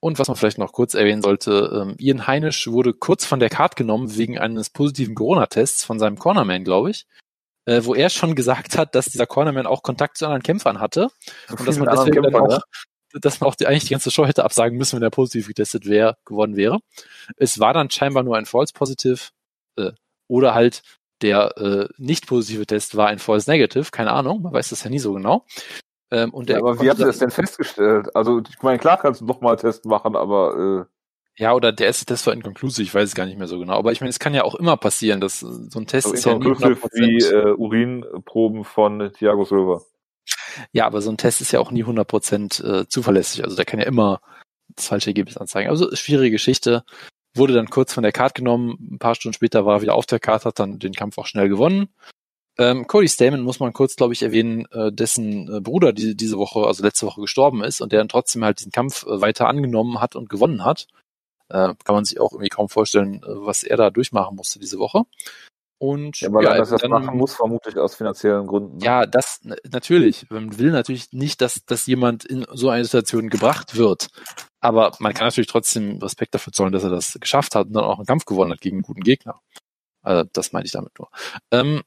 Und 0.00 0.18
was 0.18 0.28
man 0.28 0.36
vielleicht 0.36 0.58
noch 0.58 0.72
kurz 0.72 0.92
erwähnen 0.92 1.22
sollte, 1.22 1.70
ähm, 1.80 1.94
Ian 1.98 2.26
Heinisch 2.26 2.66
wurde 2.66 2.92
kurz 2.92 3.24
von 3.24 3.40
der 3.40 3.48
Card 3.48 3.74
genommen 3.76 4.14
wegen 4.16 4.38
eines 4.38 4.68
positiven 4.68 5.14
Corona-Tests 5.14 5.82
von 5.84 5.98
seinem 5.98 6.18
Cornerman, 6.18 6.64
glaube 6.64 6.90
ich, 6.90 7.06
äh, 7.66 7.80
wo 7.84 7.94
er 7.94 8.10
schon 8.10 8.34
gesagt 8.34 8.76
hat, 8.76 8.94
dass 8.94 9.06
dieser 9.06 9.26
Cornerman 9.26 9.66
auch 9.66 9.82
Kontakt 9.82 10.18
zu 10.18 10.26
anderen 10.26 10.42
Kämpfern 10.42 10.80
hatte 10.80 11.08
und 11.50 11.66
dass 11.66 11.78
man 11.78 11.88
deswegen 11.88 12.22
dann 12.22 12.32
Kämpfern, 12.32 12.52
auch, 12.52 12.62
dass 13.14 13.40
man 13.40 13.48
auch 13.48 13.54
die, 13.54 13.66
eigentlich 13.66 13.84
die 13.84 13.90
ganze 13.90 14.10
Show 14.10 14.26
hätte 14.26 14.44
absagen 14.44 14.76
müssen, 14.76 14.96
wenn 14.96 15.02
er 15.02 15.10
positiv 15.10 15.48
getestet 15.48 15.86
wäre, 15.86 16.16
geworden 16.24 16.56
wäre. 16.56 16.80
Es 17.36 17.58
war 17.58 17.72
dann 17.72 17.90
scheinbar 17.90 18.22
nur 18.22 18.36
ein 18.36 18.46
False 18.46 18.72
Positive 18.72 19.30
äh, 19.76 19.92
oder 20.28 20.54
halt 20.54 20.82
der 21.22 21.56
äh, 21.56 21.88
nicht 21.96 22.26
positive 22.26 22.66
Test 22.66 22.96
war 22.96 23.08
ein 23.08 23.18
False 23.18 23.50
Negative, 23.50 23.90
keine 23.90 24.12
Ahnung, 24.12 24.42
man 24.42 24.52
weiß 24.52 24.70
das 24.70 24.84
ja 24.84 24.90
nie 24.90 24.98
so 24.98 25.12
genau. 25.14 25.46
Ähm, 26.10 26.34
und 26.34 26.50
Ja, 26.50 26.58
aber 26.58 26.80
wie 26.80 26.90
hat 26.90 26.98
er 26.98 27.06
das 27.06 27.18
denn 27.18 27.30
festgestellt? 27.30 28.14
Also, 28.14 28.40
ich 28.40 28.62
meine, 28.62 28.78
klar 28.78 28.98
kannst 28.98 29.20
du 29.20 29.24
noch 29.24 29.40
mal 29.40 29.50
einen 29.50 29.58
Test 29.58 29.86
machen, 29.86 30.16
aber 30.16 30.86
Ja, 31.36 31.52
oder 31.54 31.72
der 31.72 31.86
erste 31.88 32.04
Test 32.04 32.26
war 32.26 32.32
inkonklusiv, 32.32 32.86
ich 32.86 32.94
weiß 32.94 33.08
es 33.08 33.14
gar 33.14 33.26
nicht 33.26 33.38
mehr 33.38 33.48
so 33.48 33.58
genau. 33.58 33.74
Aber 33.74 33.90
ich 33.90 34.00
meine, 34.00 34.10
es 34.10 34.20
kann 34.20 34.34
ja 34.34 34.44
auch 34.44 34.54
immer 34.54 34.76
passieren, 34.76 35.20
dass 35.20 35.40
so 35.40 35.78
ein 35.78 35.86
Test 35.86 36.08
so 36.08 36.14
ist 36.14 36.24
ja 36.24 36.38
nie 36.38 36.46
inkonklusiv 36.46 36.84
100%. 36.84 36.90
wie 36.94 37.24
äh, 37.24 37.54
Urinproben 37.54 38.64
von 38.64 39.12
Thiago 39.12 39.44
Silva. 39.44 39.82
Ja, 40.72 40.86
aber 40.86 41.02
so 41.02 41.10
ein 41.10 41.16
Test 41.16 41.40
ist 41.40 41.52
ja 41.52 41.58
auch 41.58 41.72
nie 41.72 41.84
100% 41.84 42.64
äh, 42.64 42.88
zuverlässig. 42.88 43.42
Also 43.42 43.56
der 43.56 43.64
kann 43.64 43.80
ja 43.80 43.86
immer 43.86 44.20
das 44.76 44.86
falsche 44.86 45.10
Ergebnis 45.10 45.36
anzeigen. 45.36 45.70
Also 45.70 45.94
schwierige 45.96 46.32
Geschichte. 46.32 46.84
Wurde 47.36 47.54
dann 47.54 47.68
kurz 47.68 47.92
von 47.92 48.04
der 48.04 48.12
Card 48.12 48.36
genommen. 48.36 48.78
Ein 48.92 48.98
paar 49.00 49.16
Stunden 49.16 49.34
später 49.34 49.66
war 49.66 49.78
er 49.78 49.82
wieder 49.82 49.94
auf 49.96 50.06
der 50.06 50.20
Card, 50.20 50.44
hat 50.44 50.60
dann 50.60 50.78
den 50.78 50.92
Kampf 50.92 51.18
auch 51.18 51.26
schnell 51.26 51.48
gewonnen. 51.48 51.88
Ähm, 52.56 52.86
Cody 52.86 53.08
Stamen 53.08 53.42
muss 53.42 53.58
man 53.58 53.72
kurz, 53.72 53.96
glaube 53.96 54.12
ich, 54.12 54.22
erwähnen, 54.22 54.66
äh, 54.70 54.92
dessen 54.92 55.52
äh, 55.52 55.60
Bruder 55.60 55.92
die, 55.92 56.16
diese 56.16 56.38
Woche, 56.38 56.60
also 56.60 56.84
letzte 56.84 57.06
Woche 57.06 57.20
gestorben 57.20 57.64
ist 57.64 57.80
und 57.80 57.90
der 57.90 57.98
dann 57.98 58.08
trotzdem 58.08 58.44
halt 58.44 58.60
diesen 58.60 58.70
Kampf 58.70 59.04
äh, 59.04 59.20
weiter 59.20 59.48
angenommen 59.48 60.00
hat 60.00 60.14
und 60.14 60.28
gewonnen 60.28 60.64
hat. 60.64 60.86
Äh, 61.54 61.74
kann 61.84 61.94
man 61.94 62.04
sich 62.04 62.18
auch 62.18 62.32
irgendwie 62.32 62.48
kaum 62.48 62.68
vorstellen, 62.68 63.22
äh, 63.22 63.26
was 63.26 63.62
er 63.62 63.76
da 63.76 63.90
durchmachen 63.90 64.34
musste 64.34 64.58
diese 64.58 64.78
Woche. 64.78 65.04
Und 65.78 66.20
Ja, 66.20 66.32
weil 66.32 66.46
er 66.46 66.56
das, 66.58 66.70
dann- 66.70 66.90
machen 66.90 67.16
muss, 67.16 67.34
vermutlich 67.34 67.76
aus 67.76 67.94
finanziellen 67.94 68.46
Gründen. 68.46 68.78
ne? 68.78 68.84
ja, 68.84 69.06
das 69.06 69.40
natürlich. 69.70 70.28
Man 70.30 70.58
will 70.58 70.70
natürlich 70.70 71.12
nicht, 71.12 71.40
dass, 71.40 71.64
dass 71.66 71.86
jemand 71.86 72.24
in 72.24 72.46
so 72.52 72.70
eine 72.70 72.84
Situation 72.84 73.28
gebracht 73.28 73.76
wird. 73.76 74.08
Aber 74.60 74.92
man 74.98 75.12
kann 75.14 75.26
natürlich 75.26 75.48
trotzdem 75.48 75.98
Respekt 75.98 76.34
dafür 76.34 76.52
zollen, 76.52 76.72
dass 76.72 76.84
er 76.84 76.90
das 76.90 77.18
geschafft 77.20 77.54
hat 77.54 77.66
und 77.68 77.74
dann 77.74 77.84
auch 77.84 77.98
einen 77.98 78.06
Kampf 78.06 78.24
gewonnen 78.24 78.52
hat 78.52 78.60
gegen 78.60 78.76
einen 78.76 78.82
guten 78.82 79.02
Gegner. 79.02 79.40
Also, 80.02 80.28
das 80.32 80.52
meine 80.52 80.64
ich 80.66 80.72
damit 80.72 80.98
nur. 80.98 81.08
Ähm, 81.50 81.82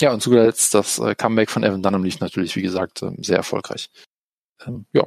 ja, 0.00 0.12
und 0.12 0.20
zu 0.22 0.30
guter 0.30 0.44
Letzt 0.44 0.74
das 0.74 0.98
äh, 0.98 1.14
Comeback 1.14 1.50
von 1.50 1.62
Evan 1.62 1.82
Dunham 1.82 2.02
lief 2.04 2.20
natürlich, 2.20 2.56
wie 2.56 2.62
gesagt, 2.62 3.02
ähm, 3.02 3.22
sehr 3.22 3.36
erfolgreich. 3.36 3.90
Ähm, 4.66 4.86
ja. 4.92 5.06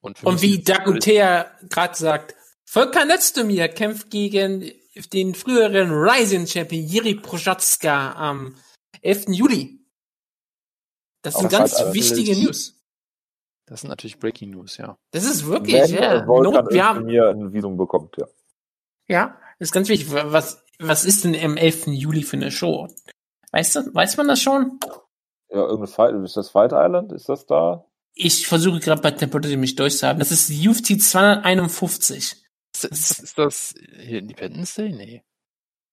Und, 0.00 0.22
Und 0.22 0.42
wie 0.42 0.62
Dagutea 0.62 1.50
gerade 1.68 1.94
sagt, 1.96 2.34
Volker 2.70 3.06
Netztomir 3.06 3.68
kämpft 3.68 4.10
gegen 4.10 4.70
den 5.14 5.34
früheren 5.34 5.90
Rising-Champion 5.90 6.84
Jiri 6.84 7.14
Prochatzka 7.14 8.12
am 8.12 8.56
11. 9.00 9.28
Juli. 9.28 9.86
Das 11.22 11.38
sind 11.38 11.50
ganz 11.50 11.72
Island 11.72 11.94
wichtige 11.94 12.36
News. 12.36 12.78
Das 13.64 13.80
sind 13.80 13.88
natürlich 13.88 14.18
Breaking 14.18 14.50
News, 14.50 14.76
ja. 14.76 14.98
Das 15.12 15.24
ist 15.24 15.46
wirklich, 15.46 15.76
Wenn 15.76 15.94
ja. 15.94 16.26
Volkan 16.26 16.52
Not, 16.52 16.70
wir 16.70 16.84
haben, 16.84 17.06
mir 17.06 17.30
ein 17.30 17.54
Visum 17.54 17.78
bekommt, 17.78 18.18
ja. 18.18 18.26
ja, 19.08 19.38
das 19.58 19.68
ist 19.68 19.72
ganz 19.72 19.88
wichtig. 19.88 20.12
Was, 20.12 20.62
was 20.78 21.06
ist 21.06 21.24
denn 21.24 21.34
am 21.42 21.56
11. 21.56 21.86
Juli 21.86 22.22
für 22.22 22.36
eine 22.36 22.50
Show? 22.50 22.86
Weißt 23.50 23.76
du, 23.76 23.94
weiß 23.94 24.18
man 24.18 24.28
das 24.28 24.42
schon? 24.42 24.78
Ja, 25.48 25.60
irgendeine 25.60 25.86
Fight, 25.86 26.14
ist 26.22 26.36
das 26.36 26.50
Fight 26.50 26.72
Island? 26.74 27.12
Ist 27.12 27.30
das 27.30 27.46
da? 27.46 27.86
Ich 28.12 28.46
versuche 28.46 28.80
gerade 28.80 29.00
bei 29.00 29.12
Temperature 29.12 29.56
mich 29.56 29.74
durchzuhaben. 29.74 30.18
Das 30.18 30.32
ist 30.32 30.50
UFC 30.50 31.00
251. 31.00 32.44
Ist, 32.84 33.10
ist, 33.10 33.22
ist 33.22 33.38
das 33.38 33.74
hier 33.98 34.18
Independence 34.18 34.74
Day? 34.74 34.92
Nee. 34.92 35.22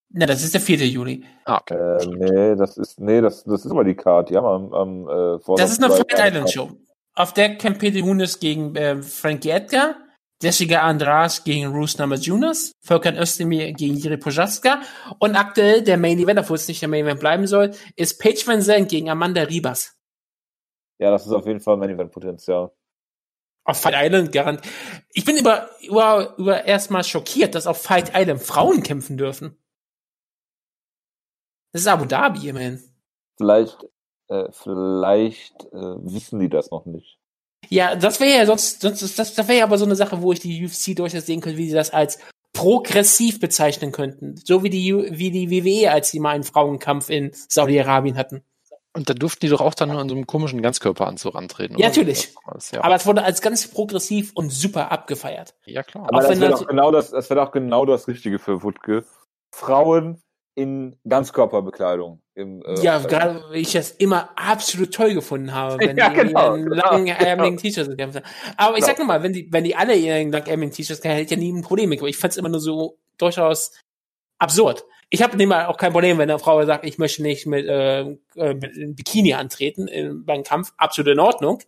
Na, 0.10 0.26
das 0.26 0.44
ist 0.44 0.54
der 0.54 0.62
4. 0.62 0.88
Juli. 0.88 1.26
Ah, 1.46 1.58
okay. 1.58 1.76
Äh, 1.76 2.06
nee, 2.08 2.56
das 2.56 2.78
ist, 2.78 3.00
nee, 3.00 3.22
das, 3.22 3.44
das 3.44 3.66
ist 3.66 3.72
aber 3.72 3.84
die 3.84 3.96
Card. 3.96 4.30
Die 4.30 4.38
haben 4.38 4.46
am, 4.46 4.74
am 4.74 5.10
äh, 5.10 5.40
vor 5.40 5.58
Das 5.58 5.72
ist 5.72 5.84
eine 5.84 5.94
Fight 5.94 6.14
Island 6.14 6.52
Show. 6.52 6.72
Auf 7.16 7.34
der 7.34 7.56
kämpft 7.56 7.82
Peter 7.82 8.02
Hunes 8.02 8.40
gegen 8.40 8.76
äh, 8.76 9.02
Frankie 9.02 9.50
Edgar, 9.50 9.96
Jessica 10.42 10.82
Andras 10.82 11.44
gegen 11.44 11.72
Bruce 11.72 11.98
Namajunas, 11.98 12.74
Volkan 12.82 13.18
Özdemir 13.18 13.72
gegen 13.74 13.96
Jiri 13.96 14.18
Projaska 14.18 14.82
und 15.20 15.36
aktuell 15.36 15.82
der 15.82 15.98
Main 15.98 16.20
Event, 16.20 16.40
obwohl 16.40 16.58
es 16.58 16.68
nicht 16.68 16.82
der 16.82 16.90
Main 16.90 17.06
Event 17.06 17.22
bleiben 17.22 17.48
soll, 17.48 17.72
ist 17.96 18.20
Paige 18.22 18.44
Van 18.46 18.62
Zandt 18.62 18.90
gegen 18.90 19.10
Amanda 19.10 19.44
Ribas. 19.44 19.96
Ja, 21.00 21.10
das 21.12 21.26
ist 21.26 21.32
auf 21.32 21.46
jeden 21.46 21.62
Fall 21.62 21.78
Main 21.78 21.90
Event 21.90 22.12
Potenzial. 22.12 22.72
Auf 23.66 23.82
Fight 23.82 23.96
Island 23.98 24.32
garant. 24.32 24.62
Ich 25.12 25.26
bin 25.26 25.38
über, 25.38 25.70
über, 25.82 26.36
über 26.38 26.66
erstmal 26.66 27.04
schockiert, 27.04 27.56
dass 27.56 27.68
auf 27.68 27.82
Fight 27.82 28.12
Island 28.16 28.42
Frauen 28.42 28.84
kämpfen 28.84 29.18
dürfen. 29.18 29.58
Das 31.72 31.82
ist 31.82 31.88
Abu 31.88 32.06
Dhabi, 32.06 32.48
immerhin. 32.48 32.82
Vielleicht, 33.38 33.78
äh, 34.30 34.46
vielleicht 34.52 35.66
äh, 35.74 35.96
wissen 36.06 36.40
die 36.40 36.48
das 36.48 36.72
noch 36.72 36.86
nicht. 36.86 37.18
Ja, 37.70 37.96
das 37.96 38.20
wäre 38.20 38.38
ja 38.38 38.46
sonst, 38.46 38.82
sonst 38.82 39.02
das, 39.18 39.34
das 39.34 39.48
wäre 39.48 39.58
ja 39.60 39.64
aber 39.66 39.78
so 39.78 39.86
eine 39.86 39.96
Sache, 39.96 40.22
wo 40.22 40.32
ich 40.32 40.40
die 40.40 40.64
UFC 40.64 40.96
durchaus 40.96 41.26
sehen 41.26 41.42
könnte, 41.42 41.58
wie 41.58 41.68
sie 41.68 41.76
das 41.76 41.92
als 41.92 42.20
progressiv 42.54 43.40
bezeichnen 43.40 43.92
könnten. 43.92 44.38
So 44.38 44.64
wie 44.64 44.70
die, 44.70 44.94
wie 44.94 45.32
die 45.32 45.50
WWE, 45.50 45.92
als 45.92 46.12
sie 46.12 46.20
mal 46.20 46.36
einen 46.36 46.44
Frauenkampf 46.44 47.10
in 47.10 47.32
Saudi-Arabien 47.34 48.18
hatten. 48.18 48.44
Und 48.96 49.10
da 49.10 49.14
durften 49.14 49.42
die 49.46 49.50
doch 49.50 49.60
auch 49.62 49.74
dann 49.74 49.90
nur 49.90 50.02
in 50.02 50.08
so 50.08 50.16
einem 50.16 50.26
komischen 50.26 50.62
Ganzkörperanzug 50.62 51.36
antreten. 51.36 51.78
Ja, 51.78 51.88
natürlich. 51.90 52.34
Das, 52.54 52.72
ja. 52.72 52.82
Aber 52.84 52.96
es 52.96 53.06
wurde 53.06 53.24
als 53.24 53.42
ganz 53.42 53.68
progressiv 53.68 54.32
und 54.36 54.52
super 54.52 54.92
abgefeiert. 54.92 55.54
ja, 55.66 55.84
klar. 55.84 56.06
Aber 56.08 56.20
Auch 56.20 56.28
das 56.30 56.40
wäre 56.40 56.52
doch 56.52 56.66
genau 56.66 56.92
das, 56.92 57.12
das 57.12 57.30
wäre 57.30 57.42
doch 57.42 57.52
genau 57.52 57.86
das 57.86 58.08
Richtige 58.08 58.40
für 58.40 58.64
Wutke. 58.64 59.04
Frauen 59.54 60.22
in 60.56 60.96
Ganzkörperbekleidung. 61.08 62.22
Im, 62.36 62.62
äh, 62.64 62.80
Ja, 62.82 63.00
gerade 63.00 63.44
weil 63.50 63.58
ich 63.58 63.74
das 63.74 63.92
immer 63.92 64.30
absolut 64.38 64.94
toll 64.94 65.14
gefunden 65.14 65.54
habe, 65.54 65.78
wenn 65.80 65.98
Ja, 65.98 66.10
die 66.10 66.20
in 66.22 66.28
genau, 66.28 66.56
ihren 66.56 66.70
genau, 66.70 66.92
langen 66.92 67.06
genau. 67.06 67.56
T-Shirts 67.58 67.90
gekämpft 67.90 68.16
haben. 68.18 68.26
Aber 68.56 68.78
ich 68.78 68.86
Genau. 68.86 68.88
sag 68.88 68.98
nur 69.00 69.08
mal, 69.08 69.24
wenn 69.24 69.34
die, 69.34 69.50
wenn 69.52 69.66
die 69.66 69.76
alle 69.76 69.96
in 69.96 70.04
ihren 70.06 70.32
langärmeligen 70.32 70.74
T-Shirts 70.74 71.02
kämpfen, 71.02 71.18
hätte 71.18 71.26
ich 71.26 71.32
ja 71.32 71.38
nie 71.38 71.52
ein 71.52 71.64
Problem 71.64 71.90
mit. 71.90 72.00
Aber 72.00 72.08
ich 72.08 72.18
fand's 72.18 72.38
immer 72.38 72.50
nur 72.50 72.62
so 72.62 72.98
durchaus 73.18 73.72
absurd. 74.40 74.86
Ich 75.10 75.22
habe 75.22 75.42
immer 75.42 75.70
auch 75.70 75.78
kein 75.78 75.94
Problem, 75.94 76.18
wenn 76.18 76.30
eine 76.30 76.40
Frau 76.40 76.64
sagt, 76.66 76.86
ich 76.86 76.98
möchte 76.98 77.22
nicht 77.22 77.46
mit, 77.46 77.66
äh, 77.68 78.02
äh, 78.02 78.54
mit 78.54 78.76
einem 78.76 78.96
Bikini 78.96 79.34
antreten 79.34 79.88
äh, 79.88 80.12
beim 80.14 80.44
Kampf. 80.44 80.74
Absolut 80.78 81.12
in 81.14 81.20
Ordnung. 81.20 81.60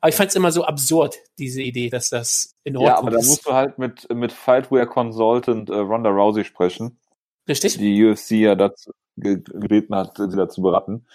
Aber 0.00 0.08
ich 0.08 0.14
fand's 0.14 0.34
immer 0.34 0.50
so 0.50 0.64
absurd, 0.64 1.18
diese 1.38 1.62
Idee, 1.62 1.90
dass 1.90 2.08
das 2.10 2.56
in 2.64 2.76
Ordnung 2.76 2.88
ja, 2.90 2.98
aber 2.98 3.10
da 3.10 3.18
ist. 3.18 3.28
musst 3.28 3.46
du 3.46 3.52
halt 3.52 3.78
mit, 3.78 4.12
mit 4.12 4.32
Fightwear 4.32 4.86
Consultant 4.86 5.68
äh, 5.68 5.74
Ronda 5.74 6.10
Rousey 6.10 6.44
sprechen, 6.44 6.98
Richtig? 7.48 7.76
die 7.78 8.04
UFC 8.04 8.30
ja 8.32 8.54
dazu 8.54 8.92
ge- 9.16 9.42
gebeten 9.42 9.94
hat, 9.94 10.16
sie 10.16 10.36
dazu 10.36 10.62
beraten. 10.62 11.06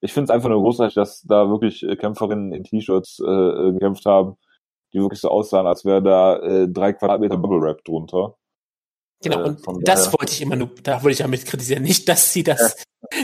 Ich 0.00 0.12
finde 0.12 0.24
es 0.24 0.30
einfach 0.30 0.48
nur 0.48 0.60
großartig, 0.62 0.94
dass 0.94 1.22
da 1.22 1.48
wirklich 1.50 1.82
äh, 1.82 1.96
Kämpferinnen 1.96 2.52
in 2.52 2.64
T-Shirts 2.64 3.20
äh, 3.20 3.30
äh, 3.30 3.72
gekämpft 3.72 4.06
haben, 4.06 4.36
die 4.94 5.00
wirklich 5.00 5.20
so 5.20 5.28
aussahen, 5.28 5.66
als 5.66 5.84
wäre 5.84 6.02
da 6.02 6.38
äh, 6.38 6.68
drei 6.68 6.94
Quadratmeter 6.94 7.36
Bubble 7.36 7.60
Wrap 7.60 7.84
drunter. 7.84 8.36
Genau, 9.24 9.44
Äh, 9.44 9.54
und 9.66 9.88
das 9.88 10.04
daher- 10.04 10.12
wollte 10.20 10.32
ich 10.32 10.40
immer 10.42 10.56
nur, 10.56 10.70
da 10.82 11.02
wollte 11.02 11.10
ich 11.12 11.18
damit 11.18 11.44
kritisieren. 11.46 11.82
Nicht, 11.82 12.08
dass 12.08 12.32
sie 12.32 12.42
das, 12.44 12.76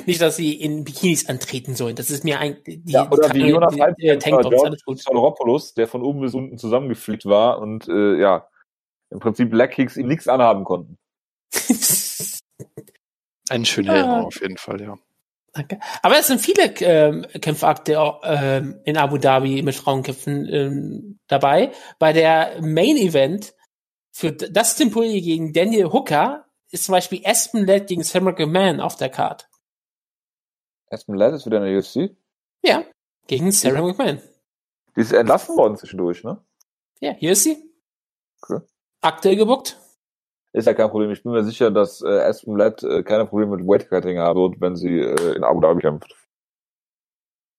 nicht, 0.06 0.20
dass 0.20 0.36
sie 0.36 0.54
in 0.54 0.82
Bikinis 0.84 1.28
antreten 1.28 1.74
sollen. 1.76 1.94
Das 1.96 2.10
ist 2.10 2.24
mir 2.24 2.40
eigentlich, 2.40 2.82
die, 2.84 2.92
Ja, 2.92 3.08
oder 3.10 3.32
wie 3.34 3.40
die, 3.44 3.46
Jonas 3.48 3.74
die, 3.74 3.80
die 4.00 4.18
Tanktops, 4.18 4.48
George 4.48 4.66
alles 4.66 4.84
gut. 4.84 5.76
Der 5.76 5.86
von 5.86 6.02
oben 6.02 6.20
bis 6.20 6.34
unten 6.34 6.58
zusammengeflickt 6.58 7.26
war 7.26 7.58
und 7.60 7.86
äh, 7.88 8.18
ja, 8.20 8.48
im 9.10 9.18
Prinzip 9.20 9.52
Leg 9.52 9.70
Kicks 9.72 9.96
ihm 9.96 10.08
nichts 10.08 10.26
anhaben 10.28 10.64
konnten. 10.64 10.98
Eine 13.48 13.64
schöne 13.64 13.90
Ah. 13.90 13.96
Erinnerung 13.96 14.26
auf 14.26 14.40
jeden 14.40 14.56
Fall, 14.56 14.80
ja. 14.80 14.96
Danke. 15.52 15.80
Aber 16.02 16.16
es 16.18 16.28
sind 16.28 16.40
viele 16.40 16.72
ähm, 16.80 17.26
Kämpferakte 17.40 18.00
auch, 18.00 18.20
ähm, 18.24 18.80
in 18.84 18.96
Abu 18.96 19.18
Dhabi 19.18 19.62
mit 19.64 19.74
Frauenkämpfen 19.74 20.46
ähm, 20.48 21.18
dabei. 21.26 21.72
Bei 21.98 22.12
der 22.12 22.58
Main 22.60 22.96
Event 22.96 23.52
für 24.20 24.32
Dustin 24.32 24.90
Poirier 24.90 25.22
gegen 25.22 25.54
Daniel 25.54 25.86
Hooker 25.86 26.44
ist 26.70 26.84
zum 26.84 26.92
Beispiel 26.92 27.22
Aspen 27.24 27.66
Ladd 27.66 27.86
gegen 27.86 28.02
Sam 28.02 28.24
McMahon 28.24 28.78
auf 28.78 28.96
der 28.96 29.08
Card. 29.08 29.48
Aspen 30.90 31.14
Ladd 31.14 31.34
ist 31.34 31.46
wieder 31.46 31.56
in 31.56 31.64
der 31.64 31.78
UFC. 31.78 32.14
Ja, 32.62 32.84
gegen 33.26 33.50
Sarah 33.50 33.80
McMahon. 33.80 34.20
Die 34.94 35.00
ist 35.00 35.12
entlassen 35.12 35.56
worden 35.56 35.76
zwischendurch, 35.76 36.22
ne? 36.22 36.38
Ja, 37.00 37.12
hier 37.12 37.32
ist 37.32 37.44
sie. 37.44 37.56
Okay. 38.42 38.62
Aktuell 39.00 39.36
gebuckt. 39.36 39.78
Ist 40.52 40.66
ja 40.66 40.74
kein 40.74 40.90
Problem. 40.90 41.10
Ich 41.12 41.22
bin 41.22 41.32
mir 41.32 41.44
sicher, 41.44 41.70
dass 41.70 42.02
äh, 42.02 42.20
Aspen 42.20 42.58
Ladd 42.58 42.82
äh, 42.82 43.02
keine 43.02 43.24
Probleme 43.24 43.56
mit 43.56 43.66
Weightcutting 43.66 44.18
haben 44.18 44.38
wird, 44.38 44.60
wenn 44.60 44.76
sie 44.76 44.98
äh, 44.98 45.34
in 45.34 45.44
Abu 45.44 45.60
Dhabi 45.60 45.80
kämpft. 45.80 46.14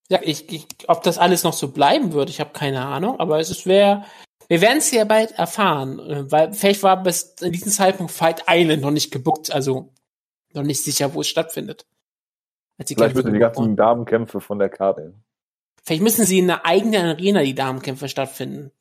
Ja, 0.08 0.20
ich, 0.22 0.48
ich, 0.52 0.68
ob 0.86 1.02
das 1.02 1.18
alles 1.18 1.42
noch 1.42 1.54
so 1.54 1.72
bleiben 1.72 2.12
wird, 2.12 2.30
ich 2.30 2.38
habe 2.38 2.50
keine 2.52 2.84
Ahnung, 2.84 3.18
aber 3.18 3.40
es 3.40 3.50
ist 3.50 3.66
wäre, 3.66 4.04
wir 4.52 4.60
werden 4.60 4.78
es 4.78 4.90
ja 4.90 5.04
bald 5.04 5.32
erfahren, 5.32 5.98
äh, 5.98 6.30
weil 6.30 6.52
vielleicht 6.52 6.82
war 6.82 7.02
bis 7.02 7.36
in 7.40 7.52
diesem 7.52 7.72
Zeitpunkt 7.72 8.12
Fight 8.12 8.44
Island 8.50 8.82
noch 8.82 8.90
nicht 8.90 9.10
gebuckt, 9.10 9.50
also 9.50 9.94
noch 10.52 10.62
nicht 10.62 10.84
sicher, 10.84 11.14
wo 11.14 11.22
es 11.22 11.28
stattfindet. 11.28 11.86
Als 12.76 12.88
die 12.88 12.94
Vielleicht 12.94 13.14
müssen 13.14 13.32
die 13.32 13.38
ganzen. 13.38 13.76
Damenkämpfe 13.76 14.42
von 14.42 14.58
der 14.58 14.68
Karte. 14.68 15.14
Vielleicht 15.82 16.02
müssen 16.02 16.26
sie 16.26 16.40
in 16.40 16.50
einer 16.50 16.66
eigenen 16.66 17.06
Arena 17.06 17.42
die 17.42 17.54
Damenkämpfe 17.54 18.10
stattfinden. 18.10 18.72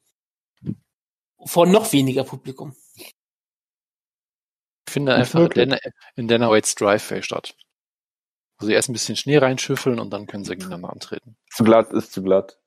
Vor 1.45 1.65
noch 1.67 1.93
weniger 1.93 2.25
Publikum. 2.25 2.75
Ich 2.97 3.15
finde 4.89 5.15
einfach 5.15 5.39
in 5.39 5.43
möglich. 5.43 5.69
Dana, 5.69 5.79
in 6.17 6.27
Dana 6.27 6.51
White's 6.51 6.75
Driveway 6.75 7.23
statt. 7.23 7.55
Wo 8.59 8.65
sie 8.65 8.73
erst 8.73 8.89
ein 8.89 8.93
bisschen 8.93 9.15
Schnee 9.15 9.37
reinschüffeln 9.37 10.01
und 10.01 10.11
dann 10.11 10.27
können 10.27 10.43
sie 10.43 10.57
gegeneinander 10.57 10.91
antreten. 10.91 11.37
Zu 11.49 11.63
glatt 11.63 11.93
ist 11.93 12.11
zu 12.11 12.21
glatt. 12.21 12.60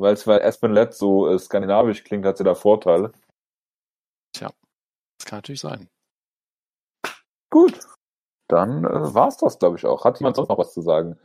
Weil 0.00 0.14
es, 0.14 0.26
weil 0.26 0.42
Aspen 0.42 0.72
Ladd 0.72 0.94
so 0.94 1.28
äh, 1.28 1.38
skandinavisch 1.38 2.04
klingt, 2.04 2.24
hat 2.24 2.38
sie 2.38 2.44
da 2.44 2.54
Vorteile. 2.54 3.12
Das 5.20 5.26
kann 5.26 5.38
natürlich 5.38 5.60
sein. 5.60 5.88
Gut. 7.50 7.78
Dann 8.48 8.84
äh, 8.84 9.14
war's 9.14 9.36
das, 9.36 9.58
glaube 9.58 9.76
ich, 9.76 9.84
auch. 9.84 10.04
Hat 10.04 10.18
jemand 10.18 10.36
sonst 10.36 10.48
noch 10.48 10.58
was 10.58 10.72
zu 10.72 10.80
sagen? 10.80 11.18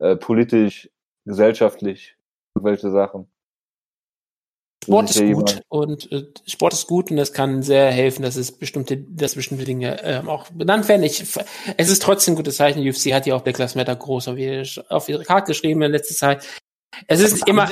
Äh, 0.00 0.16
politisch, 0.16 0.90
gesellschaftlich, 1.24 2.16
welche 2.54 2.90
Sachen? 2.90 3.30
Sport 4.82 5.10
ist 5.10 5.20
gut 5.20 5.62
und 5.68 6.10
äh, 6.10 6.26
Sport 6.46 6.72
ist 6.72 6.86
gut 6.88 7.10
und 7.10 7.18
es 7.18 7.34
kann 7.34 7.62
sehr 7.62 7.90
helfen, 7.92 8.22
dass 8.22 8.36
es 8.36 8.50
bestimmte, 8.50 8.96
dass 8.96 9.34
bestimmte 9.34 9.64
Dinge 9.64 10.02
ähm, 10.02 10.28
auch 10.28 10.48
benannt 10.50 10.88
werden. 10.88 11.02
Ich, 11.02 11.20
es 11.76 11.90
ist 11.90 12.02
trotzdem 12.02 12.32
ein 12.32 12.36
gutes 12.36 12.56
Zeichen. 12.56 12.80
Die 12.80 12.90
UFC 12.90 13.12
hat 13.12 13.26
ja 13.26 13.36
auch 13.36 13.42
Black 13.42 13.58
Lives 13.58 13.74
Matter 13.74 13.94
groß 13.94 14.28
auf 14.28 14.38
ihre, 14.38 14.64
auf 14.88 15.08
ihre 15.08 15.24
Karte 15.24 15.52
geschrieben 15.52 15.82
in 15.82 15.92
letzter 15.92 16.14
Zeit. 16.14 16.46
Es 17.06 17.20
ist 17.20 17.46
immer, 17.46 17.64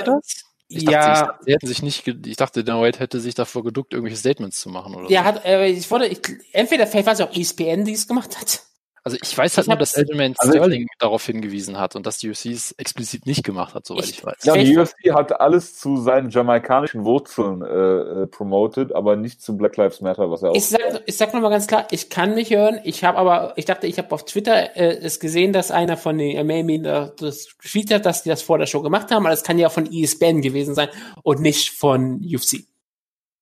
Ich 0.69 0.85
dachte, 0.85 0.99
ja, 0.99 1.13
ich 1.13 1.19
dachte, 1.19 1.45
sie 1.45 1.53
hätten 1.53 1.67
sich 1.67 1.83
nicht, 1.83 2.07
ich 2.07 2.37
dachte, 2.37 2.63
Dana 2.63 2.83
White 2.83 2.99
hätte 2.99 3.21
sich 3.21 3.35
davor 3.35 3.65
geduckt, 3.65 3.93
irgendwelche 3.95 4.19
Statements 4.19 4.61
zu 4.61 4.69
machen 4.69 4.95
oder 4.95 5.11
ja, 5.11 5.23
so. 5.23 5.27
hat, 5.27 5.45
äh, 5.45 5.67
ich 5.67 5.91
wurde, 5.91 6.07
ich, 6.07 6.21
entweder 6.53 6.87
vielleicht 6.87 7.07
war 7.07 7.15
es 7.15 7.21
auch 7.21 7.35
ESPN, 7.35 7.85
die 7.85 7.93
es 7.93 8.07
gemacht 8.07 8.39
hat. 8.39 8.63
Also 9.09 9.19
ich 9.23 9.37
weiß 9.39 9.57
halt 9.57 9.65
Ich 9.67 9.69
nur, 9.69 9.79
dass 9.79 9.95
Aljamain 9.95 10.35
Also 10.39 10.53
ich- 10.53 10.59
Sterling 10.59 10.87
darauf 10.99 11.25
hingewiesen 11.25 11.79
hat 11.79 11.97
und 11.97 12.05
dass 12.07 12.19
die 12.19 12.29
UFC 12.29 12.47
es 12.53 12.73
explizit 12.73 13.25
nicht 13.27 13.43
gemacht 13.43 13.75
hat, 13.75 13.87
soweit 13.87 14.05
Ich- 14.05 14.11
ich, 14.19 14.25
weiß. 14.25 14.37
Ja, 14.45 14.55
die 14.55 14.77
UFC 14.77 15.13
hat 15.15 15.41
alles 15.41 15.79
zu 15.79 15.97
seinen 15.97 16.31
jamaikanischen 16.31 17.05
Wurzeln 17.05 17.63
äh, 17.63 18.23
äh, 18.23 18.27
promoted, 18.27 18.93
aber 18.95 19.17
nicht 19.17 19.41
zu 19.43 19.57
Black 19.57 19.77
Lives 19.77 20.01
Matter, 20.01 20.31
was 20.31 20.43
er 20.43 20.51
auch. 20.51 20.55
Ich 20.55 20.67
sag, 20.69 20.81
ich 21.07 21.17
sag 21.17 21.33
nochmal 21.33 21.51
ganz 21.51 21.67
klar, 21.67 21.87
ich 21.91 22.11
kann 22.11 22.35
mich 22.35 22.51
hören. 22.51 22.81
Ich 22.85 23.03
habe 23.05 23.19
aber, 23.19 23.55
ich 23.57 23.65
dachte, 23.65 23.87
ich 23.87 23.99
habe 23.99 24.13
auf 24.13 24.25
Twitter 24.25 24.77
äh, 24.77 24.99
es 25.01 25.21
gesehen, 25.21 25.53
dass 25.53 25.71
einer 25.71 25.97
von 25.97 26.19
den 26.19 26.37
MMA 26.47 26.79
da 26.83 27.13
das 27.19 27.49
getweetet 27.63 27.95
hat, 27.95 28.07
dass 28.07 28.23
die 28.23 28.29
das 28.29 28.43
vor 28.43 28.59
der 28.59 28.67
Show 28.67 28.83
gemacht 28.83 29.11
haben, 29.11 29.25
aber 29.25 29.31
das 29.31 29.43
kann 29.43 29.59
ja 29.59 29.69
von 29.71 29.91
ESPN 29.91 30.43
gewesen 30.43 30.75
sein 30.75 30.89
und 31.23 31.41
nicht 31.41 31.71
von 31.71 32.21
UFC. 32.23 32.65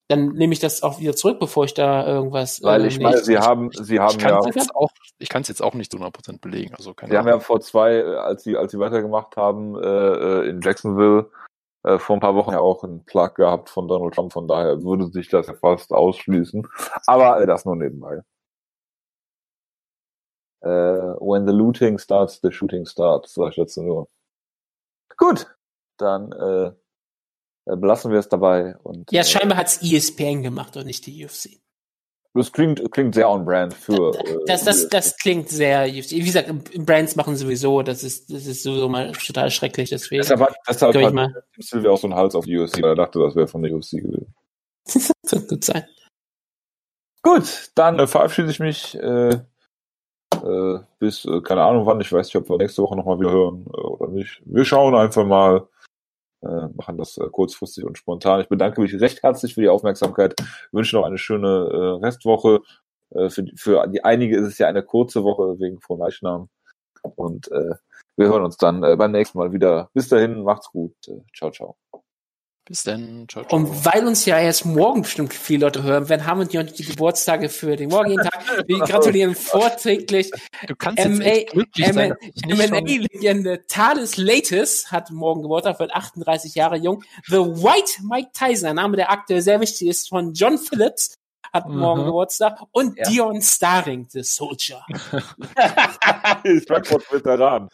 Dann 0.08 0.28
nehme 0.34 0.52
ich 0.52 0.60
das 0.60 0.82
auch 0.82 1.00
wieder 1.00 1.16
zurück, 1.16 1.40
bevor 1.40 1.64
ich 1.64 1.74
da 1.74 2.06
irgendwas. 2.06 2.62
Weil 2.62 2.84
äh, 2.84 2.88
ich 2.88 3.00
meine, 3.00 3.18
sie 3.18 3.38
haben, 3.38 3.70
sie 3.72 3.98
haben 3.98 4.10
Ich 4.10 4.18
kann 4.18 4.30
ja, 4.34 4.48
es 4.48 4.54
jetzt 4.54 4.74
auch, 4.74 4.90
ich 5.18 5.28
kann 5.28 5.42
es 5.42 5.48
jetzt 5.48 5.62
auch 5.62 5.74
nicht 5.74 5.90
zu 5.90 5.98
100% 5.98 6.40
belegen, 6.40 6.74
also 6.74 6.94
keine 6.94 7.10
sie 7.10 7.18
haben 7.18 7.26
Ahnung. 7.26 7.40
ja 7.40 7.44
vor 7.44 7.60
zwei, 7.60 7.94
äh, 7.96 8.16
als 8.16 8.44
sie, 8.44 8.56
als 8.56 8.70
sie 8.70 8.78
weitergemacht 8.78 9.36
haben 9.36 9.74
äh, 9.76 9.86
äh, 9.86 10.48
in 10.48 10.60
Jacksonville, 10.60 11.30
äh, 11.82 11.98
vor 11.98 12.16
ein 12.16 12.20
paar 12.20 12.36
Wochen 12.36 12.52
ja 12.52 12.60
auch 12.60 12.84
einen 12.84 13.04
Plug 13.04 13.30
gehabt 13.34 13.68
von 13.68 13.88
Donald 13.88 14.14
Trump, 14.14 14.32
von 14.32 14.46
daher 14.46 14.82
würde 14.82 15.08
sich 15.08 15.28
das 15.28 15.48
ja 15.48 15.54
fast 15.54 15.92
ausschließen. 15.92 16.66
Aber 17.06 17.40
äh, 17.40 17.46
das 17.46 17.64
nur 17.64 17.74
nebenbei. 17.74 18.22
Äh, 20.62 20.68
when 21.20 21.46
the 21.46 21.52
looting 21.52 21.98
starts, 21.98 22.40
the 22.42 22.52
shooting 22.52 22.86
starts, 22.86 23.34
sag 23.34 23.50
ich 23.50 23.56
dazu 23.56 23.82
nur. 23.82 24.08
Gut, 25.16 25.46
dann 25.98 26.32
äh, 26.32 26.66
äh, 26.66 26.72
belassen 27.74 28.12
wir 28.12 28.18
es 28.20 28.28
dabei. 28.28 28.76
Und, 28.84 29.10
ja, 29.10 29.22
äh, 29.22 29.24
scheinbar 29.24 29.58
hat's 29.58 29.82
ESPN 29.82 30.42
gemacht 30.42 30.76
und 30.76 30.86
nicht 30.86 31.04
die 31.06 31.24
UFC. 31.24 31.58
Das 32.34 32.52
klingt, 32.52 32.92
klingt 32.92 33.14
sehr 33.14 33.30
on 33.30 33.44
brand 33.46 33.72
für. 33.72 34.14
äh, 34.14 34.36
Das, 34.46 34.62
das, 34.64 34.82
die- 34.82 34.88
das 34.90 35.16
klingt 35.16 35.48
sehr, 35.48 35.84
UFC. 35.86 36.12
wie 36.12 36.20
gesagt, 36.26 36.52
Brands 36.84 37.16
machen 37.16 37.34
sowieso, 37.34 37.80
das 37.82 38.04
ist, 38.04 38.30
das 38.30 38.44
ist 38.46 38.62
sowieso 38.62 38.88
mal 38.90 39.10
total 39.12 39.50
schrecklich, 39.50 39.88
deswegen. 39.88 40.20
Deshalb 40.20 40.40
hat, 40.40 40.54
deshalb 40.68 40.92
Kann 40.92 41.00
ich 41.00 41.06
hat 41.08 41.14
mal- 41.14 41.44
Tim 41.54 41.62
Sylvia 41.62 41.90
auch 41.90 41.96
so 41.98 42.06
einen 42.06 42.14
Hals 42.16 42.34
auf 42.34 42.44
die 42.44 42.58
UFC, 42.58 42.82
weil 42.82 42.90
er 42.90 42.94
dachte, 42.94 43.18
das 43.20 43.34
wäre 43.34 43.48
von 43.48 43.62
der 43.62 43.72
UFC 43.72 43.92
gewesen. 44.02 44.34
das 44.84 45.32
wird 45.32 45.48
gut 45.48 45.64
sein. 45.64 45.84
Gut, 47.22 47.70
dann 47.74 47.98
äh, 47.98 48.06
verabschiede 48.06 48.50
ich 48.50 48.60
mich 48.60 48.94
äh, 48.96 49.30
äh, 50.44 50.78
bis, 50.98 51.24
äh, 51.24 51.40
keine 51.40 51.62
Ahnung 51.62 51.86
wann, 51.86 52.00
ich 52.00 52.12
weiß 52.12 52.26
nicht, 52.26 52.36
ob 52.36 52.48
wir 52.48 52.58
nächste 52.58 52.82
Woche 52.82 52.96
nochmal 52.96 53.18
wieder 53.18 53.30
hören 53.32 53.64
äh, 53.66 53.80
oder 53.80 54.08
nicht. 54.12 54.42
Wir 54.44 54.64
schauen 54.64 54.94
einfach 54.94 55.24
mal, 55.26 55.56
äh, 55.56 55.60
machen 56.42 56.98
das 56.98 57.16
äh, 57.18 57.26
kurzfristig 57.30 57.84
und 57.84 57.98
spontan. 57.98 58.40
Ich 58.40 58.48
bedanke 58.48 58.80
mich 58.80 58.98
recht 59.00 59.22
herzlich 59.22 59.54
für 59.54 59.62
die 59.62 59.68
Aufmerksamkeit, 59.68 60.34
wünsche 60.72 60.96
noch 60.96 61.04
eine 61.04 61.18
schöne 61.18 61.48
äh, 61.48 62.04
Restwoche. 62.04 62.60
Äh, 63.10 63.30
für, 63.30 63.42
die- 63.44 63.56
für 63.56 63.86
die 63.88 64.04
einige 64.04 64.36
ist 64.36 64.46
es 64.46 64.58
ja 64.58 64.68
eine 64.68 64.82
kurze 64.82 65.24
Woche 65.24 65.58
wegen 65.60 65.80
Frohleichnam. 65.80 66.48
Und 67.16 67.50
äh, 67.52 67.74
wir 68.16 68.28
hören 68.28 68.44
uns 68.44 68.56
dann 68.56 68.82
äh, 68.84 68.96
beim 68.96 69.12
nächsten 69.12 69.38
Mal 69.38 69.52
wieder. 69.52 69.90
Bis 69.94 70.08
dahin, 70.08 70.42
macht's 70.42 70.70
gut. 70.70 70.94
Äh, 71.08 71.20
ciao, 71.36 71.50
ciao. 71.50 71.76
Bis 72.68 72.82
dann. 72.82 73.26
Ciao, 73.28 73.44
ciao. 73.44 73.60
Und 73.60 73.84
weil 73.84 74.04
uns 74.06 74.24
ja 74.26 74.40
erst 74.40 74.66
morgen 74.66 75.02
bestimmt 75.02 75.32
viele 75.32 75.66
Leute 75.66 75.84
hören 75.84 76.08
werden, 76.08 76.26
haben 76.26 76.40
wir 76.50 76.64
die, 76.64 76.72
die 76.72 76.84
Geburtstage 76.84 77.48
für 77.48 77.76
den 77.76 77.90
morgigen 77.90 78.20
Tag. 78.22 78.66
Wir 78.66 78.78
gratulieren 78.80 79.36
vorträglich. 79.36 80.32
Du 80.66 80.74
kannst 80.74 80.98
jetzt 81.04 81.20
echt 81.20 81.50
glücklich 81.52 81.86
sein, 81.92 82.14
MMA-Legende 82.44 83.64
Thales 83.68 84.16
Latis 84.16 84.90
hat 84.90 85.12
morgen 85.12 85.42
Geburtstag, 85.42 85.78
wird 85.78 85.92
38 85.94 86.56
Jahre 86.56 86.76
jung. 86.76 87.04
The 87.28 87.36
White 87.36 88.02
Mike 88.02 88.30
Tyson, 88.32 88.70
ein 88.70 88.76
Name, 88.76 88.96
der 88.96 89.12
aktuell 89.12 89.42
sehr 89.42 89.60
wichtig 89.60 89.86
ist, 89.86 90.08
von 90.08 90.32
John 90.34 90.58
Phillips, 90.58 91.14
hat 91.52 91.68
morgen 91.68 92.00
Mhm. 92.02 92.06
Geburtstag. 92.06 92.58
Und 92.72 92.98
Ja. 92.98 93.08
Dion 93.08 93.40
Starring, 93.42 94.06
The 94.10 94.24
Soldier. 94.24 94.84
Frankfurt-Veteran. 96.66 97.68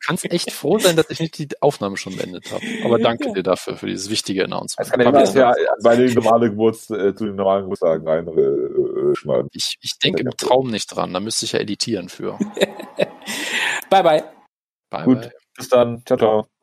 Du 0.00 0.06
kannst 0.06 0.24
echt 0.30 0.52
froh 0.52 0.78
sein, 0.78 0.94
dass 0.94 1.10
ich 1.10 1.18
nicht 1.18 1.38
die 1.38 1.48
Aufnahme 1.60 1.96
schon 1.96 2.16
beendet 2.16 2.52
habe. 2.52 2.62
Aber 2.84 2.98
danke 2.98 3.32
dir 3.32 3.42
dafür, 3.42 3.76
für 3.76 3.86
dieses 3.86 4.10
wichtige 4.10 4.44
Announcement. 4.44 4.78
Das 4.78 4.90
kann 4.90 5.00
ich 5.00 5.10
das 5.10 5.34
ja 5.34 5.52
bei 5.82 5.96
den 5.96 6.14
normalen 6.14 6.50
Geburts, 6.50 6.88
äh, 6.90 7.14
zu 7.14 7.26
den 7.26 7.34
normalen 7.34 7.64
Geburtstagen 7.64 8.06
rein 8.06 8.28
äh, 8.28 8.40
äh, 8.40 9.14
schneiden. 9.16 9.48
Ich, 9.52 9.76
ich 9.80 9.98
denke 9.98 10.22
im 10.22 10.30
Traum 10.36 10.70
nicht 10.70 10.86
dran, 10.94 11.12
da 11.12 11.20
müsste 11.20 11.46
ich 11.46 11.52
ja 11.52 11.58
editieren 11.58 12.08
für. 12.08 12.38
Bye, 13.90 14.02
bye. 14.02 14.24
Bye, 14.90 15.04
Gut. 15.04 15.20
bye. 15.20 15.32
Bis 15.56 15.68
dann. 15.68 16.02
Ciao, 16.06 16.18
ciao. 16.18 16.57